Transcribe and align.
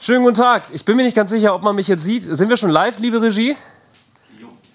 Schönen 0.00 0.24
guten 0.24 0.36
Tag. 0.36 0.62
Ich 0.72 0.86
bin 0.86 0.96
mir 0.96 1.04
nicht 1.04 1.14
ganz 1.14 1.28
sicher, 1.28 1.54
ob 1.54 1.62
man 1.62 1.76
mich 1.76 1.86
jetzt 1.88 2.02
sieht. 2.02 2.22
Sind 2.22 2.48
wir 2.48 2.56
schon 2.56 2.70
live, 2.70 2.98
liebe 2.98 3.20
Regie? 3.20 3.56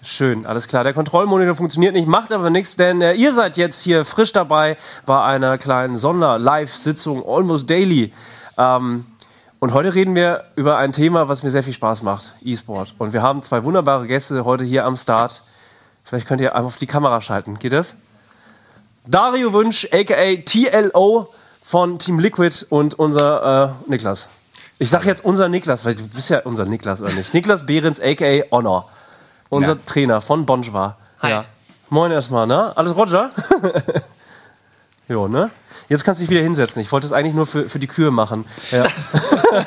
Schön, 0.00 0.46
alles 0.46 0.68
klar. 0.68 0.84
Der 0.84 0.94
Kontrollmonitor 0.94 1.56
funktioniert 1.56 1.94
nicht, 1.94 2.06
macht 2.06 2.32
aber 2.32 2.50
nichts, 2.50 2.76
denn 2.76 3.02
äh, 3.02 3.14
ihr 3.14 3.32
seid 3.32 3.56
jetzt 3.56 3.82
hier 3.82 4.04
frisch 4.04 4.32
dabei 4.32 4.76
bei 5.06 5.20
einer 5.20 5.58
kleinen 5.58 5.98
Sonder-Live-Sitzung 5.98 7.24
Almost 7.26 7.68
Daily. 7.68 8.12
Ähm, 8.56 9.06
und 9.60 9.72
heute 9.72 9.94
reden 9.94 10.14
wir 10.14 10.44
über 10.56 10.76
ein 10.76 10.92
Thema, 10.92 11.28
was 11.28 11.42
mir 11.42 11.50
sehr 11.50 11.62
viel 11.62 11.72
Spaß 11.72 12.02
macht, 12.02 12.32
E-Sport. 12.42 12.94
Und 12.98 13.12
wir 13.12 13.22
haben 13.22 13.42
zwei 13.42 13.64
wunderbare 13.64 14.06
Gäste 14.06 14.44
heute 14.44 14.64
hier 14.64 14.84
am 14.84 14.96
Start. 14.96 15.42
Vielleicht 16.04 16.26
könnt 16.26 16.40
ihr 16.40 16.54
einfach 16.54 16.68
auf 16.68 16.76
die 16.76 16.86
Kamera 16.86 17.20
schalten. 17.20 17.58
Geht 17.58 17.72
das? 17.72 17.94
Dario 19.06 19.52
Wünsch, 19.52 19.88
aka 19.92 20.36
TLO 20.44 21.28
von 21.62 21.98
Team 21.98 22.18
Liquid 22.18 22.66
und 22.70 22.94
unser 22.98 23.76
äh, 23.86 23.90
Niklas. 23.90 24.28
Ich 24.78 24.90
sag 24.90 25.04
jetzt 25.04 25.24
unser 25.24 25.48
Niklas, 25.48 25.84
weil 25.84 25.94
du 25.94 26.06
bist 26.06 26.30
ja 26.30 26.40
unser 26.44 26.64
Niklas, 26.64 27.00
oder 27.00 27.12
nicht? 27.12 27.34
Niklas 27.34 27.66
Behrens, 27.66 28.00
aka 28.00 28.42
Honor. 28.50 28.88
Unser 29.50 29.72
Ja. 29.72 29.78
Trainer 29.84 30.20
von 30.20 30.46
Bonjwa. 30.46 30.96
Hi. 31.20 31.30
Ja. 31.30 31.44
Moin 31.90 32.12
erstmal, 32.12 32.46
ne? 32.46 32.76
Alles 32.76 32.94
Roger? 32.94 33.30
jo, 35.08 35.26
ne? 35.26 35.50
Jetzt 35.88 36.04
kannst 36.04 36.20
du 36.20 36.22
dich 36.22 36.30
wieder 36.30 36.42
hinsetzen. 36.42 36.80
Ich 36.82 36.92
wollte 36.92 37.06
es 37.06 37.12
eigentlich 37.12 37.34
nur 37.34 37.46
für, 37.46 37.68
für 37.68 37.78
die 37.78 37.86
Kühe 37.86 38.10
machen. 38.10 38.44
Ja. 38.70 38.84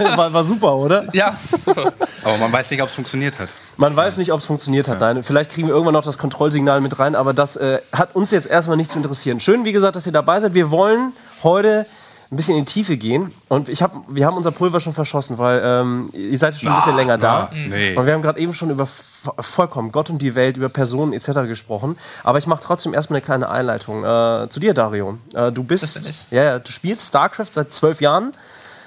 war, 0.17 0.33
war 0.33 0.43
super, 0.43 0.75
oder? 0.75 1.07
Ja, 1.13 1.35
super. 1.39 1.93
Aber 2.23 2.37
man 2.37 2.51
weiß 2.51 2.69
nicht, 2.71 2.81
ob 2.81 2.89
es 2.89 2.95
funktioniert 2.95 3.39
hat. 3.39 3.49
Man 3.77 3.95
weiß 3.95 4.17
nicht, 4.17 4.31
ob 4.31 4.39
es 4.39 4.45
funktioniert 4.45 4.87
hat. 4.87 4.99
Nein, 4.99 5.23
vielleicht 5.23 5.51
kriegen 5.51 5.67
wir 5.67 5.73
irgendwann 5.73 5.93
noch 5.93 6.03
das 6.03 6.17
Kontrollsignal 6.17 6.81
mit 6.81 6.99
rein, 6.99 7.15
aber 7.15 7.33
das 7.33 7.55
äh, 7.55 7.79
hat 7.91 8.15
uns 8.15 8.31
jetzt 8.31 8.47
erstmal 8.47 8.77
nicht 8.77 8.91
zu 8.91 8.97
interessieren. 8.97 9.39
Schön, 9.39 9.65
wie 9.65 9.71
gesagt, 9.71 9.95
dass 9.95 10.05
ihr 10.05 10.11
dabei 10.11 10.39
seid. 10.39 10.53
Wir 10.53 10.69
wollen 10.69 11.13
heute 11.43 11.85
ein 12.31 12.37
bisschen 12.37 12.55
in 12.57 12.63
die 12.63 12.71
Tiefe 12.71 12.95
gehen 12.95 13.33
und 13.49 13.67
ich 13.67 13.81
hab, 13.83 13.93
wir 14.07 14.25
haben 14.25 14.37
unser 14.37 14.51
Pulver 14.51 14.79
schon 14.79 14.93
verschossen, 14.93 15.37
weil 15.37 15.61
ähm, 15.65 16.09
ihr 16.13 16.37
seid 16.37 16.55
schon 16.55 16.69
ein 16.69 16.77
bisschen 16.77 16.95
länger 16.95 17.17
da. 17.17 17.49
na, 17.51 17.57
nee. 17.75 17.93
Und 17.95 18.05
wir 18.05 18.13
haben 18.13 18.21
gerade 18.21 18.39
eben 18.39 18.53
schon 18.53 18.69
über 18.69 18.85
vo- 18.85 19.41
vollkommen 19.41 19.91
Gott 19.91 20.09
und 20.09 20.19
die 20.21 20.33
Welt, 20.33 20.55
über 20.55 20.69
Personen 20.69 21.11
etc. 21.11 21.41
gesprochen. 21.47 21.97
Aber 22.23 22.37
ich 22.37 22.47
mache 22.47 22.63
trotzdem 22.63 22.93
erstmal 22.93 23.17
eine 23.17 23.25
kleine 23.25 23.49
Einleitung 23.49 24.05
äh, 24.05 24.47
zu 24.49 24.61
dir, 24.61 24.73
Dario. 24.73 25.17
Äh, 25.33 25.51
du 25.51 25.63
bist, 25.63 25.99
ja, 26.31 26.43
ja, 26.43 26.59
du 26.59 26.71
spielst 26.71 27.09
StarCraft 27.09 27.49
seit 27.51 27.73
zwölf 27.73 27.99
Jahren. 27.99 28.33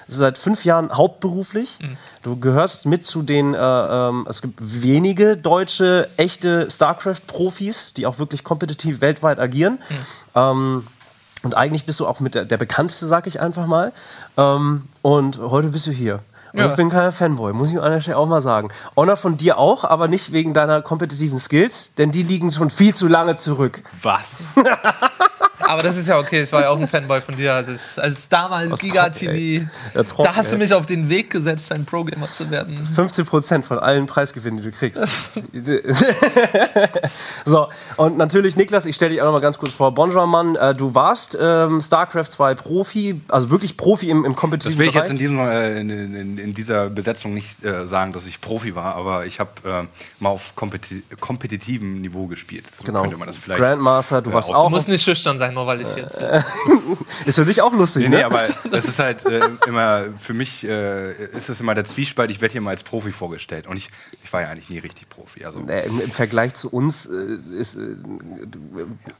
Also 0.06 0.18
seit 0.18 0.36
fünf 0.36 0.66
Jahren 0.66 0.92
hauptberuflich. 0.94 1.78
Mhm. 1.80 1.96
Du 2.22 2.36
gehörst 2.38 2.84
mit 2.84 3.06
zu 3.06 3.22
den, 3.22 3.54
äh, 3.54 3.58
ähm, 3.58 4.26
es 4.28 4.42
gibt 4.42 4.58
wenige 4.60 5.34
deutsche, 5.36 6.10
echte 6.18 6.70
StarCraft-Profis, 6.70 7.94
die 7.94 8.06
auch 8.06 8.18
wirklich 8.18 8.44
kompetitiv 8.44 9.00
weltweit 9.00 9.38
agieren. 9.38 9.78
Mhm. 9.88 9.96
Ähm, 10.34 10.86
und 11.44 11.54
eigentlich 11.56 11.86
bist 11.86 12.00
du 12.00 12.06
auch 12.06 12.20
mit 12.20 12.34
der, 12.34 12.44
der 12.44 12.56
bekannteste, 12.56 13.06
sag 13.06 13.26
ich 13.26 13.40
einfach 13.40 13.66
mal. 13.66 13.92
Ähm, 14.36 14.84
und 15.02 15.38
heute 15.38 15.68
bist 15.68 15.86
du 15.86 15.90
hier. 15.90 16.20
Und 16.52 16.60
Ja. 16.60 16.66
ich 16.68 16.76
bin 16.76 16.88
kein 16.88 17.10
Fanboy, 17.10 17.52
muss 17.52 17.70
ich 17.70 17.80
an 17.80 17.90
der 17.90 18.00
Stelle 18.00 18.16
auch 18.16 18.26
mal 18.26 18.40
sagen. 18.42 18.68
Honor 18.96 19.16
von 19.16 19.36
dir 19.36 19.58
auch, 19.58 19.84
aber 19.84 20.06
nicht 20.08 20.32
wegen 20.32 20.54
deiner 20.54 20.82
kompetitiven 20.82 21.38
Skills, 21.38 21.90
denn 21.98 22.12
die 22.12 22.22
liegen 22.22 22.52
schon 22.52 22.70
viel 22.70 22.94
zu 22.94 23.08
lange 23.08 23.34
zurück. 23.36 23.82
Was? 24.02 24.44
Aber 25.66 25.82
das 25.82 25.96
ist 25.96 26.08
ja 26.08 26.18
okay, 26.18 26.42
ich 26.42 26.52
war 26.52 26.62
ja 26.62 26.68
auch 26.70 26.78
ein 26.78 26.88
Fanboy 26.88 27.20
von 27.20 27.36
dir, 27.36 27.54
als, 27.54 27.68
ich, 27.68 28.02
als 28.02 28.28
damals 28.28 28.72
Oh, 28.72 28.76
Giga. 28.76 29.08
TV. 29.10 29.66
Ja, 29.94 30.02
da 30.02 30.34
hast 30.36 30.52
du 30.52 30.58
mich 30.58 30.72
auf 30.74 30.86
den 30.86 31.08
Weg 31.08 31.30
gesetzt, 31.30 31.72
ein 31.72 31.84
Pro-Gamer 31.84 32.28
zu 32.28 32.50
werden. 32.50 32.86
15% 32.96 33.62
von 33.62 33.78
allen 33.78 34.06
Preisgewinnen, 34.06 34.62
die 34.62 34.70
du 34.70 34.76
kriegst. 34.76 35.02
so, 37.44 37.68
und 37.96 38.16
natürlich, 38.16 38.56
Niklas, 38.56 38.86
ich 38.86 38.96
stelle 38.96 39.12
dich 39.12 39.20
auch 39.20 39.26
noch 39.26 39.32
mal 39.32 39.40
ganz 39.40 39.58
kurz 39.58 39.72
vor. 39.72 39.92
Bonjour, 39.94 40.26
Mann, 40.26 40.56
äh, 40.56 40.74
du 40.74 40.94
warst 40.94 41.36
ähm, 41.40 41.80
StarCraft 41.82 42.30
2 42.30 42.54
Profi, 42.54 43.20
also 43.28 43.50
wirklich 43.50 43.76
Profi 43.76 44.10
im, 44.10 44.24
im 44.24 44.32
Das 44.32 44.40
kompetitiven 44.40 44.78
will 44.78 44.88
ich 44.88 44.94
jetzt 44.94 45.10
in, 45.10 45.18
diesem, 45.18 45.38
äh, 45.38 45.80
in, 45.80 45.90
in, 45.90 46.38
in 46.38 46.54
dieser 46.54 46.90
Besetzung 46.90 47.34
nicht 47.34 47.64
äh, 47.64 47.86
sagen, 47.86 48.12
dass 48.12 48.26
ich 48.26 48.40
Profi 48.40 48.74
war, 48.74 48.94
aber 48.94 49.26
ich 49.26 49.40
habe 49.40 49.50
äh, 49.64 49.82
mal 50.22 50.30
auf 50.30 50.54
kompeti 50.54 51.02
kompetitivem 51.20 52.00
Niveau 52.00 52.26
gespielt. 52.26 52.68
So 52.70 52.84
Genau. 52.84 53.02
könnte 53.02 53.16
man 53.16 53.26
das 53.26 53.38
vielleicht. 53.38 53.60
Grandmaster, 53.60 54.22
du 54.22 54.30
äh, 54.30 54.34
warst 54.34 54.50
auch. 54.50 54.64
Du 54.64 54.70
musst 54.70 54.88
nicht 54.88 55.02
schüchtern 55.04 55.38
sein, 55.38 55.53
nur 55.54 55.66
weil 55.66 55.80
ich 55.80 55.94
jetzt. 55.94 56.18
Ist 57.26 57.36
für 57.36 57.44
dich 57.44 57.62
auch 57.62 57.72
lustig, 57.72 58.02
Nee, 58.04 58.08
ne? 58.08 58.16
nee, 58.16 58.22
aber 58.24 58.46
das 58.70 58.86
ist 58.86 58.98
halt 58.98 59.24
äh, 59.26 59.40
immer, 59.66 60.04
für 60.20 60.34
mich 60.34 60.66
äh, 60.66 61.12
ist 61.36 61.48
das 61.48 61.60
immer 61.60 61.74
der 61.74 61.84
Zwiespalt, 61.84 62.30
ich 62.30 62.40
werde 62.40 62.52
hier 62.52 62.60
mal 62.60 62.70
als 62.70 62.82
Profi 62.82 63.12
vorgestellt. 63.12 63.66
Und 63.66 63.76
ich, 63.76 63.88
ich 64.22 64.32
war 64.32 64.42
ja 64.42 64.48
eigentlich 64.48 64.68
nie 64.68 64.78
richtig 64.78 65.08
Profi. 65.08 65.44
Also, 65.44 65.60
Nee, 65.60 65.86
im, 65.86 66.00
Im 66.00 66.10
Vergleich 66.10 66.54
zu 66.54 66.68
uns 66.68 67.06
äh, 67.06 67.38
ist, 67.58 67.76
äh, 67.76 67.96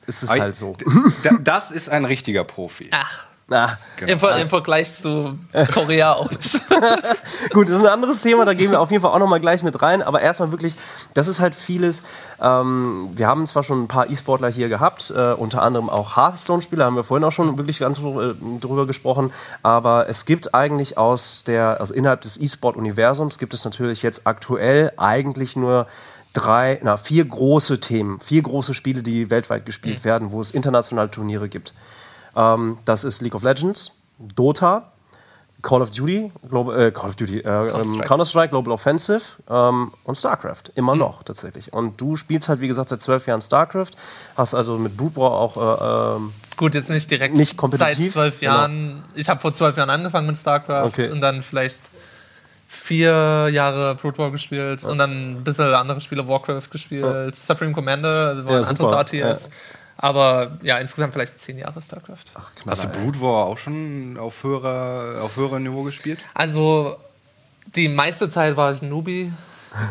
ist 0.07 0.23
es 0.23 0.29
Aber 0.29 0.41
halt 0.41 0.57
so. 0.57 0.77
Das 1.43 1.71
ist 1.71 1.89
ein 1.89 2.05
richtiger 2.05 2.45
Profi. 2.45 2.91
Ach, 2.93 3.27
Na, 3.47 3.79
Genau. 3.97 4.13
im, 4.13 4.19
Ver 4.19 4.37
im 4.39 4.49
Vergleich 4.49 4.93
zu 4.95 5.39
Korea 5.73 6.15
auch 6.15 6.31
nicht. 6.31 6.61
Gut, 7.53 7.69
das 7.69 7.77
ist 7.77 7.85
ein 7.85 7.93
anderes 7.93 8.23
Thema, 8.23 8.45
da 8.47 8.55
gehen 8.55 8.71
wir 8.71 8.81
auf 8.81 8.91
jeden 8.91 9.03
Fall 9.03 9.13
auch 9.13 9.19
nochmal 9.19 9.41
gleich 9.41 9.63
mit 9.63 9.83
rein. 9.83 10.03
Aber 10.03 10.23
erstmal 10.23 10.51
wirklich, 10.51 10.77
das 11.13 11.29
ist 11.29 11.41
halt 11.41 11.55
vieles. 11.55 12.03
Ähm, 12.41 13.11
wir 13.15 13.27
haben 13.27 13.47
zwar 13.47 13.63
schon 13.63 13.85
ein 13.85 13.89
paar 13.89 14.09
E-Sportler 14.09 14.49
hier 14.49 14.69
gehabt, 14.71 15.13
äh, 15.15 15.33
unter 15.33 15.63
anderem 15.63 15.91
auch 15.91 16.17
Hearthstone-Spieler, 16.17 16.87
haben 16.87 16.97
wir 16.97 17.05
vorhin 17.05 17.25
auch 17.25 17.33
schon 17.33 17.59
wirklich 17.59 17.79
ganz 17.81 17.99
äh, 17.99 18.35
drüber 18.61 18.87
gesprochen. 18.87 19.31
Aber 19.63 20.09
es 20.09 20.25
gibt 20.25 20.55
eigentlich 20.55 20.97
aus 20.97 21.45
der, 21.45 21.81
also 21.81 21.93
innerhalb 21.93 22.23
des 22.23 22.41
E-Sport-Universums 22.41 23.39
gibt 23.39 23.53
es 23.53 23.65
natürlich 23.65 24.03
jetzt 24.03 24.27
aktuell 24.27 24.93
eigentlich 24.97 25.55
nur 25.55 25.87
drei, 26.33 26.81
na, 26.83 26.97
vier 26.97 27.25
große 27.25 27.79
Themen, 27.81 28.21
vier 28.21 28.43
große 28.43 28.75
Spiele, 28.75 29.03
die 29.03 29.31
weltweit 29.31 29.67
gespielt 29.67 30.03
werden, 30.05 30.33
wo 30.33 30.41
es 30.41 30.51
internationale 30.51 31.11
Turniere 31.11 31.49
gibt. 31.49 31.75
Ähm, 32.37 32.79
das 32.85 33.05
ist 33.05 33.21
League 33.21 33.35
of 33.35 33.43
Legends, 33.43 33.93
Dota, 34.19 34.91
Call 35.63 35.81
of 35.81 35.91
Duty, 35.91 36.31
Global, 36.49 36.79
äh, 36.79 36.91
Call 36.93 37.09
of 37.09 37.17
Duty, 37.17 37.39
äh, 37.41 37.49
ähm, 37.49 37.69
Counter-Strike. 37.73 38.09
Counter-Strike, 38.09 38.51
Global 38.51 38.73
Offensive 38.73 39.23
ähm, 39.49 39.93
und 40.05 40.17
StarCraft. 40.17 40.65
Immer 40.75 40.95
noch 40.95 41.23
tatsächlich. 41.23 41.73
Und 41.73 41.99
du 42.01 42.17
spielst 42.17 42.49
halt, 42.51 42.61
wie 42.61 42.69
gesagt, 42.69 42.91
seit 42.91 43.01
zwölf 43.01 43.27
Jahren 43.27 43.41
StarCraft, 43.41 43.93
hast 44.37 44.55
also 44.55 44.77
mit 44.79 44.93
War 45.17 45.31
auch 45.31 45.57
äh, 45.57 46.17
ähm, 46.17 46.33
Gut, 46.57 46.75
jetzt 46.75 46.91
nicht 46.91 47.11
direkt 47.11 47.35
Nicht 47.35 47.57
kompetitiv, 47.57 47.97
seit 47.97 48.13
zwölf 48.13 48.41
genau. 48.41 48.53
Jahren. 48.53 49.05
Ich 49.15 49.29
habe 49.29 49.41
vor 49.41 49.55
zwölf 49.55 49.77
Jahren 49.77 49.91
angefangen 49.91 50.27
mit 50.27 50.37
StarCraft 50.37 50.85
Okay. 50.87 51.11
und 51.11 51.21
dann 51.21 51.43
vielleicht 51.43 51.81
vier 52.69 53.49
Jahre 53.51 53.95
Brood 53.95 54.19
War 54.19 54.31
gespielt 54.31 54.85
und 54.85 54.99
dann 54.99 55.37
ein 55.37 55.45
bisschen 55.45 55.73
andere 55.73 56.01
Spiele, 56.01 56.29
Warcraft 56.29 56.69
gespielt, 56.71 57.35
Supreme 57.35 57.73
Commander, 57.73 58.45
war 58.45 58.53
Ja, 58.53 58.59
ein 58.59 58.65
anderes 58.67 58.91
RTS. 58.91 59.49
Aber 59.97 60.59
ja, 60.63 60.79
insgesamt 60.79 61.13
vielleicht 61.13 61.39
zehn 61.39 61.59
Jahre 61.59 61.81
StarCraft. 61.81 62.25
Hast 62.67 62.85
du 62.85 62.89
Brood 62.89 63.21
War 63.21 63.47
auch 63.47 63.59
schon 63.59 64.17
auf, 64.19 64.43
höherer, 64.43 65.23
auf 65.23 65.37
höherem 65.37 65.63
Niveau 65.63 65.83
gespielt? 65.83 66.19
Also 66.35 66.97
die 67.75 67.89
meiste 67.89 68.29
Zeit 68.29 68.57
war 68.57 68.73
ich 68.73 68.83
ein 68.83 68.89
Newbie 68.89 69.33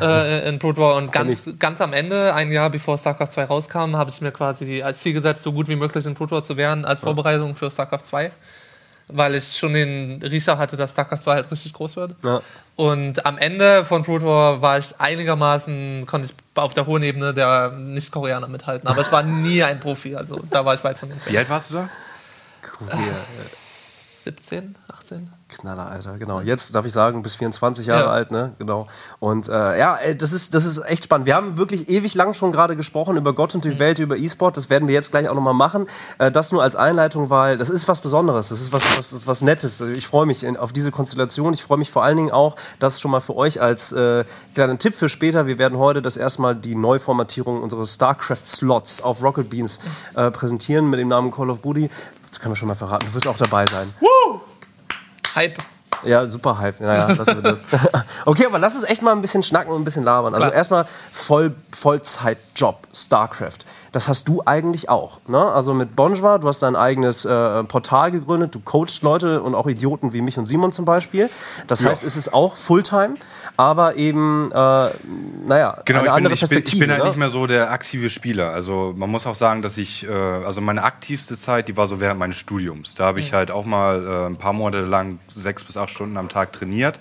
äh, 0.02 0.48
in 0.50 0.60
Brood 0.60 0.78
War 0.78 0.96
und 0.96 1.12
ganz, 1.12 1.50
ganz 1.60 1.82
am 1.82 1.94
Ende, 1.94 2.34
ein 2.34 2.52
Jahr 2.52 2.70
bevor 2.70 2.98
StarCraft 2.98 3.28
2 3.28 3.46
rauskam, 3.46 3.96
habe 3.96 4.10
ich 4.10 4.22
mir 4.22 4.32
quasi 4.32 4.82
als 4.82 5.00
Ziel 5.00 5.14
gesetzt, 5.14 5.44
so 5.44 5.52
gut 5.54 5.68
wie 5.68 5.76
möglich 5.76 6.06
in 6.06 6.14
Brood 6.14 6.32
War 6.32 6.44
zu 6.44 6.58
werden, 6.58 6.86
als 6.86 7.02
Vorbereitung 7.02 7.56
für 7.56 7.70
StarCraft 7.70 8.04
2. 8.04 8.32
Weil 9.10 9.36
ich 9.36 9.58
schon 9.58 9.74
den 9.74 10.22
Riecher 10.24 10.58
hatte, 10.58 10.78
dass 10.78 10.92
StarCraft 10.92 11.20
2 11.20 11.34
halt 11.34 11.52
richtig 11.52 11.74
groß 11.74 11.96
wird. 11.98 12.16
Ja. 12.24 12.42
Und 12.76 13.26
am 13.26 13.38
Ende 13.38 13.86
von 13.86 14.04
Brood 14.04 14.24
War 14.24 14.62
war 14.62 14.80
ich 14.80 15.00
einigermaßen, 15.00 16.06
konnte 16.08 16.28
ich 16.30 16.34
auf 16.60 16.74
der 16.74 16.86
hohen 16.88 17.04
Ebene 17.04 17.34
der 17.34 17.72
Nicht-Koreaner 17.72 18.48
mithalten. 18.48 18.88
Aber 18.88 19.02
ich 19.02 19.12
war 19.12 19.24
nie 19.24 19.62
ein 19.64 19.80
Profi, 19.80 20.16
also 20.16 20.42
da 20.50 20.66
war 20.66 20.74
ich 20.74 20.84
weit 20.84 20.98
von 20.98 21.10
Wie 21.10 21.14
entfernt. 21.14 21.38
alt 21.38 21.50
warst 21.50 21.70
du 21.72 21.76
da? 21.76 21.90
Kurier. 22.62 23.16
17, 24.24 24.76
18? 24.88 25.30
Knaller, 25.58 25.88
Alter, 25.90 26.18
genau. 26.18 26.42
Jetzt 26.42 26.74
darf 26.76 26.86
ich 26.86 26.94
sagen, 26.94 27.24
bis 27.24 27.36
24 27.36 27.86
Jahre 27.86 28.06
Ja. 28.06 28.10
alt, 28.12 28.32
ne? 28.32 28.54
Genau. 28.60 28.88
Und 29.20 29.48
äh, 29.48 29.80
ja, 29.80 29.96
ey, 29.96 30.18
das 30.18 30.34
ist, 30.34 30.54
das 30.54 30.66
ist 30.66 30.78
echt 30.80 31.06
spannend. 31.06 31.26
Wir 31.28 31.36
haben 31.36 31.58
wirklich 31.58 31.90
ewig 31.90 32.16
lang 32.16 32.34
schon 32.34 32.52
gerade 32.52 32.76
gesprochen 32.76 33.18
über 33.18 33.34
Gott 33.34 33.56
und 33.56 33.64
die 33.66 33.80
Welt, 33.80 34.00
über 34.00 34.18
E-Sport. 34.18 34.58
Das 34.58 34.70
werden 34.70 34.88
wir 34.88 34.94
jetzt 34.96 35.12
gleich 35.12 35.30
auch 35.30 35.36
nochmal 35.36 35.54
machen. 35.54 35.88
Äh, 36.20 36.32
das 36.32 36.52
nur 36.52 36.62
als 36.64 36.76
Einleitung, 36.76 37.30
weil 37.30 37.58
das 37.58 37.70
ist 37.70 37.88
was 37.88 38.02
Besonderes. 38.02 38.50
Das 38.50 38.62
ist 38.62 38.72
was, 38.74 38.98
was, 38.98 39.14
ist 39.14 39.28
was 39.28 39.42
Nettes. 39.42 39.82
Ich 39.82 40.08
freue 40.08 40.26
mich 40.26 40.44
in, 40.44 40.58
auf 40.58 40.74
diese 40.74 40.92
Konstellation. 40.92 41.54
Ich 41.54 41.64
freue 41.64 41.78
mich 41.78 41.92
vor 41.92 42.04
allen 42.04 42.18
Dingen 42.18 42.32
auch, 42.32 42.56
das 42.80 43.00
schon 43.00 43.12
mal 43.12 43.20
für 43.22 43.36
euch 43.36 43.62
als 43.62 43.92
äh, 43.92 44.24
kleinen 44.56 44.80
Tipp 44.80 44.96
für 44.96 45.10
später. 45.10 45.46
Wir 45.48 45.58
werden 45.58 45.78
heute 45.78 46.02
das 46.02 46.18
erstmal 46.18 46.56
die 46.56 46.76
Neuformatierung 46.76 47.62
unseres 47.62 47.94
StarCraft-Slots 47.96 49.02
auf 49.02 49.22
Rocket 49.24 49.50
Beans 49.50 49.80
äh, 50.16 50.32
präsentieren 50.32 50.90
mit 50.90 51.00
dem 51.00 51.08
Namen 51.08 51.32
Call 51.32 51.50
of 51.50 51.60
Duty. 51.60 51.90
Das 52.30 52.40
können 52.40 52.54
wir 52.54 52.58
schon 52.58 52.68
mal 52.68 52.76
verraten. 52.76 53.06
Du 53.08 53.14
wirst 53.14 53.28
auch 53.28 53.38
dabei 53.38 53.66
sein. 53.68 53.94
Hype. 55.36 55.58
Ja, 56.04 56.30
super 56.30 56.58
Hype. 56.58 56.82
Naja, 56.82 57.08
lassen 57.14 57.42
wir 57.42 57.52
das. 57.54 57.60
okay, 58.26 58.46
aber 58.46 58.60
lass 58.60 58.76
uns 58.76 58.84
echt 58.84 59.02
mal 59.02 59.14
ein 59.14 59.22
bisschen 59.22 59.42
schnacken 59.42 59.72
und 59.72 59.82
ein 59.82 59.86
bisschen 59.86 60.04
labern. 60.04 60.34
Also 60.34 60.46
Klar. 60.48 60.54
erstmal 60.58 60.86
Voll, 61.14 61.54
Vollzeitjob, 61.72 62.76
StarCraft. 62.94 63.60
das 63.94 64.10
hast 64.10 64.28
du 64.28 64.42
eigentlich 64.46 64.90
auch. 64.90 65.20
Ne? 65.28 65.40
Also 65.42 65.74
mit 65.74 65.96
Bonjour, 65.96 66.40
du 66.40 66.48
hast 66.50 66.62
dein 66.62 66.76
eigenes 66.76 67.24
äh, 67.24 67.64
Portal 67.64 68.12
gegründet, 68.12 68.54
du 68.54 68.60
coachst 68.60 69.02
Leute 69.02 69.42
und 69.42 69.56
auch 69.56 69.68
Idioten 69.68 70.12
wie 70.12 70.22
mich 70.22 70.38
und 70.38 70.46
Simon 70.46 70.74
zum 70.74 70.84
Beispiel. 70.84 71.30
Das 71.68 71.82
Ja. 71.82 71.90
heißt, 71.92 72.04
es 72.04 72.18
ist 72.18 72.34
auch 72.34 72.56
Fulltime, 72.56 73.16
aber 73.58 73.96
eben, 73.96 74.52
äh, 74.52 74.56
naja, 74.56 75.82
Genau, 75.86 76.00
eine 76.00 76.08
ich 76.08 76.14
bin, 76.14 76.14
andere 76.14 76.34
ich, 76.34 76.40
bin, 76.40 76.48
Perspektive. 76.50 76.76
ich 76.76 76.80
bin 76.80 76.92
halt 76.92 77.04
ne? 77.04 77.10
nicht 77.10 77.18
mehr 77.18 77.30
so 77.30 77.48
der 77.48 77.72
aktive 77.72 78.10
Spieler. 78.10 78.52
Also 78.52 78.94
man 78.96 79.10
muss 79.10 79.28
auch 79.28 79.36
sagen, 79.36 79.62
dass 79.62 79.78
ich, 79.78 80.08
äh, 80.08 80.12
also 80.12 80.62
meine 80.62 80.84
aktivste 80.84 81.38
Zeit, 81.38 81.68
die 81.68 81.78
war 81.78 81.88
so 81.88 82.00
während 82.00 82.20
meines 82.20 82.38
Studiums. 82.38 82.96
Da 82.96 83.06
habe 83.06 83.20
ich 83.20 83.34
halt 83.34 83.52
auch 83.52 83.66
mal 83.66 84.06
äh, 84.06 84.26
ein 84.28 84.38
paar 84.38 84.54
Monate 84.54 84.86
lang 84.86 85.20
sechs 85.36 85.64
bis 85.64 85.78
acht 85.78 85.90
Stunden 85.90 86.18
am 86.18 86.30
Tag 86.30 86.54
trainiert. 86.54 87.00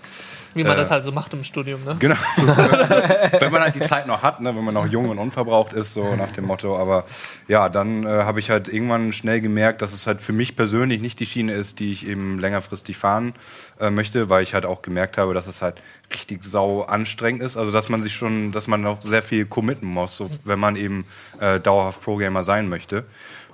Wie 0.54 0.64
man 0.64 0.72
Äh, 0.72 0.76
das 0.76 0.90
halt 0.90 1.04
so 1.04 1.12
macht 1.12 1.32
im 1.32 1.44
Studium, 1.44 1.82
ne? 1.84 1.96
Genau. 1.98 2.16
wenn 2.36 3.52
man 3.52 3.62
halt 3.62 3.74
die 3.74 3.80
Zeit 3.80 4.06
noch 4.06 4.22
hat, 4.22 4.40
ne? 4.40 4.54
wenn 4.54 4.64
man 4.64 4.74
noch 4.74 4.86
jung 4.86 5.08
und 5.08 5.18
unverbraucht 5.18 5.72
ist, 5.72 5.94
so 5.94 6.14
nach 6.16 6.32
dem 6.32 6.46
Motto. 6.46 6.76
Aber 6.76 7.04
ja, 7.48 7.68
dann 7.68 8.04
äh, 8.04 8.08
habe 8.08 8.40
ich 8.40 8.50
halt 8.50 8.68
irgendwann 8.68 9.12
schnell 9.12 9.40
gemerkt, 9.40 9.82
dass 9.82 9.92
es 9.92 10.06
halt 10.06 10.20
für 10.20 10.32
mich 10.32 10.56
persönlich 10.56 11.00
nicht 11.00 11.20
die 11.20 11.26
Schiene 11.26 11.52
ist, 11.52 11.78
die 11.80 11.90
ich 11.90 12.06
eben 12.06 12.38
längerfristig 12.38 12.96
fahren 12.96 13.34
äh, 13.80 13.90
möchte, 13.90 14.28
weil 14.28 14.42
ich 14.42 14.54
halt 14.54 14.66
auch 14.66 14.82
gemerkt 14.82 15.18
habe, 15.18 15.34
dass 15.34 15.46
es 15.46 15.62
halt 15.62 15.82
richtig 16.12 16.44
sau 16.44 16.82
anstrengend 16.82 17.42
ist. 17.42 17.56
Also 17.56 17.72
dass 17.72 17.88
man 17.88 18.02
sich 18.02 18.14
schon, 18.14 18.52
dass 18.52 18.66
man 18.66 18.82
noch 18.82 19.02
sehr 19.02 19.22
viel 19.22 19.46
committen 19.46 19.86
muss, 19.86 20.16
so, 20.16 20.30
wenn 20.44 20.58
man 20.58 20.76
eben 20.76 21.04
äh, 21.40 21.60
dauerhaft 21.60 22.02
Pro-Gamer 22.02 22.44
sein 22.44 22.68
möchte. 22.68 23.04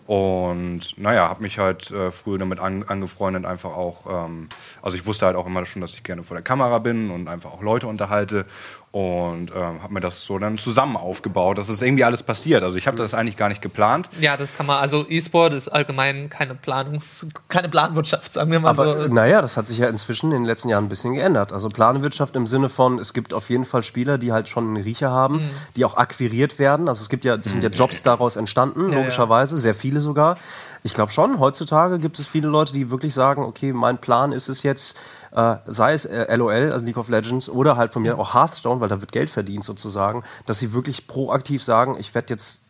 Und 0.08 0.96
naja, 0.96 1.28
habe 1.28 1.42
mich 1.42 1.58
halt 1.58 1.90
äh, 1.90 2.10
früher 2.10 2.38
damit 2.38 2.60
an, 2.60 2.82
angefreundet, 2.82 3.44
einfach 3.44 3.76
auch, 3.76 4.06
ähm, 4.08 4.48
also 4.80 4.96
ich 4.96 5.04
wusste 5.04 5.26
halt 5.26 5.36
auch 5.36 5.44
immer 5.44 5.66
schon, 5.66 5.82
dass 5.82 5.92
ich 5.92 6.02
gerne 6.02 6.22
vor 6.22 6.34
der 6.34 6.42
Kamera 6.42 6.78
bin 6.78 7.10
und 7.10 7.28
einfach 7.28 7.52
auch 7.52 7.60
Leute 7.60 7.86
unterhalte 7.88 8.46
und 8.90 9.50
ähm, 9.54 9.82
habe 9.82 9.92
mir 9.92 10.00
das 10.00 10.22
so 10.24 10.38
dann 10.38 10.56
zusammen 10.56 10.96
aufgebaut, 10.96 11.58
dass 11.58 11.68
es 11.68 11.82
irgendwie 11.82 12.04
alles 12.04 12.22
passiert. 12.22 12.62
Also 12.62 12.76
ich 12.78 12.86
habe 12.86 12.96
das 12.96 13.12
eigentlich 13.12 13.36
gar 13.36 13.48
nicht 13.50 13.60
geplant. 13.60 14.08
Ja, 14.18 14.36
das 14.38 14.56
kann 14.56 14.64
man, 14.64 14.78
also 14.78 15.04
E-Sport 15.08 15.52
ist 15.52 15.68
allgemein 15.68 16.30
keine 16.30 16.54
Planungs-, 16.54 17.26
keine 17.48 17.68
Planwirtschaft, 17.68 18.32
sagen 18.32 18.50
wir 18.50 18.60
mal 18.60 18.70
Aber 18.70 19.02
so. 19.02 19.08
naja, 19.08 19.42
das 19.42 19.58
hat 19.58 19.68
sich 19.68 19.78
ja 19.78 19.88
inzwischen 19.88 20.32
in 20.32 20.38
den 20.38 20.44
letzten 20.46 20.70
Jahren 20.70 20.84
ein 20.86 20.88
bisschen 20.88 21.12
geändert. 21.14 21.52
Also 21.52 21.68
Planwirtschaft 21.68 22.34
im 22.34 22.46
Sinne 22.46 22.70
von, 22.70 22.98
es 22.98 23.12
gibt 23.12 23.34
auf 23.34 23.50
jeden 23.50 23.66
Fall 23.66 23.82
Spieler, 23.82 24.16
die 24.16 24.32
halt 24.32 24.48
schon 24.48 24.64
einen 24.68 24.76
Riecher 24.82 25.10
haben, 25.10 25.36
Mhm. 25.42 25.50
die 25.76 25.84
auch 25.84 25.96
akquiriert 25.98 26.58
werden. 26.58 26.88
Also 26.88 27.02
es 27.02 27.10
gibt 27.10 27.24
ja, 27.26 27.36
das 27.36 27.52
sind 27.52 27.62
ja 27.62 27.68
Jobs 27.68 28.02
daraus 28.02 28.36
entstanden, 28.36 28.90
Ja, 28.92 28.98
logischerweise, 28.98 29.58
sehr 29.58 29.74
viele 29.74 30.00
sogar. 30.00 30.38
Ich 30.82 30.94
glaube 30.94 31.12
schon, 31.12 31.38
heutzutage 31.40 31.98
gibt 31.98 32.18
es 32.18 32.26
viele 32.26 32.48
Leute, 32.48 32.72
die 32.72 32.88
wirklich 32.90 33.12
sagen, 33.12 33.42
okay, 33.42 33.72
mein 33.72 33.98
Plan 33.98 34.32
ist 34.32 34.48
es 34.48 34.62
jetzt, 34.62 34.96
äh, 35.32 35.56
sei 35.66 35.92
es 35.94 36.04
äh, 36.04 36.34
LOL, 36.36 36.72
also 36.72 36.84
League 36.84 36.96
of 36.96 37.08
Legends, 37.08 37.48
oder 37.48 37.76
halt 37.76 37.92
von 37.92 38.02
mir 38.02 38.18
auch 38.18 38.34
Hearthstone, 38.34 38.80
weil 38.80 38.88
da 38.88 39.00
wird 39.00 39.12
Geld 39.12 39.30
verdient 39.30 39.64
sozusagen, 39.64 40.24
dass 40.46 40.58
sie 40.58 40.72
wirklich 40.72 41.06
proaktiv 41.06 41.62
sagen, 41.62 41.96
ich 41.98 42.14
werde 42.14 42.32
jetzt 42.34 42.62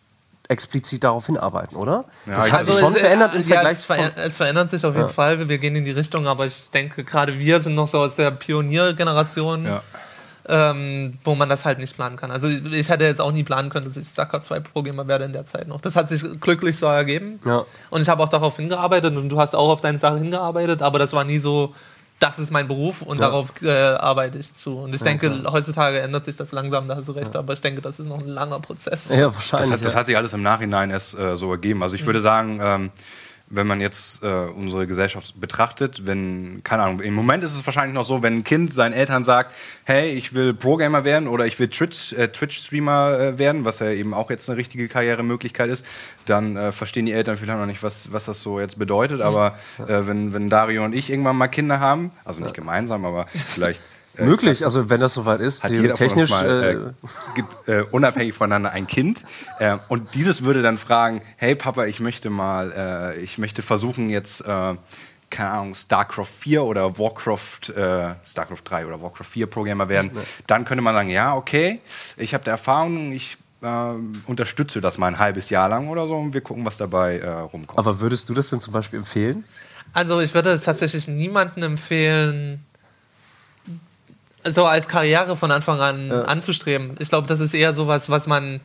explizit 0.49 1.05
darauf 1.05 1.27
hinarbeiten, 1.27 1.77
oder? 1.77 2.07
Ja, 2.25 2.37
das 2.37 2.51
hat 2.51 2.59
Also 2.61 2.73
sich 2.73 2.81
schon 2.81 2.93
es, 2.93 2.99
äh, 2.99 3.01
verändert 3.03 3.35
im 3.35 3.43
ja, 3.43 3.47
Vergleich 3.49 3.79
es, 3.79 3.85
ver 3.85 4.17
es 4.17 4.37
verändert 4.39 4.71
sich 4.71 4.85
auf 4.87 4.97
jeden 4.97 5.11
Fall. 5.11 5.47
Wir 5.47 5.59
gehen 5.59 5.77
in 5.77 5.85
die 5.85 5.91
Richtung, 5.91 6.27
aber 6.27 6.47
ich 6.47 6.71
denke, 6.71 7.05
gerade 7.05 7.39
wir 7.39 7.61
sind 7.61 7.75
noch 7.75 7.87
so 7.87 7.99
aus 7.99 8.17
der 8.17 8.31
Pioniergeneration, 8.31 9.67
Ja. 9.67 9.83
ähm, 10.49 11.19
wo 11.23 11.35
man 11.35 11.51
das 11.51 11.67
halt 11.67 11.79
nicht 11.79 11.97
planen 11.97 12.17
kann. 12.17 12.31
Also 12.31 12.49
ich, 12.49 12.65
ich 12.65 12.89
hätte 12.89 13.05
jetzt 13.05 13.21
auch 13.21 13.33
nie 13.33 13.43
planen 13.45 13.69
können, 13.69 13.87
dass 13.87 13.99
ich 13.99 14.09
StarCraft 14.09 14.41
2 14.41 14.61
Pro-Gamer 14.61 15.07
werde 15.07 15.27
in 15.27 15.35
der 15.35 15.45
Zeit 15.45 15.69
noch. 15.69 15.83
Das 15.83 15.97
hat 15.97 16.09
sich 16.09 16.25
glücklich 16.41 16.79
so 16.79 16.87
ergeben. 16.87 17.41
Ja. 17.45 17.67
Und 17.91 18.01
ich 18.01 18.09
habe 18.09 18.23
auch 18.23 18.31
darauf 18.31 18.57
hingearbeitet 18.57 19.15
und 19.15 19.29
du 19.29 19.39
hast 19.39 19.55
auch 19.55 19.69
auf 19.69 19.83
deine 19.83 19.99
Sache 19.99 20.17
hingearbeitet, 20.17 20.81
aber 20.81 20.99
das 20.99 21.13
war 21.13 21.25
nie 21.25 21.41
so, 21.41 21.75
das 22.19 22.39
ist 22.39 22.51
mein 22.51 22.67
Beruf 22.67 23.03
und 23.03 23.21
darauf 23.21 23.53
äh, 23.63 23.71
arbeite 23.71 24.39
ich 24.39 24.55
zu. 24.55 24.79
Und 24.79 24.95
ich 24.95 25.03
denke, 25.03 25.45
heutzutage 25.53 26.01
ändert 26.01 26.25
sich 26.25 26.37
das 26.37 26.51
langsam, 26.53 26.89
da 26.89 26.97
hast 26.97 27.09
du 27.09 27.13
recht, 27.13 27.35
aber 27.37 27.53
ich 27.53 27.61
denke, 27.61 27.81
das 27.81 28.01
ist 28.01 28.09
noch 28.09 28.19
ein 28.19 28.27
langer 28.29 28.59
Prozess. 28.61 29.09
Ja, 29.09 29.27
Das 29.27 29.35
wahrscheinlich. 29.37 29.73
hat, 29.73 29.85
das 29.85 29.93
ja. 29.93 29.99
hat 30.01 30.07
sich 30.07 30.17
alles 30.17 30.33
im 30.33 30.43
Nachhinein 30.43 30.91
erst 30.91 31.17
äh, 31.19 31.37
so 31.37 31.51
ergeben. 31.53 31.83
Also 31.83 31.95
ich 31.95 32.05
würde 32.07 32.21
sagen, 32.21 32.59
ähm, 32.63 32.91
wenn 33.51 33.67
man 33.67 33.81
jetzt 33.81 34.23
äh, 34.23 34.27
unsere 34.27 34.87
Gesellschaft 34.87 35.41
betrachtet, 35.41 36.07
wenn, 36.07 36.61
keine 36.65 36.83
Ahnung, 36.83 37.01
im 37.01 37.15
Moment 37.15 37.45
ist 37.45 37.55
es 37.55 37.65
wahrscheinlich 37.67 37.95
noch 37.95 38.05
so, 38.05 38.23
wenn 38.23 38.39
ein 38.39 38.45
Kind 38.45 38.73
seinen 38.73 38.93
Eltern 38.93 39.25
sagt, 39.25 39.55
hey, 39.85 40.11
ich 40.11 40.35
will 40.35 40.55
Pro-Gamer 40.55 41.05
werden 41.05 41.29
oder 41.29 41.47
ich 41.47 41.59
will 41.59 41.69
Twitch, 41.69 42.13
äh, 42.13 42.29
Twitch-Streamer 42.29 43.19
äh, 43.19 43.39
werden, 43.39 43.65
was 43.65 43.79
ja 43.79 43.91
eben 43.91 44.13
auch 44.13 44.31
jetzt 44.31 44.49
eine 44.49 44.59
richtige 44.59 44.89
Karrieremöglichkeit 44.89 45.71
ist, 45.71 45.87
dann 46.27 46.57
äh, 46.57 46.73
verstehen 46.73 47.07
die 47.07 47.13
Eltern 47.13 47.39
vielleicht 47.39 47.59
noch 47.59 47.67
nicht, 47.67 47.83
was, 47.83 48.13
was 48.13 48.27
das 48.27 48.43
so 48.43 48.61
jetzt 48.61 48.79
bedeutet. 48.79 49.21
Aber 49.21 49.59
äh, 49.79 50.07
wenn, 50.07 50.35
wenn 50.35 50.51
Dario 50.51 50.85
und 50.85 50.95
ich 50.95 51.11
irgendwann 51.11 51.37
mal 51.37 51.49
Kinder 51.49 51.81
haben, 51.81 52.11
also 52.25 52.43
nicht 52.43 52.55
gemeinsam, 52.55 53.05
aber 53.05 53.27
vielleicht 53.35 53.81
äh, 53.81 53.98
Möglich, 54.25 54.65
also 54.65 54.91
wenn 54.91 55.01
das 55.01 55.15
soweit 55.15 55.41
ist, 55.41 55.65
hat 55.65 55.71
jeder 55.71 55.97
von 55.97 56.07
uns 56.07 56.15
technisch. 56.15 56.31
mal, 56.31 56.47
äh, 56.47 56.73
äh, 56.73 56.93
gibt 57.35 57.69
äh, 57.69 57.85
unabhängig 57.91 58.35
voneinander 58.35 58.71
ein 58.71 58.87
Kind 58.87 59.23
äh, 59.59 59.77
und 59.89 60.15
dieses 60.15 60.45
würde 60.45 60.63
dann 60.63 60.79
fragen, 60.79 61.23
hey 61.37 61.55
Papa, 61.55 61.87
ich 61.87 62.01
möchte 62.01 62.31
mal, 62.31 62.73
äh, 63.17 63.21
ich 63.21 63.39
möchte 63.39 63.63
versuchen 63.63 64.11
jetzt, 64.11 64.41
äh, 64.43 64.75
keine 65.31 65.51
Ahnung, 65.51 65.75
StarCraft 65.75 66.25
4 66.25 66.65
oder 66.65 66.99
Warcraft, 66.99 67.71
äh, 67.77 68.15
StarCraft 68.27 68.63
3 68.65 68.87
oder 68.87 69.03
Warcraft 69.03 69.25
4 69.25 69.47
Programmer 69.47 69.89
werden, 69.89 70.11
dann 70.47 70.65
könnte 70.65 70.83
man 70.83 70.95
sagen, 70.95 71.11
ja, 71.11 71.35
okay, 71.35 71.81
ich 72.17 72.35
habe 72.35 72.45
da 72.45 72.53
Erfahrung, 72.53 73.13
ich 73.13 73.37
äh, 73.63 73.67
unterstütze 74.27 74.81
das 74.81 74.99
mal 74.99 75.09
ein 75.09 75.19
halbes 75.19 75.51
Jahr 75.51 75.69
lang 75.69 75.89
oder 75.89 76.07
so 76.07 76.17
und 76.17 76.33
wir 76.33 76.41
gucken, 76.41 76.65
was 76.65 76.77
dabei 76.77 77.19
äh, 77.19 77.29
rumkommt. 77.29 77.79
aber 77.79 78.01
würdest 78.01 78.29
du 78.29 78.35
das 78.35 78.49
denn 78.49 78.61
zum 78.61 78.73
Beispiel 78.73 79.01
empfehlen? 79.01 79.45
Also 79.93 80.21
ich 80.21 80.35
würde 80.35 80.51
es 80.51 80.65
tatsächlich 80.65 81.09
niemandem 81.09 81.63
empfehlen, 81.73 82.65
so 84.45 84.65
als 84.67 84.89
Karriere 84.89 85.37
von 85.37 85.51
Anfang 85.51 85.81
an 85.81 86.13
anzustreben. 86.13 86.97
Ich 86.99 87.09
glaube, 87.09 87.27
das 87.27 87.41
ist 87.41 87.55
eher 87.55 87.75
sowas, 87.75 88.09
was 88.09 88.27
man 88.27 88.61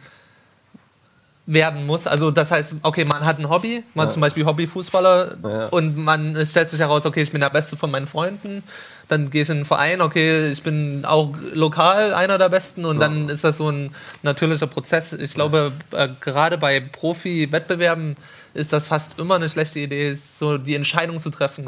werden 1.46 1.86
muss. 1.86 2.08
Also 2.08 2.32
das 2.32 2.52
heißt, 2.52 2.76
okay, 2.84 3.04
man 3.04 3.26
hat 3.26 3.38
ein 3.38 3.50
Hobby, 3.50 3.84
man 3.96 4.08
ist 4.08 4.14
zum 4.14 4.22
Beispiel 4.22 4.46
Hobbyfußballer 4.46 5.38
Ja. 5.44 5.66
und 5.68 5.98
man 5.98 6.38
stellt 6.46 6.70
sich 6.70 6.80
heraus, 6.80 7.06
okay, 7.06 7.22
ich 7.22 7.32
bin 7.32 7.42
der 7.42 7.50
Beste 7.50 7.76
von 7.76 7.92
meinen 7.92 8.08
Freunden. 8.08 8.64
Dann 9.10 9.30
gehe 9.30 9.42
ich 9.44 9.50
in 9.50 9.58
einen 9.58 9.66
Verein, 9.66 10.00
okay, 10.00 10.50
ich 10.52 10.64
bin 10.64 11.04
auch 11.04 11.34
lokal 11.54 12.14
einer 12.14 12.38
der 12.38 12.48
Besten 12.48 12.86
und 12.86 13.00
dann 13.00 13.28
ist 13.28 13.44
das 13.44 13.58
so 13.58 13.70
ein 13.70 13.94
natürlicher 14.22 14.68
Prozess. 14.68 15.12
Ich 15.12 15.34
glaube, 15.34 15.74
äh, 15.92 16.08
gerade 16.22 16.58
bei 16.58 16.80
Profi-Wettbewerben 16.80 18.16
ist 18.54 18.72
das 18.72 18.88
fast 18.88 19.20
immer 19.20 19.36
eine 19.36 19.50
schlechte 19.50 19.80
Idee, 19.80 20.14
so 20.16 20.58
die 20.58 20.76
Entscheidung 20.76 21.20
zu 21.20 21.30
treffen. 21.30 21.68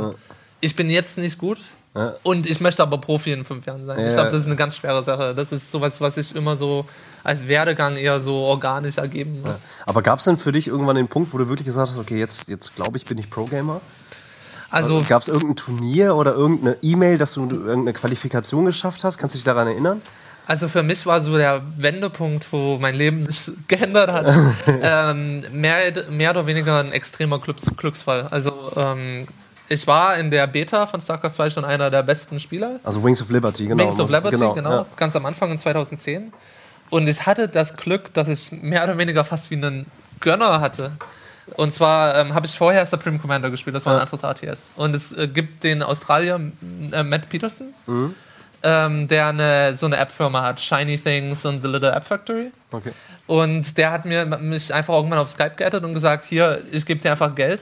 Ich 0.61 0.77
bin 0.77 0.89
jetzt 0.89 1.17
nicht 1.17 1.37
gut 1.37 1.59
Ja. 1.95 2.15
und 2.23 2.45
ich 2.45 2.59
möchte 2.59 2.83
aber 2.83 2.97
Profi 2.97 3.31
in 3.31 3.45
fünf 3.45 3.65
Jahren 3.65 3.85
sein. 3.85 3.99
Ja. 3.99 4.07
Ich 4.07 4.13
glaube, 4.13 4.31
das 4.31 4.41
ist 4.41 4.47
eine 4.47 4.57
ganz 4.57 4.75
schwere 4.75 5.03
Sache. 5.03 5.33
Das 5.33 5.51
ist 5.51 5.71
sowas, 5.71 6.01
was 6.01 6.17
ich 6.17 6.35
immer 6.35 6.57
so 6.57 6.85
als 7.23 7.47
Werdegang 7.47 7.95
eher 7.95 8.19
so 8.19 8.35
organisch 8.35 8.97
ergeben 8.97 9.41
muss. 9.41 9.75
Aber 9.85 10.01
gab 10.01 10.19
es 10.19 10.25
denn 10.25 10.37
für 10.37 10.51
dich 10.51 10.67
irgendwann 10.67 10.97
den 10.97 11.07
Punkt, 11.07 11.33
wo 11.33 11.37
du 11.37 11.47
wirklich 11.47 11.65
gesagt 11.65 11.89
hast, 11.89 11.97
okay, 11.97 12.19
jetzt, 12.19 12.49
jetzt 12.49 12.75
glaube 12.75 12.97
ich, 12.97 13.05
bin 13.05 13.17
ich 13.17 13.29
Pro-Gamer? 13.29 13.79
Also 14.69 15.05
Gab 15.07 15.21
es 15.21 15.29
irgendein 15.29 15.55
Turnier 15.55 16.15
oder 16.15 16.33
irgendeine 16.33 16.77
E-Mail, 16.81 17.17
dass 17.17 17.33
du 17.33 17.49
irgendeine 17.49 17.93
Qualifikation 17.93 18.65
geschafft 18.65 19.03
hast? 19.05 19.17
Kannst 19.17 19.33
du 19.35 19.37
dich 19.37 19.45
daran 19.45 19.67
erinnern? 19.67 20.01
Also 20.47 20.67
für 20.67 20.83
mich 20.83 21.05
war 21.05 21.21
so 21.21 21.37
der 21.37 21.61
Wendepunkt, 21.77 22.51
wo 22.51 22.77
mein 22.77 22.95
Leben 22.95 23.25
sich 23.25 23.51
geändert 23.67 24.11
hat, 24.11 24.27
ähm, 24.67 25.43
mehr, 25.51 25.77
mehr 26.09 26.31
oder 26.31 26.45
weniger 26.45 26.79
ein 26.79 26.91
extremer 26.91 27.39
Glücks 27.39 27.65
Glücksfall. 27.77 28.27
Also 28.29 28.71
ähm, 28.75 29.27
ich 29.69 29.87
war 29.87 30.17
in 30.17 30.31
der 30.31 30.47
Beta 30.47 30.85
von 30.87 31.01
StarCraft 31.01 31.31
2 31.33 31.49
schon 31.49 31.65
einer 31.65 31.89
der 31.89 32.03
besten 32.03 32.39
Spieler. 32.39 32.79
Also 32.83 33.03
Wings 33.03 33.21
of 33.21 33.29
Liberty, 33.29 33.65
genau. 33.65 33.83
Wings 33.83 33.99
of 33.99 34.09
Liberty, 34.09 34.37
genau, 34.53 34.71
ja. 34.71 34.85
ganz 34.95 35.15
am 35.15 35.25
Anfang 35.25 35.51
in 35.51 35.57
2010. 35.57 36.31
Und 36.91 37.07
ich 37.07 37.25
hatte 37.25 37.47
das 37.47 37.75
Glück, 37.75 38.13
dass 38.13 38.27
ich 38.27 38.51
mehr 38.51 38.83
oder 38.83 38.97
weniger 38.97 39.25
fast 39.25 39.49
wie 39.49 39.55
einen 39.55 39.85
Gönner 40.19 40.61
hatte. 40.61 40.91
Und 41.55 41.71
zwar 41.71 42.15
ähm, 42.17 42.33
habe 42.33 42.45
ich 42.47 42.57
vorher 42.57 42.85
Supreme 42.85 43.19
Commander 43.19 43.49
gespielt, 43.51 43.75
das 43.75 43.85
war 43.85 43.93
ein 43.93 43.97
Ja. 43.97 44.03
anderes 44.03 44.23
ATS. 44.23 44.71
Und 44.75 44.95
es 44.95 45.11
äh, 45.13 45.27
gibt 45.27 45.63
den 45.63 45.83
Australier 45.83 46.39
äh, 46.91 47.03
Matt 47.03 47.29
Peterson, 47.29 47.67
Mhm. 47.85 48.15
ähm, 48.63 49.07
der 49.07 49.27
eine, 49.27 49.75
so 49.75 49.85
eine 49.85 49.97
App-Firma 49.97 50.41
hat, 50.41 50.59
Shiny 50.59 50.97
Things 50.97 51.45
und 51.45 51.61
The 51.63 51.67
Little 51.67 51.91
App 51.91 52.05
Factory. 52.05 52.51
Okay. 52.71 52.91
Und 53.27 53.77
der 53.77 53.91
hat 53.91 54.05
mir 54.05 54.25
mich 54.25 54.73
einfach 54.73 54.93
irgendwann 54.95 55.19
auf 55.19 55.29
Skype 55.29 55.51
geaddet 55.55 55.83
und 55.83 55.93
gesagt, 55.93 56.25
hier, 56.25 56.61
ich 56.71 56.85
gebe 56.85 56.99
dir 56.99 57.11
einfach 57.11 57.33
Geld 57.35 57.61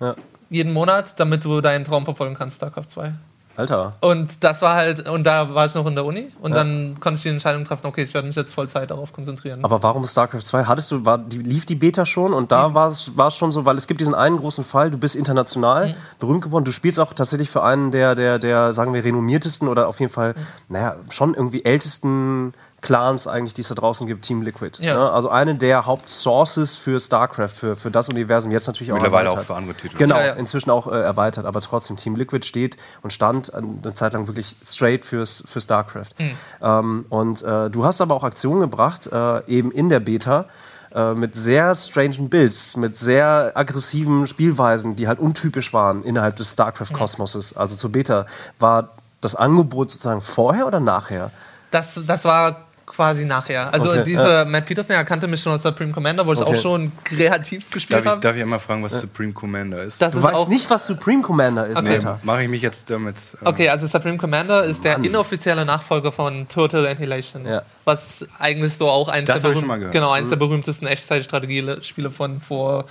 Ja. 0.00 0.14
Jeden 0.50 0.72
Monat, 0.72 1.18
damit 1.18 1.44
du 1.44 1.60
deinen 1.60 1.84
Traum 1.84 2.04
verfolgen 2.04 2.34
kannst, 2.34 2.56
StarCraft 2.56 2.84
2. 2.84 3.12
Alter. 3.56 3.94
Und 4.00 4.44
das 4.44 4.60
war 4.60 4.74
halt, 4.74 5.08
und 5.08 5.24
da 5.24 5.54
war 5.54 5.66
ich 5.66 5.74
noch 5.74 5.86
in 5.86 5.94
der 5.94 6.04
Uni 6.04 6.30
und 6.42 6.52
dann 6.52 6.98
konnte 7.00 7.16
ich 7.16 7.22
die 7.22 7.30
Entscheidung 7.30 7.64
treffen, 7.64 7.86
okay, 7.86 8.02
ich 8.02 8.12
werde 8.12 8.26
mich 8.26 8.36
jetzt 8.36 8.52
Vollzeit 8.52 8.90
darauf 8.90 9.12
konzentrieren. 9.12 9.64
Aber 9.64 9.82
warum 9.82 10.06
StarCraft 10.06 10.42
2? 10.42 10.64
Hattest 10.64 10.90
du, 10.90 11.04
war, 11.04 11.18
die, 11.18 11.38
lief 11.38 11.64
die 11.64 11.74
Beta 11.74 12.04
schon 12.04 12.34
und 12.34 12.52
da 12.52 12.74
war 12.74 12.88
es 12.88 13.16
war 13.16 13.28
es 13.28 13.36
schon 13.36 13.50
so, 13.50 13.64
weil 13.64 13.76
es 13.76 13.86
gibt 13.86 14.00
diesen 14.00 14.14
einen 14.14 14.36
großen 14.36 14.64
Fall, 14.64 14.90
du 14.90 14.98
bist 14.98 15.16
international 15.16 15.96
berühmt 16.20 16.42
geworden, 16.42 16.64
du 16.64 16.72
spielst 16.72 17.00
auch 17.00 17.14
tatsächlich 17.14 17.48
für 17.48 17.62
einen 17.62 17.92
der, 17.92 18.14
der, 18.14 18.38
der, 18.38 18.74
sagen 18.74 18.92
wir, 18.92 19.02
renommiertesten 19.04 19.68
oder 19.68 19.88
auf 19.88 20.00
jeden 20.00 20.12
Fall, 20.12 20.34
naja, 20.68 20.96
schon 21.10 21.34
irgendwie 21.34 21.64
ältesten 21.64 22.52
Clans 22.86 23.26
eigentlich, 23.26 23.52
die 23.52 23.60
es 23.60 23.68
da 23.68 23.74
draußen 23.74 24.06
gibt, 24.06 24.24
Team 24.24 24.42
Liquid. 24.42 24.78
Ja. 24.80 24.94
Ne? 24.94 25.10
Also 25.10 25.28
eine 25.28 25.56
der 25.56 25.84
Hauptsources 25.84 26.76
für 26.76 27.00
StarCraft, 27.00 27.48
für, 27.48 27.76
für 27.76 27.90
das 27.90 28.08
Universum, 28.08 28.50
jetzt 28.52 28.66
natürlich 28.66 28.92
auch 28.92 28.96
Mittlerweile 28.96 29.28
auch 29.28 29.32
erweitert. 29.32 29.46
für 29.46 29.54
andere 29.56 29.74
Titel. 29.74 29.98
Genau, 29.98 30.16
Ja, 30.16 30.26
ja. 30.26 30.32
inzwischen 30.34 30.70
auch 30.70 30.86
äh, 30.86 31.00
erweitert, 31.00 31.44
aber 31.44 31.60
trotzdem, 31.60 31.96
Team 31.96 32.16
Liquid 32.16 32.46
steht 32.46 32.76
und 33.02 33.12
stand 33.12 33.52
eine 33.52 33.92
Zeit 33.94 34.12
lang 34.12 34.28
wirklich 34.28 34.56
straight 34.64 35.04
fürs, 35.04 35.42
für 35.46 35.60
StarCraft. 35.60 36.10
Hm. 36.16 36.30
Ähm, 36.62 37.06
und 37.10 37.42
äh, 37.42 37.68
du 37.70 37.84
hast 37.84 38.00
aber 38.00 38.14
auch 38.14 38.24
Aktionen 38.24 38.60
gebracht, 38.60 39.08
äh, 39.12 39.44
eben 39.46 39.72
in 39.72 39.88
der 39.88 40.00
Beta, 40.00 40.46
äh, 40.94 41.14
mit 41.14 41.34
sehr 41.34 41.74
strangen 41.74 42.28
Builds, 42.28 42.76
mit 42.76 42.96
sehr 42.96 43.52
aggressiven 43.54 44.26
Spielweisen, 44.26 44.96
die 44.96 45.08
halt 45.08 45.18
untypisch 45.18 45.72
waren 45.74 46.04
innerhalb 46.04 46.36
des 46.36 46.52
StarCraft-Kosmoses, 46.52 47.56
also 47.56 47.76
zur 47.76 47.90
Beta. 47.90 48.26
War 48.58 48.90
das 49.20 49.34
Angebot 49.34 49.90
sozusagen 49.90 50.20
vorher 50.22 50.66
oder 50.66 50.80
nachher? 50.80 51.32
Das, 51.70 52.00
das 52.06 52.24
war 52.24 52.65
quasi 52.86 53.24
nachher. 53.24 53.72
Also 53.74 53.90
Okay, 53.90 54.04
dieser 54.04 54.44
Matt 54.44 54.64
Peterson, 54.66 54.94
er 54.94 55.04
kannte 55.04 55.26
mich 55.26 55.40
schon 55.42 55.52
aus 55.52 55.62
Supreme 55.62 55.92
Commander, 55.92 56.24
wo 56.24 56.32
ich 56.32 56.40
Okay. 56.40 56.56
auch 56.56 56.62
schon 56.62 56.92
kreativ 57.04 57.68
gespielt 57.70 57.98
Darf 57.98 58.04
ich, 58.04 58.10
habe. 58.12 58.20
darf 58.20 58.36
ich 58.36 58.42
einmal 58.42 58.60
fragen, 58.60 58.82
was 58.84 59.00
Supreme 59.00 59.32
Commander 59.32 59.82
ist? 59.82 60.00
Das 60.00 60.12
Du 60.12 60.18
ist 60.18 60.24
weißt 60.24 60.34
auch 60.36 60.48
nicht, 60.48 60.70
was 60.70 60.86
Supreme 60.86 61.20
Commander 61.22 61.66
ist, 61.66 61.76
Okay. 61.78 61.94
Alter. 61.96 62.20
Mache 62.22 62.44
ich 62.44 62.48
mich 62.48 62.62
jetzt 62.62 62.88
damit. 62.88 63.16
ähm, 63.40 63.46
Okay, 63.48 63.68
also 63.68 63.86
Supreme 63.88 64.16
Commander 64.18 64.64
ist 64.64 64.84
der 64.84 64.98
inoffizielle 64.98 65.64
Nachfolger 65.64 66.12
von 66.12 66.46
Total 66.48 66.86
Annihilation. 66.86 67.44
Ja. 67.44 67.62
Was 67.84 68.24
eigentlich 68.38 68.74
so 68.76 68.88
auch 68.88 69.08
eins, 69.08 69.26
Das 69.26 69.42
der, 69.42 69.50
berühm- 69.50 69.58
schon 69.60 69.68
mal 69.68 69.76
gehört. 69.78 69.92
genau, 69.92 70.12
eins 70.12 70.28
der 70.28 70.36
berühmtesten 70.36 70.86
Echtzeitstrategiespiele 70.86 72.10
von 72.10 72.40
vor, 72.40 72.84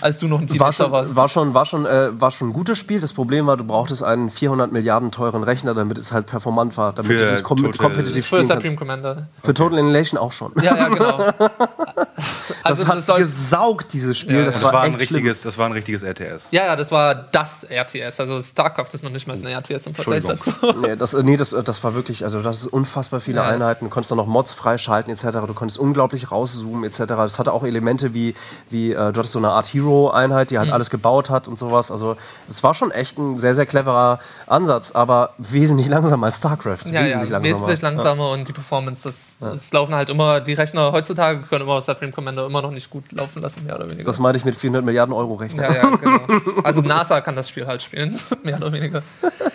als 0.00 0.18
du 0.18 0.28
noch 0.28 0.38
ein 0.40 0.48
War 0.48 0.56
Teenager 0.56 0.72
schon, 0.72 0.92
warst. 0.92 1.16
war, 1.16 1.28
schon, 1.28 1.54
war, 1.54 1.64
schon, 1.66 1.86
äh, 1.86 2.08
war 2.20 2.30
schon 2.30 2.48
ein 2.50 2.52
gutes 2.52 2.78
Spiel. 2.78 3.00
Das 3.00 3.12
Problem 3.12 3.46
war, 3.46 3.56
du 3.56 3.64
brauchtest 3.64 4.02
einen 4.02 4.30
400 4.30 4.70
Milliarden 4.72 5.10
teuren 5.10 5.42
Rechner, 5.42 5.74
damit 5.74 5.98
es 5.98 6.12
halt 6.12 6.26
performant 6.26 6.76
war, 6.76 6.92
damit 6.92 7.12
Für 7.12 7.18
du 7.18 7.30
das 7.30 7.42
kom 7.42 7.58
Total- 7.58 7.72
kompetitiv 7.78 8.24
für 8.26 8.36
spielen 8.36 8.44
Supreme 8.44 8.62
kannst. 8.62 8.78
Commander. 8.78 9.28
Für 9.42 9.54
Total 9.54 9.78
Annihilation 9.78 10.18
auch 10.20 10.32
schon. 10.32 10.52
Ja, 10.62 10.76
ja, 10.76 10.88
genau. 10.88 11.18
das 12.48 12.56
also 12.64 12.86
hat 12.88 12.96
das 12.98 13.06
soll, 13.06 13.18
gesaugt, 13.20 13.92
dieses 13.92 14.18
Spiel. 14.18 14.38
Ja, 14.40 14.44
das, 14.44 14.56
das, 14.56 14.64
war, 14.64 14.72
war 14.72 14.80
ein 14.82 14.92
schlimm. 14.92 15.00
richtiges, 15.00 15.42
das 15.42 15.56
war 15.58 15.66
ein 15.66 15.72
richtiges 15.72 16.02
RTS. 16.02 16.42
ja, 16.50 16.66
ja, 16.66 16.76
das 16.76 16.90
war 16.90 17.14
das 17.14 17.64
RTS. 17.64 18.20
Also 18.20 18.40
StarCraft 18.42 18.88
ist 18.92 19.04
noch 19.04 19.10
nicht 19.10 19.26
mal 19.26 19.36
ein 19.36 19.46
RTS 19.46 19.86
im 19.86 19.94
Vergleich 19.94 20.24
dazu. 20.24 20.50
Nee, 20.80 20.96
das, 20.96 21.12
nee 21.14 21.36
das, 21.36 21.50
das 21.50 21.82
war 21.84 21.94
wirklich, 21.94 22.24
also 22.24 22.42
das 22.42 22.58
ist 22.58 22.66
unfassbar 22.66 23.20
viele 23.20 23.38
Ja. 23.38 23.48
Einheiten. 23.48 23.84
Du 23.86 23.90
konntest 23.90 24.10
dann 24.10 24.18
noch 24.18 24.26
Mods 24.26 24.52
freischalten 24.52 25.12
etc. 25.12 25.38
Du 25.46 25.54
konntest 25.54 25.78
unglaublich 25.78 26.30
rauszoomen 26.30 26.84
etc. 26.84 27.00
Das 27.06 27.38
hatte 27.38 27.52
auch 27.52 27.64
Elemente 27.64 28.14
wie, 28.14 28.34
wie 28.70 28.92
äh, 28.92 28.94
du 29.12 29.18
hattest 29.18 29.32
so 29.32 29.38
eine 29.38 29.50
Art 29.50 29.66
Hero-Einheit, 29.66 30.48
Mhm. 30.48 30.48
die 30.48 30.58
halt 30.58 30.72
alles 30.72 30.90
gebaut 30.90 31.30
hat 31.30 31.48
und 31.48 31.58
sowas. 31.58 31.90
Also 31.90 32.16
es 32.48 32.62
war 32.62 32.74
schon 32.74 32.90
echt 32.90 33.18
ein 33.18 33.36
sehr, 33.38 33.54
sehr 33.54 33.66
cleverer 33.66 34.20
Ansatz, 34.46 34.92
aber 34.92 35.30
wesentlich 35.38 35.88
langsamer 35.94 36.26
als 36.26 36.38
StarCraft. 36.38 36.86
Ja, 36.86 37.04
ja, 37.04 37.20
wesentlich 37.22 37.42
wesentlich 37.42 37.80
langsamer 37.82 38.30
und 38.30 38.46
die 38.48 38.52
Performance, 38.52 39.02
das, 39.08 39.34
das 39.40 39.72
laufen 39.72 39.94
halt 39.94 40.10
immer, 40.10 40.40
die 40.40 40.54
Rechner 40.54 40.92
heutzutage 40.92 41.40
können 41.42 41.64
immer 41.64 41.80
Supreme 42.08 42.12
Commander 42.12 42.46
immer 42.46 42.62
noch 42.62 42.70
nicht 42.70 42.90
gut 42.90 43.10
laufen 43.12 43.42
lassen, 43.42 43.64
mehr 43.64 43.76
oder 43.76 43.88
weniger. 43.88 44.04
Das 44.04 44.18
meinte 44.18 44.38
ich 44.38 44.44
mit 44.44 44.56
400 44.56 44.84
Milliarden 44.84 45.14
Euro 45.14 45.34
Rechner. 45.34 45.64
Ja, 45.64 45.74
ja, 45.74 45.96
genau. 45.96 46.20
Also 46.64 46.80
NASA 46.80 47.20
kann 47.20 47.36
das 47.36 47.48
Spiel 47.48 47.66
halt 47.66 47.82
spielen, 47.82 48.18
mehr 48.42 48.56
oder 48.56 48.72
weniger. 48.72 49.02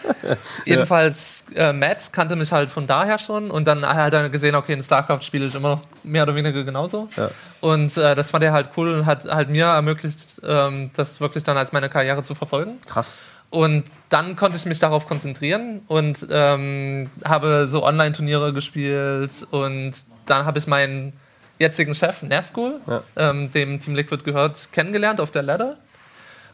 Jedenfalls, 0.66 1.46
äh, 1.56 1.74
Matt 1.74 2.14
kannte 2.14 2.36
mich 2.36 2.52
halt 2.52 2.70
von 2.70 2.88
daher 2.88 3.20
schon 3.20 3.52
und 3.52 3.66
dann 3.66 3.86
hat 3.86 4.14
er 4.14 4.30
gesehen, 4.30 4.56
okay, 4.56 4.74
in 4.74 4.84
StarCraft 4.84 5.22
spiele 5.22 5.48
ich 5.48 5.56
immer 5.56 5.70
noch 5.70 5.82
mehr 6.04 6.24
oder 6.24 6.36
weniger 6.36 6.64
genauso. 6.64 7.10
Ja. 7.18 7.30
Und 7.62 7.98
äh, 7.98 8.16
das 8.16 8.30
fand 8.30 8.44
er 8.44 8.54
halt 8.54 8.70
cool 8.78 8.94
und 8.94 9.06
hat 9.06 9.26
halt 9.26 9.50
mir 9.50 9.66
ermöglicht, 9.66 10.42
ähm, 10.44 10.92
das 10.96 11.20
wirklich 11.20 11.44
dann 11.44 11.58
als 11.58 11.74
meine 11.74 11.90
Karriere 11.90 12.24
zu 12.24 12.36
verfolgen. 12.36 12.80
Krass. 12.88 13.18
Und 13.50 13.84
dann 14.10 14.36
konnte 14.36 14.58
ich 14.58 14.66
mich 14.66 14.80
darauf 14.80 15.08
konzentrieren 15.08 15.82
und 15.88 16.26
ähm, 16.32 17.12
habe 17.24 17.68
so 17.68 17.84
Online-Turniere 17.84 18.52
gespielt 18.54 19.46
und 19.52 19.94
dann 20.26 20.46
habe 20.46 20.58
ich 20.58 20.66
meinen 20.66 21.14
jetzigen 21.60 21.96
Chef, 21.96 22.22
Nazgul, 22.24 22.80
Ja. 22.88 23.02
ähm, 23.16 23.52
dem 23.54 23.80
Team 23.80 23.96
Liquid 23.96 24.24
gehört, 24.24 24.70
kennengelernt 24.72 25.20
auf 25.22 25.32
der 25.32 25.44
Ladder. 25.44 25.78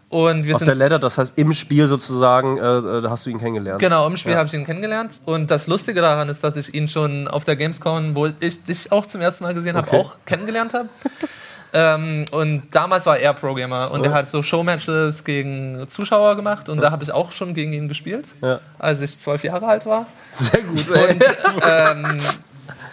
Und 0.10 0.46
wir 0.46 0.56
Auf 0.56 0.64
der 0.64 0.74
Ladder, 0.74 0.98
das 0.98 1.20
heißt 1.20 1.34
im 1.38 1.54
Spiel 1.54 1.88
sozusagen, 1.88 2.58
äh, 2.58 2.62
äh, 2.62 3.02
da 3.04 3.12
hast 3.12 3.28
du 3.28 3.30
ihn 3.30 3.38
kennengelernt. 3.38 3.80
Genau, 3.80 4.08
im 4.08 4.18
Spiel 4.18 4.32
Ja. 4.32 4.40
habe 4.40 4.48
ich 4.48 4.54
ihn 4.56 4.66
kennengelernt. 4.66 5.20
Und 5.26 5.52
das 5.52 5.68
Lustige 5.68 6.02
daran 6.02 6.30
ist, 6.30 6.44
dass 6.44 6.58
ich 6.58 6.74
ihn 6.74 6.88
schon 6.88 7.28
auf 7.28 7.44
der 7.44 7.56
Gamescom, 7.56 8.16
wo 8.16 8.28
ich 8.40 8.64
dich 8.64 8.92
auch 8.92 9.06
zum 9.06 9.22
ersten 9.22 9.44
Mal 9.44 9.54
gesehen 9.54 9.78
habe, 9.78 9.88
Okay. 9.88 9.98
auch 9.98 10.16
kennengelernt 10.26 10.74
habe. 10.74 10.90
ähm, 11.74 12.26
und 12.32 12.64
damals 12.72 13.06
war 13.06 13.20
er 13.20 13.36
Pro-Gamer 13.36 13.92
und 13.92 14.02
Oh. 14.02 14.06
er 14.06 14.14
hat 14.14 14.28
so 14.28 14.42
Showmatches 14.42 15.24
gegen 15.26 15.86
Zuschauer 15.88 16.36
gemacht 16.36 16.70
und 16.70 16.82
da 16.82 16.90
habe 16.90 17.04
ich 17.04 17.12
auch 17.12 17.32
schon 17.32 17.54
gegen 17.54 17.72
ihn 17.74 17.88
gespielt, 17.88 18.26
Ja. 18.42 18.62
als 18.80 19.02
ich 19.02 19.20
zwölf 19.20 19.44
Jahre 19.44 19.68
alt 19.68 19.86
war. 19.86 20.08
Sehr 20.32 20.64
gut. 20.64 20.90
Und 20.90 21.24
ähm, 21.64 22.20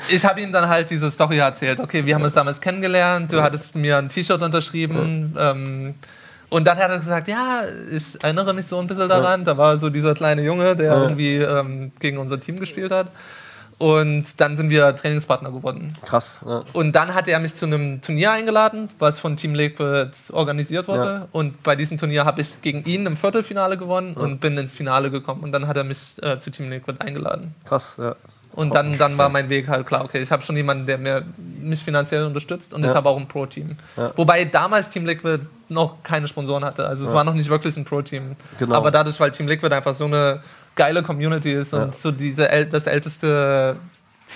ich 0.09 0.25
habe 0.25 0.41
ihm 0.41 0.53
dann 0.53 0.69
halt 0.69 0.91
diese 0.91 1.11
Story 1.11 1.39
erzählt. 1.39 1.81
Okay, 1.81 2.05
wir 2.07 2.15
haben 2.15 2.23
uns 2.23 2.35
damals 2.35 2.61
kennengelernt, 2.61 3.33
du 3.33 3.43
hattest 3.43 3.75
mir 3.75 3.99
ein 3.99 4.09
T-Shirt 4.09 4.41
unterschrieben. 4.43 5.35
Ähm, 5.39 5.95
und 6.49 6.65
dann 6.67 6.79
hat 6.79 6.91
er 6.91 6.99
gesagt, 6.99 7.29
ja, 7.29 7.63
ich 7.91 8.23
erinnere 8.23 8.55
mich 8.55 8.67
so 8.67 8.79
ein 8.79 8.87
bisschen 8.87 9.09
daran. 9.09 9.45
Da 9.45 9.57
war 9.59 9.77
so 9.77 9.91
dieser 9.91 10.15
kleine 10.15 10.43
Junge, 10.43 10.77
der 10.77 10.87
Ja. 10.87 11.03
irgendwie 11.03 11.37
ähm, 11.39 11.93
gegen 11.99 12.19
unser 12.19 12.41
Team 12.41 12.61
gespielt 12.61 12.93
hat. 12.93 13.09
Und 13.79 14.41
dann 14.41 14.57
sind 14.57 14.71
wir 14.71 14.97
Trainingspartner 14.97 15.53
geworden. 15.53 15.93
Krass. 16.03 16.41
Ja. 16.47 16.63
Und 16.73 16.93
dann 16.95 17.15
hat 17.15 17.29
er 17.29 17.39
mich 17.41 17.57
zu 17.57 17.67
einem 17.67 18.01
Turnier 18.01 18.31
eingeladen, 18.31 18.89
was 18.99 19.19
von 19.21 19.37
Team 19.37 19.55
Liquid 19.55 20.13
organisiert 20.33 20.89
wurde. 20.89 21.05
Ja. 21.05 21.29
Und 21.33 21.63
bei 21.63 21.77
diesem 21.77 21.99
Turnier 21.99 22.25
habe 22.25 22.41
ich 22.41 22.63
gegen 22.63 22.85
ihn 22.85 23.05
im 23.05 23.19
Viertelfinale 23.19 23.77
gewonnen 23.77 24.15
und 24.15 24.41
bin 24.41 24.57
ins 24.57 24.75
Finale 24.75 25.11
gekommen. 25.11 25.43
Und 25.43 25.53
dann 25.53 25.67
hat 25.67 25.77
er 25.77 25.85
mich 25.85 26.15
äh, 26.23 26.39
zu 26.39 26.51
Team 26.51 26.71
Liquid 26.71 27.01
eingeladen. 27.01 27.55
Krass, 27.67 27.97
ja. 27.99 28.17
Und 28.57 28.75
dann, 28.75 28.97
dann 28.99 29.17
war 29.19 29.29
mein 29.29 29.49
Weg 29.49 29.69
halt 29.69 29.87
klar, 29.87 30.05
okay, 30.05 30.21
ich 30.23 30.31
habe 30.31 30.43
schon 30.43 30.57
jemanden, 30.57 30.87
der 30.87 30.99
mir, 30.99 31.23
mich 31.61 31.85
finanziell 31.85 32.25
unterstützt 32.25 32.73
und 32.75 32.83
Ja. 32.83 32.91
ich 32.91 32.95
habe 32.97 33.09
auch 33.09 33.17
ein 33.17 33.29
Pro-Team. 33.29 33.77
Ja. 33.97 34.13
Wobei 34.17 34.45
damals 34.45 34.91
Team 34.91 35.05
Liquid 35.07 35.41
noch 35.69 36.03
keine 36.03 36.27
Sponsoren 36.27 36.65
hatte. 36.65 36.87
Also 36.87 37.07
es 37.07 37.13
war 37.13 37.23
noch 37.25 37.35
nicht 37.35 37.51
wirklich 37.51 37.77
ein 37.77 37.85
Pro-Team. 37.85 38.35
Genau. 38.59 38.75
Aber 38.75 38.91
dadurch, 38.91 39.21
weil 39.21 39.31
Team 39.33 39.47
Liquid 39.47 39.75
einfach 39.75 39.95
so 39.95 40.05
eine 40.07 40.41
geile 40.75 41.03
Community 41.03 41.53
ist 41.53 41.73
und 41.75 41.95
so 41.95 42.11
diese 42.13 42.49
das 42.71 42.87
älteste 42.87 43.77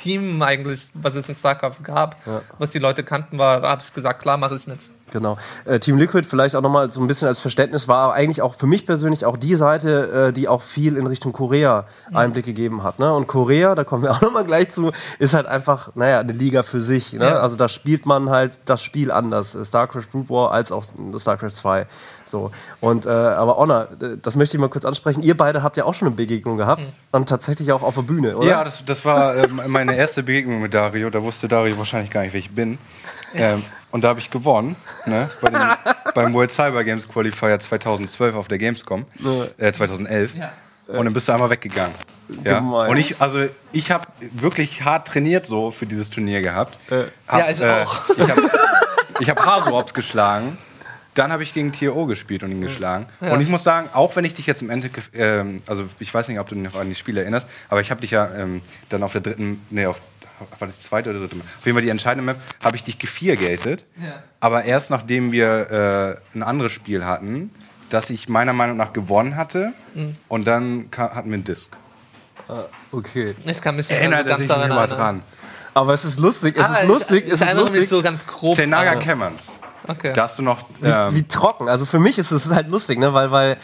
Team 0.03 0.41
eigentlich, 0.43 0.89
was 0.95 1.15
es 1.15 1.29
in 1.29 1.35
StarCraft 1.35 1.83
gab, 1.83 2.17
Ja. 2.27 2.43
was 2.59 2.71
die 2.71 2.79
Leute 2.79 3.03
kannten, 3.03 3.39
war, 3.39 3.63
habe 3.63 3.83
ich 3.85 3.93
gesagt, 3.93 4.23
klar, 4.23 4.37
mache 4.37 4.55
ich 4.57 4.67
mit. 4.67 4.89
Genau. 5.11 5.37
Äh, 5.65 5.79
Team 5.81 5.99
Liquid 5.99 6.27
vielleicht 6.27 6.57
auch 6.57 6.63
nochmal 6.63 6.93
so 6.93 7.01
ein 7.01 7.07
bisschen 7.07 7.29
als 7.29 7.41
Verständnis 7.41 7.89
war 7.89 8.13
eigentlich 8.13 8.43
auch 8.43 8.55
für 8.55 8.67
mich 8.67 8.87
persönlich 8.87 9.25
auch 9.25 9.37
die 9.37 9.55
Seite, 9.55 10.29
äh, 10.29 10.33
die 10.33 10.49
auch 10.49 10.63
viel 10.63 10.97
in 10.97 11.07
Richtung 11.07 11.33
Korea 11.33 11.85
Einblick 12.13 12.45
gegeben 12.45 12.83
hat. 12.83 12.99
Ne? 12.99 13.13
Und 13.13 13.27
Korea, 13.27 13.75
da 13.75 13.85
kommen 13.85 14.03
wir 14.03 14.11
auch 14.13 14.21
nochmal 14.21 14.45
gleich 14.45 14.71
zu, 14.71 14.93
ist 15.19 15.35
halt 15.35 15.47
einfach, 15.47 15.95
naja, 15.95 16.21
eine 16.21 16.33
Liga 16.33 16.63
für 16.63 16.81
sich. 16.81 17.13
Ne? 17.13 17.25
Ja. 17.25 17.41
Also 17.41 17.57
da 17.57 17.69
spielt 17.69 18.07
man 18.07 18.31
halt 18.31 18.59
das 18.65 18.83
Spiel 18.83 19.11
anders. 19.11 19.55
äh, 19.55 19.65
StarCraft 19.65 20.11
Brood 20.13 20.31
War 20.31 20.53
als 20.53 20.73
auch 20.73 20.85
StarCraft 21.19 21.53
2. 21.53 21.87
So. 22.31 22.53
Und, 22.81 23.07
äh, 23.07 23.11
aber 23.11 23.57
Honor, 23.57 23.89
äh, 24.01 24.17
das 24.23 24.37
möchte 24.37 24.57
ich 24.57 24.61
mal 24.61 24.69
kurz 24.69 24.85
ansprechen. 24.85 25.23
Ihr 25.23 25.37
beide 25.37 25.63
habt 25.63 25.77
ja 25.77 25.85
auch 25.85 25.95
schon 25.95 26.09
eine 26.09 26.17
Begegnung 26.17 26.57
gehabt. 26.57 26.93
Und 27.13 27.29
tatsächlich 27.29 27.73
auch 27.73 27.83
auf 27.83 27.95
der 27.97 28.03
Bühne, 28.03 28.37
oder? 28.37 28.47
Ja, 28.47 28.65
das, 28.65 28.85
das 28.85 29.05
war 29.05 29.37
ähm, 29.37 29.61
meine 29.67 29.97
erste 29.97 30.23
Begegnung 30.23 30.63
mit 30.63 30.73
Dario. 30.73 31.11
Da 31.11 31.23
wusste 31.23 31.49
Dario 31.49 31.77
wahrscheinlich 31.77 32.11
gar 32.11 32.23
nicht, 32.23 32.33
wer 32.33 32.41
ich 32.41 32.51
bin. 32.51 32.79
Ähm, 33.33 33.63
und 33.91 34.03
da 34.05 34.09
habe 34.09 34.21
ich 34.21 34.31
gewonnen, 34.31 34.77
ne? 35.07 35.31
Bei 35.41 35.51
dem, 35.51 35.61
beim 36.15 36.35
World 36.35 36.53
Cyber 36.53 36.85
Games 36.85 37.09
Qualifier 37.09 37.59
2012 37.59 38.35
auf 38.35 38.49
der 38.49 38.59
Gamescom. 38.59 39.05
Äh, 39.59 39.73
2011. 39.73 40.35
Ja. 40.37 40.53
Und 40.87 41.05
dann 41.05 41.13
bist 41.13 41.29
du 41.29 41.33
einmal 41.33 41.51
weggegangen. 41.51 41.95
Ja. 42.45 42.59
Gemein. 42.59 42.91
Und 42.91 42.97
ich, 42.97 43.21
also 43.21 43.47
ich 43.73 43.91
habe 43.91 44.07
wirklich 44.21 44.85
hart 44.85 45.09
trainiert 45.09 45.47
so 45.47 45.71
für 45.71 45.87
dieses 45.87 46.11
Turnier 46.11 46.43
gehabt. 46.43 46.77
Äh. 46.91 47.05
Hab, 47.29 47.41
Ja, 47.41 47.51
ich 47.51 47.65
auch. 47.65 48.09
Ich 48.17 48.31
habe 48.31 48.51
ich 49.21 49.31
hab 49.31 49.45
Hasops 49.45 49.95
geschlagen. 49.95 50.59
Dann 51.15 51.33
habe 51.33 51.43
ich 51.43 51.53
gegen 51.53 51.73
TO 51.73 52.07
gespielt 52.07 52.45
und 52.45 52.53
ihn 52.53 52.61
geschlagen. 52.61 53.07
Und 53.19 53.41
ich 53.41 53.49
muss 53.49 53.65
sagen, 53.65 53.91
auch 53.93 54.15
wenn 54.15 54.25
ich 54.25 54.35
dich 54.35 54.47
jetzt 54.47 54.63
im 54.63 54.71
Endeffekt, 54.71 55.11
ähm, 55.15 55.57
also 55.67 55.85
ich 55.99 56.15
weiß 56.15 56.29
nicht, 56.29 56.39
ob 56.39 56.49
du 56.49 56.55
dich 56.55 56.65
noch 56.65 56.77
an 56.77 56.89
die 56.89 56.95
Spiele 56.95 57.23
erinnerst, 57.23 57.49
aber 57.69 57.81
ich 57.81 57.91
habe 57.91 58.01
dich 58.01 58.13
ja 58.13 58.31
ähm, 58.33 58.63
dann 58.91 59.03
auf 59.03 59.13
der 59.13 59.21
dritten, 59.21 59.61
nee, 59.71 59.87
auf 59.87 60.01
war 60.59 60.67
das 60.69 60.81
zweite 60.83 61.11
oder 61.11 61.21
dritte 61.21 61.37
Map? 61.37 61.47
Auf 61.59 61.67
jeden 61.67 61.77
Fall 61.77 61.83
die 61.83 61.89
entscheidende 61.91 62.25
Map, 62.25 62.37
habe 62.63 62.77
ich 62.77 62.85
dich 62.85 62.99
geviergatet. 62.99 63.85
Ja. 64.03 64.23
Aber 64.41 64.65
erst 64.65 64.91
nachdem 64.91 65.33
wir 65.33 66.21
äh, 66.35 66.37
ein 66.37 66.43
anderes 66.43 66.73
Spiel 66.73 67.05
hatten, 67.05 67.51
das 67.91 68.11
ich 68.11 68.29
meiner 68.29 68.53
Meinung 68.53 68.77
nach 68.77 68.93
gewonnen 68.93 69.37
hatte. 69.37 69.73
Mhm. 69.95 70.17
Und 70.29 70.47
dann 70.47 70.89
hatten 70.97 71.29
wir 71.31 71.35
einen 71.35 71.45
Disc. 71.45 71.71
Okay. 72.93 73.35
Ich 73.45 73.61
kann 73.61 73.77
mich 73.77 73.89
nicht 73.89 73.91
mehr 73.91 74.01
Erinnert 74.01 74.25
so 74.25 74.25
er 74.25 74.25
ganz 74.25 74.39
sich 74.39 74.49
nicht 74.49 74.51
daran 74.51 74.69
mehr 74.75 74.87
dran. 74.87 75.23
Aber 75.73 75.95
es 75.95 76.05
ist 76.05 76.19
lustig, 76.19 76.57
es 76.57 76.65
Ah, 76.67 76.75
ist 76.81 76.89
lustig, 76.89 77.25
ich, 77.27 77.33
es 77.33 77.41
ich 77.41 77.47
ist 77.49 77.55
lustig. 77.55 77.89
so 77.89 78.03
ganz 78.03 78.27
grob. 78.27 78.57
Zenaga 78.57 78.97
Camerons. 78.97 79.53
Okay. 79.87 80.13
Da 80.15 80.25
hast 80.25 80.39
du 80.39 80.43
noch. 80.43 80.59
wie, 80.81 80.89
Ähm, 80.89 81.15
wie 81.15 81.23
trocken. 81.29 81.69
Also 81.69 81.87
für 81.87 82.01
mich 82.01 82.19
ist 82.19 82.33
es 82.33 82.53
halt 82.53 82.69
lustig, 82.69 82.99
ne? 82.99 83.15
weil, 83.15 83.31
weil 83.31 83.57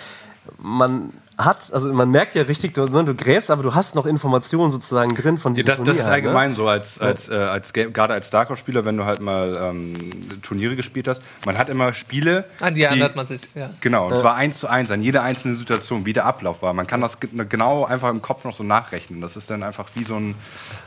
man 0.59 1.13
hat, 1.39 1.71
also 1.75 1.93
man 1.93 2.11
merkt 2.11 2.35
ja 2.35 2.45
richtig, 2.45 2.73
du, 2.73 2.87
ne, 2.87 3.05
du 3.05 3.15
gräbst, 3.15 3.51
aber 3.51 3.63
du 3.63 3.75
hast 3.75 3.95
noch 3.95 4.07
Informationen 4.07 4.73
sozusagen 4.73 5.15
drin 5.15 5.37
von 5.37 5.55
diesem 5.55 5.67
das, 5.67 5.77
das 5.77 5.85
Turnier 5.85 6.01
ist 6.01 6.07
halt, 6.07 6.25
ne? 6.25 6.31
allgemein 6.31 6.55
so, 6.55 6.67
als, 6.67 6.99
als, 6.99 7.29
äh, 7.29 7.35
als 7.35 7.75
gerade 7.75 8.15
als 8.15 8.29
StarCraft-Spieler, 8.29 8.87
wenn 8.87 8.97
du 8.97 9.05
halt 9.05 9.21
mal 9.21 9.55
ähm, 9.63 10.41
Turniere 10.41 10.77
gespielt 10.77 11.09
hast. 11.09 11.21
Man 11.45 11.59
hat 11.59 11.69
immer 11.69 11.93
Spiele. 11.93 12.45
An 12.61 12.75
die 12.75 12.85
erinnert 12.85 13.17
man 13.17 13.27
sich, 13.27 13.43
ja. 13.55 13.69
Genau, 13.83 14.07
und 14.09 14.17
zwar 14.17 14.35
eins 14.37 14.59
zu 14.61 14.67
eins 14.67 14.91
an 14.91 15.03
jede 15.03 15.21
einzelne 15.21 15.57
Situation, 15.57 16.07
wie 16.07 16.15
der 16.15 16.25
Ablauf 16.25 16.63
war. 16.63 16.73
Man 16.73 16.87
kann 16.87 17.03
das 17.03 17.21
ge- 17.21 17.29
genau 17.47 17.85
einfach 17.85 18.09
im 18.09 18.23
Kopf 18.23 18.45
noch 18.45 18.55
so 18.55 18.65
nachrechnen. 18.65 19.21
Das 19.21 19.37
ist 19.37 19.51
dann 19.51 19.63
einfach 19.63 19.89
wie 19.95 20.05
so 20.05 20.17
ein, 20.17 20.35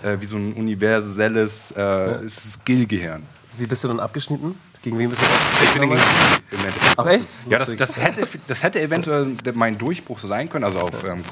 äh, 0.03 0.17
wie 0.19 0.25
so 0.25 0.35
ein 0.37 0.53
universelles 0.53 1.71
äh, 1.71 2.27
Skillgehirn. 2.27 3.21
Wie 3.57 3.67
bist 3.67 3.83
du 3.83 3.87
dann 3.87 3.99
abgeschnitten? 3.99 4.55
Gegen 4.81 4.97
wen 4.97 5.09
bist 5.09 5.21
du 5.21 5.25
Ich 5.63 5.71
bin 5.73 5.81
gegen 5.81 5.93
im 6.51 6.59
Endeffekt. 6.59 6.95
Ach 6.95 7.05
echt? 7.05 7.29
Ja, 7.49 7.59
das, 7.59 7.75
das, 7.75 7.97
hätte, 7.97 8.25
das 8.47 8.63
hätte 8.63 8.81
eventuell 8.81 9.35
mein 9.53 9.77
Durchbruch 9.77 10.19
so 10.19 10.27
sein 10.27 10.49
können, 10.49 10.63
also 10.63 10.79
auf 10.79 11.03
ähm, 11.03 11.23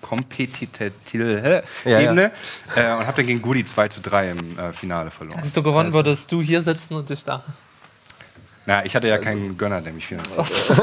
kompetitiver 0.00 1.62
Ja, 1.84 2.00
Ebene. 2.00 2.30
Äh, 2.76 2.92
und 2.92 3.06
habe 3.06 3.16
dann 3.16 3.26
gegen 3.26 3.42
Goody 3.42 3.64
2 3.64 3.88
zu 3.88 4.00
3 4.00 4.30
im 4.30 4.58
äh, 4.58 4.72
Finale 4.72 5.10
verloren. 5.10 5.38
Hättest 5.38 5.56
du 5.56 5.64
gewonnen, 5.64 5.92
würdest 5.92 6.30
du 6.30 6.40
hier 6.42 6.62
sitzen 6.62 6.94
und 6.94 7.10
ich 7.10 7.24
da. 7.24 7.42
Na, 8.66 8.84
ich 8.84 8.94
hatte 8.94 9.08
ja 9.08 9.18
keinen 9.18 9.58
Gönner, 9.58 9.80
der 9.80 9.92
mich 9.92 10.06
finanziert. 10.06 10.48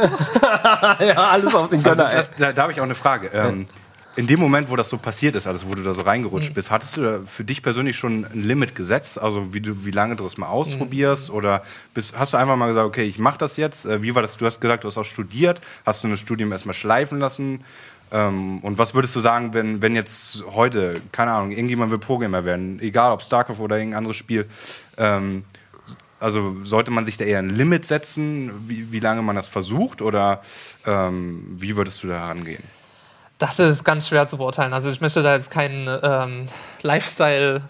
ja, 1.00 1.15
alles 1.15 1.56
auf 1.56 1.70
den 1.70 1.84
Gönner. 1.84 2.08
Also 2.08 2.17
das, 2.17 2.32
da, 2.36 2.51
da 2.51 2.63
habe 2.63 2.74
ich 2.74 2.79
auch 2.82 2.86
eine 2.86 2.96
Frage. 2.96 3.29
Ähm, 3.34 3.65
in 4.17 4.25
dem 4.25 4.39
Moment, 4.39 4.71
wo 4.71 4.75
das 4.75 4.89
so 4.89 4.97
passiert 4.97 5.36
ist, 5.36 5.45
also 5.45 5.69
wo 5.69 5.75
du 5.75 5.83
da 5.83 5.93
so 5.93 6.01
reingerutscht 6.01 6.55
bist, 6.55 6.71
hattest 6.71 6.97
du 6.97 7.03
da 7.03 7.19
für 7.24 7.43
dich 7.43 7.62
persönlich 7.62 7.97
schon 7.97 8.25
ein 8.25 8.43
Limit 8.43 8.74
gesetzt? 8.74 9.21
Also 9.21 9.53
wie, 9.53 9.62
du, 9.62 9.86
wie 9.86 9.91
lange 9.91 10.15
du 10.15 10.24
das 10.24 10.38
mal 10.38 10.47
ausprobierst? 10.47 11.29
Oder 11.29 11.63
bist, 11.93 12.17
hast 12.17 12.33
du 12.33 12.38
einfach 12.38 12.55
mal 12.55 12.67
gesagt, 12.67 12.88
okay, 12.88 13.03
ich 13.03 13.19
mache 13.19 13.38
das 13.38 13.57
jetzt? 13.57 13.86
Äh, 13.86 14.01
Wie 14.01 14.15
war 14.15 14.24
das? 14.24 14.36
Du 14.36 14.47
hast 14.47 14.59
gesagt, 14.59 14.83
du 14.83 14.88
hast 14.88 14.97
auch 14.97 15.05
studiert. 15.05 15.62
Hast 15.86 16.03
du 16.03 16.07
ein 16.07 16.17
Studium 16.17 16.51
erstmal 16.51 16.74
schleifen 16.74 17.19
lassen? 17.19 17.63
Ähm, 18.12 18.57
und 18.59 18.79
was 18.79 18.95
würdest 18.95 19.15
du 19.15 19.19
sagen, 19.19 19.53
wenn, 19.53 19.83
wenn 19.83 19.93
jetzt 19.93 20.43
heute, 20.51 21.00
keine 21.12 21.31
Ahnung, 21.33 21.51
irgendjemand 21.51 21.91
will 21.91 22.00
Pro-Gamer 22.00 22.43
werden, 22.43 22.79
egal 22.79 23.12
ob 23.12 23.21
StarCraft 23.21 23.59
oder 23.59 23.77
irgendein 23.77 24.00
anderes 24.00 24.17
Spiel, 24.17 24.47
ähm, 24.97 25.43
also 26.19 26.55
sollte 26.63 26.89
man 26.89 27.05
sich 27.05 27.17
da 27.17 27.25
eher 27.25 27.38
ein 27.38 27.51
Limit 27.51 27.86
setzen, 27.86 28.51
wie, 28.67 28.91
wie 28.91 29.00
lange 29.00 29.21
man 29.21 29.36
das 29.36 29.47
versucht? 29.47 30.01
Oder 30.01 30.41
ähm, 30.88 31.57
wie 31.59 31.77
würdest 31.77 32.03
du 32.03 32.07
da 32.07 32.15
herangehen? 32.15 32.63
Das 33.39 33.60
ist 33.60 33.84
ganz 33.84 34.08
schwer 34.08 34.27
zu 34.27 34.38
beurteilen. 34.38 34.74
Also 34.74 34.89
ich 34.89 35.00
möchte 35.01 35.22
da 35.24 35.36
jetzt 35.36 35.51
keinen 35.51 35.88
ähm, 36.01 36.48
Lifestyle. 36.82 37.62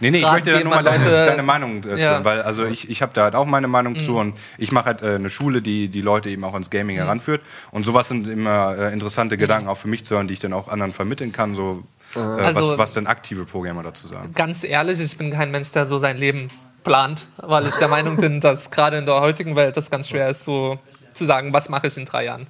Nee, 0.00 0.10
nee, 0.10 0.18
ich 0.18 0.30
möchte 0.30 0.50
da 0.52 0.58
geben 0.58 0.68
nur 0.70 0.78
mal 0.80 0.86
an 0.86 0.92
deine, 1.00 1.26
deine 1.26 1.42
Meinung 1.42 1.82
dazu, 1.82 1.96
Ja. 1.96 2.20
Mhm. 2.20 2.24
weil 2.24 2.42
also 2.42 2.64
ich, 2.66 2.90
ich 2.90 3.00
habe 3.02 3.12
da 3.14 3.22
halt 3.24 3.34
auch 3.34 3.46
meine 3.46 3.68
Meinung 3.68 3.98
zu 3.98 4.18
und 4.18 4.34
ich 4.58 4.70
mache 4.70 4.86
halt 4.86 5.02
äh, 5.02 5.14
eine 5.14 5.30
Schule, 5.30 5.62
die 5.62 5.88
die 5.88 6.02
Leute 6.02 6.30
eben 6.30 6.44
auch 6.44 6.52
ans 6.52 6.68
Gaming 6.70 6.96
heranführt 6.96 7.40
und 7.70 7.84
sowas 7.84 8.08
sind 8.08 8.28
immer 8.28 8.76
äh, 8.78 8.92
interessante 8.92 9.36
Mhm. 9.36 9.40
Gedanken 9.40 9.68
auch 9.68 9.76
für 9.76 9.88
mich 9.88 10.04
zu 10.04 10.14
hören, 10.16 10.28
die 10.28 10.34
ich 10.34 10.40
dann 10.40 10.52
auch 10.52 10.68
anderen 10.68 10.92
vermitteln 10.92 11.32
kann, 11.32 11.54
so 11.54 11.82
äh, 12.14 12.18
Also- 12.18 12.72
was, 12.72 12.78
was 12.78 12.92
denn 12.94 13.06
aktive 13.06 13.44
Programmer 13.44 13.82
dazu 13.82 14.08
sagen. 14.08 14.32
Ganz 14.34 14.62
ehrlich, 14.62 15.00
ich 15.00 15.16
bin 15.16 15.30
kein 15.30 15.50
Mensch, 15.50 15.72
der 15.72 15.86
so 15.86 15.98
sein 16.00 16.16
Leben 16.18 16.48
plant, 16.84 17.26
weil 17.38 17.66
ich 17.66 17.74
der 17.76 17.88
Meinung 17.88 18.16
bin, 18.18 18.40
dass 18.42 18.70
gerade 18.70 18.98
in 18.98 19.06
der 19.06 19.20
heutigen 19.20 19.56
Welt 19.56 19.76
das 19.76 19.90
ganz 19.90 20.08
schwer 20.10 20.28
ist, 20.28 20.44
so 20.44 20.78
zu 21.14 21.24
sagen, 21.24 21.52
was 21.52 21.68
mache 21.68 21.86
ich 21.86 21.96
in 21.96 22.04
drei 22.04 22.24
Jahren. 22.24 22.46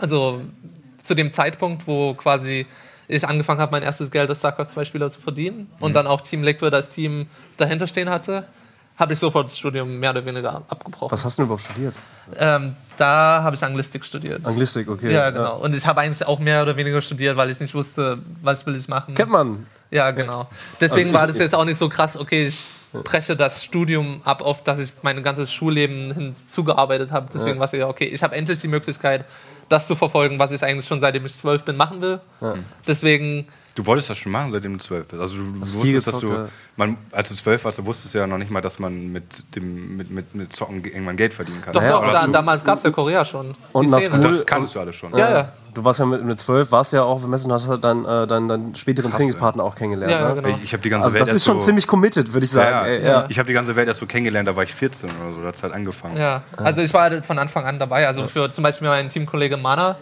Also 0.00 0.40
zu 1.04 1.14
dem 1.14 1.32
Zeitpunkt, 1.32 1.86
wo 1.86 2.14
quasi 2.14 2.66
ich 3.06 3.26
angefangen 3.28 3.60
habe, 3.60 3.72
mein 3.72 3.82
erstes 3.82 4.10
Geld 4.10 4.30
als 4.30 4.38
StarCraft 4.38 4.66
2 4.66 4.84
Spieler 4.86 5.10
zu 5.10 5.20
verdienen 5.20 5.70
und 5.78 5.94
dann 5.94 6.06
auch 6.06 6.22
Team 6.22 6.42
Liquid 6.42 6.74
als 6.74 6.90
Team 6.90 7.26
dahinter 7.56 7.86
stehen 7.86 8.08
hatte, 8.08 8.46
habe 8.96 9.12
ich 9.12 9.18
sofort 9.18 9.48
das 9.48 9.58
Studium 9.58 9.98
mehr 9.98 10.10
oder 10.10 10.24
weniger 10.24 10.62
abgebrochen. 10.68 11.10
Was 11.10 11.24
hast 11.24 11.36
du 11.36 11.42
denn 11.42 11.46
überhaupt 11.46 11.64
studiert? 11.64 11.94
Ähm, 12.38 12.76
da 12.96 13.42
habe 13.42 13.56
ich 13.56 13.64
Anglistik 13.64 14.04
studiert. 14.04 14.46
Anglistik, 14.46 14.88
okay. 14.88 15.12
Ja, 15.12 15.30
genau. 15.30 15.58
Und 15.58 15.74
ich 15.74 15.84
habe 15.84 16.00
eigentlich 16.00 16.24
auch 16.26 16.38
mehr 16.38 16.62
oder 16.62 16.76
weniger 16.76 17.02
studiert, 17.02 17.36
weil 17.36 17.50
ich 17.50 17.60
nicht 17.60 17.74
wusste, 17.74 18.18
was 18.40 18.64
will 18.66 18.76
ich 18.76 18.86
machen. 18.86 19.14
Kennt 19.14 19.30
man. 19.30 19.66
Ja, 19.90 20.12
genau. 20.12 20.48
Deswegen 20.80 21.10
Also 21.10 21.20
war 21.20 21.26
das 21.26 21.38
jetzt 21.38 21.54
auch 21.54 21.64
nicht 21.64 21.78
so 21.78 21.88
krass, 21.88 22.16
okay, 22.16 22.46
ich 22.46 22.64
breche 22.92 23.34
das 23.34 23.64
Studium 23.64 24.20
ab, 24.24 24.40
auf 24.40 24.62
das 24.62 24.78
ich 24.78 24.92
mein 25.02 25.20
ganzes 25.24 25.52
Schulleben 25.52 26.14
hinzugearbeitet 26.14 27.10
habe. 27.10 27.28
Deswegen 27.34 27.58
war 27.58 27.66
es 27.66 27.72
ja, 27.72 27.88
okay, 27.88 28.04
ich 28.04 28.22
habe 28.22 28.36
endlich 28.36 28.60
die 28.60 28.68
Möglichkeit, 28.68 29.24
das 29.68 29.86
zu 29.86 29.96
verfolgen, 29.96 30.38
was 30.38 30.50
ich 30.52 30.62
eigentlich 30.62 30.86
schon 30.86 31.00
seitdem 31.00 31.26
ich 31.26 31.34
zwölf 31.34 31.62
bin 31.64 31.76
machen 31.76 32.00
will. 32.00 32.20
Deswegen, 32.86 33.46
Du 33.74 33.84
wolltest 33.86 34.08
das 34.08 34.18
schon 34.18 34.30
machen, 34.30 34.52
seitdem 34.52 34.78
du 34.78 34.84
zwölf 34.84 35.06
bist. 35.08 35.20
Also 35.20 35.36
du 35.36 35.42
viel 35.66 35.94
wusstest, 35.96 36.06
dass 36.06 36.20
du, 36.20 36.28
ja. 36.32 36.48
man, 36.76 36.96
als 37.10 37.28
du 37.30 37.34
zwölf 37.34 37.64
warst, 37.64 37.76
da 37.78 37.84
wusstest 37.84 38.14
du 38.14 38.18
ja 38.18 38.26
noch 38.26 38.38
nicht 38.38 38.50
mal, 38.50 38.60
dass 38.60 38.78
man 38.78 39.10
mit 39.10 39.24
dem 39.56 39.96
mit, 39.96 40.10
mit, 40.12 40.32
mit 40.32 40.54
Zocken 40.54 40.84
irgendwann 40.84 41.16
Geld 41.16 41.34
verdienen 41.34 41.60
kann. 41.60 41.72
doch, 41.72 41.80
Naja, 41.80 41.92
doch, 41.94 42.06
da, 42.06 42.22
das- 42.22 42.30
damals 42.32 42.64
gab 42.64 42.78
es 42.78 42.84
ja 42.84 42.90
Korea 42.92 43.24
schon. 43.24 43.52
Und 43.72 43.88
Szene. 43.88 44.02
School- 44.02 44.20
das 44.20 44.46
kanntest 44.46 44.76
du 44.76 44.80
alles 44.80 44.94
schon. 44.94 45.10
Ja, 45.16 45.28
ja. 45.30 45.52
Du 45.74 45.84
warst 45.84 45.98
ja 45.98 46.06
mit, 46.06 46.38
12, 46.38 46.70
warst 46.70 46.92
ja 46.92 47.02
auch 47.02 47.20
bemessen, 47.20 47.50
hast 47.50 47.66
halt 47.66 47.82
deinen, 47.82 48.04
äh, 48.04 48.28
deinen, 48.28 48.46
deinen 48.48 48.74
späteren 48.76 49.10
Krass, 49.10 49.18
Trainingspartner 49.18 49.64
auch 49.64 49.74
kennengelernt. 49.74 50.12
Ja, 50.12 50.20
ja, 50.20 50.28
ne? 50.28 50.42
genau. 50.42 50.56
Ich, 50.56 50.62
ich 50.62 50.72
habe 50.72 50.82
die 50.84 50.88
ganze 50.90 51.06
Also 51.06 51.14
Welt 51.18 51.26
das 51.26 51.34
ist 51.34 51.44
schon 51.44 51.60
so, 51.60 51.66
ziemlich 51.66 51.88
committed, 51.88 52.32
würde 52.32 52.44
ich 52.46 52.52
sagen. 52.52 52.86
Ja, 52.86 52.92
ja. 52.94 53.00
ja. 53.22 53.26
Ich 53.28 53.40
habe 53.40 53.48
die 53.48 53.54
ganze 53.54 53.74
Welt 53.74 53.88
erst 53.88 53.98
so 53.98 54.06
kennengelernt, 54.06 54.46
da 54.46 54.54
war 54.54 54.62
ich 54.62 54.72
14 54.72 55.10
oder 55.10 55.34
so, 55.34 55.40
da 55.40 55.48
hat 55.48 55.56
es 55.56 55.62
halt 55.64 55.72
angefangen. 55.72 56.16
Ja, 56.16 56.42
also 56.58 56.80
ich 56.80 56.94
war 56.94 57.02
halt 57.02 57.26
von 57.26 57.40
Anfang 57.40 57.64
an 57.64 57.80
dabei. 57.80 58.06
Also 58.06 58.28
für 58.28 58.48
zum 58.52 58.62
Beispiel 58.62 58.86
mein 58.86 59.08
Teamkollege 59.08 59.56
Mana, 59.56 59.96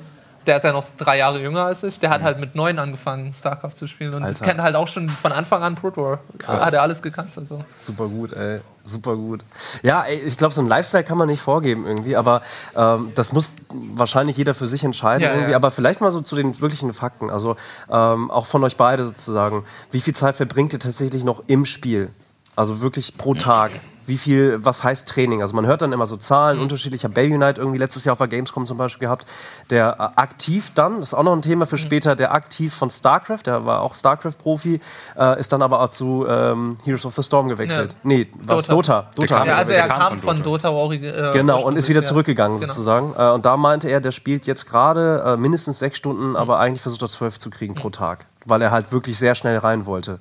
der 0.47 0.57
ist 0.59 0.63
ja 0.65 0.73
noch 0.73 0.85
drei 0.99 1.19
Jahre 1.19 1.41
jünger 1.41 1.65
als 1.65 1.83
ich, 1.83 2.01
der 2.01 2.11
hat 2.11 2.23
halt 2.23 2.39
mit 2.41 2.55
neun 2.55 2.79
angefangen, 2.79 3.33
StarCraft 3.33 3.73
zu 3.75 3.87
spielen 3.87 4.15
und 4.15 4.23
Alter. 4.25 4.45
kennt 4.45 4.61
halt 4.61 4.77
auch 4.77 4.89
schon 4.89 5.09
von 5.09 5.33
Anfang 5.33 5.63
an 5.63 5.75
Pro 5.75 5.91
Tour. 5.91 6.19
Hat 6.47 6.73
er 6.73 6.83
alles 6.83 7.03
gekannt. 7.03 7.37
Also. 7.37 7.65
Super 7.77 8.09
gut, 8.09 8.33
ey. 8.33 8.61
Super 8.85 9.15
gut. 9.15 9.45
Ja, 9.83 10.03
ey, 10.03 10.19
ich 10.19 10.37
glaube, 10.37 10.53
so 10.55 10.61
ein 10.61 10.67
Lifestyle 10.67 11.05
kann 11.05 11.17
man 11.17 11.29
nicht 11.29 11.41
vorgeben 11.41 11.87
irgendwie, 11.87 12.17
aber 12.17 12.43
ähm, 12.77 13.13
das 13.15 13.33
muss 13.33 13.49
wahrscheinlich 13.73 14.37
jeder 14.37 14.55
für 14.55 14.67
sich 14.67 14.83
entscheiden 14.83 15.23
Ja, 15.23 15.33
irgendwie. 15.35 15.53
ja. 15.53 15.57
Aber 15.57 15.71
vielleicht 15.71 16.01
mal 16.01 16.11
so 16.11 16.21
zu 16.21 16.35
den 16.35 16.61
wirklichen 16.61 16.93
Fakten. 16.93 17.31
Also 17.31 17.57
ähm, 17.91 18.31
auch 18.31 18.47
von 18.47 18.65
euch 18.65 18.77
beide 18.77 19.05
sozusagen. 19.07 19.65
Wie 19.93 20.01
viel 20.01 20.15
Zeit 20.15 20.35
verbringt 20.37 20.73
ihr 20.73 20.81
tatsächlich 20.81 21.23
noch 21.23 21.45
im 21.47 21.65
Spiel? 21.65 22.11
Also 22.57 22.81
wirklich 22.81 23.17
pro 23.17 23.35
Tag. 23.37 23.71
Wie 24.07 24.19
viel, 24.19 24.59
was 24.65 24.83
heißt 24.83 25.09
Training? 25.09 25.43
Also 25.43 25.55
man 25.55 25.67
hört 25.67 25.83
dann 25.83 25.93
immer 25.93 26.07
so 26.07 26.17
Zahlen 26.17 26.57
Mhm. 26.57 26.65
unterschiedlicher. 26.65 27.09
Bay 27.09 27.33
Unite 27.33 27.61
irgendwie 27.61 27.79
letztes 27.79 28.05
Jahr 28.05 28.13
auf 28.13 28.19
der 28.19 28.29
Gamescom 28.29 28.67
zum 28.67 28.77
Beispiel 28.79 29.07
gehabt, 29.07 29.27
der 29.71 29.97
äh, 29.99 30.21
aktiv 30.21 30.73
dann, 30.75 31.01
das 31.01 31.11
ist 31.11 31.15
auch 31.15 31.23
noch 31.23 31.33
ein 31.35 31.43
Thema 31.43 31.65
Mhm. 31.65 31.69
für 31.69 31.79
später, 31.79 32.17
der 32.17 32.33
aktiv 32.35 32.75
von 32.75 32.91
StarCraft, 32.91 33.41
der 33.47 33.65
war 33.65 33.81
auch 33.81 33.95
StarCraft-Profi, 33.95 34.81
äh, 35.19 35.39
ist 35.41 35.53
dann 35.53 35.63
aber 35.63 35.81
auch 35.81 35.89
zu 35.89 36.27
ähm, 36.29 36.79
Heroes 36.85 37.07
of 37.07 37.15
the 37.15 37.23
Storm 37.23 37.49
gewechselt. 37.49 37.93
Ja. 37.93 37.99
Nee, 38.03 38.29
was? 38.41 38.67
Dota. 38.67 38.73
Dota. 38.73 39.11
Dota. 39.15 39.39
kam 39.39 39.47
Ja, 39.49 39.57
also 39.57 39.73
er 39.73 39.83
der 39.83 39.89
kam 39.89 39.99
kam 40.01 40.19
von 40.21 40.37
von 40.37 40.43
Dota, 40.43 40.69
äh, 40.69 41.33
Genau, 41.33 41.63
und 41.63 41.77
ist 41.77 41.89
wieder 41.89 42.01
ursprünglich, 42.01 42.03
ja. 42.03 42.03
zurückgegangen 42.05 42.61
Genau. 42.61 42.73
sozusagen. 42.73 43.15
Äh, 43.17 43.31
und 43.31 43.45
da 43.47 43.57
meinte 43.57 43.89
er, 43.89 44.01
der 44.01 44.11
spielt 44.11 44.47
jetzt 44.47 44.67
gerade 44.69 45.23
äh, 45.27 45.37
mindestens 45.37 45.79
sechs 45.79 45.99
Stunden, 45.99 46.37
aber 46.37 46.59
eigentlich 46.59 46.83
versucht 46.83 47.03
er 47.03 47.09
zwölf 47.09 47.39
zu 47.39 47.51
kriegen 47.51 47.75
pro 47.75 47.91
Tag, 47.91 48.27
weil 48.45 48.61
er 48.63 48.71
halt 48.71 48.93
wirklich 48.93 49.19
sehr 49.19 49.35
schnell 49.35 49.59
rein 49.59 49.87
wollte. 49.87 50.19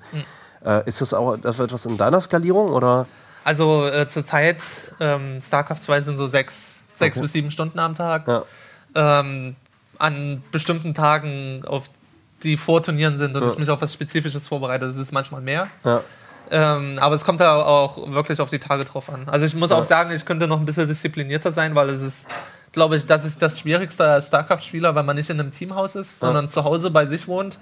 Äh, 0.64 0.88
ist 0.88 1.02
das 1.02 1.14
auch 1.14 1.38
das 1.38 1.60
etwas 1.60 1.86
in 1.88 1.98
deiner 1.98 2.22
Skalierung 2.22 2.72
oder? 2.74 3.08
Also 3.44 3.88
äh, 3.88 4.08
zurzeit, 4.08 4.58
ähm, 5.00 5.42
StarCraft 5.42 5.78
2 5.80 6.02
sind 6.02 6.18
so 6.18 6.28
sechs, 6.28 6.80
sechs 6.94 7.20
bis 7.20 7.32
sieben 7.34 7.52
Stunden 7.52 7.80
am 7.80 7.96
Tag. 7.96 8.28
Ja. 8.28 8.44
Ähm, 8.96 9.56
an 9.98 10.44
bestimmten 10.52 10.94
Tagen, 10.94 11.64
auf 11.66 11.84
die 12.44 12.58
vor 12.58 12.82
Turnieren 12.84 13.18
sind 13.20 13.36
und 13.36 13.44
Ja. 13.44 13.50
ich 13.52 13.58
mich 13.58 13.70
auf 13.70 13.82
was 13.82 13.94
Spezifisches 13.94 14.48
vorbereite, 14.48 14.88
das 14.88 14.98
ist 14.98 15.12
manchmal 15.12 15.42
mehr. 15.42 15.68
Ja. 15.84 16.02
Ähm, 16.50 16.98
aber 17.00 17.16
es 17.16 17.24
kommt 17.24 17.40
da 17.40 17.56
auch 17.64 18.12
wirklich 18.12 18.42
auf 18.42 18.50
die 18.50 18.60
Tage 18.60 18.84
drauf 18.84 19.10
an. 19.10 19.24
Also 19.28 19.46
ich 19.46 19.56
muss 19.56 19.70
Ja. 19.70 19.78
auch 19.78 19.86
sagen, 19.86 20.12
ich 20.12 20.26
könnte 20.26 20.48
noch 20.48 20.60
ein 20.60 20.66
bisschen 20.66 20.88
disziplinierter 20.88 21.52
sein, 21.54 21.76
weil 21.76 21.90
es 21.90 22.02
ist, 22.02 22.26
glaube 22.74 22.96
ich, 22.98 23.06
das 23.08 23.26
ist 23.26 23.42
das 23.42 23.60
Schwierigste 23.60 24.06
als 24.10 24.28
StarCraft-Spieler, 24.28 24.94
weil 24.96 25.04
man 25.04 25.16
nicht 25.16 25.30
in 25.30 25.40
einem 25.40 25.52
Teamhaus 25.54 25.96
ist, 25.96 26.20
sondern 26.20 26.50
zu 26.50 26.64
Hause 26.64 26.92
bei 26.92 27.06
sich 27.06 27.28
wohnt. 27.28 27.58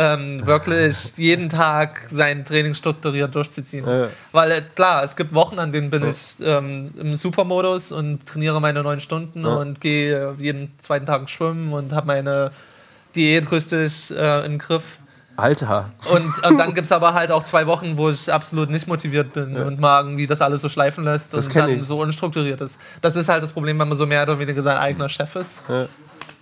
Ähm, 0.00 0.46
wirklich 0.46 0.96
jeden 1.16 1.50
Tag 1.50 2.02
sein 2.12 2.44
Training 2.44 2.74
strukturiert 2.76 3.34
durchzuziehen. 3.34 3.84
Ja. 3.84 4.08
Weil 4.30 4.50
äh, 4.52 4.62
klar, 4.76 5.02
es 5.02 5.16
gibt 5.16 5.34
Wochen, 5.34 5.58
an 5.58 5.72
denen 5.72 5.90
bin 5.90 6.08
ich 6.08 6.34
ähm, 6.40 6.92
im 6.96 7.16
Supermodus 7.16 7.90
und 7.90 8.24
trainiere 8.24 8.60
meine 8.60 8.82
neun 8.84 9.00
Stunden 9.00 9.44
Ja. 9.44 9.54
und 9.56 9.80
gehe 9.80 10.34
jeden 10.38 10.70
zweiten 10.82 11.06
Tag 11.06 11.28
schwimmen 11.28 11.72
und 11.72 11.92
habe 11.92 12.06
meine 12.06 12.52
Diät 13.16 13.50
richtig 13.50 14.12
äh, 14.16 14.46
im 14.46 14.58
Griff. 14.58 14.82
Alter. 15.36 15.90
Und, 16.12 16.44
und 16.44 16.58
dann 16.58 16.74
gibt 16.74 16.86
es 16.86 16.92
aber 16.92 17.14
halt 17.14 17.30
auch 17.30 17.44
zwei 17.44 17.66
Wochen, 17.66 17.96
wo 17.96 18.10
ich 18.10 18.32
absolut 18.32 18.70
nicht 18.70 18.88
motiviert 18.88 19.32
bin 19.32 19.56
und 19.56 19.78
mal 19.78 20.02
irgendwie 20.02 20.26
das 20.26 20.40
alles 20.40 20.62
so 20.62 20.68
schleifen 20.68 21.04
lässt 21.04 21.32
Das 21.32 21.46
und 21.46 21.54
dann 21.56 21.70
ich. 21.70 21.82
so 21.86 22.00
unstrukturiert 22.00 22.60
ist. 22.60 22.76
Das 23.02 23.14
ist 23.14 23.28
halt 23.28 23.42
das 23.44 23.52
Problem, 23.52 23.78
wenn 23.78 23.88
man 23.88 23.96
so 23.96 24.04
mehr 24.06 24.22
oder 24.24 24.38
weniger 24.40 24.62
sein 24.62 24.76
eigener 24.76 25.08
Chef 25.08 25.36
ist. 25.36 25.60
Ja. 25.68 25.86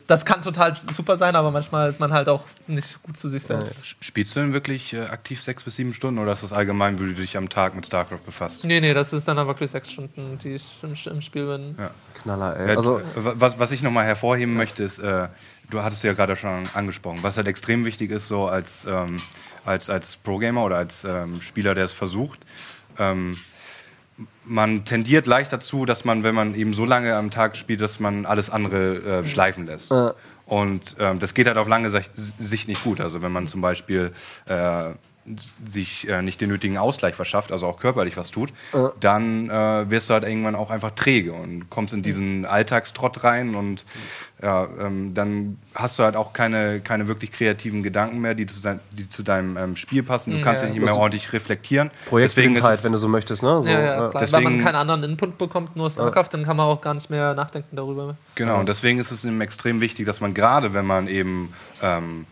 Das 0.07 0.25
kann 0.25 0.43
total 0.43 0.73
super 0.93 1.17
sein, 1.17 1.35
aber 1.35 1.51
manchmal 1.51 1.91
ist 1.91 1.99
man 1.99 2.13
halt 2.13 2.29
auch 2.29 2.45
nicht 2.69 3.03
gut 3.03 3.19
zu 3.19 3.29
sich 3.29 3.43
selbst. 3.43 3.97
Spielst 4.01 4.37
du 4.37 4.41
denn 4.41 4.53
wirklich 4.53 4.93
äh, 4.93 5.01
aktiv 5.01 5.43
sechs 5.43 5.65
bis 5.65 5.77
sieben 5.77 5.95
Stunden 5.95 6.21
oder 6.21 6.33
ist 6.33 6.45
das 6.45 6.53
allgemein, 6.53 7.01
wie 7.01 7.07
du 7.07 7.15
dich 7.15 7.37
am 7.37 7.49
Tag 7.49 7.75
mit 7.75 7.87
StarCraft 7.87 8.25
befasst? 8.25 8.65
Nee, 8.65 8.81
nee, 8.81 8.95
das 8.95 9.13
ist 9.13 9.27
dann 9.27 9.37
auch 9.39 9.49
wirklich 9.49 9.71
sechs 9.71 9.91
Stunden, 9.91 10.39
die 10.45 10.55
ich 10.55 10.79
im, 10.83 10.95
im 11.13 11.23
Spiel 11.23 11.47
bin. 11.47 11.75
Ja. 11.77 11.91
Knaller, 12.23 12.57
ey. 12.57 12.69
Ja, 12.69 12.77
Also, 12.77 12.99
äh, 12.99 13.03
was, 13.15 13.59
was 13.59 13.73
ich 13.73 13.83
nochmal 13.83 14.05
hervorheben 14.05 14.55
möchte, 14.55 14.85
ist, 14.85 14.99
äh, 15.01 15.29
du 15.71 15.83
hattest 15.83 16.05
ja 16.05 16.13
gerade 16.13 16.37
schon 16.37 16.69
angesprochen, 16.75 17.19
was 17.23 17.37
halt 17.37 17.49
extrem 17.49 17.85
wichtig 17.85 18.13
ist, 18.13 18.29
so 18.29 18.47
als, 18.47 18.87
ähm, 18.89 19.21
als, 19.65 19.91
als 19.91 20.17
Pro-Gamer 20.17 20.63
oder 20.63 20.77
als 20.77 21.03
ähm, 21.05 21.41
Spieler, 21.41 21.75
der 21.75 21.85
es 21.85 21.93
versucht. 21.93 22.39
Ähm, 22.99 23.37
man 24.45 24.85
tendiert 24.85 25.27
leicht 25.27 25.53
dazu, 25.53 25.85
dass 25.85 26.05
man, 26.05 26.23
wenn 26.23 26.35
man 26.35 26.55
eben 26.55 26.73
so 26.73 26.85
lange 26.85 27.17
am 27.17 27.31
Tag 27.31 27.57
spielt, 27.57 27.81
dass 27.81 28.01
man 28.01 28.27
alles 28.27 28.51
andere 28.51 29.21
äh, 29.23 29.27
schleifen 29.27 29.67
lässt. 29.67 29.91
Ja. 29.91 30.15
Und 30.47 30.95
ähm, 31.01 31.19
das 31.19 31.35
geht 31.35 31.49
halt 31.49 31.59
auf 31.59 31.67
lange 31.67 31.91
Sicht, 31.91 32.11
Sicht 32.39 32.69
nicht 32.69 32.85
gut. 32.85 33.01
Also 33.01 33.21
wenn 33.21 33.33
man 33.33 33.49
zum 33.49 33.61
Beispiel 33.61 34.13
äh, 34.47 34.91
sich 35.69 36.09
äh, 36.09 36.23
nicht 36.23 36.41
den 36.41 36.49
nötigen 36.51 36.79
Ausgleich 36.79 37.15
verschafft, 37.15 37.51
also 37.53 37.67
auch 37.67 37.79
körperlich 37.81 38.17
was 38.17 38.31
tut, 38.31 38.51
dann 39.01 39.51
äh, 39.51 39.91
wirst 39.91 40.09
du 40.09 40.15
halt 40.15 40.25
irgendwann 40.25 40.55
auch 40.55 40.71
einfach 40.71 40.93
träge 40.93 41.33
und 41.33 41.69
kommst 41.71 41.93
in 41.95 42.03
diesen 42.03 42.45
Alltagstrott 42.45 43.25
rein 43.25 43.55
und 43.55 43.85
ja, 44.43 44.69
ähm, 44.81 45.15
dann 45.15 45.59
hast 45.75 45.99
du 45.99 46.03
halt 46.05 46.15
auch 46.15 46.33
keine, 46.35 46.81
keine 46.81 47.09
wirklich 47.09 47.33
kreativen 47.33 47.83
Gedanken 47.83 48.21
mehr, 48.21 48.35
die 48.35 48.47
zu, 48.47 48.61
dein, 48.61 48.81
die 48.93 49.09
zu 49.09 49.23
deinem 49.23 49.57
ähm, 49.57 49.77
Spiel 49.77 50.03
passen. 50.03 50.31
Du 50.33 50.43
kannst 50.43 50.63
Ja. 50.63 50.69
dich 50.69 50.77
nicht 50.79 50.85
mehr 50.85 50.95
ordentlich 50.97 51.33
reflektieren. 51.33 51.91
Projektblindheit, 52.07 52.85
wenn 52.85 52.93
du 52.93 52.99
so 52.99 53.09
möchtest, 53.09 53.43
ne? 53.43 53.63
So, 53.63 53.69
ja, 53.69 53.81
ja, 53.81 53.81
ja. 53.81 53.95
klar. 53.97 54.13
Wenn 54.15 54.21
deswegen- 54.21 54.45
man 54.57 54.65
keinen 54.65 54.75
anderen 54.77 55.03
Input 55.05 55.39
bekommt, 55.39 55.75
nur 55.75 55.91
StarCraft, 55.91 56.29
dann 56.33 56.45
kann 56.45 56.57
man 56.57 56.67
auch 56.67 56.83
gar 56.83 56.93
nicht 56.95 57.09
mehr 57.09 57.33
nachdenken 57.35 57.75
darüber. 57.77 58.17
Genau, 58.35 58.61
und 58.61 58.69
deswegen 58.69 58.99
ist 58.99 59.11
es 59.11 59.25
eben 59.25 59.41
extrem 59.41 59.81
wichtig, 59.81 60.05
dass 60.05 60.21
man 60.21 60.35
gerade, 60.35 60.75
wenn 60.75 60.87
man 60.87 61.09
eben 61.09 61.55
ähm, 61.83 62.27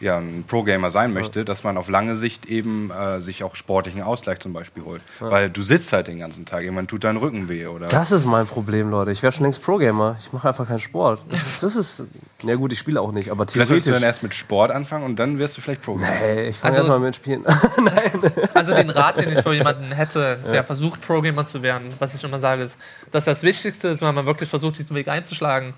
ja, 0.00 0.18
ein 0.18 0.44
Pro-Gamer 0.46 0.90
sein 0.90 1.12
möchte, 1.12 1.44
dass 1.44 1.64
man 1.64 1.76
auf 1.76 1.88
lange 1.88 2.16
Sicht 2.16 2.46
eben 2.46 2.90
äh, 2.90 3.20
sich 3.20 3.42
auch 3.42 3.56
sportlichen 3.56 4.02
Ausgleich 4.02 4.38
zum 4.38 4.52
Beispiel 4.52 4.84
holt. 4.84 5.02
Weil 5.18 5.50
du 5.50 5.62
sitzt 5.62 5.92
halt 5.92 6.06
den 6.06 6.18
ganzen 6.20 6.46
Tag, 6.46 6.62
irgendwann 6.62 6.86
tut 6.86 7.02
dein 7.04 7.16
Rücken 7.16 7.48
weh. 7.48 7.66
Oder 7.66 7.88
Das 7.88 8.12
ist 8.12 8.24
mein 8.24 8.46
Problem, 8.46 8.90
Leute. 8.90 9.10
Ich 9.10 9.22
wäre 9.22 9.32
schon 9.32 9.42
längst 9.44 9.62
Pro-Gamer. 9.62 10.16
Ich 10.20 10.32
mache 10.32 10.46
einfach 10.48 10.68
keinen 10.68 10.78
Sport. 10.80 11.20
Das 11.28 11.42
ist, 11.46 11.62
das 11.62 11.76
ist. 11.76 12.02
Na 12.44 12.54
gut, 12.54 12.72
ich 12.72 12.78
spiele 12.78 13.00
auch 13.00 13.10
nicht, 13.10 13.30
aber 13.30 13.46
Vielleicht 13.48 13.68
solltest 13.68 13.88
du 13.88 13.90
dann 13.90 14.00
theoretisch. 14.00 14.16
erst 14.16 14.22
mit 14.22 14.34
Sport 14.34 14.70
anfangen 14.70 15.04
und 15.04 15.16
dann 15.16 15.38
wirst 15.40 15.56
du 15.56 15.60
vielleicht 15.60 15.82
Pro-Gamer. 15.82 16.06
Hey, 16.06 16.48
ich 16.50 16.56
fange 16.56 16.76
Also- 16.76 16.88
erstmal 16.90 17.00
mit 17.00 17.16
Spielen. 17.16 17.44
Also 18.54 18.74
den 18.74 18.90
Rat, 18.90 19.18
den 19.20 19.30
ich 19.32 19.40
für 19.42 19.52
jemanden 19.54 19.92
hätte, 19.92 20.38
der 20.52 20.64
versucht, 20.64 21.00
Pro-Gamer 21.06 21.46
zu 21.46 21.62
werden, 21.62 21.92
was 21.98 22.14
ich 22.14 22.22
immer 22.24 22.40
sage, 22.40 22.62
ist, 22.62 22.76
dass 23.12 23.24
das 23.24 23.42
Wichtigste 23.42 23.88
ist, 23.88 24.00
wenn 24.02 24.14
man 24.14 24.26
wirklich 24.26 24.48
versucht, 24.50 24.78
diesen 24.78 24.94
Weg 24.96 25.08
einzuschlagen. 25.08 25.74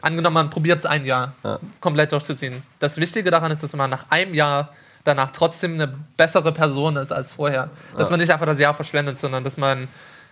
Angenommen, 0.00 0.34
man 0.34 0.50
probiert 0.50 0.78
es 0.78 0.86
ein 0.86 1.04
Jahr 1.04 1.32
komplett 1.80 2.12
durchzuziehen. 2.12 2.62
Das 2.80 2.96
Wichtige 2.96 3.30
daran 3.30 3.50
ist, 3.52 3.62
dass 3.62 3.72
man 3.74 3.90
nach 3.90 4.06
einem 4.10 4.34
Jahr 4.34 4.70
danach 5.04 5.30
trotzdem 5.32 5.74
eine 5.74 5.94
bessere 6.16 6.52
Person 6.52 6.96
ist 6.96 7.12
als 7.12 7.34
vorher. 7.34 7.70
Dass 7.96 8.10
man 8.10 8.18
nicht 8.18 8.32
einfach 8.32 8.46
das 8.46 8.58
Jahr 8.58 8.74
verschwendet, 8.74 9.18
sondern 9.18 9.44
dass 9.44 9.56
man 9.56 9.88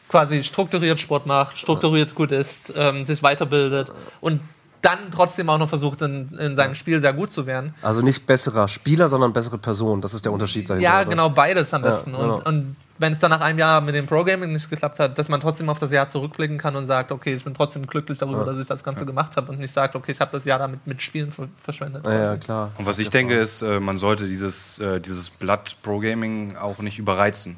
quasi 0.08 0.42
strukturiert 0.44 1.00
Sport 1.00 1.26
macht, 1.26 1.58
strukturiert 1.58 2.14
gut 2.14 2.32
ist, 2.32 2.72
ähm, 2.76 3.04
sich 3.04 3.22
weiterbildet 3.22 3.92
und 4.20 4.40
dann 4.82 4.98
trotzdem 5.12 5.48
auch 5.48 5.58
noch 5.58 5.68
versucht, 5.68 6.02
in, 6.02 6.36
in 6.38 6.56
seinem 6.56 6.74
Spiel 6.74 7.00
sehr 7.00 7.12
gut 7.12 7.30
zu 7.30 7.46
werden. 7.46 7.74
Also 7.82 8.02
nicht 8.02 8.26
besserer 8.26 8.68
Spieler, 8.68 9.08
sondern 9.08 9.32
bessere 9.32 9.58
Person. 9.58 10.00
Das 10.00 10.12
ist 10.12 10.24
der 10.24 10.32
Unterschied 10.32 10.68
dahinter. 10.68 10.84
Ja, 10.84 11.00
oder? 11.00 11.10
genau, 11.10 11.30
beides 11.30 11.72
am 11.72 11.82
besten. 11.82 12.12
genau. 12.12 12.36
Und, 12.36 12.46
und 12.46 12.76
wenn 12.98 13.12
es 13.12 13.18
dann 13.18 13.30
nach 13.30 13.40
einem 13.40 13.58
Jahr 13.58 13.80
mit 13.80 13.94
dem 13.94 14.06
Pro-Gaming 14.06 14.52
nicht 14.52 14.70
geklappt 14.70 14.98
hat, 14.98 15.18
dass 15.18 15.28
man 15.28 15.40
trotzdem 15.40 15.68
auf 15.68 15.78
das 15.78 15.90
Jahr 15.90 16.08
zurückblicken 16.08 16.58
kann 16.58 16.76
und 16.76 16.86
sagt, 16.86 17.12
okay, 17.12 17.34
ich 17.34 17.44
bin 17.44 17.54
trotzdem 17.54 17.86
glücklich 17.86 18.18
darüber, 18.18 18.44
dass 18.44 18.58
ich 18.58 18.66
das 18.66 18.84
Ganze 18.84 19.06
gemacht 19.06 19.36
habe 19.36 19.50
und 19.50 19.58
nicht 19.58 19.72
sagt, 19.72 19.96
okay, 19.96 20.12
ich 20.12 20.20
habe 20.20 20.30
das 20.32 20.44
Jahr 20.44 20.58
damit 20.58 20.86
mit 20.86 21.02
Spielen 21.02 21.32
ver 21.32 21.48
verschwendet. 21.60 22.04
Ja, 22.04 22.12
ja, 22.12 22.26
quasi. 22.26 22.40
klar. 22.40 22.70
Und 22.78 22.86
was 22.86 22.98
ich 22.98 23.10
denke, 23.10 23.34
ist, 23.34 23.62
äh, 23.62 23.80
man 23.80 23.98
sollte 23.98 24.26
dieses, 24.26 24.78
äh, 24.78 25.00
dieses 25.00 25.30
Blatt 25.30 25.76
Pro 25.82 25.98
Gaming 25.98 26.56
auch 26.56 26.78
nicht 26.78 26.98
überreizen. 26.98 27.56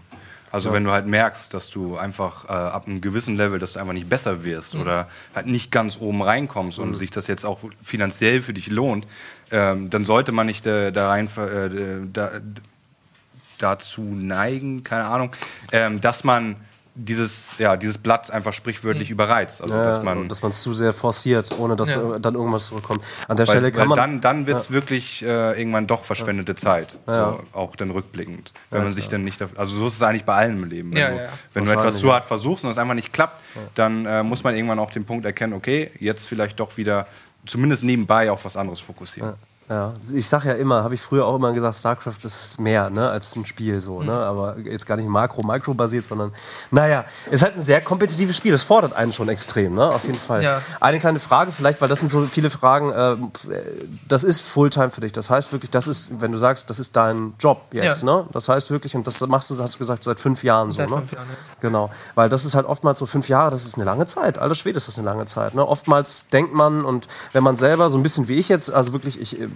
Also 0.54 0.72
wenn 0.72 0.84
du 0.84 0.92
halt 0.92 1.04
merkst, 1.06 1.52
dass 1.52 1.68
du 1.68 1.96
einfach 1.96 2.44
äh, 2.44 2.52
ab 2.52 2.86
einem 2.86 3.00
gewissen 3.00 3.36
Level, 3.36 3.58
dass 3.58 3.72
du 3.72 3.80
einfach 3.80 3.92
nicht 3.92 4.08
besser 4.08 4.44
wirst 4.44 4.76
oder 4.76 5.08
halt 5.34 5.48
nicht 5.48 5.72
ganz 5.72 5.98
oben 5.98 6.22
reinkommst 6.22 6.78
und 6.78 6.94
sich 6.94 7.10
das 7.10 7.26
jetzt 7.26 7.44
auch 7.44 7.58
finanziell 7.82 8.40
für 8.40 8.52
dich 8.52 8.68
lohnt, 8.68 9.04
ähm, 9.50 9.90
dann 9.90 10.04
sollte 10.04 10.30
man 10.30 10.46
nicht 10.46 10.64
äh, 10.64 10.92
da 10.92 11.08
rein 11.08 11.26
äh, 11.38 12.06
da, 12.12 12.30
dazu 13.58 14.02
neigen, 14.02 14.84
keine 14.84 15.06
Ahnung, 15.06 15.32
ähm, 15.72 16.00
dass 16.00 16.22
man 16.22 16.54
dieses, 16.96 17.58
ja, 17.58 17.76
dieses 17.76 17.98
Blatt 17.98 18.30
einfach 18.30 18.52
sprichwörtlich 18.52 19.10
überreizt. 19.10 19.60
Also 19.60 19.74
Ja, 19.74 19.84
dass 19.86 20.02
man 20.02 20.28
dass 20.28 20.42
man 20.42 20.52
es 20.52 20.62
zu 20.62 20.74
sehr 20.74 20.92
forciert, 20.92 21.58
ohne 21.58 21.74
dass 21.74 21.94
Ja. 21.94 22.18
dann 22.20 22.34
irgendwas 22.34 22.66
zurückkommt. 22.66 23.02
An 23.26 23.36
der 23.36 23.48
Weil, 23.48 23.56
Stelle 23.56 23.72
kann 23.72 23.88
man. 23.88 23.96
dann, 23.96 24.20
dann 24.20 24.46
wird 24.46 24.58
es 24.58 24.70
wirklich 24.70 25.22
äh, 25.22 25.58
irgendwann 25.58 25.86
doch 25.88 26.04
verschwendete 26.04 26.54
Zeit. 26.54 26.96
Ja. 27.06 27.30
So, 27.30 27.40
auch 27.52 27.74
dann 27.76 27.90
rückblickend. 27.90 28.52
Wenn 28.70 28.84
man 28.84 28.92
sich 28.92 29.08
dann 29.08 29.24
nicht. 29.24 29.42
Also 29.56 29.74
so 29.76 29.86
ist 29.88 29.94
es 29.94 30.02
eigentlich 30.02 30.24
bei 30.24 30.34
allem 30.34 30.62
im 30.62 30.68
Leben. 30.70 30.90
Wenn 30.92 30.98
Ja, 30.98 31.08
du, 31.10 31.16
ja, 31.16 31.22
ja. 31.24 31.28
Wenn 31.52 31.64
du 31.64 31.70
etwas 31.72 31.98
zu 31.98 32.06
ja. 32.06 32.12
hart 32.14 32.24
versuchst 32.26 32.64
und 32.64 32.70
es 32.70 32.78
einfach 32.78 32.94
nicht 32.94 33.12
klappt, 33.12 33.40
dann 33.74 34.06
äh, 34.06 34.22
muss 34.22 34.44
man 34.44 34.54
irgendwann 34.54 34.78
auch 34.78 34.90
den 34.92 35.04
Punkt 35.04 35.24
erkennen, 35.24 35.52
okay, 35.54 35.90
jetzt 35.98 36.28
vielleicht 36.28 36.60
doch 36.60 36.76
wieder 36.76 37.06
zumindest 37.46 37.82
nebenbei 37.84 38.30
auf 38.30 38.44
was 38.44 38.56
anderes 38.56 38.80
fokussieren. 38.80 39.34
Ja, 39.68 39.94
ich 40.12 40.28
sag 40.28 40.44
ja 40.44 40.52
immer, 40.52 40.84
habe 40.84 40.94
ich 40.94 41.00
früher 41.00 41.24
auch 41.24 41.36
immer 41.36 41.52
gesagt, 41.52 41.78
StarCraft 41.78 42.18
ist 42.24 42.60
mehr 42.60 42.90
ne, 42.90 43.08
als 43.08 43.34
ein 43.34 43.46
Spiel 43.46 43.80
so, 43.80 44.02
ne? 44.02 44.12
Aber 44.12 44.56
jetzt 44.58 44.84
gar 44.86 44.96
nicht 44.96 45.08
Makro, 45.08 45.42
Micro 45.42 45.72
basiert, 45.72 46.04
sondern 46.06 46.32
naja, 46.70 47.06
ist 47.30 47.42
halt 47.42 47.54
ein 47.56 47.62
sehr 47.62 47.80
kompetitives 47.80 48.36
Spiel. 48.36 48.52
Das 48.52 48.62
fordert 48.62 48.92
einen 48.92 49.12
schon 49.12 49.30
extrem, 49.30 49.74
ne? 49.74 49.88
Auf 49.88 50.04
jeden 50.04 50.18
Fall. 50.18 50.42
Ja. 50.42 50.60
Eine 50.80 50.98
kleine 50.98 51.18
Frage, 51.18 51.50
vielleicht, 51.50 51.80
weil 51.80 51.88
das 51.88 52.00
sind 52.00 52.10
so 52.10 52.26
viele 52.26 52.50
Fragen, 52.50 52.92
ähm, 52.94 53.30
das 54.06 54.22
ist 54.22 54.40
Fulltime 54.42 54.90
für 54.90 55.00
dich. 55.00 55.12
Das 55.12 55.30
heißt 55.30 55.50
wirklich, 55.52 55.70
das 55.70 55.86
ist, 55.86 56.08
wenn 56.20 56.30
du 56.32 56.36
sagst, 56.38 56.68
das 56.68 56.78
ist 56.78 56.94
dein 56.94 57.32
Job 57.40 57.62
jetzt, 57.72 58.02
Ja. 58.02 58.04
ne? 58.18 58.26
Das 58.32 58.50
heißt 58.50 58.70
wirklich, 58.70 58.94
und 58.94 59.06
das 59.06 59.18
machst 59.20 59.48
du, 59.48 59.58
hast 59.62 59.76
du 59.76 59.78
gesagt, 59.78 60.04
seit 60.04 60.20
fünf 60.20 60.44
Jahren 60.44 60.72
so, 60.72 60.76
Seit 60.76 60.90
ne? 60.90 60.96
fünf 60.98 61.12
Jahren, 61.12 61.26
ja. 61.30 61.36
Genau, 61.60 61.90
weil 62.14 62.28
das 62.28 62.44
ist 62.44 62.54
halt 62.54 62.66
oftmals 62.66 62.98
so 62.98 63.06
fünf 63.06 63.30
Jahre, 63.30 63.50
das 63.50 63.64
ist 63.64 63.76
eine 63.76 63.84
lange 63.84 64.04
Zeit. 64.04 64.38
Alter 64.38 64.54
Schwede 64.54 64.76
ist 64.76 64.88
das 64.88 64.98
eine 64.98 65.06
lange 65.06 65.24
Zeit. 65.24 65.54
Ne? 65.54 65.66
Oftmals 65.66 66.28
denkt 66.28 66.52
man 66.52 66.84
und 66.84 67.08
wenn 67.32 67.42
man 67.42 67.56
selber 67.56 67.88
so 67.88 67.96
ein 67.96 68.02
bisschen 68.02 68.28
wie 68.28 68.34
ich 68.34 68.50
jetzt, 68.50 68.70
also 68.70 68.92
wirklich, 68.92 69.18
ich, 69.18 69.40
äh, 69.40 69.48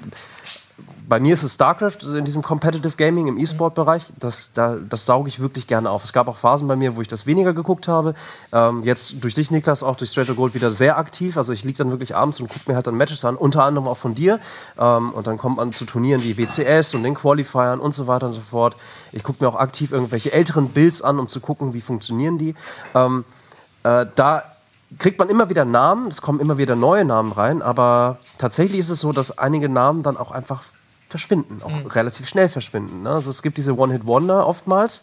bei 1.08 1.20
mir 1.20 1.32
ist 1.32 1.42
es 1.42 1.54
StarCraft 1.54 2.02
in 2.02 2.24
diesem 2.26 2.42
Competitive 2.42 2.96
Gaming 2.96 3.28
im 3.28 3.38
E-Sport-Bereich. 3.38 4.04
Das, 4.18 4.50
da, 4.52 4.76
das 4.76 5.06
sauge 5.06 5.28
ich 5.28 5.40
wirklich 5.40 5.66
gerne 5.66 5.88
auf. 5.90 6.04
Es 6.04 6.12
gab 6.12 6.28
auch 6.28 6.36
Phasen 6.36 6.68
bei 6.68 6.76
mir, 6.76 6.96
wo 6.96 7.00
ich 7.00 7.08
das 7.08 7.26
weniger 7.26 7.54
geguckt 7.54 7.88
habe. 7.88 8.14
Ähm, 8.52 8.84
jetzt 8.84 9.14
durch 9.22 9.32
dich, 9.32 9.50
Niklas, 9.50 9.82
auch 9.82 9.96
durch 9.96 10.10
Straight 10.10 10.26
to 10.26 10.34
Gold 10.34 10.54
wieder 10.54 10.70
sehr 10.70 10.98
aktiv. 10.98 11.38
Also 11.38 11.54
ich 11.54 11.64
liege 11.64 11.78
dann 11.78 11.90
wirklich 11.90 12.14
abends 12.14 12.40
und 12.40 12.48
gucke 12.48 12.64
mir 12.68 12.74
halt 12.74 12.86
dann 12.86 12.94
Matches 12.94 13.24
an, 13.24 13.36
unter 13.36 13.64
anderem 13.64 13.88
auch 13.88 13.96
von 13.96 14.14
dir. 14.14 14.38
Ähm, 14.78 15.10
und 15.10 15.26
dann 15.26 15.38
kommt 15.38 15.56
man 15.56 15.72
zu 15.72 15.86
Turnieren 15.86 16.22
wie 16.22 16.36
WCS 16.36 16.94
und 16.94 17.02
den 17.02 17.14
Qualifiern 17.14 17.80
und 17.80 17.92
so 17.92 18.06
weiter 18.06 18.26
und 18.26 18.34
so 18.34 18.42
fort. 18.42 18.76
Ich 19.12 19.24
gucke 19.24 19.42
mir 19.42 19.48
auch 19.48 19.58
aktiv 19.58 19.92
irgendwelche 19.92 20.32
älteren 20.32 20.68
Builds 20.68 21.00
an, 21.00 21.18
um 21.18 21.28
zu 21.28 21.40
gucken, 21.40 21.72
wie 21.72 21.80
funktionieren 21.80 22.36
die. 22.36 22.54
Ähm, 22.94 23.24
äh, 23.82 24.04
da 24.14 24.42
kriegt 24.98 25.18
man 25.18 25.28
immer 25.28 25.50
wieder 25.50 25.64
Namen, 25.64 26.08
es 26.08 26.22
kommen 26.22 26.40
immer 26.40 26.56
wieder 26.56 26.76
neue 26.76 27.04
Namen 27.04 27.32
rein, 27.32 27.60
aber 27.60 28.18
tatsächlich 28.38 28.80
ist 28.80 28.90
es 28.90 29.00
so, 29.00 29.12
dass 29.12 29.36
einige 29.36 29.68
Namen 29.68 30.02
dann 30.02 30.16
auch 30.16 30.30
einfach 30.30 30.62
verschwinden, 31.08 31.60
auch 31.62 31.94
relativ 31.94 32.28
schnell 32.28 32.48
verschwinden. 32.48 33.02
Ne? 33.02 33.10
Also 33.10 33.30
es 33.30 33.42
gibt 33.42 33.56
diese 33.56 33.76
One-Hit-Wonder 33.76 34.46
oftmals, 34.46 35.02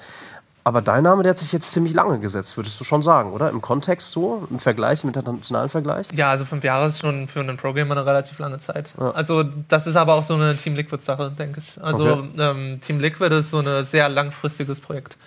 aber 0.65 0.82
dein 0.82 1.04
Name, 1.04 1.21
der 1.21 1.30
hat 1.30 1.38
sich 1.38 1.51
jetzt 1.51 1.71
ziemlich 1.71 1.93
lange 1.93 2.19
gesetzt, 2.19 2.58
würdest 2.58 2.80
du 2.80 2.84
schon 2.84 3.04
sagen, 3.04 3.34
oder? 3.34 3.51
Im 3.51 3.62
Kontext 3.62 4.10
so, 4.12 4.47
im 4.49 4.58
Vergleich, 4.58 5.04
im 5.04 5.10
internationalen 5.10 5.69
Vergleich? 5.69 6.08
Ja, 6.12 6.32
also 6.32 6.43
fünf 6.43 6.63
Jahre 6.63 6.88
ist 6.88 6.99
schon 6.99 7.28
für 7.28 7.39
einen 7.39 7.56
Pro-Gamer 7.56 7.91
eine 7.91 8.04
relativ 8.04 8.39
lange 8.39 8.58
Zeit. 8.58 8.91
Also 8.97 9.43
das 9.69 9.86
ist 9.86 9.95
aber 9.95 10.15
auch 10.15 10.23
so 10.23 10.34
eine 10.34 10.58
Team 10.58 10.75
Liquid-Sache, 10.75 11.32
denke 11.38 11.60
ich. 11.60 11.82
Also 11.84 12.06
Okay. 12.08 12.30
ähm, 12.39 12.82
Team 12.82 12.99
Liquid 12.99 13.32
ist 13.36 13.51
so 13.51 13.60
ein 13.60 13.86
sehr 13.86 14.10
langfristiges 14.10 14.82
Projekt. 14.82 15.17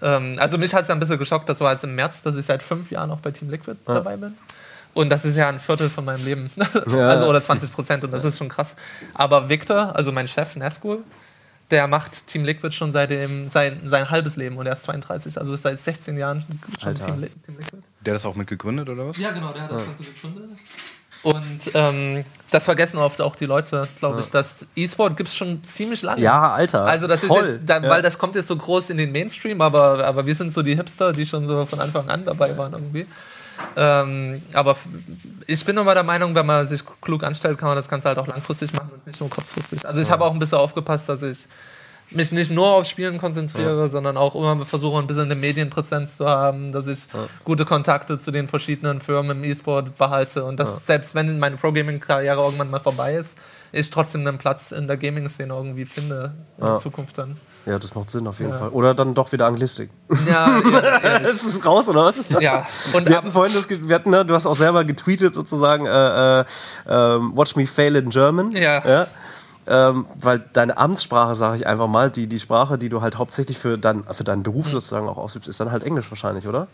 Ähm, 0.00 0.38
also 0.40 0.56
mich 0.56 0.72
hat 0.72 0.84
es 0.84 0.90
ein 0.90 0.98
bisschen 0.98 1.18
geschockt, 1.18 1.50
das 1.50 1.60
war 1.60 1.72
jetzt 1.72 1.84
im 1.84 1.94
März, 1.94 2.22
dass 2.22 2.34
ich 2.36 2.46
seit 2.46 2.62
fünf 2.62 2.90
Jahren 2.90 3.10
auch 3.10 3.20
bei 3.20 3.30
Team 3.30 3.50
Liquid 3.50 3.76
dabei 3.84 4.16
bin. 4.16 4.38
Und 4.94 5.10
das 5.10 5.26
ist 5.26 5.36
ja 5.36 5.50
ein 5.50 5.60
Viertel 5.60 5.90
von 5.90 6.06
meinem 6.06 6.24
Leben. 6.24 6.50
also 6.86 7.26
oder 7.26 7.42
20 7.42 7.72
Prozent 7.74 8.04
und 8.04 8.10
das 8.10 8.24
ist 8.24 8.38
schon 8.38 8.48
krass. 8.48 8.74
Aber 9.12 9.50
Victor, 9.50 9.94
also 9.94 10.12
mein 10.12 10.26
Chef 10.28 10.56
Nescool, 10.56 11.02
der 11.70 11.86
macht 11.86 12.26
Team 12.26 12.44
Liquid 12.44 12.72
schon 12.74 12.92
seitdem 12.92 13.50
sein, 13.50 13.80
sein 13.84 14.10
halbes 14.10 14.36
Leben 14.36 14.56
und 14.56 14.66
er 14.66 14.72
ist 14.72 14.84
32, 14.84 15.38
also 15.38 15.54
ist 15.54 15.62
seit 15.62 15.78
16 15.78 16.16
Jahren 16.16 16.44
schon. 16.80 16.94
Team, 16.94 17.20
Li 17.20 17.28
Team 17.42 17.58
Liquid. 17.58 17.82
Der 18.04 18.14
hat 18.14 18.16
das 18.16 18.26
auch 18.26 18.34
mitgegründet 18.34 18.88
oder 18.88 19.08
was? 19.08 19.18
Ja, 19.18 19.30
genau, 19.32 19.52
der 19.52 19.62
hat 19.62 19.72
das 19.72 19.84
Ganze 19.84 20.04
gegründet. 20.04 20.50
Und 21.22 21.72
ähm, 21.74 22.24
das 22.50 22.64
vergessen 22.64 22.98
oft 22.98 23.20
auch 23.20 23.34
die 23.34 23.46
Leute, 23.46 23.88
glaube 23.98 24.20
ich. 24.20 24.30
Das 24.30 24.66
E-Sport 24.76 25.16
gibt 25.16 25.28
es 25.28 25.36
schon 25.36 25.62
ziemlich 25.64 26.02
lange. 26.02 26.22
Ja, 26.22 26.52
Alter. 26.52 26.84
Also 26.84 27.06
das 27.06 27.24
voll. 27.24 27.44
ist 27.44 27.52
jetzt, 27.54 27.68
da, 27.68 27.82
ja. 27.82 27.90
weil 27.90 28.02
das 28.02 28.18
kommt 28.18 28.36
jetzt 28.36 28.46
so 28.46 28.56
groß 28.56 28.90
in 28.90 28.98
den 28.98 29.10
Mainstream, 29.10 29.60
aber, 29.60 30.04
aber 30.06 30.26
wir 30.26 30.34
sind 30.34 30.52
so 30.52 30.62
die 30.62 30.76
Hipster, 30.76 31.12
die 31.12 31.26
schon 31.26 31.46
so 31.46 31.66
von 31.66 31.80
Anfang 31.80 32.08
an 32.08 32.24
dabei 32.24 32.56
waren 32.56 32.72
irgendwie. 32.72 33.06
Ähm, 33.76 34.42
aber 34.52 34.76
ich 35.46 35.64
bin 35.64 35.76
immer 35.76 35.94
der 35.94 36.02
Meinung, 36.02 36.34
wenn 36.34 36.46
man 36.46 36.66
sich 36.66 36.82
klug 37.00 37.22
anstellt, 37.24 37.58
kann 37.58 37.68
man 37.68 37.76
das 37.76 37.88
Ganze 37.88 38.08
halt 38.08 38.18
auch 38.18 38.26
langfristig 38.26 38.72
machen 38.72 38.90
und 38.92 39.06
nicht 39.06 39.20
nur 39.20 39.30
kurzfristig. 39.30 39.86
Also 39.86 40.00
ich 40.00 40.10
habe 40.10 40.24
auch 40.24 40.32
ein 40.32 40.38
bisschen 40.38 40.58
aufgepasst, 40.58 41.08
dass 41.08 41.22
ich 41.22 41.46
mich 42.10 42.32
nicht 42.32 42.50
nur 42.50 42.68
aufs 42.68 42.88
Spielen 42.88 43.18
konzentriere, 43.18 43.90
sondern 43.90 44.16
auch 44.16 44.34
immer 44.34 44.64
versuche, 44.64 44.98
ein 44.98 45.06
bisschen 45.06 45.24
eine 45.24 45.34
Medienpräsenz 45.34 46.16
zu 46.16 46.26
haben, 46.26 46.72
dass 46.72 46.86
ich 46.86 47.00
gute 47.44 47.64
Kontakte 47.64 48.18
zu 48.18 48.30
den 48.30 48.48
verschiedenen 48.48 49.00
Firmen 49.00 49.42
im 49.42 49.44
E-Sport 49.44 49.98
behalte. 49.98 50.44
Und 50.44 50.58
dass 50.58 50.86
selbst 50.86 51.14
wenn 51.14 51.38
meine 51.38 51.56
Pro-Gaming-Karriere 51.56 52.40
irgendwann 52.42 52.70
mal 52.70 52.80
vorbei 52.80 53.14
ist, 53.14 53.36
ich 53.72 53.90
trotzdem 53.90 54.26
einen 54.26 54.38
Platz 54.38 54.72
in 54.72 54.86
der 54.86 54.96
Gaming-Szene 54.96 55.52
irgendwie 55.52 55.84
finde 55.84 56.32
in 56.56 56.64
der 56.64 56.76
Zukunft 56.78 57.18
dann. 57.18 57.36
Ja, 57.66 57.78
das 57.78 57.94
macht 57.94 58.10
Sinn 58.10 58.26
auf 58.26 58.38
jeden 58.38 58.52
Ja. 58.52 58.58
Fall. 58.58 58.68
Oder 58.70 58.94
dann 58.94 59.14
doch 59.14 59.32
wieder 59.32 59.46
Anglistik. 59.46 59.90
Ja, 60.28 60.60
ja. 60.60 61.16
Ist 61.28 61.44
es 61.44 61.64
raus, 61.64 61.88
oder 61.88 62.04
was? 62.04 62.16
ja. 62.40 62.66
Und 62.94 63.08
Wir 63.08 63.16
hatten 63.16 63.32
vorhin 63.32 63.54
das, 63.54 63.68
wir 63.68 63.94
hatten, 63.94 64.10
ne, 64.10 64.24
du 64.24 64.34
hast 64.34 64.46
auch 64.46 64.56
selber 64.56 64.84
getweetet 64.84 65.34
sozusagen, 65.34 65.86
äh, 65.86 66.40
äh, 66.40 66.44
ähm, 66.88 67.32
Watch 67.36 67.56
me 67.56 67.66
fail 67.66 67.96
in 67.96 68.10
German. 68.10 68.52
Ja. 68.52 69.06
Ähm, 69.70 70.06
weil 70.18 70.38
deine 70.54 70.78
Amtssprache, 70.78 71.34
sage 71.34 71.56
ich 71.56 71.66
einfach 71.66 71.88
mal, 71.88 72.10
die, 72.10 72.26
die 72.26 72.40
Sprache, 72.40 72.78
die 72.78 72.88
du 72.88 73.02
halt 73.02 73.18
hauptsächlich 73.18 73.58
für, 73.58 73.76
dein, 73.76 74.02
für 74.04 74.24
deinen 74.24 74.38
Mhm. 74.38 74.44
Beruf 74.44 74.70
sozusagen 74.70 75.06
auch 75.08 75.18
ausübst, 75.18 75.46
ist 75.46 75.60
dann 75.60 75.70
halt 75.70 75.82
Englisch 75.82 76.10
wahrscheinlich, 76.10 76.48
oder? 76.48 76.68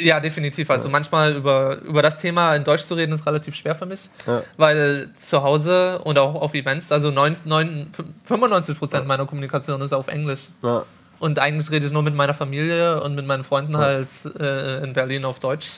Ja, 0.00 0.18
definitiv. 0.20 0.70
Also 0.70 0.88
manchmal 0.88 1.34
über, 1.34 1.78
über 1.82 2.02
das 2.02 2.20
Thema 2.20 2.54
in 2.54 2.64
Deutsch 2.64 2.84
zu 2.84 2.94
reden, 2.94 3.12
ist 3.12 3.26
relativ 3.26 3.54
schwer 3.54 3.74
für 3.74 3.86
mich. 3.86 4.08
Ja. 4.26 4.42
Weil 4.56 5.10
zu 5.16 5.42
Hause 5.42 5.98
und 6.00 6.18
auch 6.18 6.34
auf 6.34 6.54
Events, 6.54 6.90
also 6.90 7.10
9, 7.10 7.36
9, 7.44 7.92
95 8.24 8.78
Prozent 8.78 9.06
meiner 9.06 9.26
Kommunikation 9.26 9.80
ist 9.82 9.92
auf 9.92 10.08
Englisch. 10.08 10.48
Ja. 10.62 10.84
Und 11.18 11.38
eigentlich 11.38 11.70
rede 11.70 11.86
ich 11.86 11.92
nur 11.92 12.02
mit 12.02 12.14
meiner 12.14 12.32
Familie 12.32 13.02
und 13.02 13.14
mit 13.14 13.26
meinen 13.26 13.44
Freunden 13.44 13.76
halt 13.76 14.08
äh, 14.38 14.82
in 14.82 14.94
Berlin 14.94 15.26
auf 15.26 15.38
Deutsch. 15.38 15.72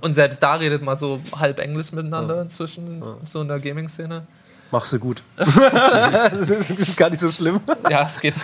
Und 0.00 0.14
selbst 0.14 0.40
da 0.40 0.54
redet 0.54 0.82
man 0.82 0.96
so 0.96 1.20
halb 1.36 1.58
Englisch 1.58 1.90
miteinander 1.90 2.40
inzwischen, 2.40 3.02
so 3.26 3.42
in 3.42 3.48
der 3.48 3.58
Gaming-Szene. 3.58 4.24
Machst 4.70 4.92
du 4.92 4.98
gut. 4.98 5.22
das 5.36 5.46
ist 6.48 6.70
das 6.70 6.88
ist 6.88 6.96
gar 6.96 7.10
nicht 7.10 7.20
so 7.20 7.30
schlimm. 7.30 7.60
Ja, 7.88 8.02
es 8.02 8.20
geht. 8.20 8.34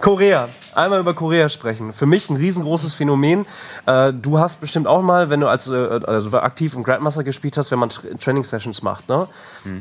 Korea. 0.00 0.48
Einmal 0.74 1.00
über 1.00 1.14
Korea 1.14 1.48
sprechen. 1.48 1.92
Für 1.92 2.06
mich 2.06 2.30
ein 2.30 2.36
riesengroßes 2.36 2.94
Phänomen. 2.94 3.46
Äh, 3.86 4.12
du 4.12 4.38
hast 4.38 4.60
bestimmt 4.60 4.86
auch 4.86 5.02
mal, 5.02 5.28
wenn 5.28 5.40
du 5.40 5.48
als 5.48 5.66
äh, 5.66 5.74
also 5.74 6.38
aktiv 6.38 6.74
im 6.74 6.82
Grandmaster 6.84 7.24
gespielt 7.24 7.56
hast, 7.56 7.70
wenn 7.70 7.78
man 7.78 7.88
Tra 7.88 8.02
Training-Sessions 8.20 8.82
macht. 8.82 9.08
Ne? 9.08 9.26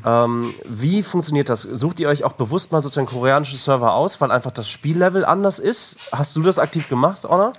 Ähm, 0.05 0.53
wie 0.65 1.03
funktioniert 1.03 1.49
das? 1.49 1.61
Sucht 1.61 1.99
ihr 1.99 2.09
euch 2.09 2.23
auch 2.23 2.33
bewusst 2.33 2.71
mal 2.71 2.81
sozusagen 2.81 3.07
koreanische 3.07 3.57
Server 3.57 3.93
aus, 3.93 4.19
weil 4.21 4.31
einfach 4.31 4.51
das 4.51 4.69
Spiellevel 4.69 5.23
anders 5.23 5.59
ist? 5.59 6.09
Hast 6.11 6.35
du 6.35 6.41
das 6.41 6.57
aktiv 6.57 6.89
gemacht, 6.89 7.23
Honor? 7.25 7.53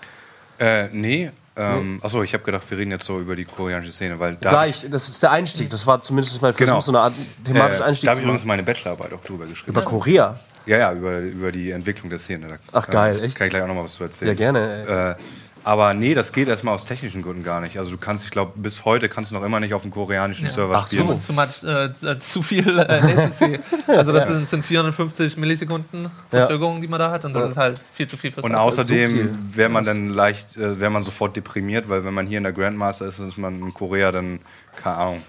Äh, 0.59 0.89
nee. 0.89 1.31
Ähm, 1.57 2.01
Achso, 2.03 2.23
ich 2.23 2.35
habe 2.35 2.45
gedacht, 2.45 2.71
wir 2.71 2.77
reden 2.77 2.91
jetzt 2.91 3.07
so 3.07 3.19
über 3.19 3.35
die 3.35 3.45
koreanische 3.47 3.93
Szene, 3.93 4.21
weil 4.21 4.37
da. 4.41 4.51
Gleich, 4.51 4.87
das 4.91 5.09
ist 5.09 5.23
der 5.23 5.31
Einstieg. 5.31 5.71
Das 5.71 5.87
war 5.87 6.03
zumindest 6.03 6.41
mal 6.43 6.53
Versuch, 6.53 6.67
Genau. 6.67 6.81
so 6.81 6.93
eine 6.93 7.01
Art 7.01 7.15
thematischer 7.45 7.85
äh, 7.85 7.89
Einstieg 7.89 8.07
da 8.07 8.11
habe 8.11 8.21
ich 8.21 8.25
übrigens 8.27 8.45
meine 8.45 8.63
Bachelorarbeit 8.63 9.13
auch 9.15 9.25
drüber 9.25 9.47
geschrieben. 9.47 9.71
Über 9.73 9.83
Korea. 9.83 10.39
Ja, 10.67 10.79
ja, 10.79 10.93
über, 10.93 11.21
über 11.21 11.53
die 11.53 11.71
Entwicklung 11.71 12.11
der 12.11 12.19
Szene. 12.19 12.49
Da, 12.49 12.57
Ach, 12.73 12.89
geil, 12.89 13.23
echt? 13.23 13.37
Kann 13.37 13.47
ich 13.47 13.51
gleich 13.53 13.63
auch 13.63 13.69
noch 13.69 13.75
mal 13.75 13.85
was 13.85 13.95
zu 13.95 14.05
erzählen. 14.05 14.31
Ja, 14.31 14.35
gerne. 14.35 15.17
Äh, 15.19 15.23
aber 15.67 15.95
nee, 15.95 16.15
das 16.15 16.33
geht 16.33 16.47
erstmal 16.47 16.75
aus 16.77 16.85
technischen 16.85 17.23
Gründen 17.23 17.43
gar 17.43 17.61
nicht. 17.61 17.77
Also 17.77 17.91
du 17.91 17.99
kannst, 17.99 18.25
ich 18.25 18.31
glaube, 18.31 18.53
bis 18.55 18.85
heute 18.85 19.09
kannst 19.09 19.33
du 19.33 19.35
noch 19.35 19.43
immer 19.43 19.59
nicht 19.59 19.75
auf 19.75 19.83
dem 19.83 19.91
koreanischen 19.91 20.49
Server 20.49 20.77
Ach 20.77 20.87
so. 20.87 20.97
spielen. 21.03 21.19
Zu, 21.21 21.33
much, 21.33 21.65
äh, 21.65 21.93
zu- 21.93 22.17
zu 22.19 22.43
viel 22.45 22.67
äh, 22.69 22.71
Latency. 22.73 23.59
Also 23.89 24.13
das 24.13 24.29
sind, 24.29 24.49
sind 24.49 24.65
450 24.65 25.37
Millisekunden 25.37 26.09
Verzögerung, 26.31 26.81
die 26.81 26.87
man 26.87 27.01
da 27.01 27.11
hat 27.11 27.25
und 27.25 27.33
das 27.35 27.51
ist 27.51 27.57
halt 27.57 27.81
viel 27.93 28.07
zu 28.07 28.17
viel 28.17 28.31
fürs 28.31 28.45
Und 28.47 28.55
außerdem 28.55 29.37
wäre 29.57 29.69
man 29.69 29.85
dann 29.85 30.09
leicht, 30.11 30.57
äh, 30.57 30.79
wäre 30.79 30.91
man 30.91 31.03
sofort 31.03 31.35
deprimiert, 31.35 31.89
weil 31.89 32.05
wenn 32.05 32.15
man 32.15 32.27
hier 32.29 32.39
in 32.39 32.45
der 32.45 32.53
Grandmaster 32.53 33.07
ist, 33.07 33.19
ist 33.19 33.37
man 33.37 33.61
in 33.61 33.75
Korea 33.75 34.13
dann, 34.13 34.39
keine 34.83 34.97
Ahnung, 34.97 35.23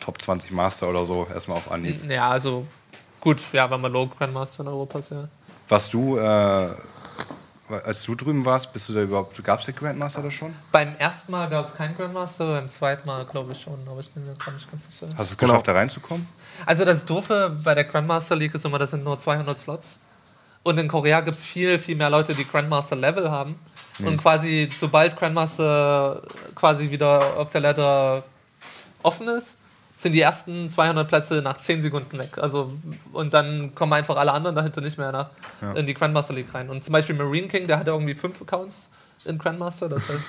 Top 0.00 0.20
20 0.22 0.50
Master 0.52 0.88
oder 0.88 1.04
so, 1.04 1.26
erstmal 1.32 1.58
auf 1.58 1.70
Anhieb. 1.70 2.02
Ja, 2.10 2.30
also 2.30 2.66
gut, 3.20 3.38
ja, 3.52 3.70
wenn 3.70 3.80
man 3.82 3.92
Low 3.92 4.06
Grandmaster 4.06 4.62
in 4.62 4.68
Europa 4.68 4.98
ist, 5.00 5.10
ja. 5.10 5.28
Was 5.68 5.90
du, 5.90 6.16
äh, 6.18 6.68
als 7.72 8.02
du 8.02 8.14
drüben 8.14 8.44
warst, 8.44 8.72
bist 8.72 8.88
du 8.88 8.92
da 8.92 9.02
überhaupt, 9.02 9.42
gab 9.44 9.60
es 9.60 9.66
den 9.66 9.74
Grandmaster 9.74 10.22
da 10.22 10.30
schon? 10.30 10.54
Beim 10.70 10.94
ersten 10.98 11.32
Mal 11.32 11.48
gab 11.48 11.64
es 11.64 11.74
keinen 11.74 11.96
Grandmaster, 11.96 12.46
beim 12.54 12.68
zweiten 12.68 13.06
Mal 13.06 13.24
glaube 13.24 13.52
ich 13.52 13.60
schon, 13.60 13.78
aber 13.90 14.00
ich 14.00 14.10
bin 14.10 14.24
mir 14.26 14.34
gar 14.34 14.52
nicht 14.52 14.70
ganz 14.70 14.82
sicher. 14.90 15.06
Hast 15.16 15.30
du 15.30 15.32
es 15.34 15.38
Genau. 15.38 15.52
geschafft, 15.52 15.68
da 15.68 15.72
reinzukommen? 15.72 16.26
Also 16.66 16.84
das 16.84 17.04
Doofe 17.06 17.56
bei 17.64 17.74
der 17.74 17.84
Grandmaster 17.84 18.36
League 18.36 18.54
ist 18.54 18.64
immer, 18.64 18.78
das 18.78 18.90
sind 18.90 19.04
nur 19.04 19.18
200 19.18 19.56
Slots. 19.56 19.98
Und 20.64 20.78
in 20.78 20.86
Korea 20.86 21.20
gibt 21.22 21.36
es 21.36 21.42
viel, 21.42 21.78
viel 21.80 21.96
mehr 21.96 22.08
Leute, 22.10 22.34
die 22.34 22.46
Grandmaster 22.46 22.94
Level 22.94 23.30
haben. 23.30 23.56
Und 23.98 24.16
quasi, 24.18 24.68
sobald 24.78 25.16
Grandmaster 25.16 26.22
quasi 26.54 26.90
wieder 26.90 27.36
auf 27.36 27.50
der 27.50 27.60
Ladder 27.62 28.22
offen 29.02 29.26
ist, 29.28 29.56
sind 30.02 30.12
die 30.12 30.20
ersten 30.20 30.68
200 30.68 31.06
Plätze 31.08 31.42
nach 31.42 31.60
10 31.60 31.82
Sekunden 31.82 32.18
weg. 32.18 32.38
Also, 32.38 32.72
und 33.12 33.32
dann 33.32 33.74
kommen 33.74 33.92
einfach 33.92 34.16
alle 34.16 34.32
anderen 34.32 34.56
dahinter 34.56 34.80
nicht 34.80 34.98
mehr 34.98 35.12
nach, 35.12 35.28
in 35.74 35.86
die 35.86 35.94
Grandmaster 35.94 36.34
League 36.34 36.52
rein. 36.52 36.68
Und 36.70 36.84
zum 36.84 36.92
Beispiel 36.92 37.14
Marine 37.14 37.48
King, 37.48 37.66
der 37.68 37.78
hatte 37.78 37.90
irgendwie 37.90 38.14
fünf 38.14 38.40
Accounts 38.42 38.90
in 39.24 39.38
Grandmaster. 39.38 39.88
Das 39.88 40.08
heißt, 40.08 40.24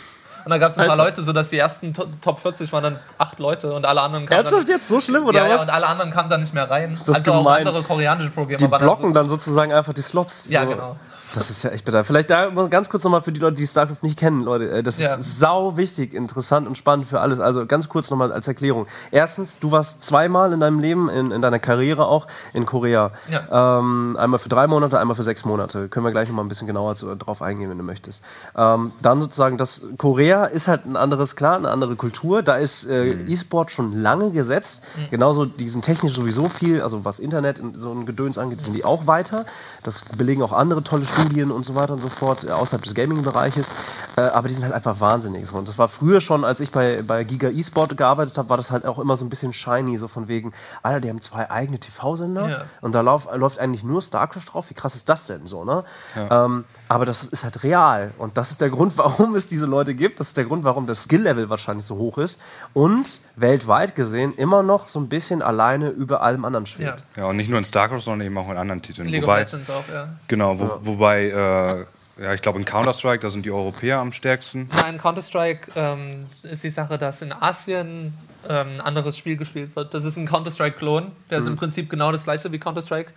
und 0.46 0.50
da 0.50 0.58
gab 0.58 0.72
es 0.72 0.78
ein 0.78 0.88
paar 0.88 1.00
Alter. 1.00 1.10
Leute, 1.12 1.24
sodass 1.24 1.50
die 1.50 1.58
ersten 1.58 1.94
To- 1.94 2.08
Top 2.22 2.40
40 2.42 2.72
waren 2.74 2.84
dann 2.84 3.00
acht 3.18 3.40
Leute 3.40 3.74
und 3.74 3.86
alle 3.86 4.02
anderen 4.02 4.26
kamen 4.26 4.40
Ernsthaft 4.40 4.68
dann, 4.68 4.76
jetzt 4.76 4.88
so 4.90 5.00
schlimm 5.00 5.26
oder 5.26 5.40
ja, 5.40 5.48
ja, 5.48 5.56
was? 5.56 5.62
und 5.64 5.70
alle 5.70 5.88
anderen 5.88 6.12
kamen 6.12 6.30
da 6.30 6.38
nicht 6.38 6.54
mehr 6.54 6.70
rein. 6.70 6.98
das 7.06 7.16
also 7.16 7.32
auch 7.32 7.38
gemein. 7.38 7.66
andere 7.68 7.84
koreanische 7.84 8.30
Programme 8.30 8.58
Die 8.58 8.70
waren 8.70 8.82
blocken 8.82 9.08
so, 9.08 9.14
dann 9.14 9.30
sozusagen 9.30 9.72
einfach 9.72 9.94
die 9.94 10.02
Slots. 10.02 10.46
Ja, 10.50 10.64
so. 10.66 10.70
genau. 10.72 10.98
Das 11.34 11.50
ist 11.50 11.63
ja 11.63 11.72
echt 11.72 11.84
bitter. 11.84 12.04
Vielleicht 12.04 12.30
da 12.30 12.50
ganz 12.69 12.89
kurz 12.89 13.04
nochmal 13.04 13.22
für 13.24 13.32
die 13.32 13.39
Leute, 13.39 13.58
die 13.58 13.65
StarCraft 13.65 13.98
nicht 14.04 14.17
kennen, 14.19 14.43
Leute. 14.43 14.69
äh, 14.69 14.84
Das 14.84 15.00
Ja. 15.00 15.15
ist 15.15 15.39
sau 15.39 15.78
wichtig, 15.78 16.13
interessant 16.13 16.67
und 16.67 16.78
spannend 16.78 17.08
für 17.08 17.19
alles. 17.22 17.39
Also 17.39 17.65
ganz 17.65 17.89
kurz 17.89 18.12
nochmal 18.12 18.32
als 18.32 18.48
Erklärung. 18.48 18.86
Erstens, 19.10 19.58
du 19.60 19.72
warst 19.72 20.04
zweimal 20.04 20.54
in 20.54 20.60
deinem 20.60 20.80
Leben, 20.80 21.10
in, 21.10 21.32
in 21.32 21.41
deiner 21.41 21.58
Karriere 21.58 22.06
auch, 22.08 22.28
in 22.54 22.67
Korea. 22.67 23.10
Ja. 23.30 23.80
Ähm, 23.80 24.15
einmal 24.19 24.39
für 24.39 24.50
drei 24.50 24.67
Monate, 24.67 25.00
einmal 25.00 25.15
für 25.15 25.24
sechs 25.24 25.43
Monate. 25.43 25.89
Können 25.89 26.06
wir 26.06 26.12
gleich 26.12 26.28
nochmal 26.30 26.46
ein 26.46 26.50
bisschen 26.50 26.67
genauer 26.67 26.93
zu, 26.96 27.15
drauf 27.15 27.41
eingehen, 27.41 27.72
wenn 27.72 27.80
du 27.80 27.84
möchtest. 27.84 28.22
Ähm, 28.56 28.91
dann 29.02 29.19
sozusagen, 29.19 29.58
das 29.58 29.82
Korea 29.98 30.46
ist 30.46 30.67
halt 30.67 30.86
ein 30.86 30.96
anderes, 30.96 31.36
klar, 31.36 31.56
eine 31.56 31.69
andere 31.72 31.96
Kultur. 31.96 32.43
Da 32.43 32.58
ist 32.58 32.86
äh, 32.86 33.12
E-Sport 33.28 33.72
schon 33.72 34.00
lange 34.00 34.30
gesetzt. 34.30 34.84
Genauso, 35.10 35.46
die 35.46 35.67
sind 35.67 35.84
technisch 35.84 36.13
sowieso 36.13 36.48
viel, 36.48 36.82
also 36.84 37.04
was 37.06 37.17
Internet 37.17 37.60
und 37.60 37.76
so 37.80 37.91
ein 37.91 38.06
Gedöns 38.06 38.38
angeht, 38.38 38.62
sind 38.62 38.74
die 38.74 38.86
auch 38.86 39.08
weiter. 39.08 39.46
Das 39.82 40.02
belegen 40.15 40.43
auch 40.43 40.52
andere 40.54 40.84
tolle 40.84 41.06
Studien 41.06 41.23
und 41.32 41.66
so 41.66 41.76
weiter 41.76 41.94
und 41.94 42.02
so 42.02 42.10
fort, 42.10 42.44
äh, 42.44 42.52
außerhalb 42.52 42.84
des 42.84 42.94
Gaming-Bereiches. 42.94 43.68
Äh, 44.16 44.22
aber 44.22 44.48
die 44.48 44.54
sind 44.54 44.64
halt 44.64 44.74
einfach 44.74 45.00
wahnsinnig. 45.00 45.52
Und 45.52 45.68
das 45.68 45.78
war 45.78 45.88
früher 45.88 46.22
schon, 46.22 46.44
als 46.44 46.60
ich 46.60 46.70
bei, 46.72 47.02
bei 47.02 47.24
Giga 47.24 47.50
E-Sport 47.50 47.98
gearbeitet 47.98 48.38
habe, 48.38 48.50
war 48.50 48.58
das 48.58 48.72
halt 48.72 48.86
auch 48.86 49.00
immer 49.00 49.18
so 49.18 49.26
ein 49.26 49.30
bisschen 49.30 49.54
shiny, 49.54 49.98
so 49.98 50.08
von 50.08 50.28
wegen, 50.28 50.54
Alter, 50.84 51.02
die 51.02 51.10
haben 51.10 51.22
zwei 51.22 51.50
eigene 51.50 51.80
TV-Sender 51.80 52.50
Ja. 52.50 52.66
und 52.82 52.94
da 52.94 53.02
lauf, 53.02 53.28
läuft 53.34 53.58
eigentlich 53.60 53.84
nur 53.84 54.02
StarCraft 54.02 54.46
drauf. 54.52 54.70
Wie 54.70 54.74
krass 54.76 54.96
ist 54.96 55.10
das 55.10 55.26
denn 55.26 55.48
so, 55.48 55.64
ne? 55.64 55.84
Ähm, 56.16 56.66
aber 56.88 57.06
das 57.06 57.24
ist 57.24 57.43
halt 57.43 57.63
real. 57.63 58.12
Und 58.17 58.38
das 58.38 58.52
ist 58.52 58.62
der 58.62 58.69
Grund, 58.69 58.98
warum 58.98 59.36
es 59.36 59.48
diese 59.48 59.65
Leute 59.65 59.93
gibt. 59.96 60.19
Das 60.19 60.28
ist 60.28 60.38
der 60.38 60.46
Grund, 60.46 60.63
warum 60.63 60.88
das 60.88 61.04
Skill-Level 61.04 61.50
wahrscheinlich 61.50 61.86
so 61.86 61.96
hoch 61.96 62.17
ist. 62.17 62.39
Und 62.74 63.19
weltweit 63.36 63.96
gesehen 63.96 64.34
immer 64.36 64.63
noch 64.63 64.88
so 64.88 65.00
ein 65.00 65.10
bisschen 65.10 65.41
alleine 65.41 65.89
über 65.89 66.22
allem 66.22 66.46
anderen 66.46 66.65
Ja. 66.65 66.72
schwebt. 66.72 67.04
Ja, 67.17 67.26
und 67.26 67.38
nicht 67.38 67.50
nur 67.50 67.60
in 67.60 67.65
StarCraft, 67.65 68.02
sondern 68.02 68.28
eben 68.28 68.38
auch 68.38 68.50
in 68.50 68.58
anderen 68.58 68.82
Titeln. 68.82 69.08
League 69.08 69.24
wobei, 69.24 69.43
of 69.43 69.52
Legends 69.52 69.69
auch, 69.69 69.88
ja. 69.91 70.10
Genau, 70.28 70.60
wo, 70.60 70.80
wobei, 70.82 71.26
äh, 71.30 72.22
ja, 72.22 72.34
ich 72.34 72.41
glaube 72.41 72.60
in 72.60 72.65
Counter-Strike, 72.65 73.19
da 73.22 73.30
sind 73.30 73.46
die 73.46 73.52
Europäer 73.52 73.98
am 74.00 74.12
stärksten. 74.12 74.69
Nein, 74.82 75.00
Counter-Strike 75.00 75.72
ähm, 75.76 76.28
ist 76.43 76.63
die 76.63 76.69
Sache, 76.69 76.98
dass 77.00 77.22
in 77.22 77.34
Asien 77.34 78.13
ähm, 78.48 78.67
ein 78.76 78.82
anderes 78.82 79.17
Spiel 79.17 79.38
gespielt 79.38 79.76
wird. 79.76 79.93
Das 79.93 80.06
ist 80.06 80.17
ein 80.17 80.28
Counter-Strike-Klon. 80.28 81.12
Der 81.30 81.39
ist 81.39 81.48
im 81.48 81.56
Prinzip 81.56 81.89
genau 81.89 82.12
das 82.12 82.24
gleiche 82.24 82.52
wie 82.52 82.60
Counter-Strike. 82.60 83.12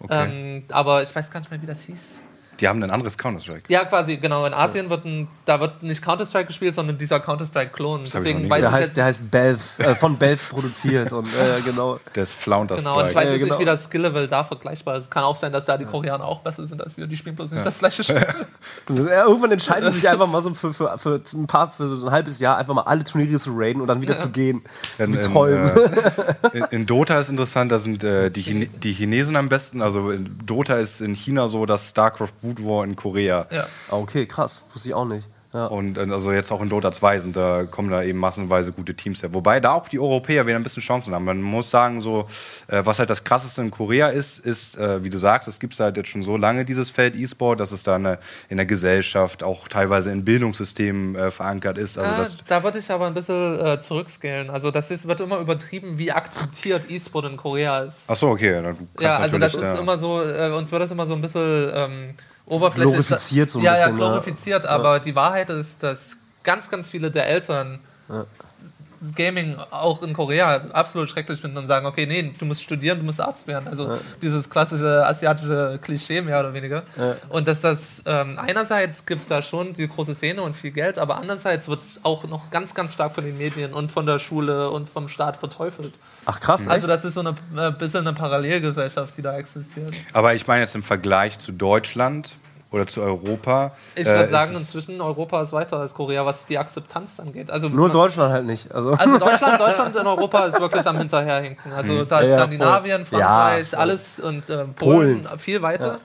Okay. 0.00 0.58
Ähm, 0.58 0.64
aber 0.70 1.02
ich 1.02 1.14
weiß 1.14 1.30
gar 1.30 1.40
nicht 1.40 1.50
mehr, 1.50 1.62
wie 1.62 1.66
das 1.66 1.80
hieß. 1.82 2.18
Die 2.60 2.68
haben 2.68 2.82
ein 2.82 2.90
anderes 2.90 3.18
Counter-Strike. 3.18 3.64
Ja, 3.68 3.84
quasi, 3.84 4.18
genau. 4.18 4.46
In 4.46 4.54
Asien 4.54 4.88
wird 4.90 5.04
ein, 5.04 5.28
da 5.46 5.60
wird 5.60 5.82
nicht 5.82 6.02
Counter-Strike 6.02 6.46
gespielt, 6.46 6.74
sondern 6.74 6.98
dieser 6.98 7.18
Counter-Strike-Klon. 7.18 8.04
ich 8.04 8.12
Deswegen 8.12 8.48
weiß 8.48 8.60
Der 8.60 8.68
ich 8.68 8.74
heißt, 8.74 8.86
jetzt, 8.88 8.96
der 8.96 9.04
heißt 9.06 9.30
Belv, 9.30 9.78
äh, 9.78 9.94
von 9.94 10.16
Belv 10.16 10.48
produziert. 10.50 11.12
Und 11.12 11.26
äh, 11.26 11.60
genau. 11.64 11.98
Der 12.14 12.22
ist 12.22 12.34
Flounder 12.34 12.76
genau, 12.76 12.98
und 13.00 13.06
ich 13.06 13.10
Strike. 13.10 13.16
weiß 13.16 13.24
Ja, 13.26 13.30
jetzt 13.32 13.40
genau. 13.42 13.54
nicht, 13.54 13.60
wie 13.60 13.64
das 13.64 13.84
Skill-Level 13.84 14.28
da 14.28 14.44
vergleichbar 14.44 14.96
ist. 14.98 15.04
Es 15.04 15.10
kann 15.10 15.24
auch 15.24 15.36
sein, 15.36 15.52
dass 15.52 15.64
da 15.64 15.76
die 15.76 15.84
Koreaner 15.84 16.24
auch 16.24 16.40
besser 16.40 16.64
sind 16.64 16.82
als 16.82 16.96
wir. 16.96 17.06
Die 17.06 17.16
spielen 17.16 17.34
bloß 17.36 17.50
nicht 17.52 17.66
das 17.66 17.78
gleiche 17.78 18.04
Spiel. 18.04 18.26
Ja, 18.88 19.26
irgendwann 19.26 19.52
entscheiden 19.52 19.90
sie 19.92 20.00
sich 20.00 20.08
einfach 20.08 20.26
mal 20.26 20.42
so 20.42 20.52
für, 20.54 20.74
für, 20.74 20.98
für 20.98 21.20
ein 21.34 21.46
paar, 21.46 21.70
für 21.70 21.96
so 21.96 22.06
ein 22.06 22.12
halbes 22.12 22.38
Jahr 22.40 22.58
einfach 22.58 22.74
mal 22.74 22.82
alle 22.82 23.04
Turniere 23.04 23.38
zu 23.38 23.50
raiden 23.54 23.80
und 23.80 23.88
dann 23.88 24.00
wieder 24.00 24.16
zu 24.16 24.28
gehen. 24.28 24.62
In, 24.98 25.14
in, 25.14 25.22
träumen. 25.22 25.70
äh, 25.70 26.58
in, 26.58 26.64
in 26.70 26.86
Dota 26.86 27.18
ist 27.18 27.28
interessant, 27.28 27.72
da 27.72 27.78
sind 27.78 28.04
äh, 28.04 28.30
die, 28.30 28.42
Chine 28.42 28.66
die 28.66 28.92
Chinesen 28.92 29.36
am 29.36 29.48
besten. 29.48 29.82
Also 29.82 30.10
in 30.10 30.38
Dota 30.44 30.76
ist 30.76 31.00
in 31.00 31.14
China 31.14 31.48
so 31.48 31.64
das 31.66 31.90
StarCraft 31.90 32.32
Boot 32.54 32.66
War 32.66 32.84
in 32.84 32.96
Korea. 32.96 33.46
Ja. 33.50 33.66
Ah, 33.88 33.96
okay, 33.96 34.26
krass. 34.26 34.64
Wusste 34.72 34.88
ich 34.88 34.94
auch 34.94 35.04
nicht. 35.06 35.26
Ja. 35.54 35.66
Und 35.66 35.98
äh, 35.98 36.00
also 36.10 36.32
jetzt 36.32 36.50
auch 36.50 36.62
in 36.62 36.70
Dota 36.70 36.92
2 36.92 37.20
sind 37.20 37.36
da 37.36 37.64
kommen 37.70 37.90
da 37.90 38.02
eben 38.02 38.18
massenweise 38.18 38.72
gute 38.72 38.94
Teams 38.94 39.22
her. 39.22 39.34
Wobei 39.34 39.60
da 39.60 39.72
auch 39.72 39.86
die 39.86 39.98
Europäer 40.00 40.46
wieder 40.46 40.56
ein 40.56 40.62
bisschen 40.62 40.82
Chancen 40.82 41.14
haben. 41.14 41.26
Man 41.26 41.42
muss 41.42 41.70
sagen, 41.70 42.00
so 42.00 42.26
äh, 42.68 42.80
was 42.84 42.98
halt 42.98 43.10
das 43.10 43.22
krasseste 43.24 43.60
in 43.60 43.70
Korea 43.70 44.08
ist, 44.08 44.38
ist, 44.38 44.78
äh, 44.78 45.04
wie 45.04 45.10
du 45.10 45.18
sagst, 45.18 45.48
es 45.48 45.60
gibt 45.60 45.78
halt 45.78 45.98
jetzt 45.98 46.08
schon 46.08 46.22
so 46.22 46.38
lange 46.38 46.64
dieses 46.64 46.88
Feld 46.88 47.14
E-Sport, 47.16 47.60
dass 47.60 47.70
es 47.70 47.82
da 47.82 47.96
eine, 47.96 48.18
in 48.48 48.56
der 48.56 48.64
Gesellschaft, 48.64 49.42
auch 49.42 49.68
teilweise 49.68 50.10
in 50.10 50.24
Bildungssystemen 50.24 51.16
äh, 51.16 51.30
verankert 51.30 51.76
ist. 51.76 51.98
Also 51.98 52.10
Ah, 52.10 52.16
das, 52.18 52.36
da 52.48 52.62
würde 52.62 52.78
ich 52.78 52.90
aber 52.90 53.06
ein 53.06 53.14
bisschen 53.14 53.60
äh, 53.60 53.78
zurückscalen. 53.78 54.48
Also 54.48 54.70
das 54.70 54.90
ist, 54.90 55.06
wird 55.06 55.20
immer 55.20 55.38
übertrieben, 55.38 55.98
wie 55.98 56.12
akzeptiert 56.12 56.90
E-Sport 56.90 57.26
in 57.26 57.36
Korea 57.36 57.80
ist. 57.80 58.04
ach 58.08 58.16
so, 58.16 58.28
okay. 58.30 58.52
Dann, 58.54 58.64
du 58.64 58.70
kannst 58.70 59.02
Ja, 59.02 59.18
also 59.18 59.36
das 59.36 59.52
ist 59.54 59.60
ja. 59.60 59.74
immer 59.74 59.98
so, 59.98 60.22
äh, 60.22 60.50
uns 60.56 60.72
wird 60.72 60.80
das 60.80 60.90
immer 60.90 61.06
so 61.06 61.12
ein 61.12 61.20
bisschen 61.20 61.70
ähm, 61.74 62.14
oberflächlich. 62.52 63.06
Glorifiziert 63.06 63.50
so 63.50 63.58
ein 63.58 63.64
ja, 63.64 63.72
bisschen, 63.72 63.90
Ja, 63.90 63.96
glorifiziert, 63.96 64.66
aber 64.66 65.00
die 65.00 65.14
Wahrheit 65.14 65.50
ist, 65.50 65.82
dass 65.82 66.16
ganz, 66.42 66.70
ganz 66.70 66.88
viele 66.88 67.10
der 67.10 67.26
Eltern 67.26 67.80
Gaming 69.16 69.56
auch 69.70 70.02
in 70.02 70.12
Korea 70.12 70.60
absolut 70.72 71.08
schrecklich 71.08 71.40
finden 71.40 71.56
und 71.56 71.66
sagen, 71.66 71.86
okay, 71.86 72.06
nee, 72.06 72.32
du 72.38 72.44
musst 72.44 72.62
studieren, 72.62 72.98
du 72.98 73.04
musst 73.04 73.20
Arzt 73.20 73.48
werden. 73.48 73.66
Also 73.68 73.98
dieses 74.20 74.48
klassische 74.48 75.04
asiatische 75.04 75.78
Klischee 75.82 76.20
mehr 76.20 76.38
oder 76.38 76.54
weniger. 76.54 76.84
Und 77.28 77.48
dass 77.48 77.62
das 77.62 78.02
ähm, 78.06 78.38
einerseits 78.38 79.04
gibt 79.04 79.22
es 79.22 79.28
da 79.28 79.42
schon 79.42 79.74
die 79.74 79.88
große 79.88 80.14
Szene 80.14 80.42
und 80.42 80.54
viel 80.54 80.70
Geld, 80.70 80.98
aber 80.98 81.16
andererseits 81.16 81.66
wird 81.66 81.80
es 81.80 82.00
auch 82.04 82.24
noch 82.24 82.50
ganz, 82.50 82.74
ganz 82.74 82.94
stark 82.94 83.14
von 83.14 83.24
den 83.24 83.36
Medien 83.36 83.74
und 83.74 83.90
von 83.90 84.06
der 84.06 84.18
Schule 84.18 84.70
und 84.70 84.88
vom 84.88 85.08
Staat 85.08 85.36
verteufelt. 85.36 85.94
Ach 86.24 86.38
krass, 86.38 86.68
Also 86.68 86.86
das 86.86 87.04
ist 87.04 87.14
so 87.14 87.20
eine 87.20 87.34
äh, 87.56 87.72
bisschen 87.72 88.06
eine 88.06 88.16
Parallelgesellschaft, 88.16 89.16
die 89.16 89.22
da 89.22 89.36
existiert. 89.36 89.92
Aber 90.12 90.34
ich 90.34 90.46
meine 90.46 90.60
jetzt 90.60 90.76
im 90.76 90.84
Vergleich 90.84 91.40
zu 91.40 91.50
Deutschland 91.50 92.36
oder 92.72 92.86
zu 92.86 93.02
Europa. 93.02 93.72
Ich 93.94 94.06
äh, 94.06 94.10
würde 94.10 94.24
ist 94.24 94.30
sagen, 94.30 94.56
inzwischen 94.56 95.00
Europa 95.00 95.42
ist 95.42 95.52
weiter 95.52 95.78
als 95.78 95.94
Korea, 95.94 96.24
was 96.24 96.46
die 96.46 96.58
Akzeptanz 96.58 97.20
angeht. 97.20 97.50
Also, 97.50 97.68
Nur 97.68 97.90
Deutschland 97.90 98.32
halt 98.32 98.46
nicht. 98.46 98.72
Also, 98.72 98.92
also 98.92 99.18
Deutschland, 99.18 99.60
Deutschland 99.60 99.94
in 99.94 100.06
Europa 100.06 100.46
ist 100.46 100.58
wirklich 100.58 100.86
am 100.86 100.98
Hinterherhinken. 100.98 101.72
Also 101.72 102.04
da 102.04 102.20
ist 102.20 102.30
Ja, 102.30 102.32
ja, 102.32 102.38
Skandinavien, 102.38 103.06
voll. 103.06 103.20
Ja, 103.20 103.26
Frankreich, 103.26 103.68
voll. 103.68 103.78
alles 103.78 104.20
und 104.20 104.50
äh, 104.50 104.64
Polen, 104.64 105.24
Polen. 105.24 105.38
viel 105.38 105.62
weiter. 105.62 106.00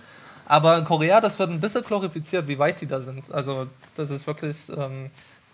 Aber 0.45 0.77
in 0.77 0.85
Korea, 0.85 1.19
das 1.19 1.37
wird 1.39 1.49
ein 1.49 1.59
bisschen 1.59 1.83
glorifiziert, 1.83 2.47
wie 2.47 2.57
weit 2.57 2.79
die 2.79 2.87
da 2.87 3.01
sind. 3.01 3.31
Also 3.33 3.67
das 3.95 4.09
ist 4.09 4.27
wirklich 4.27 4.69
ähm, 4.69 5.07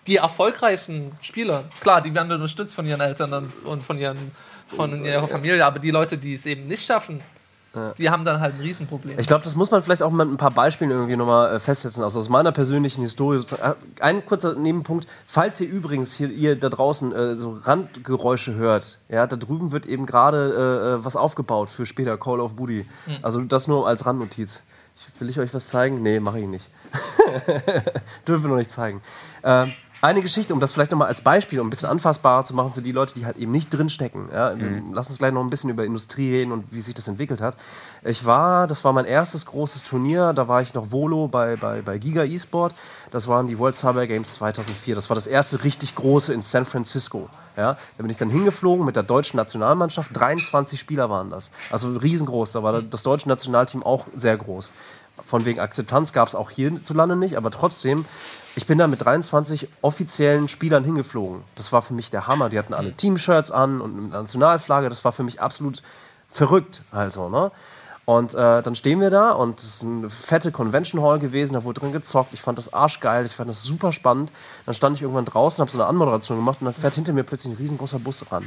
die 0.05 0.17
erfolgreichen 0.17 1.11
Spieler. 1.21 1.63
Klar, 1.81 2.01
die 2.01 2.13
werden 2.13 2.31
unterstützt 2.31 2.75
von 2.75 2.85
ihren 2.85 3.01
Eltern 3.01 3.33
und, 3.33 3.65
und 3.65 3.83
von, 3.83 3.97
ihren, 3.97 4.31
von 4.75 5.03
ihrer 5.03 5.27
Familie, 5.27 5.65
aber 5.65 5.79
die 5.79 5.91
Leute, 5.91 6.17
die 6.17 6.35
es 6.35 6.45
eben 6.45 6.67
nicht 6.67 6.85
schaffen, 6.85 7.21
die 7.97 8.09
haben 8.09 8.23
dann 8.23 8.39
halt 8.39 8.53
ein 8.55 8.61
Riesenproblem. 8.61 9.17
Ich 9.17 9.25
glaube, 9.25 9.43
das 9.43 9.55
muss 9.55 9.71
man 9.71 9.81
vielleicht 9.81 10.03
auch 10.03 10.11
mit 10.11 10.27
ein 10.27 10.37
paar 10.37 10.51
Beispielen 10.51 10.91
irgendwie 10.91 11.15
nochmal 11.15 11.55
äh, 11.55 11.59
festsetzen. 11.59 12.03
Also 12.03 12.19
aus 12.19 12.29
meiner 12.29 12.51
persönlichen 12.51 13.01
Historie. 13.01 13.37
sozusagen. 13.37 13.75
Äh, 13.97 14.01
Ein 14.01 14.25
kurzer 14.25 14.53
Nebenpunkt. 14.53 15.07
Falls 15.25 15.59
ihr 15.59 15.67
übrigens 15.69 16.13
hier 16.13 16.29
ihr 16.29 16.55
da 16.55 16.69
draußen 16.69 17.11
äh, 17.11 17.35
so 17.35 17.59
Randgeräusche 17.63 18.53
hört, 18.53 18.99
ja, 19.09 19.25
da 19.25 19.35
drüben 19.35 19.71
wird 19.71 19.87
eben 19.87 20.05
gerade 20.05 20.53
äh, 20.53 20.99
äh, 20.99 21.05
was 21.05 21.15
aufgebaut 21.15 21.69
für 21.69 21.85
später 21.87 22.17
Call 22.17 22.39
of 22.39 22.55
Duty. 22.55 22.85
Also 23.23 23.41
das 23.41 23.67
nur 23.67 23.87
als 23.87 24.05
Randnotiz. 24.05 24.63
Ich, 24.95 25.19
will 25.19 25.29
ich 25.29 25.39
euch 25.39 25.53
was 25.53 25.67
zeigen? 25.67 26.03
Nee, 26.03 26.19
mache 26.19 26.39
ich 26.39 26.47
nicht. 26.47 26.69
Dürfen 28.27 28.43
wir 28.43 28.49
noch 28.49 28.57
nicht 28.57 28.71
zeigen. 28.71 29.01
Ähm, 29.43 29.73
eine 30.03 30.21
Geschichte, 30.21 30.53
um 30.53 30.59
das 30.59 30.73
vielleicht 30.73 30.91
nochmal 30.91 31.07
als 31.07 31.21
Beispiel, 31.21 31.61
um 31.61 31.67
ein 31.67 31.69
bisschen 31.69 31.87
anfassbarer 31.87 32.43
zu 32.43 32.53
machen 32.53 32.73
für 32.73 32.81
die 32.81 32.91
Leute, 32.91 33.13
die 33.13 33.25
halt 33.25 33.37
eben 33.37 33.53
nicht 33.53 33.69
drinstecken. 33.69 34.27
Ja? 34.33 34.53
Lass 34.91 35.07
uns 35.07 35.17
gleich 35.17 35.31
noch 35.31 35.39
ein 35.41 35.49
bisschen 35.49 35.69
über 35.69 35.85
Industrie 35.85 36.29
reden 36.29 36.51
und 36.51 36.73
wie 36.73 36.81
sich 36.81 36.93
das 36.93 37.07
entwickelt 37.07 37.39
hat. 37.39 37.55
Ich 38.03 38.25
war, 38.25 38.67
das 38.67 38.83
war 38.83 38.91
mein 38.91 39.05
erstes 39.05 39.45
großes 39.45 39.83
Turnier, 39.83 40.33
da 40.33 40.49
war 40.49 40.61
ich 40.61 40.73
noch 40.73 40.91
Volo 40.91 41.29
bei, 41.29 41.55
bei, 41.55 41.81
bei 41.81 41.97
Giga 41.99 42.25
eSport. 42.25 42.75
Das 43.11 43.29
waren 43.29 43.47
die 43.47 43.57
World 43.57 43.75
Cyber 43.75 44.05
Games 44.05 44.33
2004. 44.33 44.93
Das 44.93 45.09
war 45.09 45.15
das 45.15 45.25
erste 45.25 45.63
richtig 45.63 45.95
große 45.95 46.33
in 46.33 46.41
San 46.41 46.65
Francisco. 46.65 47.29
Ja? 47.55 47.77
Da 47.97 48.01
bin 48.01 48.09
ich 48.09 48.17
dann 48.17 48.29
hingeflogen 48.29 48.85
mit 48.85 48.97
der 48.97 49.03
deutschen 49.03 49.37
Nationalmannschaft. 49.37 50.09
23 50.13 50.77
Spieler 50.77 51.09
waren 51.09 51.29
das. 51.29 51.49
Also 51.71 51.95
riesengroß. 51.95 52.51
Da 52.51 52.61
war 52.61 52.81
das 52.81 53.03
deutsche 53.03 53.29
Nationalteam 53.29 53.83
auch 53.83 54.05
sehr 54.15 54.35
groß. 54.35 54.73
Von 55.25 55.45
wegen 55.45 55.59
Akzeptanz 55.59 56.11
gab 56.11 56.27
es 56.27 56.35
auch 56.35 56.49
hierzulande 56.49 57.15
nicht, 57.15 57.37
aber 57.37 57.51
trotzdem, 57.51 58.05
ich 58.55 58.65
bin 58.65 58.77
da 58.77 58.87
mit 58.87 59.03
23 59.03 59.67
offiziellen 59.81 60.47
Spielern 60.47 60.83
hingeflogen. 60.83 61.43
Das 61.55 61.71
war 61.71 61.81
für 61.81 61.93
mich 61.93 62.09
der 62.09 62.27
Hammer. 62.27 62.49
Die 62.49 62.57
hatten 62.57 62.73
alle 62.73 62.93
Teamshirts 62.93 63.51
an 63.51 63.79
und 63.79 63.97
eine 63.97 64.07
Nationalflagge. 64.07 64.89
Das 64.89 65.05
war 65.05 65.11
für 65.11 65.23
mich 65.23 65.39
absolut 65.39 65.83
verrückt. 66.29 66.81
Also, 66.91 67.29
ne? 67.29 67.51
Und 68.05 68.33
äh, 68.33 68.61
dann 68.61 68.75
stehen 68.75 68.99
wir 68.99 69.09
da 69.09 69.31
und 69.31 69.59
es 69.59 69.75
ist 69.75 69.83
eine 69.83 70.09
fette 70.09 70.51
Convention 70.51 71.01
Hall 71.01 71.19
gewesen, 71.19 71.53
da 71.53 71.63
wurde 71.63 71.79
drin 71.79 71.93
gezockt. 71.93 72.33
Ich 72.33 72.41
fand 72.41 72.57
das 72.57 72.73
arschgeil, 72.73 73.25
ich 73.25 73.33
fand 73.33 73.49
das 73.49 73.63
super 73.63 73.93
spannend. 73.93 74.29
Dann 74.65 74.75
stand 74.75 74.97
ich 74.97 75.03
irgendwann 75.03 75.23
draußen, 75.23 75.61
habe 75.61 75.71
so 75.71 75.79
eine 75.79 75.87
Anmoderation 75.87 76.37
gemacht 76.37 76.57
und 76.59 76.65
dann 76.65 76.73
fährt 76.73 76.95
hinter 76.95 77.13
mir 77.13 77.23
plötzlich 77.23 77.53
ein 77.53 77.57
riesengroßer 77.57 77.99
Bus 77.99 78.29
ran 78.29 78.45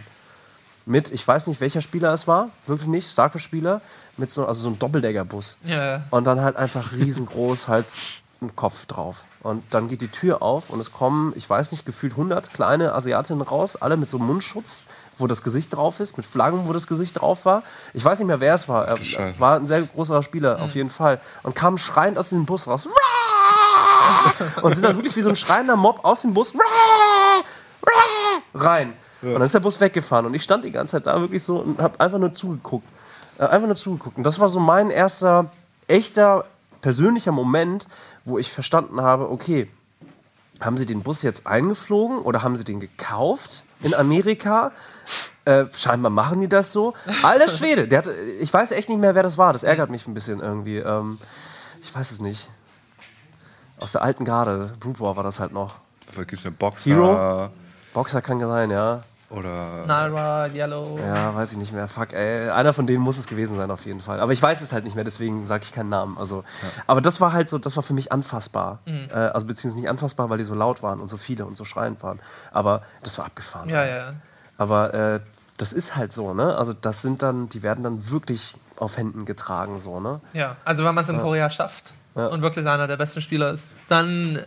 mit, 0.86 1.10
ich 1.10 1.26
weiß 1.26 1.48
nicht, 1.48 1.60
welcher 1.60 1.82
Spieler 1.82 2.14
es 2.14 2.26
war, 2.28 2.50
wirklich 2.64 2.88
nicht, 2.88 3.10
Starker-Spieler, 3.10 3.80
mit 4.16 4.30
so, 4.30 4.46
also 4.46 4.62
so 4.62 4.68
einem 4.68 4.78
Doppeldecker-Bus. 4.78 5.58
ja. 5.64 6.02
Und 6.10 6.24
dann 6.24 6.40
halt 6.40 6.56
einfach 6.56 6.92
riesengroß 6.92 7.68
halt 7.68 7.86
ein 8.42 8.54
Kopf 8.54 8.86
drauf. 8.86 9.24
Und 9.42 9.62
dann 9.70 9.88
geht 9.88 10.00
die 10.00 10.08
Tür 10.08 10.42
auf 10.42 10.70
und 10.70 10.80
es 10.80 10.92
kommen, 10.92 11.32
ich 11.36 11.48
weiß 11.48 11.72
nicht, 11.72 11.86
gefühlt 11.86 12.12
100 12.12 12.52
kleine 12.52 12.94
Asiatinnen 12.94 13.42
raus, 13.42 13.76
alle 13.76 13.96
mit 13.96 14.08
so 14.08 14.18
einem 14.18 14.26
Mundschutz, 14.26 14.84
wo 15.18 15.26
das 15.26 15.42
Gesicht 15.42 15.74
drauf 15.74 16.00
ist, 16.00 16.16
mit 16.16 16.26
Flaggen, 16.26 16.68
wo 16.68 16.72
das 16.72 16.86
Gesicht 16.86 17.20
drauf 17.20 17.44
war. 17.44 17.62
Ich 17.94 18.04
weiß 18.04 18.18
nicht 18.18 18.28
mehr, 18.28 18.40
wer 18.40 18.54
es 18.54 18.68
war. 18.68 18.86
Er 18.86 18.98
war 19.40 19.56
ein 19.56 19.68
sehr 19.68 19.82
großer 19.82 20.22
Spieler, 20.22 20.60
auf 20.60 20.74
jeden 20.74 20.90
Fall. 20.90 21.20
Und 21.42 21.54
kam 21.54 21.78
schreiend 21.78 22.18
aus 22.18 22.28
dem 22.30 22.44
Bus 22.44 22.66
raus. 22.66 22.88
Und 24.62 24.74
sind 24.74 24.84
dann 24.84 24.96
wirklich 24.96 25.16
wie 25.16 25.22
so 25.22 25.30
ein 25.30 25.36
schreiender 25.36 25.76
Mob 25.76 26.04
aus 26.04 26.22
dem 26.22 26.34
Bus 26.34 26.52
rein. 28.54 28.92
Und 29.22 29.32
dann 29.34 29.42
ist 29.42 29.54
der 29.54 29.60
Bus 29.60 29.80
weggefahren 29.80 30.26
und 30.26 30.34
ich 30.34 30.42
stand 30.42 30.64
die 30.64 30.70
ganze 30.70 30.92
Zeit 30.92 31.06
da 31.06 31.20
wirklich 31.20 31.42
so 31.42 31.56
und 31.56 31.80
habe 31.80 31.98
einfach 31.98 32.18
nur 32.18 32.32
zugeguckt. 32.32 32.86
Äh, 33.38 33.44
einfach 33.44 33.66
nur 33.66 33.76
zugeguckt. 33.76 34.18
Und 34.18 34.24
das 34.24 34.38
war 34.38 34.48
so 34.48 34.60
mein 34.60 34.90
erster 34.90 35.50
echter 35.88 36.44
persönlicher 36.80 37.32
Moment, 37.32 37.86
wo 38.24 38.38
ich 38.38 38.52
verstanden 38.52 39.00
habe, 39.00 39.30
okay, 39.30 39.68
haben 40.60 40.78
sie 40.78 40.86
den 40.86 41.02
Bus 41.02 41.22
jetzt 41.22 41.46
eingeflogen 41.46 42.18
oder 42.18 42.42
haben 42.42 42.56
sie 42.56 42.64
den 42.64 42.80
gekauft 42.80 43.66
in 43.82 43.94
Amerika? 43.94 44.72
Äh, 45.44 45.66
scheinbar 45.72 46.10
machen 46.10 46.40
die 46.40 46.48
das 46.48 46.72
so. 46.72 46.94
Alter 47.22 47.48
Schwede, 47.48 47.86
der 47.86 47.98
hat, 47.98 48.08
ich 48.40 48.52
weiß 48.52 48.72
echt 48.72 48.88
nicht 48.88 48.98
mehr, 48.98 49.14
wer 49.14 49.22
das 49.22 49.36
war. 49.38 49.52
Das 49.52 49.64
ärgert 49.64 49.90
mich 49.90 50.06
ein 50.06 50.14
bisschen 50.14 50.40
irgendwie. 50.40 50.78
Ähm, 50.78 51.18
ich 51.82 51.94
weiß 51.94 52.10
es 52.10 52.20
nicht. 52.20 52.48
Aus 53.78 53.92
der 53.92 54.02
alten 54.02 54.24
Garde. 54.24 54.72
Brute 54.80 55.00
War 55.00 55.16
war 55.16 55.22
das 55.22 55.38
halt 55.38 55.52
noch. 55.52 55.74
Gibt 56.16 56.32
es 56.32 56.46
eine 56.46 56.52
Boxer 56.52 56.90
Hero? 56.90 57.50
Boxer 57.92 58.22
kann 58.22 58.40
sein, 58.40 58.70
ja. 58.70 59.02
Oder 59.28 59.86
Nara, 59.86 60.46
Yellow. 60.48 60.98
Ja, 60.98 61.34
weiß 61.34 61.52
ich 61.52 61.58
nicht 61.58 61.72
mehr. 61.72 61.88
Fuck, 61.88 62.12
ey. 62.12 62.48
Einer 62.50 62.72
von 62.72 62.86
denen 62.86 63.02
muss 63.02 63.18
es 63.18 63.26
gewesen 63.26 63.56
sein, 63.56 63.70
auf 63.70 63.84
jeden 63.84 64.00
Fall. 64.00 64.20
Aber 64.20 64.32
ich 64.32 64.40
weiß 64.40 64.60
es 64.60 64.72
halt 64.72 64.84
nicht 64.84 64.94
mehr, 64.94 65.04
deswegen 65.04 65.46
sage 65.46 65.64
ich 65.64 65.72
keinen 65.72 65.88
Namen. 65.88 66.16
Also, 66.16 66.44
Aber 66.86 67.00
das 67.00 67.20
war 67.20 67.32
halt 67.32 67.48
so, 67.48 67.58
das 67.58 67.74
war 67.76 67.82
für 67.82 67.94
mich 67.94 68.12
anfassbar. 68.12 68.78
Äh, 68.86 69.14
also 69.14 69.46
beziehungsweise 69.46 69.80
nicht 69.80 69.90
anfassbar, 69.90 70.30
weil 70.30 70.38
die 70.38 70.44
so 70.44 70.54
laut 70.54 70.82
waren 70.82 71.00
und 71.00 71.08
so 71.08 71.16
viele 71.16 71.44
und 71.44 71.56
so 71.56 71.64
schreiend 71.64 72.02
waren. 72.02 72.20
Aber 72.52 72.82
das 73.02 73.18
war 73.18 73.26
abgefahren. 73.26 73.68
Ja, 73.68 73.84
ja. 73.84 74.12
Aber 74.58 74.94
äh, 74.94 75.20
das 75.56 75.72
ist 75.72 75.96
halt 75.96 76.12
so, 76.12 76.32
ne? 76.32 76.56
Also 76.56 76.72
das 76.72 77.02
sind 77.02 77.22
dann, 77.22 77.48
die 77.48 77.62
werden 77.62 77.82
dann 77.82 78.10
wirklich 78.10 78.54
auf 78.76 78.96
Händen 78.96 79.24
getragen, 79.24 79.80
so, 79.80 80.00
ne? 80.00 80.20
Ja, 80.34 80.56
also 80.64 80.84
wenn 80.84 80.94
man 80.94 81.02
es 81.02 81.10
in 81.10 81.20
Korea 81.20 81.50
schafft 81.50 81.92
und 82.14 82.42
wirklich 82.42 82.66
einer 82.66 82.86
der 82.86 82.96
besten 82.96 83.22
Spieler 83.22 83.50
ist, 83.50 83.74
dann 83.88 84.40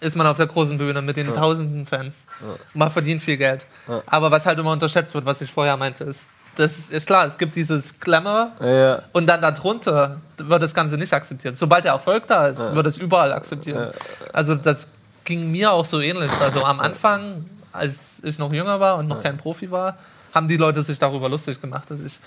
ist 0.00 0.16
man 0.16 0.26
auf 0.26 0.36
der 0.36 0.46
großen 0.46 0.78
Bühne 0.78 1.02
mit 1.02 1.16
den 1.16 1.34
tausenden 1.34 1.86
Fans. 1.86 2.26
Man 2.74 2.90
verdient 2.90 3.22
viel 3.22 3.36
Geld. 3.36 3.64
Aber 4.06 4.30
was 4.30 4.46
halt 4.46 4.58
immer 4.58 4.72
unterschätzt 4.72 5.14
wird, 5.14 5.24
was 5.24 5.40
ich 5.40 5.50
vorher 5.50 5.76
meinte, 5.76 6.04
ist, 6.04 6.28
das 6.56 6.88
ist 6.90 7.06
klar, 7.06 7.24
es 7.26 7.38
gibt 7.38 7.54
dieses 7.54 8.00
Glamour 8.00 8.50
Ja, 8.60 9.02
und 9.12 9.28
dann 9.28 9.40
darunter 9.40 10.20
wird 10.38 10.60
das 10.60 10.74
Ganze 10.74 10.96
nicht 10.96 11.12
akzeptiert. 11.12 11.56
Sobald 11.56 11.84
der 11.84 11.92
Erfolg 11.92 12.26
da 12.26 12.48
ist, 12.48 12.58
wird 12.58 12.86
es 12.86 12.96
überall 12.98 13.32
akzeptiert. 13.32 13.94
Also 14.32 14.56
das 14.56 14.88
ging 15.24 15.52
mir 15.52 15.70
auch 15.72 15.84
so 15.84 16.00
ähnlich. 16.00 16.32
Also 16.40 16.64
am 16.64 16.80
Anfang, 16.80 17.44
als 17.72 18.22
ich 18.24 18.38
noch 18.38 18.52
jünger 18.52 18.80
war 18.80 18.98
und 18.98 19.06
noch 19.06 19.22
kein 19.22 19.36
Profi 19.36 19.70
war, 19.70 19.98
haben 20.34 20.48
die 20.48 20.56
Leute 20.56 20.82
sich 20.82 20.98
darüber 20.98 21.28
lustig 21.28 21.60
gemacht, 21.60 21.90
dass 21.90 22.00
ich 22.00 22.18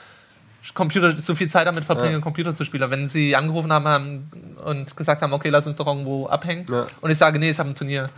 Computer, 0.75 1.15
so 1.21 1.33
viel 1.35 1.49
Zeit 1.49 1.65
damit 1.65 1.85
verbringe, 1.85 2.21
Computer 2.21 2.53
zu 2.55 2.63
spielen. 2.65 2.89
Wenn 2.91 3.09
sie 3.09 3.35
angerufen 3.35 3.73
haben, 3.73 3.87
haben 3.87 4.31
und 4.63 4.95
gesagt 4.95 5.21
haben, 5.23 5.33
okay, 5.33 5.49
lass 5.49 5.65
uns 5.65 5.75
doch 5.77 5.87
irgendwo 5.87 6.27
abhängen. 6.27 6.65
Ja. 6.69 6.85
Und 7.01 7.09
ich 7.09 7.17
sage, 7.17 7.39
nee, 7.39 7.49
ich 7.49 7.57
habe 7.59 7.69
ein 7.69 7.75
Turnier. 7.75 8.09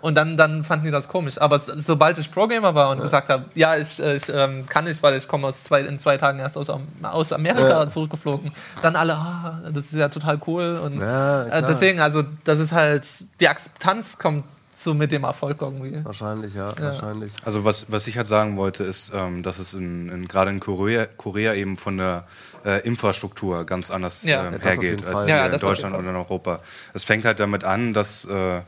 Und 0.00 0.16
dann, 0.16 0.36
dann 0.36 0.64
fanden 0.64 0.86
die 0.86 0.90
das 0.90 1.06
komisch. 1.08 1.40
Aber 1.40 1.58
so- 1.58 1.72
sobald 1.78 2.18
ich 2.18 2.30
Pro-Gamer 2.32 2.74
war 2.74 2.90
und 2.90 3.00
gesagt 3.00 3.28
habe, 3.28 3.44
ja, 3.54 3.76
ich, 3.76 4.00
äh, 4.02 4.16
ich 4.16 4.24
ähm, 4.28 4.66
kann 4.66 4.84
nicht, 4.84 5.02
weil 5.02 5.16
ich 5.16 5.28
komme 5.28 5.46
aus 5.46 5.62
zwei, 5.62 5.82
in 5.82 5.98
zwei 6.00 6.16
Tagen 6.16 6.40
erst 6.40 6.58
aus, 6.58 6.68
aus 7.02 7.32
Amerika 7.32 7.88
zurückgeflogen, 7.88 8.52
dann 8.82 8.96
alle, 8.96 9.14
ah, 9.14 9.60
das 9.72 9.84
ist 9.84 9.94
ja 9.94 10.08
total 10.08 10.40
cool. 10.48 10.80
Und 10.84 11.00
Ja, 11.00 11.44
äh, 11.44 11.62
deswegen, 11.62 12.00
also 12.00 12.24
das 12.44 12.58
ist 12.58 12.72
halt, 12.72 13.06
die 13.40 13.48
Akzeptanz 13.48 14.18
kommt 14.18 14.44
so 14.84 14.94
mit 14.94 15.10
dem 15.10 15.24
Erfolg 15.24 15.60
irgendwie. 15.60 16.04
wahrscheinlich, 16.04 16.54
ja, 16.54 16.72
wahrscheinlich. 16.78 17.32
Also 17.44 17.64
was, 17.64 17.86
was 17.90 18.06
ich 18.06 18.16
halt 18.16 18.26
sagen 18.26 18.56
wollte, 18.56 18.84
ist, 18.84 19.12
ähm, 19.14 19.42
dass 19.42 19.58
es 19.58 19.74
in, 19.74 20.08
in, 20.08 20.28
gerade 20.28 20.50
in 20.50 20.60
Korea, 20.60 21.06
Korea 21.06 21.54
eben 21.54 21.76
von 21.76 21.96
der 21.96 22.26
äh, 22.64 22.86
Infrastruktur 22.86 23.64
ganz 23.64 23.90
anders 23.90 24.22
Ja. 24.22 24.46
ähm, 24.46 24.54
Ja, 24.54 24.58
hergeht 24.60 25.04
als 25.06 25.28
Ja, 25.28 25.46
in 25.46 25.58
Deutschland 25.58 25.96
und 25.96 26.06
in 26.06 26.14
Europa. 26.14 26.60
Es 26.92 27.04
fängt 27.04 27.24
halt 27.24 27.40
damit 27.40 27.64
an, 27.64 27.94
dass 27.94 28.24
äh, 28.26 28.60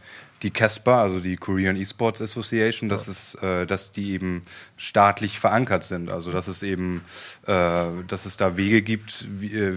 die 0.42 0.52
CESPA, 0.52 1.02
also 1.02 1.20
die 1.20 1.37
Korean 1.37 1.76
Esports 1.76 2.20
Association, 2.20 2.88
dass, 2.88 3.09
es, 3.09 3.35
äh, 3.37 3.66
dass 3.66 3.92
die 3.92 4.12
eben 4.12 4.44
staatlich 4.76 5.38
verankert 5.38 5.85
sind. 5.85 6.11
Also 6.11 6.31
dass 6.31 6.46
es 6.46 6.62
eben, 6.62 6.98
äh, 6.98 7.36
dass 7.47 8.27
es 8.27 8.37
da 8.37 8.57
Wege 8.57 8.83
gibt, 8.83 9.25
wie, 9.41 9.55
äh, 9.57 9.75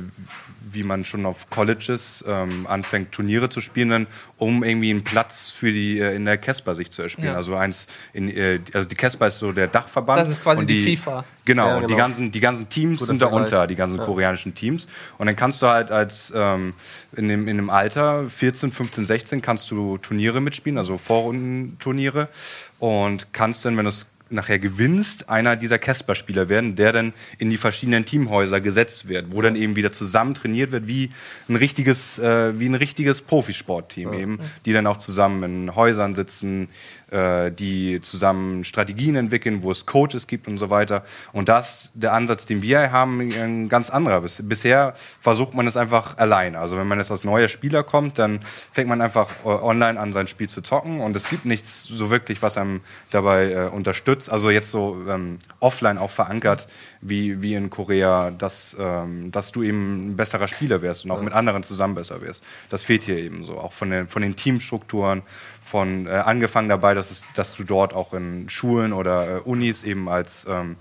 wie 0.72 0.84
man 0.84 1.06
schon 1.06 1.26
auf 1.26 1.50
Colleges 1.50 2.24
ähm, 2.28 2.66
anfängt, 2.68 3.12
Turniere 3.12 3.50
zu 3.50 3.62
spielen, 3.62 4.08
um 4.38 4.64
irgendwie 4.64 4.90
einen 4.90 5.04
Platz 5.04 5.50
für 5.50 5.72
die 5.72 6.00
äh, 6.00 6.16
in 6.16 6.26
der 6.26 6.42
CESPA 6.42 6.76
sich 6.76 6.92
zu 6.92 7.02
erspielen. 7.02 7.32
Ja. 7.32 7.36
Also 7.36 7.56
eins 7.56 7.88
in, 8.14 8.30
äh, 8.30 8.60
also 8.74 8.88
die 8.88 8.96
CESPA 8.96 9.28
ist 9.28 9.40
so 9.40 9.52
der 9.52 9.68
Dachverband. 9.68 10.22
Das 10.22 10.30
ist 10.30 10.42
quasi 10.42 10.62
und 10.62 10.68
die 10.68 10.98
FIFA. 10.98 11.26
Genau, 11.46 11.68
Ja, 11.68 11.76
und 11.76 11.84
die 11.84 11.88
genau. 11.88 11.98
ganzen, 11.98 12.32
die 12.32 12.40
ganzen 12.40 12.70
Teams 12.70 13.00
Guter 13.00 13.08
sind 13.08 13.22
darunter, 13.22 13.48
Vergleich. 13.48 13.68
die 13.70 13.76
ganzen 13.76 14.00
koreanischen 14.00 14.56
Teams. 14.56 14.88
Und 15.18 15.28
dann 15.28 15.36
kannst 15.36 15.62
du 15.62 15.68
halt 15.68 15.92
als 15.92 16.34
ähm, 16.36 16.74
in, 17.16 17.28
dem, 17.28 17.48
in 17.48 17.58
dem 17.58 17.70
Alter 17.70 18.26
14, 18.30 18.72
15, 18.72 19.06
16 19.06 19.42
kannst 19.42 19.70
du 19.72 19.98
Turniere 19.98 20.42
mitspielen, 20.42 20.78
also 20.78 20.98
Vorrundenturniere. 20.98 22.30
Und 22.80 23.34
kannst 23.34 23.66
dann, 23.66 23.78
wenn 23.78 23.86
du 23.86 23.90
es 23.90 24.08
nachher 24.32 24.60
gewinnst, 24.60 25.30
einer 25.30 25.56
dieser 25.56 25.80
Casper-Spieler 25.80 26.50
werden, 26.50 26.76
der 26.76 26.92
dann 26.92 27.13
in 27.38 27.50
die 27.50 27.58
verschiedenen 27.58 28.06
Teamhäuser 28.06 28.62
gesetzt 28.62 29.08
wird, 29.08 29.28
wo 29.32 29.42
dann 29.42 29.56
eben 29.56 29.76
wieder 29.76 29.92
zusammen 29.92 30.34
trainiert 30.34 30.72
wird, 30.72 30.88
wie 30.88 31.10
ein 31.48 31.56
richtiges, 31.56 32.20
äh, 32.20 32.60
wie 32.60 32.68
ein 32.68 32.76
richtiges 32.76 33.22
Profisportteam 33.22 34.13
ja. 34.13 34.20
eben, 34.20 34.39
die 34.65 34.74
dann 34.74 34.88
auch 34.88 34.98
zusammen 34.98 35.44
in 35.44 35.76
Häusern 35.76 36.15
sitzen, 36.15 36.70
äh, 37.12 37.52
die 37.52 38.02
zusammen 38.02 38.63
Strategien 38.63 39.15
entwickeln, 39.15 39.63
wo 39.63 39.72
es 39.72 39.86
Coaches 39.86 40.28
gibt 40.28 40.48
und 40.48 40.58
so 40.58 40.69
weiter. 40.69 41.04
Und 41.34 41.50
das, 41.50 41.91
der 41.93 42.13
Ansatz, 42.13 42.45
den 42.45 42.62
wir 42.62 42.91
haben, 42.91 43.19
ein 43.19 43.69
ganz 43.69 43.89
anderer. 43.89 44.22
Bisher 44.22 44.93
versucht 45.19 45.54
man 45.54 45.67
es 45.67 45.78
einfach 45.78 46.17
allein. 46.17 46.56
Also 46.56 46.78
wenn 46.78 46.88
man 46.88 47.00
jetzt 47.00 47.12
als 47.12 47.24
neuer 47.24 47.48
Spieler 47.48 47.84
kommt, 47.84 48.19
dann 48.19 48.39
fängt 48.72 48.89
man 48.89 49.02
einfach 49.02 49.30
äh, 49.43 49.48
online 49.48 50.00
an, 50.00 50.13
sein 50.13 50.28
Spiel 50.28 50.50
zu 50.50 50.62
zocken 50.62 51.02
und 51.02 51.15
es 51.15 51.30
gibt 51.30 51.45
nichts 51.45 51.84
so 51.84 52.10
wirklich, 52.10 52.41
was 52.41 52.58
einem 52.58 52.82
dabei 53.10 53.52
äh, 53.52 53.69
unterstützt. 53.69 54.30
Also 54.30 54.50
jetzt 54.50 54.72
so 54.72 54.98
ähm, 55.08 55.39
offline 55.60 55.98
auch 55.98 56.12
verankert, 56.12 56.67
wie, 57.02 57.41
wie 57.41 57.56
in 57.56 57.69
Korea, 57.69 58.32
dass, 58.32 58.76
ähm, 58.80 59.31
dass 59.31 59.52
du 59.52 59.63
eben 59.63 60.10
ein 60.10 60.15
besserer 60.17 60.48
Spieler 60.48 60.81
wärst 60.81 61.06
und 61.06 61.12
auch 61.12 61.21
mit 61.21 61.34
anderen 61.34 61.63
zusammen 61.63 61.96
besser 61.96 62.21
wärst. 62.21 62.44
Das 62.69 62.84
fehlt 62.84 63.04
hier 63.04 63.17
eben 63.17 63.46
so, 63.46 63.58
auch 63.58 63.73
von 63.73 63.90
den, 63.90 64.08
von 64.08 64.21
den 64.21 64.36
Teamstrukturen, 64.36 65.23
von 65.70 66.08
äh, 66.08 66.10
angefangen 66.10 66.67
dabei, 66.67 66.96
dass, 66.96 67.12
es, 67.12 67.22
dass 67.36 67.54
du 67.54 67.63
dort 67.63 67.94
auch 67.94 68.13
in 68.13 68.50
Schulen 68.50 68.92
oder 68.92 69.38
äh, 69.38 69.40
Unis 69.42 69.84
eben 69.84 70.10
als, 70.10 70.48
ähm, 70.50 70.78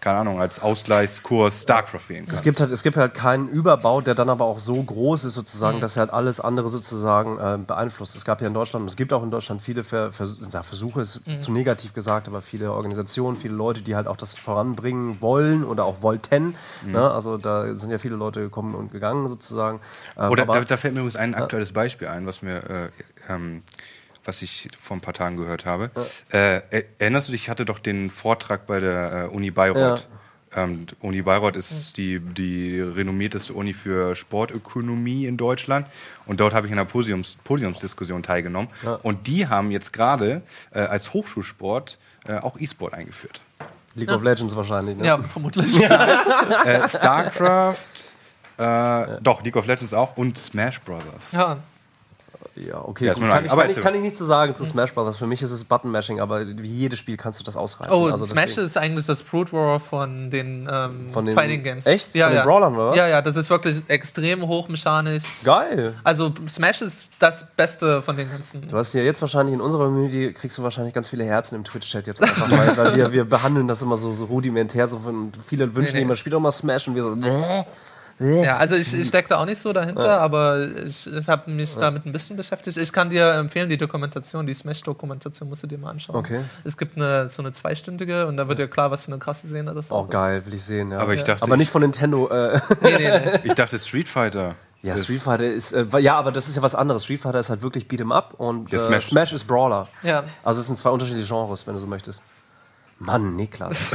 keine 0.00 0.18
Ahnung, 0.18 0.40
als 0.40 0.60
Ausgleichskurs 0.60 1.62
StarCraft 1.62 2.08
wählen 2.08 2.26
kannst. 2.26 2.40
Es 2.40 2.42
gibt, 2.42 2.58
halt, 2.58 2.72
es 2.72 2.82
gibt 2.82 2.96
halt 2.96 3.14
keinen 3.14 3.48
Überbau, 3.48 4.00
der 4.00 4.16
dann 4.16 4.28
aber 4.28 4.44
auch 4.44 4.58
so 4.58 4.82
groß 4.82 5.24
ist, 5.24 5.34
sozusagen, 5.34 5.76
mhm. 5.76 5.80
dass 5.80 5.96
er 5.96 6.00
halt 6.00 6.12
alles 6.12 6.40
andere 6.40 6.70
sozusagen 6.70 7.38
äh, 7.38 7.56
beeinflusst. 7.64 8.16
Es 8.16 8.24
gab 8.24 8.40
ja 8.40 8.48
in 8.48 8.54
Deutschland, 8.54 8.88
es 8.88 8.96
gibt 8.96 9.12
auch 9.12 9.22
in 9.22 9.30
Deutschland 9.30 9.62
viele 9.62 9.84
Ver 9.84 10.10
Vers 10.10 10.36
Versuche, 10.62 11.02
ist 11.02 11.24
mhm. 11.24 11.40
zu 11.40 11.52
negativ 11.52 11.94
gesagt, 11.94 12.26
aber 12.26 12.42
viele 12.42 12.72
Organisationen, 12.72 13.36
viele 13.36 13.54
Leute, 13.54 13.82
die 13.82 13.94
halt 13.94 14.08
auch 14.08 14.16
das 14.16 14.34
voranbringen 14.34 15.20
wollen 15.20 15.62
oder 15.62 15.84
auch 15.84 16.02
wollten. 16.02 16.56
Mhm. 16.84 16.92
Ne? 16.92 17.10
Also 17.10 17.38
da 17.38 17.78
sind 17.78 17.92
ja 17.92 17.98
viele 17.98 18.16
Leute 18.16 18.40
gekommen 18.40 18.74
und 18.74 18.90
gegangen 18.90 19.28
sozusagen. 19.28 19.78
Ähm, 20.18 20.30
oder 20.30 20.46
da, 20.46 20.64
da, 20.64 20.76
fällt 20.76 20.94
mir 20.94 21.00
übrigens 21.00 21.16
ein 21.16 21.36
aktuelles 21.36 21.72
Beispiel 21.72 22.08
ein, 22.08 22.26
was 22.26 22.42
mir 22.42 22.56
äh, 22.68 22.88
ähm, 23.28 23.62
was 24.24 24.42
ich 24.42 24.68
vor 24.78 24.96
ein 24.96 25.00
paar 25.00 25.14
Tagen 25.14 25.36
gehört 25.36 25.64
habe. 25.66 25.90
Ja. 26.32 26.38
Äh, 26.38 26.84
erinnerst 26.98 27.28
du 27.28 27.32
dich, 27.32 27.42
ich 27.42 27.50
hatte 27.50 27.64
doch 27.64 27.78
den 27.78 28.10
Vortrag 28.10 28.66
bei 28.66 28.80
der 28.80 29.30
äh, 29.30 29.34
Uni 29.34 29.50
Bayreuth. 29.50 30.08
Ja. 30.54 30.62
Ähm, 30.64 30.86
Uni 31.00 31.22
Bayreuth 31.22 31.56
ist 31.56 31.96
die, 31.96 32.20
die 32.20 32.80
renommierteste 32.80 33.54
Uni 33.54 33.72
für 33.72 34.14
Sportökonomie 34.14 35.26
in 35.26 35.36
Deutschland. 35.36 35.86
Und 36.26 36.40
dort 36.40 36.52
habe 36.52 36.66
ich 36.66 36.72
in 36.72 36.78
einer 36.78 36.88
Podiums, 36.88 37.36
Podiumsdiskussion 37.44 38.22
teilgenommen. 38.22 38.68
Ja. 38.82 38.94
Und 39.02 39.26
die 39.26 39.46
haben 39.48 39.70
jetzt 39.70 39.92
gerade 39.92 40.42
äh, 40.72 40.80
als 40.80 41.12
Hochschulsport 41.14 41.98
äh, 42.26 42.34
auch 42.34 42.58
E-Sport 42.58 42.94
eingeführt. 42.94 43.40
League 43.94 44.10
of 44.10 44.22
Legends 44.22 44.56
wahrscheinlich, 44.56 44.96
ne? 44.96 45.06
Ja, 45.06 45.18
vermutlich. 45.18 45.80
Äh, 46.64 46.88
StarCraft, 46.88 47.76
äh, 48.58 49.18
doch, 49.20 49.42
League 49.42 49.56
of 49.56 49.66
Legends 49.66 49.92
auch 49.92 50.16
und 50.16 50.38
Smash 50.38 50.80
Brothers. 50.80 51.32
Ja, 51.32 51.58
ja, 52.56 52.84
okay. 52.84 53.06
Ja, 53.06 53.14
kann, 53.14 53.44
ich, 53.44 53.50
kann, 53.50 53.70
ich, 53.70 53.80
kann 53.80 53.94
ich 53.94 54.00
nichts 54.00 54.18
zu 54.18 54.24
sagen 54.24 54.54
zu 54.54 54.64
Smash 54.64 54.92
Bros. 54.92 55.16
Für 55.16 55.26
mich 55.26 55.42
ist 55.42 55.50
es 55.50 55.64
Button-Mashing, 55.64 56.20
aber 56.20 56.46
wie 56.46 56.68
jedes 56.68 56.98
Spiel 56.98 57.16
kannst 57.16 57.40
du 57.40 57.44
das 57.44 57.56
ausreizen. 57.56 57.94
Oh, 57.94 58.06
also 58.06 58.24
Smash 58.24 58.50
deswegen. 58.50 58.66
ist 58.66 58.76
eigentlich 58.76 59.06
das 59.06 59.22
Brute 59.22 59.52
War 59.52 59.80
von 59.80 60.30
den, 60.30 60.68
ähm, 60.70 61.08
von 61.12 61.26
den 61.26 61.34
Fighting 61.34 61.62
Games. 61.62 61.86
Echt? 61.86 62.14
Ja, 62.14 62.26
von 62.26 62.34
ja. 62.36 62.42
den 62.42 62.46
Brawlern, 62.46 62.76
oder? 62.76 62.96
Ja, 62.96 63.08
ja, 63.08 63.22
das 63.22 63.36
ist 63.36 63.50
wirklich 63.50 63.82
extrem 63.88 64.46
hochmechanisch. 64.46 65.24
Geil. 65.44 65.94
Also 66.04 66.32
Smash 66.48 66.82
ist 66.82 67.08
das 67.18 67.46
Beste 67.56 68.02
von 68.02 68.16
den 68.16 68.30
ganzen. 68.30 68.68
Du 68.68 68.76
hast 68.76 68.92
ja 68.92 69.02
jetzt 69.02 69.20
wahrscheinlich 69.20 69.54
in 69.54 69.60
unserer 69.60 69.84
Community, 69.84 70.32
kriegst 70.32 70.58
du 70.58 70.62
wahrscheinlich 70.62 70.94
ganz 70.94 71.08
viele 71.08 71.24
Herzen 71.24 71.54
im 71.56 71.64
Twitch-Chat 71.64 72.06
jetzt 72.06 72.22
einfach, 72.22 72.50
weil, 72.50 72.76
weil 72.76 72.96
wir, 72.96 73.12
wir 73.12 73.24
behandeln 73.24 73.68
das 73.68 73.82
immer 73.82 73.96
so, 73.96 74.12
so 74.12 74.26
rudimentär. 74.26 74.88
So 74.88 74.98
von, 74.98 75.32
viele 75.46 75.74
wünschen 75.74 75.94
nee, 75.94 76.00
nee. 76.00 76.04
immer, 76.04 76.16
spiel 76.16 76.32
doch 76.32 76.40
mal 76.40 76.52
Smash 76.52 76.88
und 76.88 76.94
wir 76.94 77.02
so, 77.02 77.14
Bäh. 77.16 77.64
Ja, 78.18 78.56
also 78.56 78.76
ich, 78.76 78.92
ich 78.94 79.08
stecke 79.08 79.30
da 79.30 79.38
auch 79.38 79.46
nicht 79.46 79.60
so 79.60 79.72
dahinter, 79.72 80.06
ja. 80.06 80.18
aber 80.18 80.66
ich, 80.86 81.06
ich 81.06 81.26
habe 81.26 81.50
mich 81.50 81.74
ja. 81.74 81.80
damit 81.80 82.06
ein 82.06 82.12
bisschen 82.12 82.36
beschäftigt. 82.36 82.76
Ich 82.76 82.92
kann 82.92 83.10
dir 83.10 83.32
empfehlen, 83.34 83.68
die 83.68 83.76
Dokumentation, 83.76 84.46
die 84.46 84.54
Smash-Dokumentation 84.54 85.48
musst 85.48 85.62
du 85.62 85.66
dir 85.66 85.78
mal 85.78 85.90
anschauen. 85.90 86.16
Okay. 86.16 86.44
Es 86.64 86.76
gibt 86.76 86.96
eine, 86.96 87.28
so 87.28 87.42
eine 87.42 87.52
zweistündige 87.52 88.26
und 88.26 88.36
da 88.36 88.48
wird 88.48 88.58
dir 88.58 88.68
klar, 88.68 88.90
was 88.90 89.02
für 89.02 89.12
eine 89.12 89.18
krasse 89.18 89.48
Szene 89.48 89.74
das 89.74 89.86
ist. 89.86 89.92
Oh, 89.92 90.06
geil, 90.06 90.44
will 90.46 90.54
ich 90.54 90.64
sehen, 90.64 90.90
ja. 90.90 90.98
Aber, 90.98 91.14
ich 91.14 91.24
dachte, 91.24 91.42
aber 91.42 91.56
nicht 91.56 91.70
von 91.70 91.82
Nintendo. 91.82 92.28
Äh. 92.28 92.60
Nee, 92.80 92.96
nee, 92.98 93.20
nee. 93.20 93.40
Ich 93.44 93.54
dachte 93.54 93.78
Street 93.78 94.08
Fighter. 94.08 94.54
Ja, 94.82 94.96
Street 94.96 95.20
Fighter 95.20 95.46
ist, 95.46 95.72
äh, 95.72 95.86
ja, 95.98 96.16
aber 96.16 96.32
das 96.32 96.48
ist 96.48 96.56
ja 96.56 96.62
was 96.62 96.74
anderes. 96.74 97.04
Street 97.04 97.20
Fighter 97.20 97.38
ist 97.38 97.50
halt 97.50 97.62
wirklich 97.62 97.86
Beat'em 97.86 98.12
Up 98.12 98.34
und 98.38 98.72
äh, 98.72 98.78
Smash. 98.78 99.06
Smash 99.06 99.32
ist 99.32 99.44
Brawler. 99.44 99.88
Ja. 100.02 100.24
Also 100.42 100.60
es 100.60 100.66
sind 100.66 100.78
zwei 100.78 100.90
unterschiedliche 100.90 101.28
Genres, 101.28 101.66
wenn 101.66 101.74
du 101.74 101.80
so 101.80 101.86
möchtest. 101.86 102.20
Mann, 102.98 103.36
Niklas. 103.36 103.90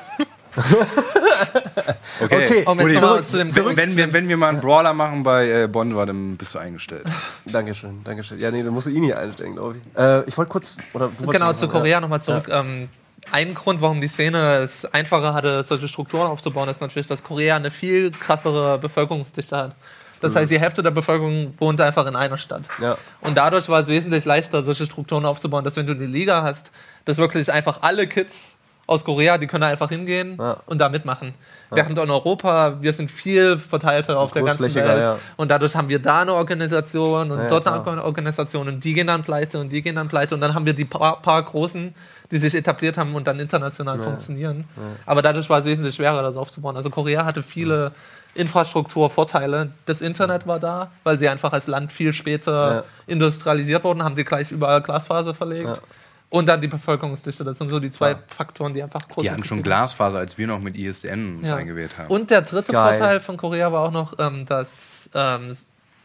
okay, 2.20 2.44
okay. 2.44 2.64
Um 2.66 2.80
jetzt 2.80 3.00
zurück, 3.00 3.26
zu 3.26 3.36
dem 3.36 3.50
zurück 3.50 3.76
wenn, 3.76 3.96
wir, 3.96 4.12
wenn 4.12 4.28
wir 4.28 4.36
mal 4.36 4.48
einen 4.48 4.60
Brawler 4.60 4.94
machen 4.94 5.22
bei 5.22 5.48
äh, 5.48 5.68
Bond, 5.68 5.94
dann 5.94 6.36
bist 6.36 6.54
du 6.54 6.58
eingestellt. 6.58 7.04
Dankeschön, 7.44 8.02
Dankeschön. 8.04 8.38
Ja, 8.38 8.50
nee, 8.50 8.62
dann 8.62 8.72
musst 8.72 8.86
du 8.86 8.90
ihn 8.90 9.02
hier 9.02 9.18
einstellen, 9.18 9.54
glaube 9.54 9.76
ich. 9.76 10.00
Äh, 10.00 10.22
ich 10.26 10.36
wollte 10.38 10.50
kurz. 10.50 10.78
Oder 10.94 11.10
genau, 11.26 11.52
zu 11.52 11.68
Korea 11.68 11.92
ja. 11.92 12.00
nochmal 12.00 12.22
zurück. 12.22 12.48
Ja. 12.48 12.60
Ähm, 12.60 12.88
ein 13.32 13.54
Grund, 13.54 13.80
warum 13.80 14.00
die 14.00 14.08
Szene 14.08 14.56
es 14.56 14.84
einfacher 14.84 15.34
hatte, 15.34 15.64
solche 15.64 15.88
Strukturen 15.88 16.26
aufzubauen, 16.26 16.68
ist 16.68 16.80
natürlich, 16.80 17.08
dass 17.08 17.22
Korea 17.22 17.56
eine 17.56 17.70
viel 17.70 18.10
krassere 18.10 18.78
Bevölkerungsdichte 18.78 19.56
hat. 19.56 19.76
Das 20.20 20.32
mhm. 20.32 20.38
heißt, 20.38 20.50
die 20.50 20.60
Hälfte 20.60 20.82
der 20.82 20.90
Bevölkerung 20.90 21.54
wohnt 21.58 21.80
einfach 21.80 22.06
in 22.06 22.16
einer 22.16 22.38
Stadt. 22.38 22.62
Ja. 22.80 22.96
Und 23.20 23.36
dadurch 23.36 23.68
war 23.68 23.80
es 23.80 23.88
wesentlich 23.88 24.24
leichter, 24.24 24.62
solche 24.62 24.86
Strukturen 24.86 25.24
aufzubauen, 25.26 25.64
dass 25.64 25.76
wenn 25.76 25.86
du 25.86 25.92
eine 25.92 26.06
Liga 26.06 26.42
hast, 26.42 26.70
dass 27.04 27.18
wirklich 27.18 27.52
einfach 27.52 27.82
alle 27.82 28.06
Kids 28.06 28.55
aus 28.86 29.04
Korea, 29.04 29.36
die 29.36 29.46
können 29.46 29.62
da 29.62 29.66
einfach 29.66 29.88
hingehen 29.88 30.36
ja. 30.38 30.58
und 30.66 30.78
da 30.78 30.88
mitmachen. 30.88 31.34
Ja. 31.70 31.78
Während 31.78 31.98
in 31.98 32.10
Europa, 32.10 32.80
wir 32.80 32.92
sind 32.92 33.10
viel 33.10 33.58
verteilter 33.58 34.18
auf 34.18 34.30
der 34.30 34.44
ganzen 34.44 34.72
Welt. 34.74 35.00
Ja. 35.00 35.18
Und 35.36 35.50
dadurch 35.50 35.74
haben 35.74 35.88
wir 35.88 35.98
da 35.98 36.20
eine 36.20 36.34
Organisation 36.34 37.32
und 37.32 37.50
dort 37.50 37.64
klar. 37.64 37.86
eine 37.86 38.04
Organisation 38.04 38.68
und 38.68 38.84
die 38.84 38.94
gehen 38.94 39.08
dann 39.08 39.24
pleite 39.24 39.58
und 39.58 39.70
die 39.70 39.82
gehen 39.82 39.96
dann 39.96 40.08
pleite 40.08 40.34
und 40.34 40.40
dann 40.40 40.54
haben 40.54 40.66
wir 40.66 40.74
die 40.74 40.84
paar, 40.84 41.20
paar 41.20 41.42
Großen, 41.42 41.94
die 42.30 42.38
sich 42.38 42.54
etabliert 42.54 42.96
haben 42.96 43.14
und 43.14 43.26
dann 43.26 43.40
international 43.40 43.98
funktionieren. 43.98 44.64
Aber 45.04 45.22
dadurch 45.22 45.50
war 45.50 45.60
es 45.60 45.64
wesentlich 45.64 45.96
schwerer, 45.96 46.22
das 46.22 46.36
aufzubauen. 46.36 46.76
Also 46.76 46.90
Korea 46.90 47.24
hatte 47.24 47.42
viele 47.42 47.92
Infrastrukturvorteile. 48.34 49.70
Das 49.86 50.00
Internet 50.00 50.46
war 50.46 50.60
da, 50.60 50.90
weil 51.02 51.18
sie 51.18 51.28
einfach 51.28 51.52
als 51.52 51.66
Land 51.66 51.90
viel 51.90 52.12
später 52.12 52.84
industrialisiert 53.06 53.82
wurden, 53.82 54.04
haben 54.04 54.14
sie 54.14 54.24
gleich 54.24 54.52
überall 54.52 54.82
Glasfaser 54.82 55.34
verlegt. 55.34 55.80
Und 56.28 56.46
dann 56.46 56.60
die 56.60 56.68
Bevölkerungsdichte. 56.68 57.44
Das 57.44 57.58
sind 57.58 57.70
so 57.70 57.78
die 57.78 57.90
zwei 57.90 58.12
ja. 58.12 58.18
Faktoren, 58.26 58.74
die 58.74 58.82
einfach 58.82 59.02
groß 59.02 59.16
sind. 59.16 59.24
Die 59.24 59.30
hatten 59.30 59.44
schon 59.44 59.62
Glasfaser, 59.62 60.18
als 60.18 60.36
wir 60.36 60.46
noch 60.46 60.60
mit 60.60 60.76
ISDN 60.76 61.44
ja. 61.44 61.56
eingewählt 61.56 61.96
haben. 61.98 62.08
Und 62.08 62.30
der 62.30 62.42
dritte 62.42 62.72
Geil. 62.72 62.98
Vorteil 62.98 63.20
von 63.20 63.36
Korea 63.36 63.72
war 63.72 63.82
auch 63.82 63.92
noch, 63.92 64.18
ähm, 64.18 64.44
dass 64.44 65.08
ähm, 65.14 65.56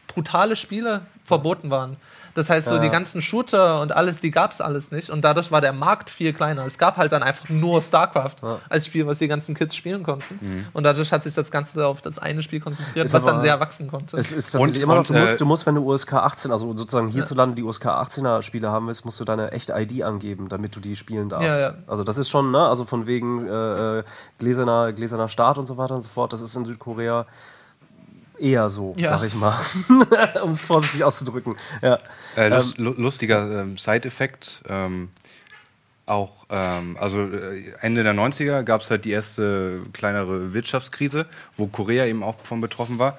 brutale 0.06 0.56
Spiele 0.56 1.02
verboten 1.24 1.70
waren. 1.70 1.96
Das 2.34 2.48
heißt, 2.48 2.68
so 2.68 2.76
ja. 2.76 2.80
die 2.80 2.90
ganzen 2.90 3.20
Shooter 3.20 3.80
und 3.80 3.92
alles, 3.92 4.20
die 4.20 4.30
gab 4.30 4.52
es 4.52 4.60
alles 4.60 4.90
nicht. 4.90 5.10
Und 5.10 5.22
dadurch 5.22 5.50
war 5.50 5.60
der 5.60 5.72
Markt 5.72 6.10
viel 6.10 6.32
kleiner. 6.32 6.64
Es 6.64 6.78
gab 6.78 6.96
halt 6.96 7.12
dann 7.12 7.22
einfach 7.22 7.48
nur 7.48 7.82
StarCraft 7.82 8.36
ja. 8.42 8.58
als 8.68 8.86
Spiel, 8.86 9.06
was 9.06 9.18
die 9.18 9.28
ganzen 9.28 9.54
Kids 9.54 9.76
spielen 9.76 10.02
konnten. 10.02 10.38
Mhm. 10.40 10.66
Und 10.72 10.84
dadurch 10.84 11.12
hat 11.12 11.22
sich 11.22 11.34
das 11.34 11.50
Ganze 11.50 11.86
auf 11.86 12.00
das 12.00 12.18
eine 12.18 12.42
Spiel 12.42 12.60
konzentriert, 12.60 13.06
ist 13.06 13.12
was 13.12 13.24
dann 13.24 13.42
sehr 13.42 13.60
wachsen 13.60 13.88
konnte. 13.88 14.16
Es 14.16 14.32
ist 14.32 14.54
und, 14.54 14.78
immer 14.78 14.94
noch, 14.94 15.04
du, 15.04 15.14
musst, 15.14 15.34
äh, 15.34 15.36
du 15.36 15.46
musst, 15.46 15.66
wenn 15.66 15.74
du 15.74 15.84
USK 15.90 16.14
18, 16.14 16.50
also 16.50 16.76
sozusagen 16.76 17.08
hierzulande 17.08 17.54
die 17.54 17.62
USK 17.62 17.86
18er 17.86 18.42
Spiele 18.42 18.70
haben 18.70 18.86
willst, 18.86 19.04
musst 19.04 19.20
du 19.20 19.24
deine 19.24 19.52
echte 19.52 19.74
ID 19.76 20.02
angeben, 20.02 20.48
damit 20.48 20.74
du 20.74 20.80
die 20.80 20.96
spielen 20.96 21.28
darfst. 21.28 21.48
Ja, 21.48 21.74
also 21.86 22.04
das 22.04 22.16
ist 22.16 22.30
schon, 22.30 22.50
ne, 22.50 22.60
also 22.60 22.84
von 22.84 23.06
wegen 23.06 23.46
äh, 23.46 23.98
äh, 23.98 24.04
gläserner, 24.38 24.92
gläserner 24.92 25.28
Start 25.28 25.58
und 25.58 25.66
so 25.66 25.76
weiter 25.76 25.96
und 25.96 26.02
so 26.02 26.08
fort, 26.08 26.32
das 26.32 26.40
ist 26.40 26.54
in 26.56 26.64
Südkorea 26.64 27.26
eher 28.38 28.70
so, 28.70 28.94
ja. 28.96 29.10
sag 29.10 29.26
ich 29.26 29.34
mal. 29.34 29.56
um 30.42 30.52
es 30.52 30.60
vorsichtig 30.60 31.04
auszudrücken. 31.04 31.54
Ja. 31.80 31.98
Äh, 32.36 32.48
lust, 32.48 32.78
ähm, 32.78 32.94
lustiger 32.96 33.62
ähm, 33.62 33.76
Side-Effekt. 33.76 34.62
Ähm, 34.68 35.10
auch, 36.06 36.46
ähm, 36.50 36.96
also 37.00 37.22
äh, 37.22 37.62
Ende 37.80 38.02
der 38.02 38.14
90er 38.14 38.62
gab 38.62 38.80
es 38.80 38.90
halt 38.90 39.04
die 39.04 39.12
erste 39.12 39.80
kleinere 39.92 40.52
Wirtschaftskrise, 40.52 41.26
wo 41.56 41.66
Korea 41.68 42.06
eben 42.06 42.22
auch 42.22 42.36
von 42.42 42.60
betroffen 42.60 42.98
war. 42.98 43.18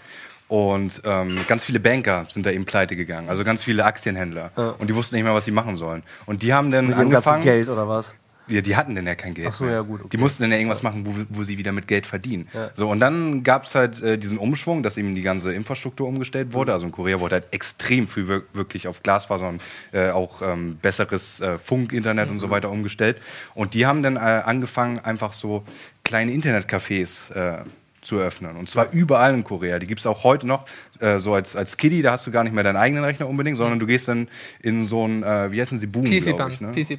Und 0.49 1.01
ähm, 1.05 1.39
ganz 1.47 1.63
viele 1.63 1.79
Banker 1.79 2.25
sind 2.29 2.45
da 2.45 2.51
eben 2.51 2.65
pleite 2.65 2.95
gegangen, 2.95 3.29
also 3.29 3.43
ganz 3.43 3.63
viele 3.63 3.85
Aktienhändler. 3.85 4.51
Ja. 4.55 4.75
Und 4.77 4.87
die 4.89 4.95
wussten 4.95 5.15
nicht 5.15 5.23
mehr, 5.23 5.33
was 5.33 5.45
sie 5.45 5.51
machen 5.51 5.75
sollen. 5.77 6.03
Und 6.25 6.43
die 6.43 6.53
haben 6.53 6.69
dann 6.69 6.87
Mit 6.87 6.97
angefangen. 6.97 7.41
Geld 7.41 7.69
oder 7.69 7.87
was? 7.87 8.13
Ja, 8.47 8.61
die 8.61 8.75
hatten 8.75 8.95
denn 8.95 9.07
ja 9.07 9.15
kein 9.15 9.33
Geld. 9.33 9.47
Ach 9.49 9.53
so, 9.53 9.65
ja, 9.65 9.81
gut. 9.81 10.01
Okay. 10.01 10.09
Die 10.11 10.17
mussten 10.17 10.43
dann 10.43 10.51
ja 10.51 10.57
irgendwas 10.57 10.83
machen, 10.83 11.05
wo, 11.05 11.13
wo 11.29 11.43
sie 11.43 11.57
wieder 11.57 11.71
mit 11.71 11.87
Geld 11.87 12.05
verdienen. 12.05 12.49
Ja. 12.53 12.71
So, 12.75 12.89
und 12.89 12.99
dann 12.99 13.43
gab 13.43 13.63
es 13.63 13.75
halt 13.75 14.01
äh, 14.01 14.17
diesen 14.17 14.37
Umschwung, 14.37 14.83
dass 14.83 14.97
eben 14.97 15.15
die 15.15 15.21
ganze 15.21 15.53
Infrastruktur 15.53 16.07
umgestellt 16.07 16.53
wurde. 16.53 16.71
Mhm. 16.71 16.73
Also 16.73 16.85
in 16.87 16.91
Korea 16.91 17.19
wurde 17.19 17.35
halt 17.35 17.47
extrem 17.51 18.07
viel 18.07 18.27
wirklich 18.27 18.87
auf 18.87 19.01
Glasfaser 19.01 19.47
und 19.47 19.61
äh, 19.91 20.09
auch 20.09 20.41
ähm, 20.41 20.77
besseres 20.81 21.39
äh, 21.39 21.57
Funk-Internet 21.57 22.27
mhm. 22.27 22.33
und 22.33 22.39
so 22.39 22.47
mhm. 22.47 22.51
weiter 22.51 22.69
umgestellt. 22.69 23.21
Und 23.53 23.73
die 23.73 23.85
haben 23.85 24.03
dann 24.03 24.17
äh, 24.17 24.19
angefangen, 24.19 24.99
einfach 24.99 25.33
so 25.33 25.63
kleine 26.03 26.31
Internetcafés 26.31 27.33
äh, 27.33 27.63
zu 28.01 28.19
öffnen. 28.19 28.57
Und 28.57 28.69
zwar 28.69 28.91
überall 28.91 29.33
in 29.33 29.43
Korea. 29.43 29.79
Die 29.79 29.87
gibt 29.87 30.01
es 30.01 30.05
auch 30.05 30.23
heute 30.23 30.45
noch. 30.45 30.65
Äh, 30.99 31.19
so 31.19 31.33
als, 31.33 31.55
als 31.55 31.77
Kiddie, 31.77 32.01
da 32.01 32.11
hast 32.11 32.27
du 32.27 32.31
gar 32.31 32.43
nicht 32.43 32.53
mehr 32.53 32.63
deinen 32.63 32.75
eigenen 32.75 33.03
Rechner 33.03 33.27
unbedingt, 33.27 33.57
sondern 33.57 33.79
du 33.79 33.85
gehst 33.85 34.07
dann 34.07 34.27
in 34.61 34.85
so 34.85 35.07
ein, 35.07 35.23
äh, 35.23 35.51
wie 35.51 35.61
heißen 35.61 35.79
sie, 35.79 35.87
Boom, 35.87 36.03
PC 36.03 36.37
Bank. 36.37 36.59
Ich, 36.75 36.89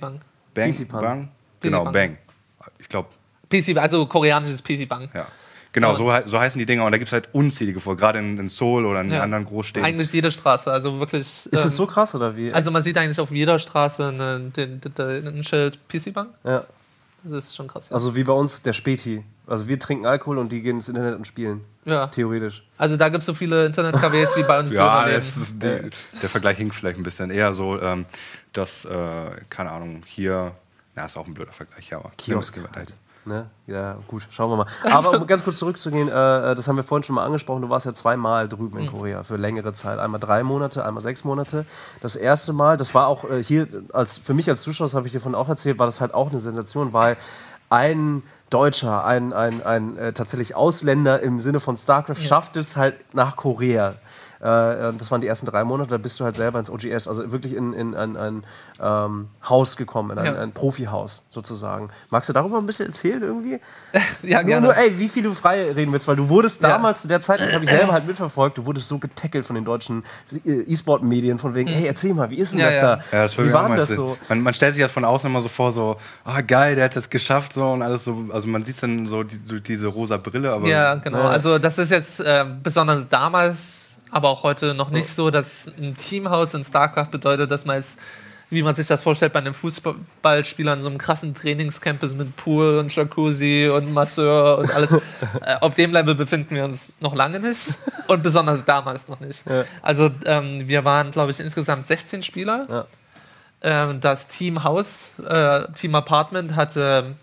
ne? 0.56 0.72
PC 0.72 0.88
Bank. 0.88 0.90
Bang, 0.90 1.02
Bang. 1.02 1.28
Genau, 1.60 1.84
Bang. 1.90 2.18
Ich 2.78 2.88
glaube, 2.88 3.08
PC, 3.50 3.76
also 3.76 4.06
koreanisches 4.06 4.62
PC 4.62 4.88
Bank. 4.88 5.10
ja. 5.14 5.26
Genau, 5.72 5.96
so, 5.96 6.08
so 6.24 6.38
heißen 6.38 6.56
die 6.56 6.66
Dinger 6.66 6.84
und 6.84 6.92
da 6.92 6.98
gibt 6.98 7.08
es 7.08 7.12
halt 7.12 7.28
unzählige 7.32 7.80
vor, 7.80 7.96
gerade 7.96 8.20
in, 8.20 8.38
in 8.38 8.48
Seoul 8.48 8.86
oder 8.86 9.00
in 9.00 9.10
Ja. 9.10 9.22
anderen 9.22 9.44
Großstädten. 9.44 9.84
Eigentlich 9.84 10.12
jede 10.12 10.30
Straße, 10.30 10.70
also 10.70 11.00
wirklich. 11.00 11.22
Ist 11.22 11.48
ähm, 11.52 11.58
es 11.66 11.74
so 11.74 11.84
krass 11.88 12.14
oder 12.14 12.36
wie? 12.36 12.52
Also 12.52 12.70
man 12.70 12.84
sieht 12.84 12.96
eigentlich 12.96 13.18
auf 13.18 13.32
jeder 13.32 13.58
Straße 13.58 14.08
ein 14.08 15.42
Schild 15.42 15.80
PC 15.88 16.12
Bank. 16.14 16.30
ja. 16.44 16.64
Das 17.24 17.44
ist 17.44 17.56
schon 17.56 17.68
krass. 17.68 17.88
Ja. 17.88 17.94
Also 17.94 18.14
wie 18.14 18.24
bei 18.24 18.32
uns 18.32 18.62
der 18.62 18.72
Späti. 18.72 19.24
Also 19.46 19.68
wir 19.68 19.78
trinken 19.78 20.06
Alkohol 20.06 20.38
und 20.38 20.52
die 20.52 20.62
gehen 20.62 20.76
ins 20.76 20.88
Internet 20.88 21.16
und 21.16 21.26
spielen. 21.26 21.64
ja. 21.84 22.06
Theoretisch. 22.06 22.62
Also 22.78 22.96
da 22.96 23.08
gibt 23.08 23.20
es 23.22 23.26
so 23.26 23.34
viele 23.34 23.66
Internetcafés 23.66 24.36
wie 24.36 24.42
bei 24.42 24.58
uns. 24.60 24.70
Ja, 24.72 25.04
ist 25.04 25.62
die, 25.62 25.90
der 26.22 26.28
Vergleich 26.28 26.56
hinkt 26.58 26.74
vielleicht 26.74 26.98
ein 26.98 27.02
bisschen 27.02 27.30
eher 27.30 27.52
so, 27.54 27.80
ähm, 27.80 28.06
dass, 28.52 28.84
äh, 28.84 28.90
keine 29.50 29.70
Ahnung, 29.70 30.02
hier, 30.06 30.52
na, 30.94 31.04
ist 31.04 31.16
auch 31.16 31.26
ein 31.26 31.34
blöder 31.34 31.52
Vergleich, 31.52 31.90
ja, 31.90 31.98
aber 31.98 32.12
Kiosk 32.16 32.58
halt. 32.74 32.94
Ne? 33.26 33.46
Ja, 33.66 33.96
gut, 34.06 34.26
schauen 34.30 34.50
wir 34.50 34.56
mal. 34.56 34.66
Aber 34.90 35.18
um 35.18 35.26
ganz 35.26 35.42
kurz 35.42 35.56
zurückzugehen, 35.56 36.08
äh, 36.08 36.12
das 36.12 36.68
haben 36.68 36.76
wir 36.76 36.82
vorhin 36.82 37.04
schon 37.04 37.14
mal 37.14 37.24
angesprochen, 37.24 37.62
du 37.62 37.70
warst 37.70 37.86
ja 37.86 37.94
zweimal 37.94 38.48
drüben 38.48 38.78
in 38.78 38.90
Korea 38.90 39.22
für 39.22 39.36
längere 39.36 39.72
Zeit. 39.72 39.98
Einmal 39.98 40.20
drei 40.20 40.42
Monate, 40.42 40.84
einmal 40.84 41.02
sechs 41.02 41.24
Monate. 41.24 41.64
Das 42.02 42.16
erste 42.16 42.52
Mal, 42.52 42.76
das 42.76 42.94
war 42.94 43.06
auch 43.06 43.24
äh, 43.24 43.42
hier, 43.42 43.66
als, 43.92 44.18
für 44.18 44.34
mich 44.34 44.50
als 44.50 44.62
Zuschauer, 44.62 44.88
das 44.88 44.94
habe 44.94 45.06
ich 45.06 45.12
dir 45.12 45.20
vorhin 45.20 45.34
auch 45.34 45.48
erzählt, 45.48 45.78
war 45.78 45.86
das 45.86 46.02
halt 46.02 46.12
auch 46.12 46.30
eine 46.30 46.40
Sensation, 46.40 46.92
weil 46.92 47.16
ein 47.70 48.22
Deutscher, 48.50 49.04
ein, 49.04 49.32
ein, 49.32 49.64
ein 49.64 49.96
äh, 49.96 50.12
tatsächlich 50.12 50.54
Ausländer 50.54 51.20
im 51.20 51.40
Sinne 51.40 51.60
von 51.60 51.76
StarCraft 51.76 52.16
schafft 52.16 52.56
es 52.56 52.76
halt 52.76 52.94
nach 53.14 53.36
Korea. 53.36 53.94
Äh, 54.44 54.92
das 54.98 55.10
waren 55.10 55.22
die 55.22 55.26
ersten 55.26 55.46
drei 55.46 55.64
Monate, 55.64 55.88
da 55.88 55.96
bist 55.96 56.20
du 56.20 56.24
halt 56.24 56.36
selber 56.36 56.58
ins 56.58 56.68
OGS, 56.68 57.08
also 57.08 57.32
wirklich 57.32 57.54
in, 57.54 57.72
in 57.72 57.94
ein, 57.94 58.14
ein 58.18 58.44
ähm, 58.78 59.28
Haus 59.48 59.78
gekommen, 59.78 60.10
in 60.10 60.18
ein, 60.18 60.26
Ja. 60.26 60.38
ein 60.40 60.52
Profihaus 60.52 61.22
sozusagen. 61.30 61.88
Magst 62.10 62.28
du 62.28 62.34
darüber 62.34 62.58
ein 62.58 62.66
bisschen 62.66 62.88
erzählen 62.88 63.22
irgendwie? 63.22 63.58
ja, 64.22 64.40
Nur, 64.42 64.44
gerne. 64.44 64.66
nur, 64.66 64.76
ey, 64.76 64.98
wie 64.98 65.08
viel 65.08 65.22
du 65.22 65.32
frei 65.32 65.72
reden 65.72 65.92
willst, 65.92 66.06
weil 66.08 66.16
du 66.16 66.28
wurdest 66.28 66.60
Ja. 66.62 66.68
damals 66.68 67.00
zu 67.00 67.08
der 67.08 67.22
Zeit, 67.22 67.40
das 67.40 67.54
habe 67.54 67.64
ich 67.64 67.70
selber 67.70 67.94
halt 67.94 68.06
mitverfolgt, 68.06 68.58
du 68.58 68.66
wurdest 68.66 68.86
so 68.88 68.98
getackelt 68.98 69.46
von 69.46 69.54
den 69.54 69.64
deutschen 69.64 70.04
äh, 70.44 70.50
E-Sport-Medien, 70.50 71.38
von 71.38 71.54
wegen, 71.54 71.70
hey, 71.70 71.86
erzähl 71.86 72.12
mal, 72.12 72.28
wie 72.28 72.36
ist 72.36 72.52
denn 72.52 72.60
Ja, 72.60 72.66
das 72.66 72.76
ja. 72.76 72.82
da? 72.96 73.02
Ja, 73.12 73.22
das 73.22 73.38
wie 73.38 73.50
war 73.52 73.74
das 73.74 73.88
so? 73.88 74.18
Man, 74.28 74.42
man 74.42 74.52
stellt 74.52 74.74
sich 74.74 74.82
das 74.82 74.92
von 74.92 75.06
außen 75.06 75.30
immer 75.30 75.40
so 75.40 75.48
vor, 75.48 75.72
so, 75.72 75.96
ah 76.24 76.42
geil, 76.42 76.74
der 76.74 76.84
hat 76.84 76.96
das 76.96 77.08
geschafft, 77.08 77.54
so 77.54 77.64
und 77.72 77.80
alles 77.80 78.04
so. 78.04 78.24
Also 78.30 78.46
man 78.46 78.62
sieht 78.62 78.82
dann 78.82 79.06
so, 79.06 79.22
die, 79.22 79.40
so 79.42 79.58
diese 79.58 79.86
rosa 79.86 80.18
Brille, 80.18 80.52
aber 80.52 80.68
Ja, 80.68 80.96
genau. 80.96 81.18
Ja. 81.20 81.28
Also 81.28 81.58
das 81.58 81.78
ist 81.78 81.90
jetzt 81.90 82.20
äh, 82.20 82.44
besonders 82.62 83.08
damals, 83.08 83.56
aber 84.14 84.28
auch 84.28 84.44
heute 84.44 84.74
noch 84.74 84.90
nicht 84.90 85.08
so, 85.08 85.32
dass 85.32 85.66
ein 85.76 85.96
Teamhaus 85.96 86.54
in 86.54 86.62
StarCraft 86.62 87.10
bedeutet, 87.10 87.50
dass 87.50 87.64
man 87.64 87.78
jetzt, 87.78 87.98
wie 88.48 88.62
man 88.62 88.76
sich 88.76 88.86
das 88.86 89.02
vorstellt, 89.02 89.32
bei 89.32 89.40
einem 89.40 89.54
Fußballspieler 89.54 90.74
in 90.74 90.82
so 90.82 90.88
einem 90.88 90.98
krassen 90.98 91.34
Trainingscamp 91.34 92.00
ist 92.04 92.16
mit 92.16 92.36
Pool 92.36 92.78
und 92.78 92.94
Jacuzzi 92.94 93.68
und 93.74 93.92
Masseur 93.92 94.58
und 94.58 94.72
alles. 94.72 94.92
äh, 95.42 95.56
auf 95.60 95.74
dem 95.74 95.92
Level 95.92 96.14
befinden 96.14 96.54
wir 96.54 96.64
uns 96.64 96.92
noch 97.00 97.16
lange 97.16 97.40
nicht 97.40 97.58
und 98.06 98.22
besonders 98.22 98.64
damals 98.64 99.08
noch 99.08 99.18
nicht. 99.18 99.44
Ja. 99.48 99.64
Also 99.82 100.12
ähm, 100.26 100.68
wir 100.68 100.84
waren, 100.84 101.10
glaube 101.10 101.32
ich, 101.32 101.40
insgesamt 101.40 101.88
16 101.88 102.22
Spieler. 102.22 102.66
Ja. 102.70 102.86
Ähm, 103.62 104.00
das 104.00 104.28
Team 104.28 104.62
Haus, 104.62 105.10
äh, 105.28 105.64
Team 105.72 105.96
Apartment 105.96 106.54
hatte 106.54 107.16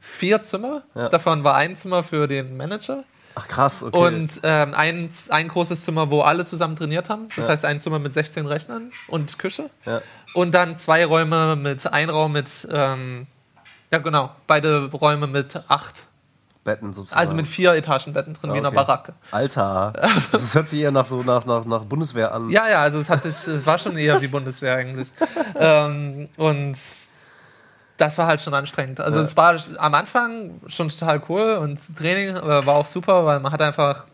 vier 0.00 0.40
Zimmer. 0.42 0.82
Ja. 0.94 1.08
Davon 1.08 1.42
war 1.42 1.56
ein 1.56 1.74
Zimmer 1.74 2.04
für 2.04 2.28
den 2.28 2.56
Manager. 2.56 3.02
Ach 3.38 3.46
krass, 3.48 3.82
okay. 3.82 3.96
Und 3.98 4.40
ähm, 4.44 4.72
ein, 4.74 5.10
ein 5.28 5.48
großes 5.48 5.84
Zimmer, 5.84 6.10
wo 6.10 6.22
alle 6.22 6.46
zusammen 6.46 6.74
trainiert 6.74 7.10
haben. 7.10 7.28
Das 7.36 7.44
Ja. 7.44 7.52
heißt, 7.52 7.66
ein 7.66 7.78
Zimmer 7.80 7.98
mit 7.98 8.12
16 8.14 8.46
Rechnern 8.46 8.90
und 9.08 9.38
Küche. 9.38 9.68
ja. 9.84 10.00
Und 10.32 10.54
dann 10.54 10.78
zwei 10.78 11.04
Räume 11.04 11.54
mit, 11.54 11.86
ein 11.92 12.08
Raum 12.10 12.32
mit, 12.32 12.66
ähm, 12.72 13.26
ja 13.92 13.98
genau, 13.98 14.30
beide 14.46 14.86
Räume 14.90 15.26
mit 15.26 15.62
acht. 15.68 16.06
Betten 16.64 16.92
sozusagen. 16.94 17.20
Also 17.20 17.34
mit 17.36 17.46
vier 17.46 17.74
Etagenbetten 17.74 18.34
drin, 18.34 18.52
wie 18.52 18.58
in 18.58 18.66
einer. 18.66 18.74
Baracke. 18.74 19.12
Alter, 19.30 19.92
das 20.32 20.54
hört 20.54 20.68
sich 20.70 20.80
eher 20.80 20.90
nach 20.90 21.06
so 21.06 21.22
nach, 21.22 21.44
nach, 21.44 21.64
nach 21.64 21.84
Bundeswehr 21.84 22.34
an. 22.34 22.50
Ja, 22.50 22.68
ja, 22.68 22.80
also 22.82 22.98
es, 22.98 23.08
hat 23.08 23.22
sich, 23.22 23.34
es 23.46 23.64
war 23.66 23.78
schon 23.78 23.96
eher 23.98 24.20
wie 24.20 24.26
Bundeswehr 24.28 24.74
eigentlich. 24.74 25.08
ähm, 25.60 26.28
und 26.36 26.76
das 27.98 28.18
war 28.18 28.26
halt 28.26 28.40
schon 28.40 28.54
anstrengend. 28.54 29.00
Also 29.00 29.18
Ja. 29.18 29.24
es 29.24 29.36
war 29.36 29.56
am 29.78 29.94
Anfang 29.94 30.60
schon 30.66 30.88
total 30.88 31.22
cool 31.28 31.54
und 31.54 31.78
Training 31.96 32.36
äh, 32.36 32.66
war 32.66 32.76
auch 32.76 32.86
super, 32.86 33.24
weil 33.24 33.40
man 33.40 33.52
hat 33.52 33.62
einfach 33.62 34.04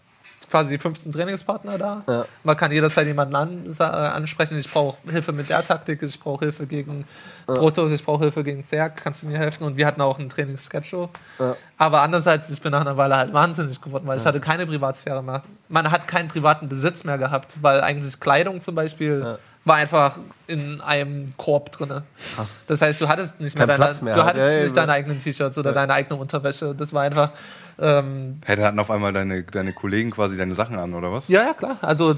quasi 0.50 0.78
15 0.78 1.12
Trainingspartner 1.12 1.78
da. 1.78 2.02
Ja. 2.06 2.24
Man 2.44 2.56
kann 2.58 2.70
jederzeit 2.72 3.06
jemanden 3.06 3.34
an, 3.34 3.74
äh, 3.78 3.82
ansprechen. 3.82 4.58
Ich 4.58 4.70
brauche 4.70 4.98
Hilfe 5.10 5.32
mit 5.32 5.48
der 5.48 5.64
Taktik, 5.64 6.02
ich 6.02 6.20
brauche 6.20 6.44
Hilfe 6.44 6.66
gegen 6.66 7.06
Protoss, 7.46 7.90
ich 7.90 8.04
brauche 8.04 8.24
Hilfe 8.24 8.44
gegen 8.44 8.62
Zerg, 8.62 8.98
kannst 9.02 9.22
du 9.22 9.28
mir 9.28 9.38
helfen? 9.38 9.64
Und 9.64 9.78
wir 9.78 9.86
hatten 9.86 10.02
auch 10.02 10.18
einen 10.18 10.28
Trainingsschedule. 10.28 11.08
Ja. 11.38 11.56
Aber 11.78 12.02
andererseits, 12.02 12.50
ich 12.50 12.60
bin 12.60 12.70
nach 12.72 12.82
einer 12.82 12.98
Weile 12.98 13.16
halt 13.16 13.32
wahnsinnig 13.32 13.80
geworden, 13.80 14.06
weil 14.06 14.18
ich 14.18 14.26
hatte 14.26 14.40
keine 14.40 14.66
Privatsphäre 14.66 15.22
mehr. 15.22 15.42
Man 15.70 15.90
hat 15.90 16.06
keinen 16.06 16.28
privaten 16.28 16.68
Besitz 16.68 17.02
mehr 17.04 17.16
gehabt, 17.16 17.56
weil 17.62 17.80
eigentlich 17.80 18.20
Kleidung 18.20 18.60
zum 18.60 18.74
Beispiel 18.74 19.22
Ja. 19.24 19.38
War 19.64 19.76
einfach 19.76 20.18
in 20.46 20.80
einem 20.80 21.32
Korb 21.36 21.70
drin. 21.72 22.02
Krass. 22.34 22.60
Das 22.66 22.80
heißt, 22.82 23.00
du 23.00 23.08
hattest 23.08 23.40
nicht 23.40 23.56
Kein 23.56 23.68
mehr, 23.68 23.78
deine, 23.78 24.02
mehr 24.02 24.14
du 24.14 24.20
halt. 24.24 24.28
hattest 24.30 24.46
Ja, 24.46 24.52
ja, 24.52 24.62
nicht 24.64 24.76
ja. 24.76 24.82
deine 24.82 24.92
eigenen 24.92 25.18
T-Shirts 25.20 25.56
oder 25.58 25.72
deine 25.72 25.92
eigene 25.92 26.18
Unterwäsche. 26.18 26.74
Das 26.74 26.92
war 26.92 27.02
einfach. 27.02 27.30
Ähm, 27.78 28.40
Hey, 28.44 28.56
da 28.56 28.64
hatten 28.66 28.78
auf 28.78 28.90
einmal 28.90 29.12
deine, 29.12 29.44
deine 29.44 29.72
Kollegen 29.72 30.10
quasi 30.10 30.36
deine 30.36 30.54
Sachen 30.54 30.78
an, 30.78 30.92
oder 30.94 31.10
was? 31.12 31.28
ja, 31.28 31.42
ja, 31.42 31.54
klar. 31.54 31.78
Also 31.80 32.14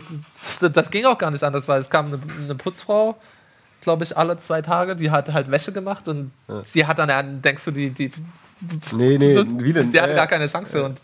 das, 0.60 0.72
das 0.72 0.90
ging 0.90 1.04
auch 1.04 1.16
gar 1.18 1.30
nicht 1.30 1.44
anders, 1.44 1.68
weil 1.68 1.78
es 1.80 1.88
kam 1.90 2.06
eine, 2.06 2.18
eine 2.42 2.54
Putzfrau, 2.56 3.16
glaube 3.80 4.02
ich, 4.04 4.16
alle 4.16 4.36
zwei 4.38 4.62
Tage, 4.62 4.96
die 4.96 5.10
hat 5.12 5.32
halt 5.32 5.50
Wäsche 5.50 5.70
gemacht 5.70 6.08
und 6.08 6.32
die 6.74 6.86
hat 6.86 6.98
dann, 6.98 7.08
ja, 7.08 7.22
denkst 7.22 7.64
du, 7.66 7.70
die, 7.70 7.90
die 7.90 8.10
Nee, 8.92 9.18
nee, 9.18 9.36
wie 9.58 9.72
denn? 9.72 9.92
Die 9.92 10.00
hatte 10.00 10.10
Ja, 10.10 10.16
gar 10.16 10.26
keine 10.26 10.46
Chance 10.48 10.82
und 10.84 11.00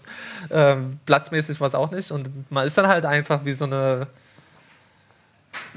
ähm, 0.51 0.99
platzmäßig 1.07 1.61
war 1.61 1.69
es 1.69 1.75
auch 1.75 1.91
nicht. 1.91 2.11
Und 2.11 2.51
man 2.51 2.67
ist 2.67 2.77
dann 2.79 2.87
halt 2.89 3.05
einfach 3.05 3.45
wie 3.45 3.53
so 3.53 3.67
eine. 3.67 4.07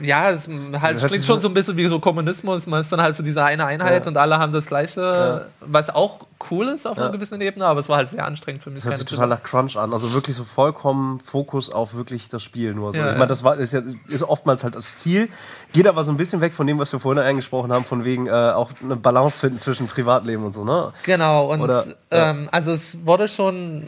Ja, 0.01 0.31
es 0.31 0.47
halt 0.47 1.01
hört 1.01 1.11
klingt 1.11 1.25
schon 1.25 1.39
so- 1.39 1.47
ein 1.47 1.53
bisschen 1.53 1.77
wie 1.77 1.85
so 1.87 1.99
Kommunismus. 1.99 2.67
Man 2.67 2.81
ist 2.81 2.91
dann 2.91 3.01
halt 3.01 3.15
so 3.15 3.23
diese 3.23 3.43
eine 3.43 3.65
Einheit 3.65 4.03
Ja. 4.03 4.07
und 4.09 4.17
alle 4.17 4.37
haben 4.37 4.51
das 4.53 4.65
Gleiche, 4.65 5.01
Ja. 5.01 5.41
was 5.61 5.89
auch 5.93 6.19
cool 6.51 6.67
ist 6.67 6.85
auf 6.85 6.97
Ja. 6.97 7.03
einer 7.03 7.11
gewissen 7.11 7.39
Ebene, 7.41 7.65
aber 7.65 7.79
es 7.79 7.89
war 7.89 7.97
halt 7.97 8.09
sehr 8.09 8.25
anstrengend 8.25 8.63
für 8.63 8.69
mich. 8.69 8.83
Das 8.83 8.91
hört 8.91 8.99
sich 8.99 9.07
total 9.07 9.27
nach 9.27 9.41
Crunch 9.43 9.77
an. 9.77 9.93
Also 9.93 10.13
wirklich 10.13 10.35
so 10.35 10.43
vollkommen 10.43 11.19
Fokus 11.19 11.69
auf 11.71 11.93
wirklich 11.95 12.27
das 12.29 12.43
Spiel 12.43 12.73
nur. 12.73 12.91
So. 12.93 12.99
Ich 12.99 13.05
meine, 13.13 13.27
das 13.27 13.43
war, 13.43 13.57
ist, 13.57 13.73
ja, 13.73 13.81
ist 14.09 14.23
oftmals 14.23 14.63
halt 14.63 14.75
das 14.75 14.97
Ziel. 14.97 15.29
Geht 15.73 15.87
aber 15.87 16.03
so 16.03 16.11
ein 16.11 16.17
bisschen 16.17 16.41
weg 16.41 16.53
von 16.55 16.67
dem, 16.67 16.79
was 16.79 16.91
wir 16.91 16.99
vorhin 16.99 17.23
angesprochen 17.23 17.71
haben, 17.71 17.85
von 17.85 18.03
wegen 18.03 18.27
äh, 18.27 18.31
auch 18.31 18.71
eine 18.81 18.95
Balance 18.95 19.39
finden 19.39 19.57
zwischen 19.57 19.87
Privatleben 19.87 20.43
und 20.43 20.53
so, 20.53 20.63
ne? 20.63 20.91
Genau, 21.03 21.51
und 21.51 21.61
Oder- 21.61 21.85
ähm, 22.11 22.49
also 22.51 22.71
es 22.73 22.97
wurde 23.05 23.27
schon, 23.27 23.87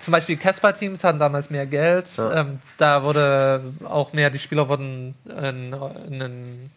zum 0.00 0.12
Beispiel 0.12 0.36
Casper-Teams 0.36 1.02
hatten 1.04 1.18
damals 1.18 1.50
mehr 1.50 1.66
Geld, 1.66 2.06
Ja. 2.16 2.32
ähm, 2.40 2.58
da 2.78 3.02
wurde 3.02 3.62
auch 3.84 4.12
mehr, 4.12 4.30
die 4.30 4.38
Spieler 4.38 4.68
wurden 4.68 5.14
in, 5.26 5.72
in 6.08 6.22
ein 6.22 6.70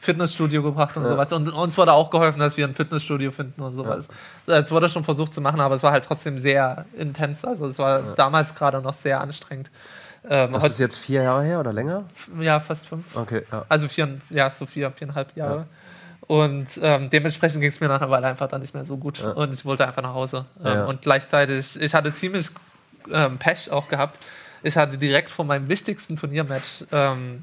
Fitnessstudio 0.00 0.62
gebracht 0.62 0.96
und 0.96 1.02
Ja. 1.04 1.10
sowas. 1.10 1.32
Und 1.32 1.48
uns 1.50 1.76
wurde 1.76 1.92
auch 1.92 2.10
geholfen, 2.10 2.38
dass 2.38 2.56
wir 2.56 2.66
ein 2.66 2.74
Fitnessstudio 2.74 3.30
finden 3.32 3.60
und 3.60 3.76
sowas. 3.76 4.08
Es 4.46 4.70
wurde 4.70 4.88
schon 4.88 5.04
versucht 5.04 5.32
zu 5.34 5.40
machen, 5.42 5.60
aber 5.60 5.74
es 5.74 5.82
war 5.82 5.92
halt 5.92 6.04
trotzdem 6.06 6.38
sehr 6.38 6.86
intens. 6.96 7.44
Also 7.44 7.66
es 7.66 7.78
war 7.78 8.14
damals 8.14 8.54
gerade 8.54 8.80
noch 8.80 8.94
sehr 8.94 9.20
anstrengend. 9.20 9.70
Ähm, 10.28 10.52
Das 10.52 10.64
ist 10.64 10.78
jetzt 10.80 10.96
vier 10.96 11.22
Jahre 11.22 11.44
her 11.44 11.60
oder 11.60 11.72
länger? 11.72 12.04
ja, 12.40 12.60
fast 12.60 12.86
fünf. 12.86 13.14
Okay, 13.16 13.42
ja. 13.50 13.64
Also 13.68 13.88
vier, 13.88 14.18
ja, 14.30 14.50
so 14.50 14.66
vier, 14.66 14.90
viereinhalb 14.90 15.34
Jahre. 15.36 15.66
Und 16.30 16.78
ähm, 16.80 17.10
dementsprechend 17.10 17.60
ging 17.60 17.70
es 17.70 17.80
mir 17.80 17.88
nach 17.88 18.00
einer 18.00 18.08
Weile 18.08 18.28
einfach 18.28 18.46
dann 18.46 18.60
nicht 18.60 18.72
mehr 18.72 18.84
so 18.84 18.96
gut. 18.96 19.18
Ja. 19.18 19.32
Und 19.32 19.52
ich 19.52 19.64
wollte 19.64 19.84
einfach 19.84 20.00
nach 20.00 20.14
Hause. 20.14 20.44
Ähm, 20.60 20.64
Ja. 20.64 20.84
Und 20.84 21.02
gleichzeitig, 21.02 21.74
ich 21.80 21.92
hatte 21.92 22.12
ziemlich 22.12 22.50
ähm, 23.10 23.36
Pech 23.38 23.68
auch 23.72 23.88
gehabt. 23.88 24.24
Ich 24.62 24.76
hatte 24.76 24.96
direkt 24.96 25.28
vor 25.28 25.44
meinem 25.44 25.68
wichtigsten 25.68 26.14
Turniermatch, 26.14 26.84
ähm, 26.92 27.42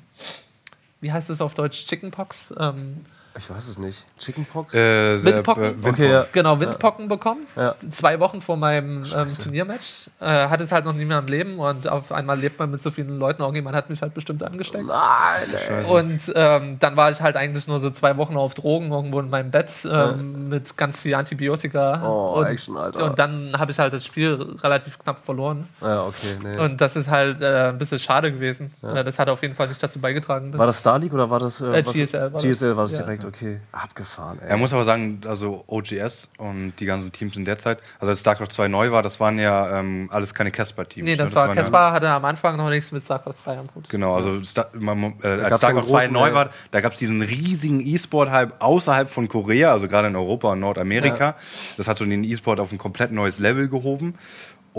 wie 1.02 1.12
heißt 1.12 1.30
es 1.30 1.42
auf 1.42 1.54
Deutsch, 1.54 1.86
Chickenpox? 1.86 2.54
Ähm, 2.58 3.06
Ich 3.38 3.50
weiß 3.50 3.68
es 3.68 3.78
nicht. 3.78 4.04
Chickenpox? 4.18 4.74
Äh, 4.74 5.24
Windpocken? 5.24 5.64
äh, 5.64 5.68
Windpocken. 5.68 5.94
Okay, 5.94 6.12
ja. 6.12 6.26
genau, 6.32 6.60
Windpocken 6.60 7.08
bekommen. 7.08 7.46
Ja. 7.56 7.76
Zwei 7.90 8.20
Wochen 8.20 8.42
vor 8.42 8.58
meinem 8.58 9.04
ähm. 9.16 9.28
Turniermatch. 9.38 10.10
Äh, 10.20 10.26
hatte 10.48 10.64
es 10.64 10.72
halt 10.72 10.86
noch 10.86 10.94
nie 10.94 11.06
mehr 11.06 11.20
im 11.20 11.28
Leben 11.28 11.60
und 11.60 11.88
auf 11.88 12.12
einmal 12.12 12.40
lebt 12.40 12.58
man 12.60 12.72
mit 12.72 12.82
so 12.82 12.90
vielen 12.90 13.20
Leuten. 13.20 13.42
Irgendjemand 13.42 13.76
hat 13.76 13.90
mich 13.90 14.02
halt 14.02 14.14
bestimmt 14.16 14.42
angesteckt. 14.44 14.90
Alter. 14.90 15.88
Und 15.90 16.20
ähm, 16.36 16.78
dann 16.80 16.96
war 16.98 17.12
ich 17.12 17.22
halt 17.22 17.36
eigentlich 17.36 17.68
nur 17.68 17.80
so 17.80 17.90
zwei 17.90 18.18
Wochen 18.18 18.36
auf 18.38 18.54
Drogen 18.56 18.92
irgendwo 18.92 19.20
in 19.20 19.30
meinem 19.30 19.52
Bett 19.52 19.72
ähm, 19.90 20.50
mit 20.50 20.76
ganz 20.78 21.00
viel 21.02 21.14
Antibiotika. 21.16 22.02
Oh, 22.04 22.40
und, 22.40 22.46
Action, 22.48 22.76
Alter. 22.78 23.06
und 23.06 23.20
dann 23.20 23.54
habe 23.58 23.72
ich 23.72 23.80
halt 23.80 23.94
das 23.94 24.06
Spiel 24.06 24.34
relativ 24.64 24.98
knapp 25.00 25.24
verloren. 25.24 25.68
Ja, 25.82 26.04
okay, 26.06 26.38
nee. 26.42 26.58
Und 26.58 26.82
das 26.82 26.96
ist 26.96 27.10
halt 27.10 27.42
äh, 27.42 27.70
ein 27.70 27.78
bisschen 27.78 28.00
schade 28.00 28.32
gewesen. 28.32 28.74
Äh, 28.82 29.04
das 29.04 29.20
hat 29.20 29.30
auf 29.30 29.42
jeden 29.44 29.54
Fall 29.56 29.68
nicht 29.68 29.82
dazu 29.82 30.00
beigetragen. 30.00 30.52
dass- 30.52 30.60
war 30.60 30.68
das 30.68 30.80
Star 30.80 30.98
League 31.00 31.14
oder 31.14 31.30
war 31.30 31.40
das 31.40 31.62
Äh, 31.62 31.86
was- 31.86 31.94
GSL 31.94 32.22
war 32.22 32.30
das. 32.32 32.44
GSL 32.44 32.76
war 32.76 32.84
das 32.84 32.94
Ja. 32.94 33.04
direkt, 33.04 33.27
okay. 33.28 33.60
Abgefahren, 33.72 34.40
ey. 34.42 34.50
Er 34.50 34.58
muss 34.58 34.74
aber 34.74 34.84
sagen, 34.84 35.22
also 35.28 35.64
OGS 35.68 36.30
und 36.38 36.74
die 36.80 36.86
ganzen 36.86 37.12
Teams 37.12 37.36
in 37.36 37.46
der 37.46 37.60
Zeit, 37.60 37.80
also 38.00 38.12
als 38.12 38.22
StarCraft 38.22 38.50
2 38.50 38.68
neu 38.68 38.92
war, 38.92 39.04
das 39.04 39.20
waren 39.20 39.38
ja 39.38 39.80
ähm, 39.80 40.10
alles 40.12 40.34
keine 40.34 40.52
Casper-Teams. 40.52 41.06
Nee, 41.06 41.16
das 41.16 41.32
ne? 41.32 41.36
war 41.36 41.48
waren 41.50 41.58
Caspar 41.58 41.94
hatte 41.94 42.10
am 42.10 42.26
Anfang 42.26 42.58
noch 42.58 42.70
nichts 42.70 42.92
mit 42.92 43.04
StarCraft 43.04 43.34
2 43.34 43.58
am 43.58 43.70
Hut. 43.76 43.90
Genau, 43.90 44.16
also 44.16 44.44
Star, 44.44 44.68
man, 44.74 45.16
äh, 45.22 45.28
als 45.28 45.58
StarCraft 45.58 45.68
einen 45.68 45.84
2 45.84 45.98
großen, 46.00 46.14
neu 46.14 46.34
war, 46.34 46.50
da 46.72 46.82
gab 46.82 46.94
es 46.94 47.00
diesen 47.00 47.22
riesigen 47.22 47.86
E-Sport-Hype 47.86 48.56
außerhalb 48.60 49.10
von 49.10 49.28
Korea, 49.28 49.72
also 49.72 49.88
gerade 49.88 50.08
in 50.08 50.16
Europa 50.16 50.52
und 50.52 50.60
Nordamerika. 50.60 51.36
Das 51.78 51.88
hat 51.88 51.98
so 51.98 52.06
den 52.06 52.24
E-Sport 52.24 52.60
auf 52.60 52.72
ein 52.72 52.78
komplett 52.78 53.12
neues 53.12 53.40
Level 53.40 53.68
gehoben. 53.68 54.16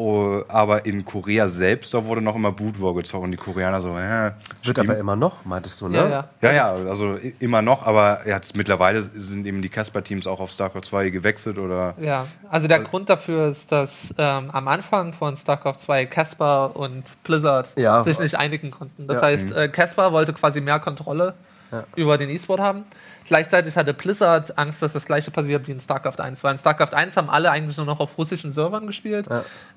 Oh, 0.01 0.45
aber 0.47 0.87
in 0.87 1.05
Korea 1.05 1.49
selbst, 1.49 1.93
da 1.93 2.05
wurde 2.05 2.21
noch 2.21 2.37
immer 2.37 2.53
Boot 2.53 2.81
War 2.81 2.95
gezockt 2.95 3.25
und 3.25 3.33
die 3.33 3.37
Koreaner 3.37 3.81
so, 3.81 3.97
äh, 3.99 4.31
Wird 4.63 4.79
aber 4.79 4.97
immer 4.97 5.17
noch, 5.17 5.45
meintest 5.45 5.81
du, 5.81 5.89
ne? 5.89 5.97
Ja, 5.99 6.09
ja. 6.09 6.25
Ja, 6.41 6.53
ja, 6.53 6.73
also 6.89 7.17
immer 7.41 7.63
noch, 7.63 7.85
aber 7.85 8.21
jetzt 8.25 8.57
mittlerweile 8.57 9.03
sind 9.03 9.45
eben 9.45 9.61
die 9.61 9.69
Casper-Teams 9.69 10.29
auch 10.29 10.39
auf 10.39 10.53
StarCraft 10.53 10.83
2 10.85 11.11
gewechselt 11.11 11.59
oder. 11.59 11.95
Ja, 12.01 12.27
also 12.49 12.69
der 12.69 12.79
Grund 12.79 13.11
dafür 13.11 13.49
ist, 13.49 13.73
dass 13.73 14.15
ähm, 14.19 14.51
am 14.53 14.69
Anfang 14.69 15.15
von 15.15 15.35
StarCraft 15.35 15.79
2 15.79 16.07
Caspar 16.07 16.77
und 16.77 17.03
Blizzard 17.25 17.73
Ja. 17.77 18.05
sich 18.05 18.21
nicht 18.21 18.37
einigen 18.37 18.71
konnten. 18.71 19.09
Das 19.09 19.21
Ja. 19.21 19.27
heißt, 19.27 19.51
äh, 19.51 19.69
Caspar 19.69 20.13
wollte 20.13 20.33
quasi 20.33 20.61
mehr 20.61 20.79
Kontrolle 20.79 21.35
über 21.97 22.19
den 22.19 22.31
E-Sport 22.31 22.61
haben. 22.61 22.85
Gleichzeitig 23.25 23.77
hatte 23.77 23.93
Blizzard 23.93 24.57
Angst, 24.57 24.81
dass 24.83 24.95
das 24.95 25.05
gleiche 25.05 25.31
passiert 25.31 25.67
wie 25.69 25.73
in 25.73 25.81
StarCraft 25.81 26.19
1. 26.19 26.43
Weil 26.43 26.53
in 26.53 26.59
StarCraft 26.59 26.95
1 26.95 27.17
haben 27.17 27.29
alle 27.29 27.51
eigentlich 27.51 27.77
nur 27.77 27.87
noch 27.87 28.01
auf 28.01 28.17
russischen 28.17 28.51
Servern 28.51 28.87
gespielt, 28.87 29.29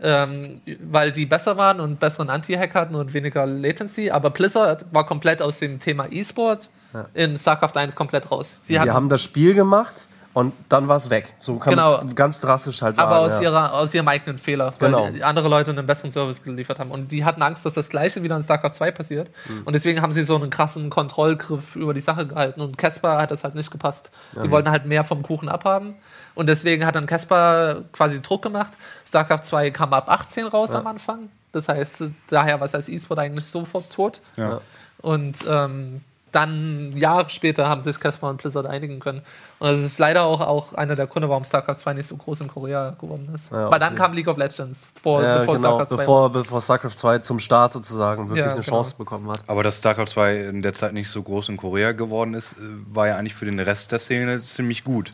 ähm, 0.02 0.62
weil 0.84 1.12
die 1.12 1.26
besser 1.26 1.58
waren 1.58 1.80
und 1.80 2.00
besseren 2.00 2.30
Anti-Hack 2.30 2.74
hatten 2.74 2.96
und 2.96 3.14
weniger 3.14 3.46
Latency. 3.46 4.12
Aber 4.12 4.30
Blizzard 4.30 4.86
war 4.92 5.06
komplett 5.06 5.42
aus 5.42 5.60
dem 5.60 5.80
Thema 5.80 6.08
E-Sport 6.10 6.70
in 7.14 7.38
StarCraft 7.38 7.76
1 7.76 7.96
komplett 7.96 8.32
raus. 8.32 8.58
Sie 8.62 8.74
Die 8.74 8.80
haben 8.80 9.10
das 9.10 9.22
Spiel 9.22 9.54
gemacht 9.54 10.08
und 10.34 10.54
dann 10.70 10.88
war 10.88 10.96
es 10.96 11.10
weg. 11.10 11.34
So 11.40 11.58
kann 11.58 11.76
man 11.76 11.86
Genau. 11.86 12.02
es 12.06 12.16
ganz 12.16 12.40
drastisch 12.40 12.82
halt 12.82 12.96
sagen. 12.96 13.08
aber 13.10 13.20
aus, 13.20 13.34
ja. 13.34 13.42
ihrer, 13.42 13.74
aus 13.74 13.94
ihrem 13.94 14.08
eigenen 14.08 14.38
Fehler, 14.38 14.74
weil 14.80 14.92
Genau. 14.92 15.10
die 15.10 15.24
andere 15.24 15.50
Leute 15.50 15.72
einen 15.72 15.86
besseren 15.86 16.10
Service 16.12 16.42
geliefert 16.44 16.80
haben. 16.80 16.90
Und 16.92 17.12
die 17.12 17.26
hatten 17.26 17.42
Angst, 17.42 17.66
dass 17.66 17.74
das 17.74 17.90
gleiche 17.90 18.24
wieder 18.24 18.38
in 18.38 18.44
StarCraft 18.44 18.74
2 18.74 18.92
passiert. 18.92 19.30
Mhm. 19.50 19.64
Und 19.66 19.74
deswegen 19.74 20.02
haben 20.02 20.14
sie 20.14 20.24
so 20.24 20.36
einen 20.36 20.50
krassen 20.50 20.90
Kontrollgriff 20.90 21.76
über 21.76 21.94
die 21.94 22.00
Sache 22.00 22.26
gehalten. 22.28 22.62
Und 22.62 22.78
Caspar 22.78 23.22
hat 23.22 23.32
das 23.32 23.44
halt 23.44 23.56
nicht 23.56 23.72
gepasst. 23.72 24.12
Die 24.42 24.50
wollten 24.52 24.72
halt 24.72 24.86
mehr 24.86 25.04
vom 25.04 25.22
Kuchen 25.24 25.50
abhaben. 25.50 25.96
Und 26.34 26.48
deswegen 26.48 26.86
hat 26.86 26.96
dann 26.96 27.08
Caspar 27.08 27.82
quasi 27.92 28.22
Druck 28.22 28.42
gemacht. 28.42 28.72
StarCraft 29.06 29.44
2 29.44 29.72
kam 29.72 29.94
ab 29.94 30.10
18 30.10 30.48
raus 30.48 30.72
am 30.74 30.88
Anfang. 30.88 31.30
Das 31.52 31.68
heißt, 31.68 32.04
daher 32.30 32.60
war 32.62 32.66
es 32.66 32.74
als 32.74 32.88
E-Sport 32.88 33.20
eigentlich 33.20 33.46
sofort 33.46 33.90
tot. 33.92 34.22
Ja. 34.38 34.62
Und 35.02 35.40
ähm, 35.46 36.02
dann 36.32 36.96
Jahre 36.96 37.30
später 37.30 37.68
haben 37.68 37.84
sich 37.84 38.00
Caspar 38.00 38.30
und 38.30 38.42
Blizzard 38.42 38.66
einigen 38.66 39.00
können. 39.00 39.22
Und 39.60 39.68
das 39.68 39.80
ist 39.80 40.00
leider 40.00 40.24
auch, 40.24 40.40
auch 40.40 40.74
einer 40.74 40.96
der 40.96 41.08
Gründe, 41.08 41.30
warum 41.30 41.44
StarCraft 41.44 41.76
2 41.76 41.94
nicht 41.94 42.08
so 42.08 42.16
groß 42.16 42.42
in 42.42 42.48
Korea 42.48 42.92
geworden 42.92 43.30
ist. 43.36 43.52
Ja, 43.52 43.70
Weil 43.72 43.80
dann 43.80 43.94
okay. 43.94 44.02
kam 44.02 44.14
League 44.14 44.28
of 44.28 44.38
Legends, 44.38 44.88
vor, 45.02 45.22
ja, 45.22 45.40
bevor 45.40 45.56
genau, 45.56 45.68
StarCraft 45.68 45.90
2 45.90 45.96
bevor, 45.98 46.32
bevor 46.32 46.62
StarCraft 46.62 46.98
2 46.98 47.20
zum 47.20 47.40
Start 47.40 47.74
sozusagen 47.74 48.30
wirklich 48.30 48.46
Ja, 48.46 48.54
eine 48.54 48.62
genau. 48.62 48.78
Chance 48.78 48.96
bekommen 48.98 49.30
hat. 49.30 49.44
Aber 49.48 49.64
dass 49.64 49.80
StarCraft 49.80 50.08
2 50.08 50.36
in 50.46 50.62
der 50.62 50.74
Zeit 50.74 50.94
nicht 50.94 51.10
so 51.10 51.22
groß 51.22 51.50
in 51.50 51.58
Korea 51.58 51.92
geworden 51.92 52.34
ist, 52.34 52.54
äh, 52.54 52.56
war 52.94 53.08
ja 53.08 53.18
eigentlich 53.18 53.36
für 53.36 53.46
den 53.46 53.60
Rest 53.60 53.92
der 53.92 54.00
Szene 54.00 54.42
ziemlich 54.42 54.84
gut. 54.84 55.12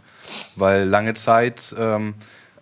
Weil 0.55 0.83
lange 0.83 1.13
Zeit 1.15 1.75
ähm, 1.79 2.15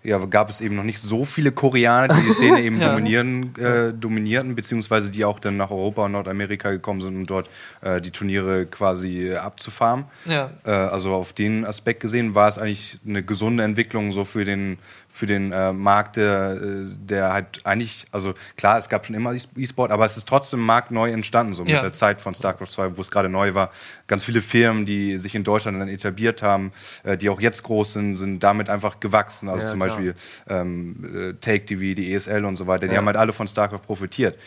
ja, 0.05 0.17
gab 0.25 0.49
es 0.49 0.61
eben 0.61 0.75
noch 0.75 0.83
nicht 0.83 0.99
so 0.99 1.25
viele 1.25 1.51
Koreaner, 1.51 2.13
die 2.13 2.21
die 2.21 2.33
Szene 2.33 2.61
eben 2.63 2.79
Ja. 2.79 2.89
dominieren, 2.89 3.55
äh, 3.57 3.91
dominierten, 3.93 4.55
beziehungsweise 4.55 5.09
die 5.11 5.25
auch 5.25 5.39
dann 5.39 5.57
nach 5.57 5.71
Europa 5.71 6.05
und 6.05 6.11
Nordamerika 6.11 6.69
gekommen 6.71 7.01
sind, 7.01 7.15
um 7.15 7.25
dort 7.25 7.49
äh, 7.81 7.99
die 8.01 8.11
Turniere 8.11 8.65
quasi 8.65 9.33
abzufarmen. 9.33 10.05
Ja. 10.25 10.51
Äh, 10.65 10.71
also 10.71 11.13
auf 11.13 11.33
den 11.33 11.65
Aspekt 11.65 12.01
gesehen 12.01 12.35
war 12.35 12.47
es 12.47 12.57
eigentlich 12.57 12.99
eine 13.07 13.23
gesunde 13.23 13.63
Entwicklung 13.63 14.11
so 14.11 14.23
für 14.23 14.45
den 14.45 14.77
für 15.15 15.27
den 15.27 15.53
äh, 15.53 15.71
Markt, 15.71 16.17
der, 16.17 16.57
äh, 16.61 16.85
der 16.99 17.31
halt 17.31 17.65
eigentlich, 17.65 18.03
also 18.11 18.33
klar, 18.57 18.77
es 18.77 18.89
gab 18.89 19.05
schon 19.05 19.15
immer 19.15 19.33
E-Sport, 19.33 19.89
aber 19.91 20.03
es 20.05 20.17
ist 20.17 20.27
trotzdem 20.27 20.59
marktneu 20.59 21.09
entstanden, 21.09 21.53
so 21.53 21.63
Ja. 21.63 21.75
mit 21.75 21.83
der 21.83 21.93
Zeit 21.93 22.19
von 22.19 22.35
StarCraft 22.35 22.67
2, 22.67 22.97
wo 22.97 23.01
es 23.01 23.09
gerade 23.11 23.29
neu 23.29 23.53
war. 23.53 23.71
Ganz 24.07 24.25
viele 24.25 24.41
Firmen, 24.41 24.85
die 24.85 25.15
sich 25.15 25.33
in 25.33 25.45
Deutschland 25.45 25.79
dann 25.79 25.87
etabliert 25.87 26.43
haben, 26.43 26.73
äh, 27.03 27.15
die 27.17 27.29
auch 27.29 27.39
jetzt 27.39 27.63
groß 27.63 27.93
sind, 27.93 28.17
sind 28.17 28.43
damit 28.43 28.69
einfach 28.69 28.99
gewachsen. 28.99 29.47
Also 29.47 29.61
Ja, 29.63 29.67
zum 29.69 29.79
klar. 29.79 29.89
Beispiel 29.89 30.15
ähm, 30.49 31.05
äh, 31.15 31.33
Take 31.39 31.65
TV, 31.65 31.95
die 31.95 32.13
ESL 32.13 32.43
und 32.43 32.57
so 32.57 32.67
weiter, 32.67 32.89
die 32.89 32.97
haben 32.97 33.05
halt 33.05 33.15
alle 33.17 33.31
von 33.31 33.47
StarCraft 33.47 33.83
profitiert. 33.85 34.37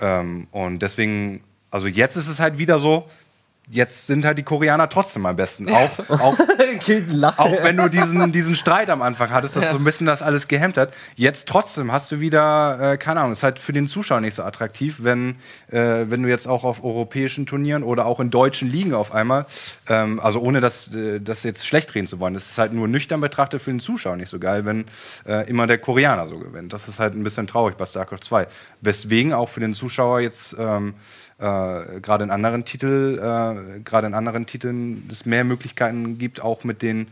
Ähm, 0.00 0.46
und 0.52 0.78
deswegen, 0.78 1.42
also 1.72 1.88
jetzt 1.88 2.14
ist 2.14 2.28
es 2.28 2.38
halt 2.38 2.58
wieder 2.58 2.78
so, 2.78 3.08
jetzt 3.70 4.06
sind 4.06 4.24
halt 4.24 4.36
die 4.38 4.42
Koreaner 4.42 4.88
trotzdem 4.88 5.24
am 5.26 5.36
besten. 5.36 5.68
Auch, 5.70 5.98
auch, 6.08 6.38
auch 7.38 7.62
wenn 7.62 7.76
du 7.76 7.88
diesen, 7.88 8.30
diesen 8.30 8.54
Streit 8.56 8.90
am 8.90 9.00
Anfang 9.02 9.30
hattest, 9.30 9.56
dass 9.56 9.64
Ja. 9.64 9.70
so 9.72 9.78
ein 9.78 9.84
bisschen 9.84 10.06
das 10.06 10.20
alles 10.22 10.48
gehemmt 10.48 10.76
hat. 10.76 10.92
Jetzt 11.16 11.48
trotzdem 11.48 11.90
hast 11.90 12.12
du 12.12 12.20
wieder, 12.20 12.92
äh, 12.92 12.96
keine 12.98 13.20
Ahnung, 13.20 13.32
ist 13.32 13.42
halt 13.42 13.58
für 13.58 13.72
den 13.72 13.86
Zuschauer 13.88 14.20
nicht 14.20 14.34
so 14.34 14.42
attraktiv, 14.42 14.98
wenn, 15.00 15.36
äh, 15.70 16.04
wenn 16.08 16.22
du 16.22 16.28
jetzt 16.28 16.46
auch 16.46 16.64
auf 16.64 16.84
europäischen 16.84 17.46
Turnieren 17.46 17.82
oder 17.82 18.04
auch 18.06 18.20
in 18.20 18.30
deutschen 18.30 18.68
Ligen 18.70 18.92
auf 18.94 19.12
einmal, 19.14 19.46
ähm, 19.88 20.20
also 20.20 20.40
ohne 20.40 20.60
das, 20.60 20.94
äh, 20.94 21.20
das 21.20 21.42
jetzt 21.42 21.66
schlecht 21.66 21.94
reden 21.94 22.06
zu 22.06 22.20
wollen, 22.20 22.34
das 22.34 22.50
ist 22.50 22.58
halt 22.58 22.72
nur 22.72 22.86
nüchtern 22.86 23.20
betrachtet 23.20 23.62
für 23.62 23.70
den 23.70 23.80
Zuschauer 23.80 24.16
nicht 24.16 24.28
so 24.28 24.38
geil, 24.38 24.64
wenn 24.66 24.84
äh, 25.26 25.48
immer 25.48 25.66
der 25.66 25.78
Koreaner 25.78 26.28
so 26.28 26.38
gewinnt. 26.38 26.72
Das 26.72 26.86
ist 26.88 26.98
halt 26.98 27.14
ein 27.14 27.22
bisschen 27.22 27.46
traurig 27.46 27.76
bei 27.76 27.86
StarCraft 27.86 28.20
2. 28.22 28.46
Weswegen 28.82 29.32
auch 29.32 29.48
für 29.48 29.60
den 29.60 29.72
Zuschauer 29.74 30.20
jetzt 30.20 30.54
ähm, 30.58 30.94
äh, 31.44 32.00
gerade 32.00 32.24
in 32.24 32.30
anderen 32.30 32.64
Titel, 32.64 33.18
äh, 33.18 33.80
gerade 33.80 34.06
in 34.06 34.14
anderen 34.14 34.46
Titeln 34.46 35.06
es 35.10 35.26
mehr 35.26 35.44
Möglichkeiten 35.44 36.16
gibt, 36.16 36.40
auch 36.40 36.64
mit 36.64 36.80
den 36.80 37.08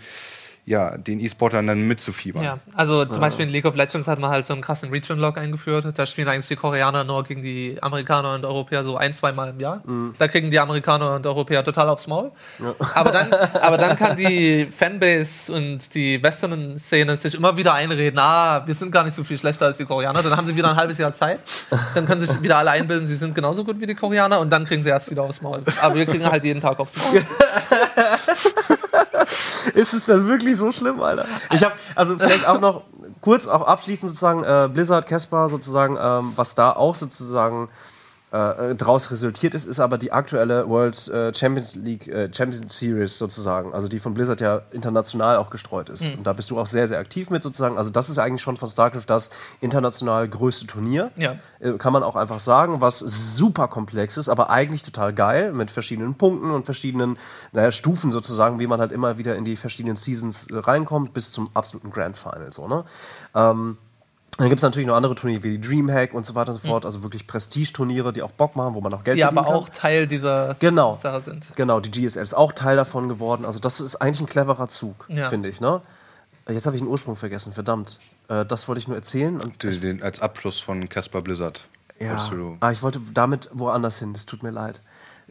ja, 0.65 0.97
den 0.97 1.19
E-Sportern 1.19 1.67
dann 1.67 1.89
mitzufiebern. 1.89 2.45
Ja, 2.45 2.59
also 2.75 3.05
zum 3.05 3.21
Beispiel 3.21 3.47
in 3.47 3.53
League 3.53 3.65
of 3.65 3.75
Legends 3.75 4.07
hat 4.07 4.21
man 4.21 4.31
halt 4.31 4.47
so 4.47 4.53
einen 4.53 4.63
krassen 4.63 4.91
Region-Lock 4.91 5.37
eingeführt. 5.37 5.87
Da 5.97 6.07
spielen 6.07 6.29
eigentlich 6.29 6.47
die 6.47 6.57
Koreaner 6.57 7.03
nur 7.03 7.25
gegen 7.25 7.43
die 7.43 7.79
Amerikaner 7.81 8.35
und 8.35 8.45
Europäer 8.45 8.85
so 8.85 8.97
ein, 8.97 9.13
zwei 9.13 9.33
Mal 9.33 9.51
im 9.51 9.59
Jahr. 9.59 9.83
Da 10.19 10.29
kriegen 10.29 10.53
die 10.53 10.61
Amerikaner 10.61 11.17
und 11.17 11.27
Europäer 11.27 11.65
total 11.65 11.89
aufs 11.89 12.07
Maul. 12.07 12.31
Aber, 12.95 13.11
dann, 13.11 13.33
aber 13.33 13.79
dann 13.79 13.97
kann 13.97 14.17
die 14.17 14.67
Fanbase 14.67 15.53
und 15.53 15.95
die 15.95 16.23
Western-Szene 16.23 17.17
sich 17.17 17.35
immer 17.35 17.57
wieder 17.57 17.75
einreden, 17.75 18.19
ah, 18.19 18.67
wir 18.67 18.75
sind 18.75 18.93
gar 18.93 19.05
nicht 19.05 19.15
so 19.15 19.25
viel 19.25 19.39
schlechter 19.39 19.67
als 19.67 19.79
die 19.79 19.85
Koreaner. 19.85 20.23
Dann 20.23 20.37
haben 20.37 20.47
sie 20.47 20.55
wieder 20.55 20.71
ein 20.71 20.77
halbes 20.77 20.99
Jahr 20.99 21.13
Zeit. 21.13 21.41
Dann 21.95 22.07
können 22.07 22.21
sich 22.21 22.43
wieder 22.43 22.59
alle 22.59 22.71
einbilden, 22.71 23.07
sie 23.09 23.17
sind 23.17 23.35
genauso 23.35 23.65
gut 23.65 23.81
wie 23.81 23.87
die 23.87 23.95
Koreaner 23.95 24.41
und 24.41 24.51
dann 24.51 24.65
kriegen 24.65 24.83
sie 24.83 24.91
erst 24.91 25.11
wieder 25.11 25.23
aufs 25.23 25.41
Maul. 25.41 25.63
Aber 25.81 25.95
wir 25.95 26.07
kriegen 26.07 26.25
halt 26.25 26.45
jeden 26.45 26.61
Tag 26.61 26.79
aufs 26.79 26.97
Maul. 26.97 27.25
Ist 29.75 29.93
es 29.95 30.05
denn 30.05 30.27
wirklich 30.29 30.57
so 30.57 30.73
schlimm, 30.73 31.01
Alter? 31.01 31.27
Ich 31.53 31.63
habe, 31.63 31.75
also 31.95 32.19
vielleicht 32.19 32.47
auch 32.47 32.61
noch 32.61 32.85
kurz 33.21 33.47
auch 33.47 33.63
abschließend 33.63 34.11
sozusagen, 34.11 34.45
äh, 34.45 34.69
Blizzard, 34.73 35.07
Casper 35.07 35.49
sozusagen, 35.49 35.97
ähm, 36.01 36.33
was 36.37 36.55
da 36.55 36.73
auch 36.73 36.97
sozusagen 36.97 37.69
äh, 38.33 38.75
draus 38.75 39.11
resultiert 39.11 39.55
ist, 39.55 39.67
ist 39.67 39.79
aber 39.79 39.99
die 39.99 40.11
aktuelle 40.11 40.69
World 40.69 41.09
äh, 41.09 41.35
Champions 41.35 41.75
League, 41.75 42.09
äh, 42.09 42.33
Champions 42.33 42.79
Series 42.79 43.19
sozusagen, 43.19 43.75
also 43.75 43.89
die 43.89 43.99
von 43.99 44.15
Blizzard 44.15 44.41
ja 44.41 44.63
international 44.71 45.37
auch 45.37 45.51
gestreut 45.51 45.91
ist. 45.91 46.03
Und 46.03 46.27
da 46.27 46.33
bist 46.33 46.51
du 46.51 46.59
auch 46.59 46.67
sehr, 46.67 46.89
sehr 46.89 46.99
aktiv 46.99 47.29
mit 47.29 47.43
sozusagen. 47.43 47.77
Also 47.77 47.91
das 47.91 48.09
ist 48.09 48.19
eigentlich 48.19 48.41
schon 48.41 48.57
von 48.57 48.71
StarCraft 48.71 49.05
das 49.07 49.29
international 49.61 50.27
größte 50.29 50.67
Turnier. 50.67 51.11
Ja. 51.17 51.37
Äh, 51.61 51.73
kann 51.73 51.93
man 51.93 52.03
auch 52.03 52.17
einfach 52.17 52.41
sagen, 52.41 52.81
was 52.81 53.01
super 53.01 53.69
komplex 53.69 54.17
ist, 54.17 54.31
aber 54.31 54.49
eigentlich 54.51 54.83
total 54.83 55.13
geil 55.13 55.53
mit 55.53 55.71
verschiedenen 55.71 56.15
Punkten 56.15 56.51
und 56.51 56.65
verschiedenen 56.65 57.19
naja, 57.53 57.71
Stufen 57.71 58.13
sozusagen, 58.13 58.59
wie 58.59 58.67
man 58.67 58.81
halt 58.81 58.93
immer 58.93 59.19
wieder 59.19 59.37
in 59.37 59.45
die 59.45 59.57
verschiedenen 59.57 59.97
Seasons 59.97 60.47
äh, 60.47 60.57
reinkommt, 60.57 61.13
bis 61.13 61.33
zum 61.33 61.51
absoluten 61.53 61.91
Grand 61.91 62.17
Final. 62.17 62.51
So, 62.53 62.67
ne? 62.67 62.85
ähm, 63.35 63.77
dann 64.39 64.49
gibt 64.49 64.59
es 64.59 64.63
natürlich 64.63 64.87
noch 64.87 64.97
andere 64.97 65.15
Turniere 65.15 65.43
wie 65.43 65.59
die 65.59 65.61
Dreamhack 65.61 66.15
und 66.15 66.25
so 66.25 66.35
weiter 66.35 66.53
und 66.53 66.61
so 66.63 66.67
fort, 66.69 66.85
also 66.85 67.03
wirklich 67.03 67.27
Prestigeturniere, 67.27 68.13
die 68.13 68.23
auch 68.23 68.33
Bock 68.33 68.57
machen, 68.57 68.75
wo 68.75 68.81
man 68.81 68.93
auch 68.95 69.05
Geld 69.05 69.19
Die 69.19 69.25
aber 69.25 69.43
verdienen 69.43 69.57
auch 69.57 69.69
Teil 69.69 70.07
dieser 70.07 70.55
Genau. 70.59 70.95
Sache 70.95 71.21
sind. 71.21 71.41
kann. 71.47 71.55
Genau, 71.57 71.81
die 71.81 71.91
GSL 71.91 72.23
ist 72.23 72.35
auch 72.35 72.53
Teil 72.53 72.77
davon 72.77 73.09
geworden. 73.09 73.45
Also 73.45 73.59
das 73.61 73.79
ist 73.81 73.97
eigentlich 73.97 74.21
ein 74.21 74.27
cleverer 74.27 74.69
Zug, 74.69 75.07
Ja. 75.09 75.29
finde 75.29 75.49
ich. 75.51 75.61
Ne? 75.61 75.83
Jetzt 76.49 76.67
habe 76.67 76.75
ich 76.77 76.83
den 76.83 76.89
Ursprung 76.89 77.15
vergessen, 77.15 77.53
verdammt. 77.53 77.99
Äh, 78.29 78.45
das 78.47 78.67
wollte 78.69 78.81
ich 78.81 78.89
nur 78.89 78.97
erzählen. 78.97 79.39
Und 79.41 79.63
Den, 79.63 79.81
den, 79.81 80.03
als 80.03 80.21
Abschluss 80.21 80.59
von 80.59 80.89
Caspar 80.89 81.21
Blizzard. 81.23 81.65
ja, 82.01 82.17
ah, 82.61 82.73
ich 82.73 82.83
wollte 82.83 83.01
damit 83.15 83.49
woanders 83.53 83.99
hin, 83.99 84.13
das 84.13 84.27
tut 84.27 84.43
mir 84.43 84.51
leid. 84.51 84.81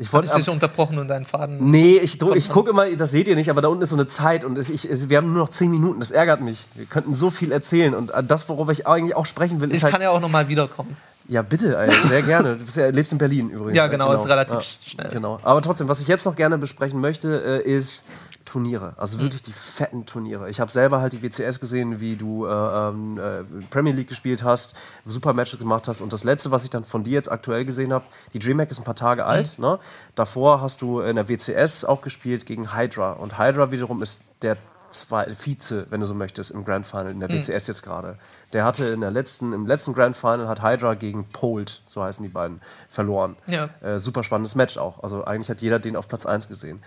Ich 0.02 0.12
wollte 0.12 0.28
ich 0.30 0.34
dich 0.34 0.50
unterbrochen 0.50 0.98
und 0.98 1.08
deinen 1.08 1.26
Faden. 1.26 1.70
Nee, 1.70 1.98
ich, 1.98 2.16
drück- 2.16 2.36
ich 2.36 2.50
gucke 2.50 2.72
immer, 2.72 2.90
das 2.96 3.12
seht 3.12 3.28
ihr 3.28 3.36
nicht, 3.36 3.50
aber 3.52 3.62
da 3.62 3.68
unten 3.68 3.84
ist 3.84 3.90
so 3.92 3.96
eine 3.96 4.08
Zeit 4.08 4.44
und 4.44 4.58
ich, 4.58 4.90
ich, 4.90 5.10
wir 5.10 5.18
haben 5.18 5.32
nur 5.32 5.44
noch 5.44 5.50
zehn 5.50 5.70
Minuten, 5.70 6.00
das 6.00 6.10
ärgert 6.10 6.42
mich. 6.42 6.66
Wir 6.74 6.86
könnten 6.86 7.14
so 7.14 7.30
viel 7.30 7.52
erzählen 7.52 7.94
und 7.94 8.10
äh, 8.12 8.24
das, 8.24 8.50
worüber 8.50 8.72
ich 8.72 8.88
eigentlich 8.88 9.16
auch 9.16 9.26
sprechen 9.28 9.62
will, 9.62 9.70
ist 9.70 9.78
Ich 9.78 9.84
halt. 9.84 9.94
kann 9.94 10.02
ja 10.02 10.10
auch 10.10 10.20
nochmal 10.20 10.48
wiederkommen. 10.48 10.98
Ja, 11.28 11.44
bitte, 11.44 11.78
ey, 11.78 11.90
sehr 12.10 12.24
gerne. 12.24 12.58
Du 12.58 12.66
bist 12.66 12.78
ja, 12.78 12.88
lebst 12.90 13.12
in 13.12 13.20
Berlin 13.20 13.52
übrigens. 13.52 13.78
Ja, 13.78 13.88
genau, 13.88 14.12
ist 14.12 14.28
relativ 14.28 14.58
schnell. 14.86 15.10
Genau. 15.12 15.38
Aber 15.44 15.62
trotzdem, 15.62 15.88
was 15.88 16.02
ich 16.02 16.08
jetzt 16.08 16.26
noch 16.26 16.36
gerne 16.36 16.58
besprechen 16.58 17.00
möchte, 17.00 17.62
äh, 17.64 17.72
ist 17.72 18.04
Turniere, 18.52 18.96
also 18.98 19.18
wirklich 19.20 19.42
die 19.42 19.54
fetten 19.54 20.06
Turniere. 20.06 20.50
Ich 20.50 20.60
habe 20.60 20.70
selber 20.70 21.00
halt 21.00 21.14
die 21.14 21.24
WCS 21.24 21.62
gesehen, 21.62 22.02
wie 22.02 22.18
du 22.18 22.46
äh, 22.46 22.50
ähm, 22.50 23.18
äh, 23.18 23.44
Premier 23.70 23.94
League 23.94 24.10
gespielt 24.10 24.44
hast, 24.44 24.76
super 25.06 25.32
Matches 25.32 25.58
gemacht 25.58 25.88
hast. 25.88 26.02
Und 26.02 26.12
das 26.12 26.26
letzte, 26.26 26.52
was 26.52 26.66
ich 26.66 26.70
dann 26.70 26.84
von 26.84 27.06
dir 27.06 27.14
jetzt 27.14 27.32
aktuell 27.32 27.64
gesehen 27.64 27.94
habe, 27.94 28.04
die 28.34 28.40
DreamHack 28.40 28.70
ist 28.70 28.78
ein 28.78 28.84
paar 28.84 28.96
Tage 28.96 29.26
alt. 29.26 29.58
Ne? 29.58 29.80
Davor 30.16 30.60
hast 30.60 30.82
du 30.82 31.00
in 31.00 31.16
der 31.16 31.30
WCS 31.30 31.86
auch 31.86 32.02
gespielt 32.02 32.46
gegen 32.46 32.76
Hydra. 32.76 33.14
Und 33.14 33.40
Hydra 33.40 33.72
wiederum 33.72 34.02
ist 34.02 34.22
der 34.42 34.58
zwei 34.90 35.34
Vize, 35.34 35.88
wenn 35.90 36.02
du 36.02 36.06
so 36.06 36.14
möchtest, 36.14 36.52
im 36.52 36.66
Grand 36.66 36.86
Final 36.86 37.12
in 37.12 37.22
der 37.22 37.30
WCS 37.30 37.68
jetzt 37.68 37.84
gerade. 37.84 38.18
Der 38.52 38.66
hatte 38.66 38.88
in 38.88 39.00
der 39.00 39.12
letzten, 39.12 39.54
im 39.54 39.66
letzten 39.66 39.94
Grand 39.94 40.18
Final 40.18 40.50
hat 40.50 40.62
Hydra 40.62 40.96
gegen 40.96 41.30
Polt, 41.30 41.84
so 41.88 42.04
heißen 42.04 42.22
die 42.22 42.30
beiden, 42.30 42.60
verloren. 42.90 43.38
Ja. 43.48 43.70
Äh, 43.82 44.00
super 44.00 44.24
spannendes 44.24 44.56
Match 44.56 44.78
auch. 44.78 45.02
Also 45.04 45.24
eigentlich 45.24 45.50
hat 45.50 45.62
jeder 45.62 45.80
den 45.80 45.96
auf 45.96 46.10
Platz 46.10 46.26
1 46.26 46.50
gesehen. 46.50 46.84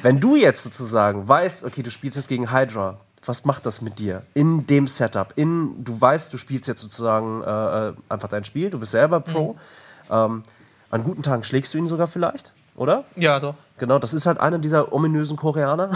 Wenn 0.00 0.20
du 0.20 0.36
jetzt 0.36 0.62
sozusagen 0.62 1.28
weißt, 1.28 1.64
okay, 1.64 1.82
du 1.82 1.90
spielst 1.90 2.16
jetzt 2.16 2.28
gegen 2.28 2.52
Hydra, 2.52 2.98
was 3.24 3.44
macht 3.44 3.66
das 3.66 3.82
mit 3.82 3.98
dir 3.98 4.22
in 4.34 4.66
dem 4.66 4.88
Setup? 4.88 5.32
In, 5.36 5.84
du 5.84 6.00
weißt, 6.00 6.32
du 6.32 6.38
spielst 6.38 6.66
jetzt 6.66 6.80
sozusagen 6.80 7.42
äh, 7.42 7.88
äh, 7.88 7.92
einfach 8.08 8.28
dein 8.28 8.44
Spiel, 8.44 8.70
du 8.70 8.80
bist 8.80 8.92
selber 8.92 9.20
Pro. 9.20 9.56
Ähm, 10.10 10.42
an 10.90 11.04
guten 11.04 11.22
Tagen 11.22 11.44
schlägst 11.44 11.72
du 11.72 11.78
ihn 11.78 11.86
sogar 11.86 12.06
vielleicht, 12.08 12.52
oder? 12.74 13.04
Ja, 13.16 13.38
doch. 13.38 13.54
Genau, 13.78 13.98
das 13.98 14.12
ist 14.12 14.26
halt 14.26 14.38
einer 14.40 14.58
dieser 14.58 14.92
ominösen 14.92 15.36
Koreaner. 15.36 15.90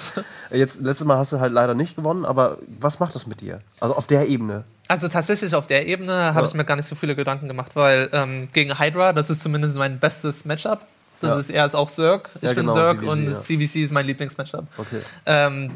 Jetzt, 0.50 0.80
letztes 0.80 1.06
Mal 1.06 1.18
hast 1.18 1.32
du 1.32 1.40
halt 1.40 1.52
leider 1.52 1.74
nicht 1.74 1.96
gewonnen, 1.96 2.24
aber 2.24 2.58
was 2.80 2.98
macht 3.00 3.14
das 3.14 3.26
mit 3.26 3.40
dir? 3.40 3.60
Also 3.80 3.94
auf 3.96 4.06
der 4.06 4.28
Ebene. 4.28 4.64
Also 4.88 5.08
tatsächlich 5.08 5.54
auf 5.54 5.66
der 5.66 5.86
Ebene 5.86 6.34
habe 6.34 6.40
Ja. 6.40 6.46
ich 6.46 6.54
mir 6.54 6.64
gar 6.64 6.76
nicht 6.76 6.88
so 6.88 6.94
viele 6.96 7.14
Gedanken 7.14 7.46
gemacht, 7.48 7.72
weil 7.76 8.08
ähm, 8.12 8.48
gegen 8.52 8.78
Hydra, 8.78 9.12
das 9.12 9.30
ist 9.30 9.42
zumindest 9.42 9.76
mein 9.76 9.98
bestes 10.00 10.44
Matchup. 10.44 10.80
Das 11.20 11.30
Ja. 11.30 11.38
ist 11.38 11.50
er 11.50 11.66
ist 11.66 11.74
auch 11.74 11.90
Zerg. 11.90 12.30
Ich 12.36 12.48
Ja, 12.48 12.54
bin 12.54 12.66
genau, 12.66 12.74
Zerg 12.74 12.98
CVC, 13.00 13.08
und 13.10 13.24
ja. 13.28 13.34
CVC 13.34 13.76
ist 13.84 13.92
mein 13.92 14.06
Lieblingsmatchup. 14.06 14.66
Okay. 14.78 15.00
Ähm, 15.26 15.72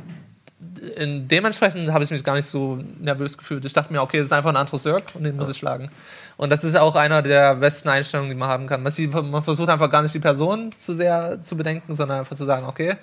dementsprechend 0.61 1.93
habe 1.93 2.05
ich 2.05 2.11
mich 2.11 2.25
gar 2.25 2.35
nicht 2.35 2.49
so 2.49 2.79
nervös 3.01 3.37
gefühlt. 3.37 3.65
Ich 3.65 3.73
dachte 3.73 3.93
mir, 3.93 4.03
okay, 4.03 4.19
das 4.19 4.27
ist 4.27 4.33
einfach 4.33 4.51
ein 4.51 4.57
anderer 4.57 4.79
Zerg 4.79 5.05
und 5.15 5.25
den 5.25 5.37
muss 5.37 5.49
ich 5.49 5.57
schlagen. 5.57 5.91
Und 6.37 6.51
das 6.51 6.65
ist 6.65 6.77
auch 6.77 6.95
einer 6.97 7.23
der 7.23 7.57
besten 7.57 7.89
Einstellungen, 7.89 8.31
die 8.31 8.37
man 8.37 8.49
haben 8.49 8.67
kann. 8.67 8.83
Man, 8.83 8.93
sieht, 8.93 9.13
man 9.13 9.43
versucht 9.43 9.69
einfach 9.69 9.91
gar 9.91 10.03
nicht 10.03 10.15
die 10.15 10.21
Person 10.21 10.73
zu 10.79 10.95
sehr 10.95 11.43
zu 11.43 11.57
bedenken, 11.57 11.95
sondern 11.95 12.21
einfach 12.21 12.37
zu 12.37 12.45
sagen, 12.45 12.67
okay, 12.67 12.97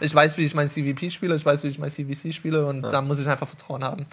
ich 0.00 0.14
weiß, 0.14 0.36
wie 0.36 0.44
ich 0.44 0.54
mein 0.54 0.68
CVP 0.68 1.10
spiele, 1.10 1.34
ich 1.36 1.44
weiß, 1.46 1.62
wie 1.64 1.68
ich 1.68 1.78
mein 1.78 1.90
CVC 1.90 2.32
spiele 2.34 2.66
und 2.66 2.82
da 2.82 3.00
muss 3.02 3.18
ich 3.18 3.28
einfach 3.28 3.48
Vertrauen 3.48 3.84
haben. 3.84 4.06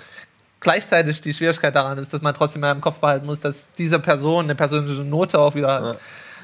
Gleichzeitig 0.60 1.20
die 1.22 1.34
Schwierigkeit 1.34 1.76
daran 1.76 1.98
ist, 1.98 2.14
dass 2.14 2.22
man 2.22 2.34
trotzdem 2.34 2.62
mal 2.62 2.72
im 2.72 2.80
Kopf 2.80 3.00
behalten 3.00 3.26
muss, 3.26 3.42
dass 3.42 3.68
diese 3.78 4.00
Person 4.00 4.46
eine 4.46 4.56
persönliche 4.56 5.02
Note 5.04 5.38
auch 5.40 5.56
wieder 5.56 5.74
hat. 5.74 5.84
Ja. 5.84 5.96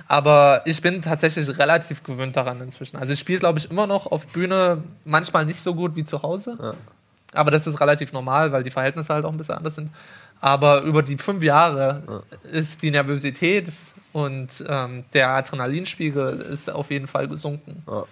Aber 0.08 0.62
ich 0.66 0.82
bin 0.82 1.02
tatsächlich 1.02 1.48
relativ 1.58 2.04
gewöhnt 2.04 2.36
daran 2.36 2.62
inzwischen. 2.62 2.98
Also 2.98 3.14
ich 3.14 3.20
spiele, 3.20 3.40
glaube 3.40 3.60
ich, 3.60 3.70
immer 3.70 3.88
noch 3.88 4.08
auf 4.08 4.26
Bühne 4.28 4.84
manchmal 5.06 5.46
nicht 5.46 5.60
so 5.60 5.76
gut 5.76 5.96
wie 5.96 6.06
zu 6.06 6.22
Hause. 6.24 6.58
Ja. 6.62 6.74
Aber 7.34 7.52
das 7.52 7.68
ist 7.68 7.80
relativ 7.80 8.12
normal, 8.12 8.52
weil 8.52 8.64
die 8.64 8.72
Verhältnisse 8.72 9.14
halt 9.14 9.26
auch 9.26 9.32
ein 9.32 9.38
bisschen 9.38 9.56
anders 9.56 9.76
sind. 9.76 9.92
Aber 10.42 10.82
über 10.82 11.04
die 11.04 11.18
fünf 11.18 11.44
Jahre 11.44 12.24
ist 12.52 12.82
die 12.82 12.92
Nervosität 12.92 13.68
und 14.14 14.50
ähm, 14.68 15.04
der 15.14 15.30
Adrenalinspiegel 15.30 16.40
ist 16.42 16.70
auf 16.72 16.90
jeden 16.90 17.08
Fall 17.08 17.28
gesunken. 17.28 17.84
Ja. 17.88 18.06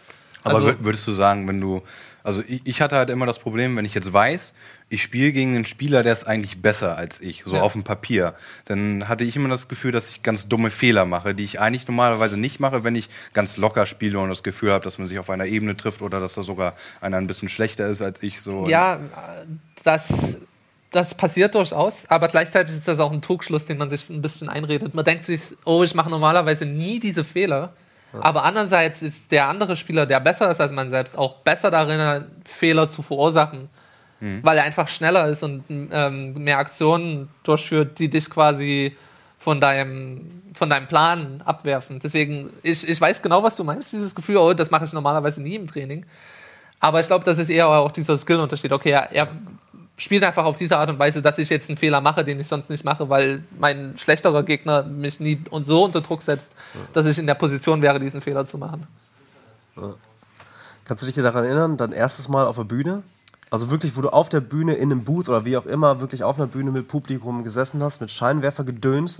Aber 0.43 0.55
Also- 0.55 0.67
wür- 0.69 0.75
würdest 0.81 1.07
du 1.07 1.13
sagen, 1.13 1.47
wenn 1.47 1.59
du, 1.59 1.81
also 2.23 2.43
ich, 2.47 2.61
ich 2.63 2.81
hatte 2.81 2.95
halt 2.97 3.09
immer 3.09 3.25
das 3.25 3.39
Problem, 3.39 3.75
wenn 3.75 3.85
ich 3.85 3.93
jetzt 3.95 4.11
weiß, 4.13 4.53
ich 4.89 5.03
spiele 5.03 5.33
gegen 5.33 5.55
einen 5.55 5.65
Spieler, 5.65 6.01
der 6.01 6.13
ist 6.13 6.27
eigentlich 6.27 6.61
besser 6.61 6.95
als 6.95 7.19
ich, 7.19 7.43
so 7.43 7.55
Ja. 7.57 7.61
auf 7.61 7.73
dem 7.73 7.83
Papier, 7.83 8.35
dann 8.65 9.07
hatte 9.09 9.25
ich 9.25 9.35
immer 9.35 9.49
das 9.49 9.67
Gefühl, 9.67 9.91
dass 9.91 10.09
ich 10.09 10.23
ganz 10.23 10.47
dumme 10.47 10.69
Fehler 10.69 11.05
mache, 11.05 11.35
die 11.35 11.43
ich 11.43 11.59
eigentlich 11.59 11.88
normalerweise 11.88 12.38
nicht 12.38 12.59
mache, 12.61 12.83
wenn 12.85 12.95
ich 12.95 13.09
ganz 13.33 13.57
locker 13.57 13.85
spiele 13.85 14.17
und 14.19 14.29
das 14.29 14.43
Gefühl 14.43 14.71
habe, 14.71 14.83
dass 14.85 14.97
man 14.97 15.07
sich 15.09 15.19
auf 15.19 15.29
einer 15.29 15.45
Ebene 15.45 15.75
trifft 15.75 16.01
oder 16.01 16.19
dass 16.21 16.35
da 16.35 16.43
sogar 16.43 16.73
einer 17.01 17.17
ein 17.17 17.27
bisschen 17.27 17.49
schlechter 17.49 17.88
ist 17.88 18.01
als 18.01 18.23
ich. 18.23 18.39
So. 18.39 18.65
Ja, 18.67 18.99
das, 19.83 20.38
das 20.91 21.15
passiert 21.15 21.55
durchaus, 21.55 22.03
aber 22.07 22.29
gleichzeitig 22.29 22.75
ist 22.75 22.88
das 22.88 22.99
auch 22.99 23.11
ein 23.11 23.21
Trugschluss, 23.21 23.65
den 23.65 23.77
man 23.77 23.89
sich 23.89 24.09
ein 24.09 24.21
bisschen 24.21 24.47
einredet. 24.47 24.95
Man 24.95 25.03
denkt 25.03 25.25
sich, 25.25 25.41
oh, 25.65 25.83
ich 25.83 25.95
mache 25.95 26.09
normalerweise 26.09 26.65
nie 26.65 26.99
diese 26.99 27.25
Fehler. 27.25 27.73
Aber 28.21 28.45
andererseits 28.45 29.01
ist 29.01 29.31
der 29.33 29.49
andere 29.49 29.75
Spieler, 29.75 30.05
der 30.05 30.21
besser 30.21 30.49
ist 30.49 30.61
als 30.61 30.71
man 30.71 30.89
selbst, 30.89 31.17
auch 31.17 31.35
besser 31.43 31.69
darin, 31.71 32.23
Fehler 32.45 32.88
zu 32.88 33.03
verursachen. 33.03 33.67
Weil 34.20 34.57
er 34.57 34.63
einfach 34.63 34.89
schneller 34.89 35.28
ist 35.28 35.43
und 35.43 35.63
ähm, 35.70 36.34
mehr 36.34 36.57
Aktionen 36.57 37.30
durchführt, 37.43 37.99
die 37.99 38.09
dich 38.09 38.30
quasi 38.30 38.95
von 39.38 39.61
deinem, 39.61 40.41
von 40.53 40.70
deinem 40.70 40.88
Plan 40.88 41.41
abwerfen. 41.45 41.99
Deswegen, 42.03 42.49
ich, 42.63 42.88
ich 42.88 42.99
weiß 42.99 43.22
genau, 43.22 43.43
was 43.43 43.55
du 43.55 43.63
meinst, 43.63 43.93
dieses 43.93 44.15
Gefühl, 44.15 44.38
oh, 44.38 44.53
das 44.53 44.72
mache 44.72 44.86
ich 44.86 44.93
normalerweise 44.93 45.41
nie 45.41 45.55
im 45.55 45.68
Training. 45.68 46.05
Aber 46.80 46.99
ich 46.99 47.07
glaube, 47.07 47.26
das 47.26 47.38
ist 47.38 47.49
eher 47.49 47.68
auch 47.68 47.91
dieser 47.91 48.18
Skillunterschied. 48.18 48.72
Okay, 48.72 48.91
er, 48.91 49.11
er 49.11 49.28
spielt 49.97 50.24
einfach 50.24 50.45
auf 50.45 50.57
diese 50.57 50.78
Art 50.78 50.89
und 50.89 50.99
Weise, 50.99 51.22
dass 51.22 51.38
ich 51.38 51.49
jetzt 51.49 51.70
einen 51.70 51.78
Fehler 51.78 52.01
mache, 52.01 52.24
den 52.24 52.39
ich 52.39 52.47
sonst 52.47 52.70
nicht 52.70 52.84
mache, 52.84 53.09
weil 53.09 53.43
mein 53.57 53.97
schlechterer 53.97 54.43
Gegner 54.43 54.84
mich 54.84 55.20
nie 55.20 55.39
und 55.49 55.63
so 55.63 55.84
unter 55.84 56.01
Druck 56.01 56.22
setzt, 56.22 56.51
dass 56.93 57.07
ich 57.07 57.18
in 57.18 57.26
der 57.26 57.34
Position 57.34 57.82
wäre, 57.82 57.99
diesen 57.99 58.22
Fehler 58.22 58.45
zu 58.45 58.57
machen. 58.57 58.86
Kannst 60.86 61.01
du 61.01 61.07
dich 61.07 61.15
daran 61.15 61.45
erinnern, 61.45 61.78
dein 61.78 61.91
erstes 61.91 62.28
Mal 62.28 62.45
auf 62.45 62.57
der 62.57 62.63
Bühne? 62.63 63.03
Also 63.50 63.70
wirklich, 63.70 63.95
wo 63.95 64.02
du 64.02 64.10
auf 64.10 64.28
der 64.30 64.41
Bühne 64.41 64.74
in 64.74 64.91
einem 64.91 65.04
Booth 65.04 65.30
oder 65.30 65.45
wie 65.45 65.56
auch 65.56 65.66
immer 65.66 66.02
wirklich 66.02 66.24
auf 66.24 66.38
einer 66.38 66.48
Bühne 66.48 66.72
mit 66.72 66.88
Publikum 66.88 67.43
gesessen 67.43 67.82
hast, 67.82 68.02
mit 68.02 68.12
Scheinwerfer 68.12 68.64
gedöns, 68.66 69.20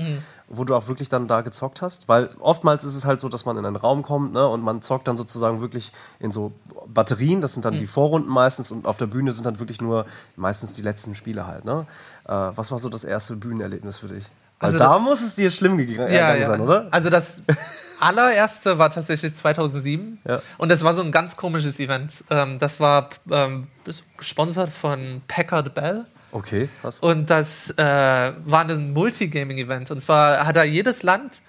wo 0.50 0.66
du 0.66 0.76
auch 0.76 0.88
wirklich 0.88 1.08
dann 1.08 1.28
da 1.28 1.42
gezockt 1.42 1.82
hast? 1.82 2.10
Weil 2.10 2.30
oftmals 2.40 2.84
ist 2.84 2.96
es 2.96 3.06
halt 3.06 3.20
so, 3.20 3.30
dass 3.30 3.46
man 3.46 3.58
in 3.58 3.66
einen 3.66 3.78
Raum 3.78 4.04
kommt 4.04 4.34
ne, 4.34 4.46
und 4.46 4.64
man 4.64 4.82
zockt 4.82 5.08
dann 5.08 5.16
sozusagen 5.18 5.62
wirklich 5.62 5.92
in 6.20 6.32
so 6.32 6.52
Batterien, 6.88 7.40
das 7.42 7.54
sind 7.54 7.64
dann 7.66 7.78
die 7.80 7.88
Vorrunden 7.88 8.30
meistens 8.30 8.72
und 8.72 8.86
auf 8.86 8.98
der 8.98 9.08
Bühne 9.08 9.32
sind 9.32 9.46
dann 9.46 9.60
wirklich 9.60 9.80
nur 9.82 10.06
meistens 10.36 10.74
die 10.74 10.82
letzten 10.82 11.16
Spiele 11.16 11.48
halt. 11.48 11.64
Ne? 11.64 11.86
Äh, 12.26 12.32
was 12.32 12.72
war 12.72 12.80
so 12.80 12.90
das 12.90 13.06
erste 13.06 13.36
Bühnenerlebnis 13.36 13.98
für 13.98 14.08
dich? 14.08 14.26
Also 14.60 14.80
da 14.80 14.98
muss 15.00 15.22
es 15.22 15.36
dir 15.36 15.52
schlimm 15.52 15.78
gegangen 15.78 16.12
sein, 16.46 16.62
oder? 16.62 16.88
Also 16.92 17.10
das 17.10 17.42
allererste 18.00 18.78
war 18.78 18.90
tatsächlich 18.90 19.36
2007 19.36 20.20
Ja. 20.28 20.42
und 20.58 20.70
das 20.70 20.84
war 20.84 20.94
so 20.94 21.02
ein 21.02 21.12
ganz 21.12 21.36
komisches 21.36 21.80
Event. 21.80 22.24
Ähm, 22.30 22.60
das 22.60 22.80
war 22.80 23.10
ähm, 23.32 23.68
gesponsert 24.18 24.72
von 24.72 25.22
Packard 25.28 25.74
Bell. 25.74 26.06
Okay, 26.32 26.70
krass. 26.82 27.00
Und 27.00 27.30
das 27.30 27.70
äh, 27.72 27.84
war 28.46 28.66
ein 28.68 28.94
Multigaming-Event. 28.94 29.92
Und 29.92 30.02
zwar 30.02 30.46
hat 30.46 30.56
da 30.58 30.64
jedes 30.64 31.02
Land, 31.02 31.40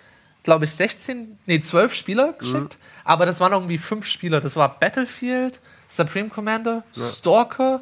glaube 0.44 0.64
ich, 0.66 0.70
16, 0.72 1.38
nee, 1.46 1.60
12 1.60 1.92
Spieler 1.94 2.32
geschickt. 2.38 2.78
Aber 3.04 3.26
das 3.26 3.40
waren 3.40 3.52
irgendwie 3.52 3.76
fünf 3.78 4.06
Spieler. 4.06 4.40
Das 4.40 4.54
war 4.56 4.78
Battlefield, 4.78 5.58
Supreme 5.88 6.28
Commander, 6.28 6.84
Stalker, 6.94 7.80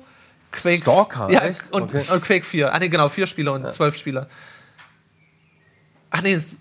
Quake. 0.53 0.79
Stalker, 0.79 1.29
ja, 1.31 1.43
und, 1.70 1.83
Okay. 1.95 2.05
und 2.11 2.24
Quake 2.24 2.45
4. 2.45 2.72
Ah, 2.72 2.79
nee, 2.79 2.89
genau, 2.89 3.09
vier 3.11 3.27
Spieler 3.27 3.53
und 3.53 3.70
zwölf 3.72 3.97
Spieler. 3.97 4.27
Ach 6.17 6.23
nee, 6.23 6.33
es, 6.35 6.57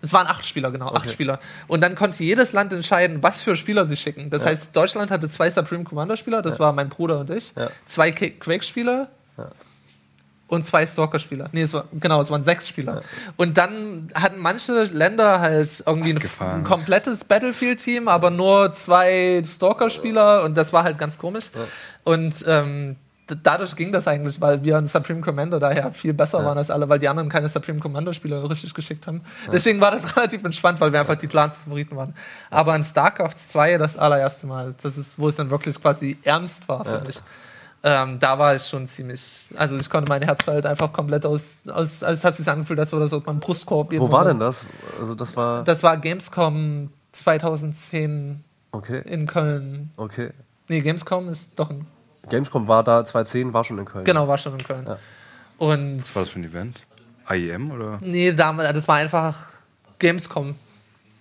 es 0.00 0.12
waren 0.12 0.26
acht 0.26 0.44
Spieler, 0.44 0.70
genau, 0.72 0.88
acht 0.88 1.04
Okay. 1.04 1.10
Spieler. 1.10 1.38
Und 1.68 1.80
dann 1.80 1.94
konnte 1.94 2.24
jedes 2.24 2.52
Land 2.52 2.72
entscheiden, 2.72 3.22
was 3.22 3.40
für 3.40 3.54
Spieler 3.54 3.86
sie 3.86 3.96
schicken. 3.96 4.30
Das 4.30 4.44
heißt, 4.44 4.74
Deutschland 4.74 5.10
hatte 5.12 5.28
zwei 5.28 5.48
Supreme 5.50 5.84
Commander 5.84 6.16
Spieler, 6.16 6.42
das 6.42 6.58
war 6.58 6.72
mein 6.72 6.88
Bruder 6.88 7.20
und 7.20 7.30
ich. 7.30 7.54
Ja. 7.54 7.70
Zwei 7.86 8.10
Ki- 8.10 8.32
Quake-Spieler 8.32 9.08
und 10.48 10.66
zwei 10.66 10.86
Stalker-Spieler. 10.86 11.48
Nee, 11.52 11.62
es 11.62 11.72
war, 11.72 11.84
genau, 11.98 12.20
es 12.20 12.30
waren 12.30 12.44
sechs 12.44 12.68
Spieler. 12.68 13.02
Und 13.36 13.56
dann 13.56 14.10
hatten 14.14 14.38
manche 14.38 14.84
Länder 14.84 15.40
halt 15.40 15.82
irgendwie 15.86 16.10
ein, 16.14 16.22
ein 16.40 16.64
komplettes 16.64 17.24
Battlefield-Team, 17.24 18.06
aber 18.08 18.30
nur 18.30 18.72
zwei 18.72 19.42
Stalker-Spieler 19.46 20.42
und 20.44 20.54
das 20.56 20.72
war 20.72 20.82
halt 20.84 20.98
ganz 20.98 21.16
komisch. 21.16 21.46
Und 22.04 22.34
ähm, 22.46 22.96
dadurch 23.42 23.76
ging 23.76 23.92
das 23.92 24.08
eigentlich, 24.08 24.40
weil 24.40 24.64
wir 24.64 24.76
ein 24.78 24.88
Supreme 24.88 25.20
Commander 25.20 25.60
daher 25.60 25.92
viel 25.92 26.12
besser 26.12 26.44
waren 26.44 26.58
als 26.58 26.70
alle, 26.70 26.88
weil 26.88 26.98
die 26.98 27.08
anderen 27.08 27.28
keine 27.28 27.48
Supreme 27.48 27.78
Commander-Spieler 27.78 28.48
richtig 28.50 28.74
geschickt 28.74 29.06
haben. 29.06 29.22
Deswegen 29.52 29.80
war 29.80 29.90
das 29.90 30.16
relativ 30.16 30.44
entspannt, 30.44 30.80
weil 30.80 30.92
wir 30.92 31.00
einfach 31.00 31.16
die 31.16 31.26
Clan-Favoriten 31.28 31.96
waren. 31.96 32.14
Aber 32.50 32.74
in 32.74 32.82
StarCraft 32.82 33.36
2 33.36 33.78
das 33.78 33.96
allererste 33.96 34.46
Mal, 34.46 34.74
das 34.82 34.96
ist, 34.96 35.18
wo 35.18 35.28
es 35.28 35.36
dann 35.36 35.50
wirklich 35.50 35.80
quasi 35.80 36.18
ernst 36.24 36.68
war 36.68 36.84
für 36.84 37.02
mich. 37.06 37.20
Ähm, 37.84 38.20
da 38.20 38.38
war 38.38 38.54
ich 38.54 38.62
schon 38.62 38.86
ziemlich, 38.86 39.48
also 39.56 39.76
ich 39.76 39.90
konnte 39.90 40.08
mein 40.08 40.22
Herz 40.22 40.46
halt 40.46 40.66
einfach 40.66 40.92
komplett 40.92 41.26
aus, 41.26 41.62
aus 41.66 42.02
also 42.04 42.16
es 42.16 42.24
hat 42.24 42.36
sich 42.36 42.48
angefühlt, 42.48 42.78
als 42.78 42.92
würde 42.92 43.06
das 43.06 43.12
aus 43.12 43.26
meinem 43.26 43.40
Brustkorb 43.40 43.92
Wo 43.98 44.12
war 44.12 44.24
denn 44.24 44.38
das? 44.38 44.64
Also 45.00 45.16
das 45.16 45.36
war. 45.36 45.64
Das 45.64 45.82
war 45.82 45.96
Gamescom 45.96 46.90
2010 47.10 48.44
Okay, 48.74 49.02
in 49.04 49.26
Köln. 49.26 49.90
okay. 49.96 50.30
Nee, 50.68 50.80
Gamescom 50.80 51.28
ist 51.28 51.58
doch 51.58 51.70
ein, 51.70 51.86
Gamescom 52.28 52.68
war 52.68 52.82
da 52.84 53.04
2010, 53.04 53.52
war 53.52 53.64
schon 53.64 53.78
in 53.78 53.84
Köln. 53.84 54.04
genau, 54.04 54.28
war 54.28 54.38
schon 54.38 54.52
in 54.54 54.64
Köln. 54.64 54.84
Ja. 54.86 54.98
Und 55.58 56.02
Was 56.02 56.14
war 56.16 56.22
das 56.22 56.30
für 56.30 56.40
ein 56.40 56.44
Event? 56.44 56.84
IEM 57.30 57.70
oder? 57.70 57.98
nee, 58.00 58.32
damals, 58.32 58.72
das 58.74 58.88
war 58.88 58.96
einfach 58.96 59.36
Gamescom. 59.98 60.56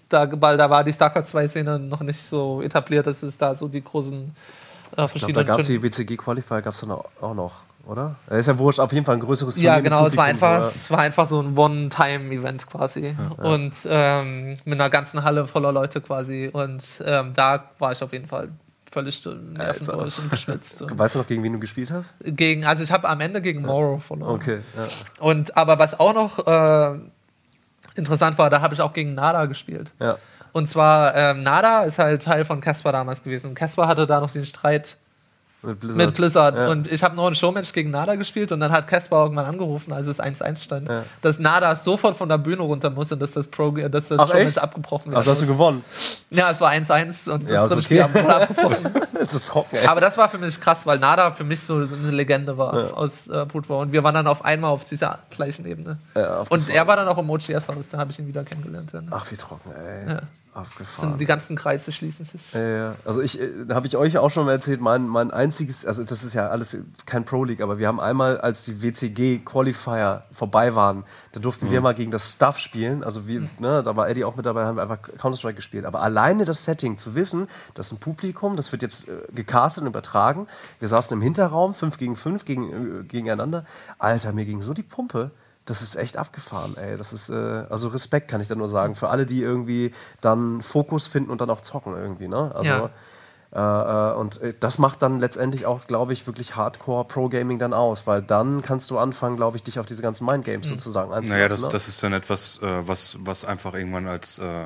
Da, 0.09 0.27
weil 0.41 0.57
da 0.57 0.69
war 0.69 0.83
die 0.83 0.91
StarCraft 0.91 1.23
2 1.23 1.47
Szene 1.47 1.79
noch 1.79 2.01
nicht 2.01 2.21
so 2.21 2.61
etabliert, 2.61 3.07
dass 3.07 3.23
es 3.23 3.37
da 3.37 3.55
so 3.55 3.67
die 3.67 3.83
großen 3.83 4.17
äh, 4.17 4.25
Ich 4.25 4.95
glaube, 4.95 5.09
verschiedenen 5.09 5.35
da 5.35 5.43
gab 5.53 5.59
es 5.61 5.67
die 5.67 5.81
WCG 5.81 6.17
Qualifier, 6.17 6.61
gab 6.61 6.73
es 6.73 6.81
dann 6.81 6.91
auch 6.91 7.33
noch, 7.33 7.61
oder? 7.85 8.15
Ja, 8.29 8.37
Ist 8.37 8.47
ja 8.47 8.57
wurscht, 8.59 8.79
auf 8.79 8.91
jeden 8.91 9.05
Fall 9.05 9.15
ein 9.15 9.21
größeres 9.21 9.55
Ja, 9.61 9.75
Turnier 9.75 9.83
genau, 9.89 10.05
es 10.07 10.17
war, 10.17 10.25
einfach, 10.25 10.63
so, 10.63 10.67
es 10.67 10.91
war 10.91 10.99
einfach 10.99 11.27
so 11.27 11.39
ein 11.41 11.57
One-Time-Event 11.57 12.67
quasi. 12.67 13.15
Und 13.37 13.73
ähm, 13.85 14.57
mit 14.65 14.81
einer 14.81 14.89
ganzen 14.89 15.23
Halle 15.23 15.47
voller 15.47 15.71
Leute 15.71 16.01
quasi. 16.01 16.49
Und 16.51 16.83
ähm, 17.05 17.31
da 17.35 17.63
war 17.79 17.91
ich 17.93 18.03
auf 18.03 18.11
jeden 18.11 18.27
Fall 18.27 18.49
völlig 18.91 19.25
Nerven 19.25 19.89
und 19.89 20.29
geschwitzt. 20.29 20.83
Weißt 20.97 21.15
du 21.15 21.19
noch, 21.19 21.27
gegen 21.27 21.43
wen 21.43 21.53
du 21.53 21.59
gespielt 21.59 21.91
hast? 21.91 22.13
gegen, 22.23 22.65
also 22.65 22.83
ich 22.83 22.91
habe 22.91 23.07
am 23.09 23.21
Ende 23.21 23.41
gegen 23.41 23.61
Morrow 23.61 24.03
verloren. 24.03 24.35
Okay, 24.35 24.59
ja. 24.75 24.87
Und 25.19 25.57
aber 25.57 25.79
was 25.79 25.99
auch 25.99 26.13
noch 26.13 26.45
äh, 26.45 26.99
interessant 27.95 28.37
war, 28.37 28.49
da 28.49 28.61
habe 28.61 28.73
ich 28.73 28.81
auch 28.81 28.93
gegen 28.93 29.15
Nada 29.15 29.45
gespielt. 29.45 29.91
ja. 29.99 30.17
Und 30.53 30.67
zwar, 30.67 31.15
ähm, 31.15 31.43
Nada 31.43 31.83
ist 31.83 31.97
halt 31.97 32.23
Teil 32.23 32.43
von 32.43 32.59
Casper 32.59 32.91
damals 32.91 33.23
gewesen. 33.23 33.47
Und 33.47 33.55
Casper 33.55 33.87
hatte 33.87 34.05
da 34.05 34.19
noch 34.19 34.31
den 34.31 34.45
Streit 34.45 34.97
Mit 35.63 35.79
Blizzard. 35.79 35.97
mit 35.97 36.13
Blizzard. 36.15 36.57
Ja. 36.57 36.67
Und 36.69 36.91
ich 36.91 37.03
habe 37.03 37.15
noch 37.15 37.27
ein 37.27 37.35
Showmatch 37.35 37.71
gegen 37.73 37.91
Nada 37.91 38.15
gespielt 38.15 38.51
und 38.51 38.59
dann 38.59 38.71
hat 38.71 38.87
Casper 38.87 39.21
irgendwann 39.23 39.45
angerufen, 39.45 39.93
als 39.93 40.07
es 40.07 40.19
1-1 40.19 40.63
stand, 40.63 40.89
Ja. 40.89 41.03
dass 41.21 41.37
Nada 41.39 41.75
sofort 41.75 42.17
von 42.17 42.27
der 42.29 42.37
Bühne 42.39 42.63
runter 42.63 42.89
muss 42.89 43.11
und 43.11 43.19
dass 43.21 43.31
das, 43.33 43.47
Pro 43.47 43.71
dass 43.71 44.07
das 44.07 44.19
Ach, 44.19 44.27
Showmatch 44.27 44.45
echt? 44.47 44.59
abgebrochen 44.61 45.11
wird. 45.11 45.17
Also 45.17 45.31
hast 45.31 45.41
du 45.41 45.47
gewonnen. 45.47 45.83
ja, 46.31 46.49
es 46.49 46.59
war 46.61 46.71
1-1 46.71 47.27
und 47.29 47.47
Ja, 47.49 47.67
das 47.67 47.83
Spiel 47.83 48.01
okay. 48.01 48.23
wurde 48.23 48.35
abgebrochen. 48.35 48.91
Es 49.21 49.33
ist 49.35 49.47
trocken, 49.47 49.75
ey. 49.75 49.85
Aber 49.85 50.01
das 50.01 50.17
war 50.17 50.29
für 50.29 50.39
mich 50.39 50.59
krass, 50.59 50.83
weil 50.87 50.97
Nada 50.97 51.29
für 51.31 51.43
mich 51.43 51.59
so 51.61 51.75
eine 51.75 52.09
Legende 52.09 52.57
war 52.57 52.75
Ja. 52.75 52.93
aus 52.93 53.27
äh, 53.27 53.45
War. 53.69 53.77
Und 53.77 53.91
wir 53.91 54.03
waren 54.03 54.15
dann 54.15 54.25
auf 54.25 54.43
einmal 54.43 54.71
auf 54.71 54.83
dieser 54.83 55.19
gleichen 55.29 55.67
Ebene. 55.67 55.99
Und 56.49 56.69
er 56.69 56.87
war 56.87 56.95
dann 56.95 57.07
auch 57.07 57.19
im 57.19 57.29
OGS-Haus, 57.29 57.89
da 57.89 57.99
habe 57.99 58.09
ich 58.09 58.17
ihn 58.17 58.27
wieder 58.27 58.43
kennengelernt. 58.43 58.91
Ach, 59.11 59.29
wie 59.29 59.35
trocken, 59.35 59.71
ey. 59.73 60.17
Sind 60.97 61.21
die 61.21 61.25
ganzen 61.25 61.55
Kreise 61.55 61.91
schließen 61.91 62.25
sich. 62.25 62.51
Ja, 62.53 62.61
ja. 62.61 62.95
Also 63.05 63.21
ich, 63.21 63.39
äh, 63.39 63.49
habe 63.69 63.87
ich 63.87 63.95
euch 63.95 64.17
auch 64.17 64.29
schon 64.29 64.45
mal 64.45 64.51
erzählt, 64.51 64.81
mein, 64.81 65.07
mein 65.07 65.31
einziges, 65.31 65.85
also 65.85 66.03
das 66.03 66.23
ist 66.23 66.33
ja 66.33 66.49
alles 66.49 66.77
kein 67.05 67.23
Pro 67.23 67.45
League, 67.45 67.61
aber 67.61 67.79
wir 67.79 67.87
haben 67.87 68.01
einmal, 68.01 68.39
als 68.41 68.65
die 68.65 68.81
WCG 68.81 69.39
Qualifier 69.39 70.23
vorbei 70.33 70.75
waren, 70.75 71.05
da 71.31 71.39
durften 71.39 71.67
Mhm. 71.67 71.71
wir 71.71 71.81
mal 71.81 71.93
gegen 71.93 72.11
das 72.11 72.33
Stuff 72.33 72.57
spielen. 72.57 73.03
Also 73.03 73.27
wir, 73.27 73.47
ne, 73.59 73.81
da 73.83 73.95
war 73.95 74.09
Eddie 74.09 74.25
auch 74.25 74.35
mit 74.35 74.45
dabei, 74.45 74.65
haben 74.65 74.75
wir 74.75 74.83
einfach 74.83 75.01
Counter-Strike 75.01 75.55
gespielt. 75.55 75.85
Aber 75.85 76.01
alleine 76.01 76.43
das 76.43 76.65
Setting 76.65 76.97
zu 76.97 77.15
wissen, 77.15 77.47
das 77.73 77.87
ist 77.87 77.93
ein 77.93 77.99
Publikum, 77.99 78.57
das 78.57 78.71
wird 78.73 78.81
jetzt 78.81 79.07
äh, 79.07 79.11
gecastet 79.33 79.83
und 79.83 79.87
übertragen. 79.87 80.47
Wir 80.79 80.89
saßen 80.89 81.15
im 81.15 81.21
Hinterraum, 81.21 81.73
5 81.73 81.97
gegen 81.97 82.15
5 82.17 82.43
gegen, 82.43 83.01
äh, 83.01 83.03
gegeneinander. 83.03 83.65
Alter, 83.99 84.33
mir 84.33 84.45
ging 84.45 84.61
so 84.61 84.73
die 84.73 84.83
Pumpe. 84.83 85.31
Das 85.71 85.81
ist 85.81 85.95
echt 85.95 86.17
abgefahren, 86.17 86.75
ey. 86.75 86.97
Das 86.97 87.13
ist, 87.13 87.29
äh, 87.29 87.63
also 87.69 87.87
Respekt 87.87 88.27
kann 88.27 88.41
ich 88.41 88.49
da 88.49 88.55
nur 88.55 88.67
sagen. 88.67 88.93
Für 88.93 89.07
alle, 89.07 89.25
die 89.25 89.41
irgendwie 89.41 89.93
dann 90.19 90.61
Fokus 90.61 91.07
finden 91.07 91.31
und 91.31 91.39
dann 91.39 91.49
auch 91.49 91.61
zocken 91.61 91.95
irgendwie, 91.95 92.27
ne? 92.27 92.51
Also, 92.53 92.89
Ja. 93.53 94.09
äh, 94.09 94.11
äh, 94.11 94.15
und 94.15 94.41
äh, 94.41 94.53
das 94.59 94.79
macht 94.79 95.01
dann 95.01 95.21
letztendlich 95.21 95.65
auch, 95.65 95.87
glaube 95.87 96.11
ich, 96.11 96.27
wirklich 96.27 96.57
Hardcore 96.57 97.05
Pro-Gaming 97.05 97.57
dann 97.57 97.73
aus, 97.73 98.05
weil 98.05 98.21
dann 98.21 98.61
kannst 98.61 98.91
du 98.91 98.97
anfangen, 98.97 99.37
glaube 99.37 99.55
ich, 99.55 99.63
dich 99.63 99.79
auf 99.79 99.85
diese 99.85 100.01
ganzen 100.01 100.25
Mindgames 100.25 100.67
sozusagen 100.67 101.13
einzulassen. 101.13 101.37
Naja, 101.37 101.47
das, 101.47 101.61
ne? 101.61 101.69
das 101.69 101.87
ist 101.87 102.03
dann 102.03 102.11
etwas, 102.11 102.59
äh, 102.61 102.85
was, 102.85 103.15
was 103.19 103.45
einfach 103.45 103.73
irgendwann 103.73 104.07
als, 104.07 104.39
äh, 104.39 104.65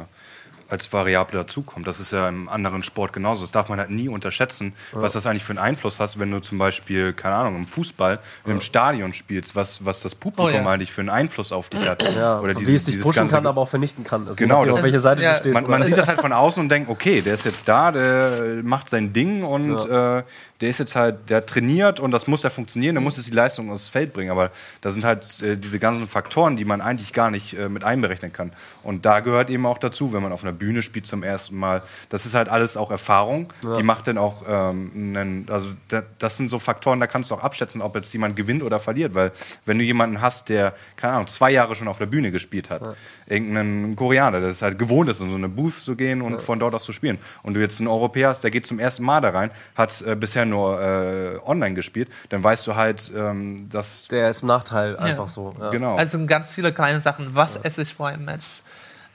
als 0.69 0.91
Variable 0.91 1.39
dazukommt. 1.39 1.87
Das 1.87 1.99
ist 1.99 2.11
ja 2.11 2.27
im 2.29 2.49
anderen 2.49 2.83
Sport 2.83 3.13
genauso. 3.13 3.41
Das 3.43 3.51
darf 3.51 3.69
man 3.69 3.79
halt 3.79 3.89
nie 3.91 4.09
unterschätzen, 4.09 4.73
was 4.91 5.13
das 5.13 5.25
eigentlich 5.25 5.43
für 5.43 5.51
einen 5.51 5.59
Einfluss 5.59 5.99
hat, 5.99 6.17
wenn 6.19 6.31
du 6.31 6.39
zum 6.39 6.57
Beispiel, 6.57 7.13
keine 7.13 7.35
Ahnung, 7.35 7.55
im 7.55 7.67
Fußball 7.67 8.19
in 8.45 8.51
einem 8.51 8.61
Stadion 8.61 9.13
spielst, 9.13 9.55
was, 9.55 9.85
was 9.85 10.01
das 10.01 10.15
Publikum 10.15 10.45
Oh 10.53 10.63
ja. 10.65 10.67
eigentlich 10.69 10.91
für 10.91 11.01
einen 11.01 11.09
Einfluss 11.09 11.51
auf 11.51 11.69
dich 11.69 11.87
hat. 11.87 12.01
ja, 12.15 12.39
Oder 12.39 12.55
wie 12.55 12.59
dieses- 12.59 12.75
es 12.81 12.83
dich 12.85 12.93
dieses 12.93 13.03
pushen 13.05 13.19
ganze- 13.21 13.35
kann, 13.35 13.47
aber 13.47 13.61
auch 13.61 13.69
vernichten 13.69 14.03
kann. 14.03 14.23
Also 14.27 14.35
Genau, 14.35 14.65
das- 14.65 14.77
auf 14.77 14.83
welche 14.83 14.99
Seite 14.99 15.21
Ja, 15.21 15.33
du 15.33 15.39
stehst. 15.39 15.53
Man, 15.53 15.69
man 15.69 15.83
sieht 15.83 15.97
das 15.97 16.07
halt 16.07 16.19
von 16.19 16.31
außen 16.33 16.61
und 16.63 16.69
denkt, 16.69 16.89
okay, 16.89 17.21
der 17.21 17.35
ist 17.35 17.45
jetzt 17.45 17.67
da, 17.67 17.91
der 17.91 18.61
macht 18.63 18.89
sein 18.89 19.13
Ding 19.13 19.43
und 19.43 19.71
äh, 19.89 20.23
der 20.61 20.69
ist 20.69 20.79
jetzt 20.79 20.95
halt, 20.95 21.29
der 21.29 21.45
trainiert 21.45 21.99
und 21.99 22.11
das 22.11 22.27
muss 22.27 22.43
ja 22.43 22.49
funktionieren, 22.49 22.95
der 22.95 23.01
muss 23.01 23.17
jetzt 23.17 23.27
die 23.27 23.31
Leistung 23.31 23.71
aufs 23.71 23.89
Feld 23.89 24.13
bringen. 24.13 24.31
Aber 24.31 24.51
da 24.81 24.91
sind 24.91 25.03
halt 25.03 25.41
äh, 25.41 25.57
diese 25.57 25.79
ganzen 25.79 26.07
Faktoren, 26.07 26.55
die 26.55 26.63
man 26.63 26.79
eigentlich 26.79 27.11
gar 27.11 27.29
nicht 27.29 27.53
äh, 27.53 27.67
mit 27.67 27.83
einberechnen 27.83 28.31
kann. 28.31 28.51
Und 28.81 29.05
da 29.05 29.19
gehört 29.19 29.49
eben 29.49 29.65
auch 29.65 29.77
dazu, 29.77 30.13
wenn 30.13 30.23
man 30.23 30.31
auf 30.31 30.43
einer 30.43 30.53
Bühne 30.53 30.81
spielt 30.81 31.07
zum 31.07 31.23
ersten 31.23 31.57
Mal, 31.57 31.81
das 32.09 32.25
ist 32.25 32.35
halt 32.35 32.47
alles 32.47 32.77
auch 32.77 32.89
Erfahrung. 32.89 33.51
Die 33.77 33.83
macht 33.83 34.07
dann 34.07 34.17
auch, 34.17 34.43
ähm, 34.47 34.91
einen, 34.95 35.47
also 35.49 35.69
da, 35.89 36.03
das 36.19 36.37
sind 36.37 36.49
so 36.49 36.59
Faktoren, 36.59 36.99
da 36.99 37.07
kannst 37.07 37.31
du 37.31 37.35
auch 37.35 37.43
abschätzen, 37.43 37.81
ob 37.81 37.95
jetzt 37.95 38.13
jemand 38.13 38.35
gewinnt 38.37 38.63
oder 38.63 38.79
verliert. 38.79 39.13
Weil 39.13 39.33
wenn 39.65 39.77
du 39.77 39.83
jemanden 39.83 40.21
hast, 40.21 40.47
der, 40.47 40.73
keine 40.95 41.13
Ahnung, 41.13 41.27
zwei 41.27 41.51
Jahre 41.51 41.75
schon 41.75 41.89
auf 41.89 41.97
der 41.97 42.05
Bühne 42.05 42.31
gespielt 42.31 42.69
hat, 42.69 42.95
irgendeinen 43.27 43.95
Koreaner, 43.95 44.39
der 44.39 44.49
es 44.49 44.61
halt 44.61 44.77
gewohnt 44.77 45.09
ist, 45.09 45.19
in 45.19 45.29
so 45.29 45.35
eine 45.35 45.49
Booth 45.49 45.73
zu 45.75 45.95
gehen 45.95 46.21
und 46.21 46.41
von 46.41 46.59
dort 46.59 46.75
aus 46.75 46.83
zu 46.83 46.93
spielen. 46.93 47.17
Und 47.43 47.55
du 47.55 47.59
jetzt 47.59 47.79
einen 47.79 47.87
Europäer 47.87 48.29
hast, 48.29 48.43
der 48.43 48.51
geht 48.51 48.67
zum 48.67 48.79
ersten 48.79 49.03
Mal 49.03 49.21
da 49.21 49.29
rein, 49.29 49.51
hat 49.75 50.01
äh, 50.01 50.15
bisher 50.15 50.45
nur 50.45 50.81
äh, 50.81 51.39
online 51.45 51.75
gespielt, 51.75 52.09
dann 52.29 52.43
weißt 52.43 52.67
du 52.67 52.75
halt, 52.75 53.11
ähm, 53.15 53.69
dass. 53.69 54.07
Der 54.07 54.29
ist 54.29 54.41
im 54.41 54.47
Nachteil 54.47 54.97
einfach 54.97 55.29
so. 55.29 55.53
Ja. 55.59 55.69
Genau. 55.69 55.95
Also 55.95 56.17
sind 56.17 56.27
ganz 56.27 56.51
viele 56.51 56.73
kleine 56.73 57.01
Sachen. 57.01 57.33
Was 57.35 57.57
esse 57.57 57.81
ich 57.81 57.95
vor 57.95 58.07
einem 58.07 58.25
Match? 58.25 58.45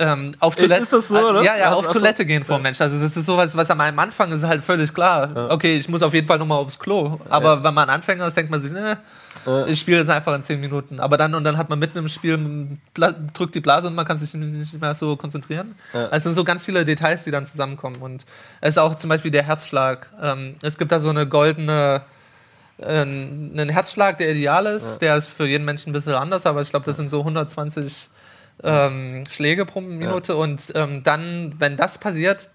Ähm, 0.01 0.33
auf 0.41 0.57
Toilette, 0.57 0.83
ist 0.83 0.93
das 0.95 1.09
so, 1.09 1.15
ne? 1.15 1.45
Ja, 1.45 1.57
ja, 1.57 1.67
Also, 1.67 1.79
auf 1.79 1.87
also- 1.89 1.99
Toilette 1.99 2.25
gehen 2.25 2.43
vor 2.43 2.57
dem 2.59 2.63
Match. 2.63 2.81
Also 2.81 2.99
das 2.99 3.15
ist 3.15 3.27
sowas, 3.27 3.55
was 3.55 3.71
am 3.71 3.81
Anfang 3.81 4.33
ist 4.33 4.43
halt 4.43 4.65
völlig 4.65 4.95
klar. 4.95 5.51
Okay, 5.51 5.77
ich 5.77 5.91
muss 5.91 6.03
auf 6.03 6.15
jeden 6.15 6.27
Fall 6.27 6.39
nochmal 6.39 6.59
aufs 6.59 6.79
Klo. 6.79 7.21
Aber 7.29 7.63
wenn 7.63 7.75
man 7.75 7.91
Anfänger 7.91 8.27
ist, 8.27 8.37
denkt 8.37 8.51
man 8.51 8.63
sich, 8.63 8.73
ne, 8.73 8.97
ich 9.67 9.79
spiele 9.79 9.99
jetzt 9.99 10.11
einfach 10.11 10.35
in 10.35 10.43
10 10.43 10.59
Minuten. 10.59 11.01
Aber 11.01 11.19
dann 11.19 11.35
und 11.35 11.45
dann 11.45 11.59
hat 11.59 11.69
man 11.69 11.79
mitten 11.79 11.99
im 11.99 12.09
Spiel 12.09 12.79
drückt 13.35 13.55
die 13.55 13.61
Blase 13.61 13.89
und 13.89 13.95
man 13.95 14.07
kann 14.07 14.19
sich 14.19 14.33
nicht 14.33 14.81
mehr 14.81 14.95
so 14.95 15.17
konzentrieren. 15.17 15.75
Also 15.93 16.17
es 16.17 16.23
sind 16.23 16.35
so 16.35 16.45
ganz 16.45 16.65
viele 16.65 16.87
Details, 16.87 17.25
die 17.25 17.31
dann 17.31 17.45
zusammenkommen. 17.45 17.97
Und 17.97 18.25
es 18.63 18.71
ist 18.71 18.79
auch 18.79 18.97
zum 18.97 19.11
Beispiel 19.11 19.31
der 19.31 19.43
Herzschlag. 19.43 20.11
Ähm, 20.23 20.55
es 20.63 20.79
gibt 20.79 20.93
da 20.93 20.99
so 21.01 21.11
eine 21.11 21.27
goldene 21.27 22.03
äh, 22.79 23.03
einen 23.03 23.69
Herzschlag, 23.69 24.17
der 24.17 24.31
ideal 24.31 24.65
ist, 24.65 25.01
der 25.01 25.17
ist 25.17 25.29
für 25.29 25.47
jeden 25.47 25.67
Menschen 25.67 25.91
ein 25.91 25.93
bisschen 25.93 26.15
anders, 26.15 26.47
aber 26.47 26.63
ich 26.63 26.71
glaube, 26.71 26.87
das 26.87 26.97
sind 26.97 27.11
so 27.11 27.19
120 27.19 28.09
ähm, 28.63 29.25
Schläge 29.31 29.65
pro 29.65 29.81
Minute 29.81 30.37
und 30.37 30.73
ähm, 30.75 31.03
dann, 31.03 31.55
wenn 31.59 31.77
das 31.77 31.99
passiert, 31.99 32.51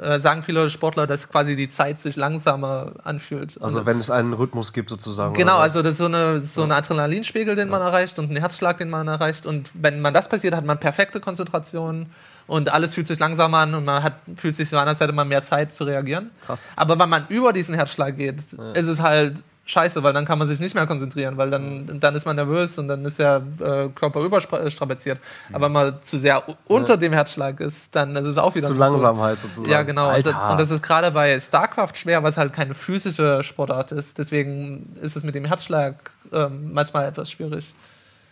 äh, 0.00 0.18
sagen 0.20 0.42
viele 0.42 0.70
Sportler, 0.70 1.06
dass 1.06 1.28
quasi 1.28 1.56
die 1.56 1.68
Zeit 1.68 1.98
sich 1.98 2.16
langsamer 2.16 2.92
anfühlt. 3.04 3.60
Also 3.60 3.84
wenn 3.84 3.98
es 3.98 4.10
einen 4.10 4.32
Rhythmus 4.32 4.72
gibt 4.72 4.90
sozusagen. 4.90 5.34
Genau, 5.34 5.58
also 5.58 5.82
das 5.82 5.92
ist 5.92 5.98
so, 5.98 6.06
eine, 6.06 6.40
so 6.40 6.62
ein 6.62 6.72
Adrenalinspiegel, 6.72 7.54
den 7.54 7.68
man 7.68 7.82
erreicht 7.82 8.18
und 8.18 8.26
einen 8.26 8.38
Herzschlag, 8.38 8.78
den 8.78 8.90
man 8.90 9.08
erreicht. 9.08 9.46
Und 9.46 9.70
wenn 9.74 10.00
man 10.00 10.14
das 10.14 10.28
passiert, 10.28 10.54
hat 10.54 10.64
man 10.64 10.78
perfekte 10.78 11.20
Konzentration 11.20 12.06
und 12.46 12.72
alles 12.72 12.94
fühlt 12.94 13.06
sich 13.06 13.18
langsamer 13.18 13.58
an 13.58 13.74
und 13.74 13.84
man 13.84 14.02
hat, 14.02 14.14
fühlt 14.36 14.56
sich 14.56 14.72
an, 14.74 14.88
als 14.88 15.00
hätte 15.00 15.12
man 15.12 15.28
mehr 15.28 15.42
Zeit 15.42 15.74
zu 15.74 15.84
reagieren. 15.84 16.30
Krass. 16.44 16.66
Aber 16.76 16.98
wenn 16.98 17.08
man 17.08 17.26
über 17.28 17.52
diesen 17.52 17.74
Herzschlag 17.74 18.16
geht, 18.16 18.38
ist 18.74 18.86
es 18.86 19.00
halt 19.00 19.36
scheiße, 19.64 20.02
weil 20.02 20.12
dann 20.12 20.24
kann 20.24 20.38
man 20.38 20.48
sich 20.48 20.58
nicht 20.58 20.74
mehr 20.74 20.86
konzentrieren, 20.86 21.36
weil 21.36 21.50
dann, 21.50 22.00
dann 22.00 22.14
ist 22.14 22.26
man 22.26 22.36
nervös 22.36 22.78
und 22.78 22.88
dann 22.88 23.04
ist 23.04 23.18
der 23.18 23.42
äh, 23.60 23.88
Körper 23.94 24.20
überstrapaziert. 24.20 25.18
Aber 25.52 25.66
wenn 25.66 25.72
man 25.72 26.02
zu 26.02 26.18
sehr 26.18 26.42
unter 26.66 26.96
dem 26.96 27.12
Herzschlag 27.12 27.60
ist, 27.60 27.94
dann 27.94 28.16
ist 28.16 28.26
es 28.26 28.38
auch 28.38 28.54
wieder 28.54 28.68
zu 28.68 28.74
langsam 28.74 29.20
halt 29.20 29.40
sozusagen. 29.40 29.70
Ja, 29.70 29.82
genau. 29.82 30.14
Und 30.14 30.26
das, 30.26 30.34
und 30.34 30.60
das 30.60 30.70
ist 30.70 30.82
gerade 30.82 31.10
bei 31.12 31.38
StarCraft 31.38 31.94
schwer, 31.94 32.22
weil 32.22 32.30
es 32.30 32.36
halt 32.36 32.52
keine 32.52 32.74
physische 32.74 33.42
Sportart 33.44 33.92
ist. 33.92 34.18
Deswegen 34.18 34.96
ist 35.00 35.16
es 35.16 35.22
mit 35.22 35.34
dem 35.34 35.44
Herzschlag 35.44 35.94
ähm, 36.32 36.72
manchmal 36.72 37.06
etwas 37.06 37.30
schwierig. 37.30 37.72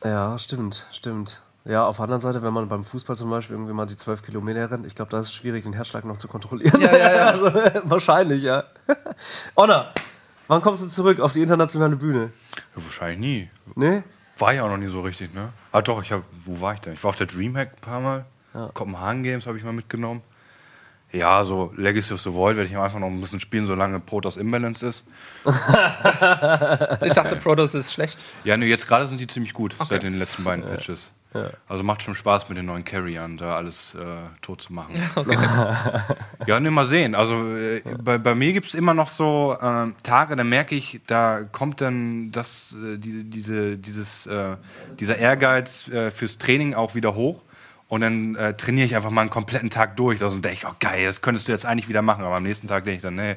Ja, 0.04 0.36
stimmt, 0.38 0.86
stimmt. 0.90 1.40
Ja, 1.64 1.84
auf 1.86 1.96
der 1.96 2.04
anderen 2.04 2.22
Seite, 2.22 2.42
wenn 2.42 2.54
man 2.54 2.68
beim 2.68 2.82
Fußball 2.82 3.16
zum 3.16 3.30
Beispiel 3.30 3.54
irgendwie 3.54 3.74
mal 3.74 3.86
die 3.86 3.96
12 3.96 4.22
Kilometer 4.22 4.70
rennt, 4.70 4.86
ich 4.86 4.94
glaube, 4.94 5.10
da 5.10 5.20
ist 5.20 5.26
es 5.26 5.34
schwierig, 5.34 5.64
den 5.64 5.74
Herzschlag 5.74 6.04
noch 6.06 6.16
zu 6.16 6.26
kontrollieren. 6.26 6.80
Ja, 6.80 6.96
ja, 6.96 7.12
ja. 7.14 7.26
also, 7.26 7.52
wahrscheinlich, 7.84 8.42
ja. 8.42 8.64
Onna, 9.54 9.92
wann 10.50 10.60
kommst 10.62 10.82
du 10.82 10.88
zurück 10.88 11.20
auf 11.20 11.32
die 11.32 11.42
internationale 11.42 11.96
Bühne? 11.96 12.32
Ja, 12.76 12.84
wahrscheinlich 12.84 13.20
nie. 13.20 13.48
Ne? 13.76 14.02
War 14.36 14.52
ja 14.52 14.64
auch 14.64 14.68
noch 14.68 14.78
nie 14.78 14.88
so 14.88 15.00
richtig, 15.00 15.32
ne? 15.32 15.50
Ah 15.70 15.80
doch, 15.80 16.02
ich 16.02 16.10
hab, 16.12 16.24
wo 16.44 16.60
war 16.60 16.74
ich 16.74 16.80
denn? 16.80 16.94
Ich 16.94 17.04
war 17.04 17.10
auf 17.10 17.16
der 17.16 17.28
Dreamhack 17.28 17.74
ein 17.74 17.80
paar 17.80 18.00
Mal. 18.00 18.24
Kopenhagen 18.74 19.22
Games 19.22 19.46
habe 19.46 19.58
ich 19.58 19.64
mal 19.64 19.72
mitgenommen. 19.72 20.22
Ja, 21.12 21.44
so 21.44 21.72
Legacy 21.76 22.14
of 22.14 22.20
the 22.20 22.32
Void 22.32 22.56
werde 22.56 22.68
ich 22.68 22.76
einfach 22.76 22.98
noch 22.98 23.06
ein 23.08 23.20
bisschen 23.20 23.38
spielen, 23.40 23.66
solange 23.66 24.00
Protoss 24.00 24.36
Imbalance 24.36 24.86
ist. 24.86 25.04
Ich 27.02 27.14
dachte, 27.14 27.36
Protoss 27.36 27.74
ist 27.74 27.92
schlecht. 27.92 28.24
Ja, 28.44 28.56
ne, 28.56 28.66
jetzt 28.66 28.86
gerade 28.88 29.06
sind 29.06 29.20
die 29.20 29.26
ziemlich 29.26 29.52
gut 29.52 29.74
seit 29.88 30.02
den 30.02 30.18
letzten 30.18 30.44
beiden 30.44 30.64
Patches. 30.64 31.12
Also 31.68 31.84
macht 31.84 32.02
schon 32.02 32.14
Spaß 32.14 32.48
mit 32.48 32.58
den 32.58 32.66
neuen 32.66 32.84
Carriern, 32.84 33.36
da 33.36 33.56
alles 33.56 33.94
äh, 33.94 34.00
tot 34.42 34.62
zu 34.62 34.72
machen. 34.72 34.96
Ja, 36.46 36.58
ne, 36.60 36.70
mal 36.70 36.86
sehen. 36.86 37.14
Also 37.14 37.54
äh, 37.56 37.82
bei, 38.02 38.18
bei 38.18 38.34
mir 38.34 38.52
gibt 38.52 38.66
es 38.66 38.74
immer 38.74 38.94
noch 38.94 39.08
so 39.08 39.56
ähm, 39.62 39.94
Tage, 40.02 40.34
da 40.34 40.42
merke 40.42 40.74
ich, 40.74 41.00
da 41.06 41.42
kommt 41.44 41.80
dann 41.80 42.32
das, 42.32 42.74
äh, 42.74 42.98
diese, 42.98 43.24
diese, 43.24 43.78
dieses, 43.78 44.26
äh, 44.26 44.56
dieser 44.98 45.18
Ehrgeiz 45.18 45.86
äh, 45.88 46.10
fürs 46.10 46.38
Training 46.38 46.74
auch 46.74 46.94
wieder 46.94 47.14
hoch. 47.14 47.42
Und 47.88 48.02
dann 48.02 48.36
äh, 48.36 48.56
trainiere 48.56 48.86
ich 48.86 48.94
einfach 48.94 49.10
mal 49.10 49.22
einen 49.22 49.30
kompletten 49.30 49.70
Tag 49.70 49.96
durch. 49.96 50.22
Also 50.22 50.38
denke 50.38 50.58
ich, 50.58 50.66
oh 50.66 50.74
geil, 50.78 51.06
das 51.06 51.22
könntest 51.22 51.48
du 51.48 51.52
jetzt 51.52 51.66
eigentlich 51.66 51.88
wieder 51.88 52.02
machen. 52.02 52.24
Aber 52.24 52.36
am 52.36 52.44
nächsten 52.44 52.68
Tag 52.68 52.84
denke 52.84 52.96
ich 52.96 53.02
dann, 53.02 53.16
nee, 53.16 53.36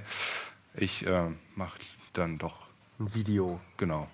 ich 0.75 1.05
äh, 1.05 1.23
mache 1.55 1.79
dann 2.13 2.37
doch, 2.37 2.55
Ein 2.99 3.13
Video. 3.13 3.59
genau. 3.77 4.07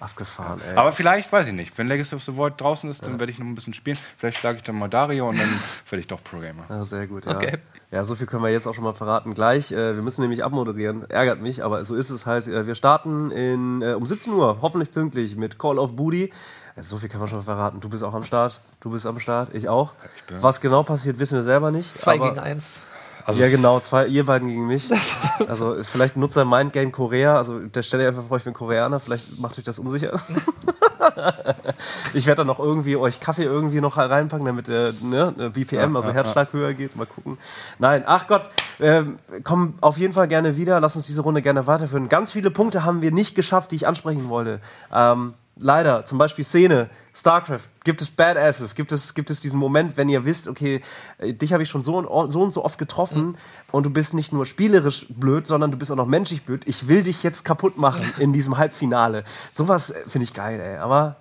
Abgefahren, 0.00 0.60
ey. 0.60 0.76
Aber 0.76 0.92
vielleicht, 0.92 1.32
weiß 1.32 1.48
ich 1.48 1.52
nicht, 1.52 1.76
wenn 1.76 1.88
Legacy 1.88 2.14
of 2.14 2.22
the 2.22 2.36
Void 2.36 2.60
draußen 2.60 2.88
ist, 2.88 3.04
dann 3.04 3.18
werde 3.18 3.32
ich 3.32 3.38
noch 3.38 3.46
ein 3.46 3.54
bisschen 3.56 3.74
spielen. 3.74 3.98
Vielleicht 4.16 4.38
schlage 4.38 4.58
ich 4.58 4.62
dann 4.62 4.76
mal 4.78 4.88
Dario 4.88 5.28
und 5.28 5.38
dann 5.38 5.48
werde 5.90 6.00
ich 6.00 6.06
doch 6.06 6.22
Programmer. 6.22 6.64
Ja, 6.68 6.84
sehr 6.84 7.06
gut, 7.08 7.26
ja. 7.26 7.34
Okay. 7.36 7.58
Ja, 7.90 8.04
so 8.04 8.14
viel 8.14 8.26
können 8.26 8.42
wir 8.42 8.50
jetzt 8.50 8.66
auch 8.68 8.74
schon 8.74 8.84
mal 8.84 8.92
verraten. 8.94 9.34
Gleich, 9.34 9.72
äh, 9.72 9.96
wir 9.96 10.02
müssen 10.02 10.20
nämlich 10.20 10.44
abmoderieren. 10.44 11.08
Ärgert 11.10 11.40
mich, 11.40 11.64
aber 11.64 11.84
so 11.84 11.94
ist 11.96 12.10
es 12.10 12.26
halt. 12.26 12.46
Äh, 12.46 12.66
wir 12.66 12.74
starten 12.76 13.30
in, 13.30 13.82
äh, 13.82 13.94
um 13.94 14.06
17 14.06 14.32
Uhr, 14.32 14.58
hoffentlich 14.60 14.90
pünktlich, 14.92 15.36
mit 15.36 15.58
Call 15.58 15.78
of 15.78 15.96
Booty. 15.96 16.32
Also 16.76 16.90
so 16.90 16.98
viel 16.98 17.08
kann 17.08 17.18
man 17.18 17.28
schon 17.28 17.42
verraten. 17.42 17.80
Du 17.80 17.88
bist 17.88 18.04
auch 18.04 18.14
am 18.14 18.22
Start, 18.22 18.60
du 18.80 18.90
bist 18.90 19.04
am 19.04 19.18
Start, 19.18 19.52
ich 19.52 19.68
auch. 19.68 19.94
bin- 20.28 20.40
Was 20.42 20.60
genau 20.60 20.84
passiert, 20.84 21.18
wissen 21.18 21.34
wir 21.36 21.42
selber 21.42 21.70
nicht. 21.72 21.98
Zwei 21.98 22.14
aber 22.14 22.28
gegen 22.28 22.38
eins. 22.38 22.78
Also 23.28 23.42
Ja, 23.42 23.50
genau, 23.50 23.78
zwei, 23.80 24.06
ihr 24.06 24.24
beiden 24.24 24.48
gegen 24.48 24.66
mich. 24.66 24.88
Also 25.46 25.76
vielleicht 25.82 26.16
Nutzer 26.16 26.44
Mindgame 26.44 26.90
Korea, 26.90 27.36
also 27.36 27.60
der 27.60 27.82
stelle 27.82 28.08
einfach 28.08 28.24
vor, 28.26 28.36
ich 28.36 28.44
bin 28.44 28.52
Koreaner, 28.52 28.98
vielleicht 28.98 29.38
macht 29.38 29.56
euch 29.56 29.64
das 29.64 29.78
unsicher. 29.78 30.20
ich 32.12 32.26
werde 32.26 32.40
dann 32.40 32.48
noch 32.48 32.58
irgendwie 32.58 32.96
euch 32.96 33.20
Kaffee 33.20 33.44
irgendwie 33.44 33.80
noch 33.80 33.96
reinpacken, 33.96 34.44
damit 34.44 34.66
der 34.68 34.92
ne, 35.00 35.50
BPM, 35.54 35.94
also 35.96 36.12
Herzschlag 36.12 36.52
höher 36.52 36.74
geht. 36.74 36.96
Mal 36.96 37.06
gucken. 37.06 37.38
Nein, 37.78 38.02
ach 38.04 38.26
Gott, 38.26 38.50
ähm, 38.80 39.18
komm 39.44 39.74
auf 39.80 39.96
jeden 39.96 40.12
Fall 40.12 40.26
gerne 40.28 40.56
wieder. 40.56 40.80
Lass 40.80 40.96
uns 40.96 41.06
diese 41.06 41.22
Runde 41.22 41.40
gerne 41.40 41.66
weiterführen. 41.66 42.08
Ganz 42.08 42.32
viele 42.32 42.50
Punkte 42.50 42.84
haben 42.84 43.00
wir 43.00 43.12
nicht 43.12 43.34
geschafft, 43.34 43.70
die 43.70 43.76
ich 43.76 43.86
ansprechen 43.86 44.28
wollte. 44.28 44.60
Ähm, 44.92 45.34
leider, 45.58 46.04
zum 46.04 46.18
Beispiel 46.18 46.44
Szene, 46.44 46.88
StarCraft, 47.14 47.68
gibt 47.84 48.00
es 48.00 48.10
Badasses, 48.10 48.74
gibt 48.74 48.92
es, 48.92 49.14
gibt 49.14 49.30
es 49.30 49.40
diesen 49.40 49.58
Moment, 49.58 49.96
wenn 49.96 50.08
ihr 50.08 50.24
wisst, 50.24 50.48
okay, 50.48 50.82
äh, 51.18 51.34
dich 51.34 51.52
habe 51.52 51.62
ich 51.62 51.68
schon 51.68 51.82
so 51.82 51.98
und, 51.98 52.30
so 52.30 52.40
und 52.42 52.52
so 52.52 52.64
oft 52.64 52.78
getroffen 52.78 53.36
und 53.72 53.84
du 53.86 53.90
bist 53.90 54.14
nicht 54.14 54.32
nur 54.32 54.46
spielerisch 54.46 55.06
blöd, 55.08 55.46
sondern 55.46 55.70
du 55.70 55.76
bist 55.78 55.90
auch 55.90 55.96
noch 55.96 56.06
menschlich 56.06 56.44
blöd. 56.44 56.62
Ich 56.66 56.88
will 56.88 57.02
dich 57.02 57.22
jetzt 57.22 57.44
kaputt 57.44 57.76
machen 57.76 58.12
in 58.18 58.32
diesem 58.32 58.56
Halbfinale. 58.58 59.24
Sowas 59.52 59.90
äh, 59.90 60.02
finde 60.08 60.24
ich 60.24 60.34
geil, 60.34 60.60
ey. 60.60 60.76
Aber 60.78 61.16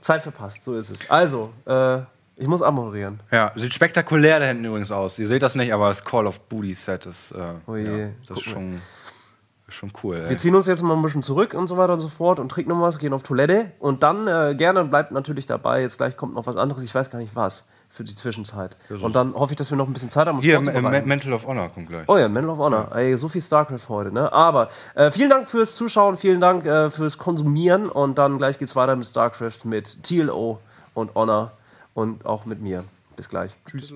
Zeit 0.00 0.22
verpasst, 0.22 0.62
so 0.64 0.76
ist 0.76 0.90
es. 0.90 1.10
Also, 1.10 1.50
äh, 1.66 2.00
ich 2.36 2.48
muss 2.48 2.62
abmoderieren. 2.62 3.20
Ja, 3.30 3.52
sieht 3.54 3.72
spektakulär 3.72 4.40
da 4.40 4.46
hinten 4.46 4.64
übrigens 4.64 4.90
aus. 4.90 5.18
Ihr 5.18 5.28
seht 5.28 5.42
das 5.42 5.54
nicht, 5.54 5.72
aber 5.72 5.88
das 5.88 6.04
Call 6.04 6.26
of 6.26 6.40
Booty 6.40 6.74
Set 6.74 7.06
ist, 7.06 7.30
äh, 7.32 7.38
Oh 7.66 7.76
je. 7.76 8.00
ja, 8.00 8.08
das 8.28 8.38
ist 8.38 8.44
schon, 8.44 8.74
ist 8.74 9.03
schon 9.74 9.92
cool. 10.02 10.16
Wir 10.16 10.30
Ey. 10.30 10.36
ziehen 10.36 10.54
uns 10.54 10.66
jetzt 10.66 10.82
mal 10.82 10.94
ein 10.94 11.02
bisschen 11.02 11.22
zurück 11.22 11.54
und 11.54 11.66
so 11.66 11.76
weiter 11.76 11.94
und 11.94 12.00
so 12.00 12.08
fort 12.08 12.38
und 12.38 12.48
trinken 12.48 12.70
noch 12.70 12.80
was, 12.80 12.98
gehen 12.98 13.12
auf 13.12 13.22
Toilette 13.22 13.72
und 13.78 14.02
dann 14.02 14.26
äh, 14.26 14.54
gerne 14.56 14.84
bleibt 14.84 15.12
natürlich 15.12 15.46
dabei. 15.46 15.82
Jetzt 15.82 15.98
gleich 15.98 16.16
kommt 16.16 16.34
noch 16.34 16.46
was 16.46 16.56
anderes, 16.56 16.82
ich 16.82 16.94
weiß 16.94 17.10
gar 17.10 17.18
nicht 17.18 17.34
was 17.34 17.64
für 17.94 18.02
die 18.02 18.14
Zwischenzeit. 18.14 18.76
Und 18.88 19.14
dann 19.14 19.34
hoffe 19.34 19.52
ich, 19.52 19.56
dass 19.56 19.70
wir 19.70 19.76
noch 19.76 19.86
ein 19.86 19.92
bisschen 19.92 20.10
Zeit 20.10 20.26
haben. 20.26 20.40
Hier, 20.40 20.60
Mental 20.60 21.32
of 21.32 21.46
Honor 21.46 21.68
kommt 21.68 21.88
gleich. 21.88 22.08
Oh 22.08 22.18
ja, 22.18 22.28
Medal 22.28 22.50
of 22.50 22.58
Honor. 22.58 22.90
Ey, 22.92 23.16
so 23.16 23.28
viel 23.28 23.40
StarCraft 23.40 23.88
heute, 23.88 24.12
ne? 24.12 24.32
Aber 24.32 24.68
äh, 24.96 25.12
vielen 25.12 25.30
Dank 25.30 25.48
fürs 25.48 25.76
Zuschauen, 25.76 26.16
vielen 26.16 26.40
Dank 26.40 26.66
äh, 26.66 26.90
fürs 26.90 27.18
Konsumieren 27.18 27.88
und 27.88 28.18
dann 28.18 28.38
gleich 28.38 28.58
geht's 28.58 28.74
weiter 28.74 28.96
mit 28.96 29.06
StarCraft, 29.06 29.64
mit 29.64 30.02
TLO 30.02 30.58
und 30.94 31.14
Honor 31.14 31.52
und 31.94 32.26
auch 32.26 32.46
mit 32.46 32.60
mir. 32.60 32.82
Bis 33.16 33.28
gleich. 33.28 33.52
Tschüss. 33.66 33.94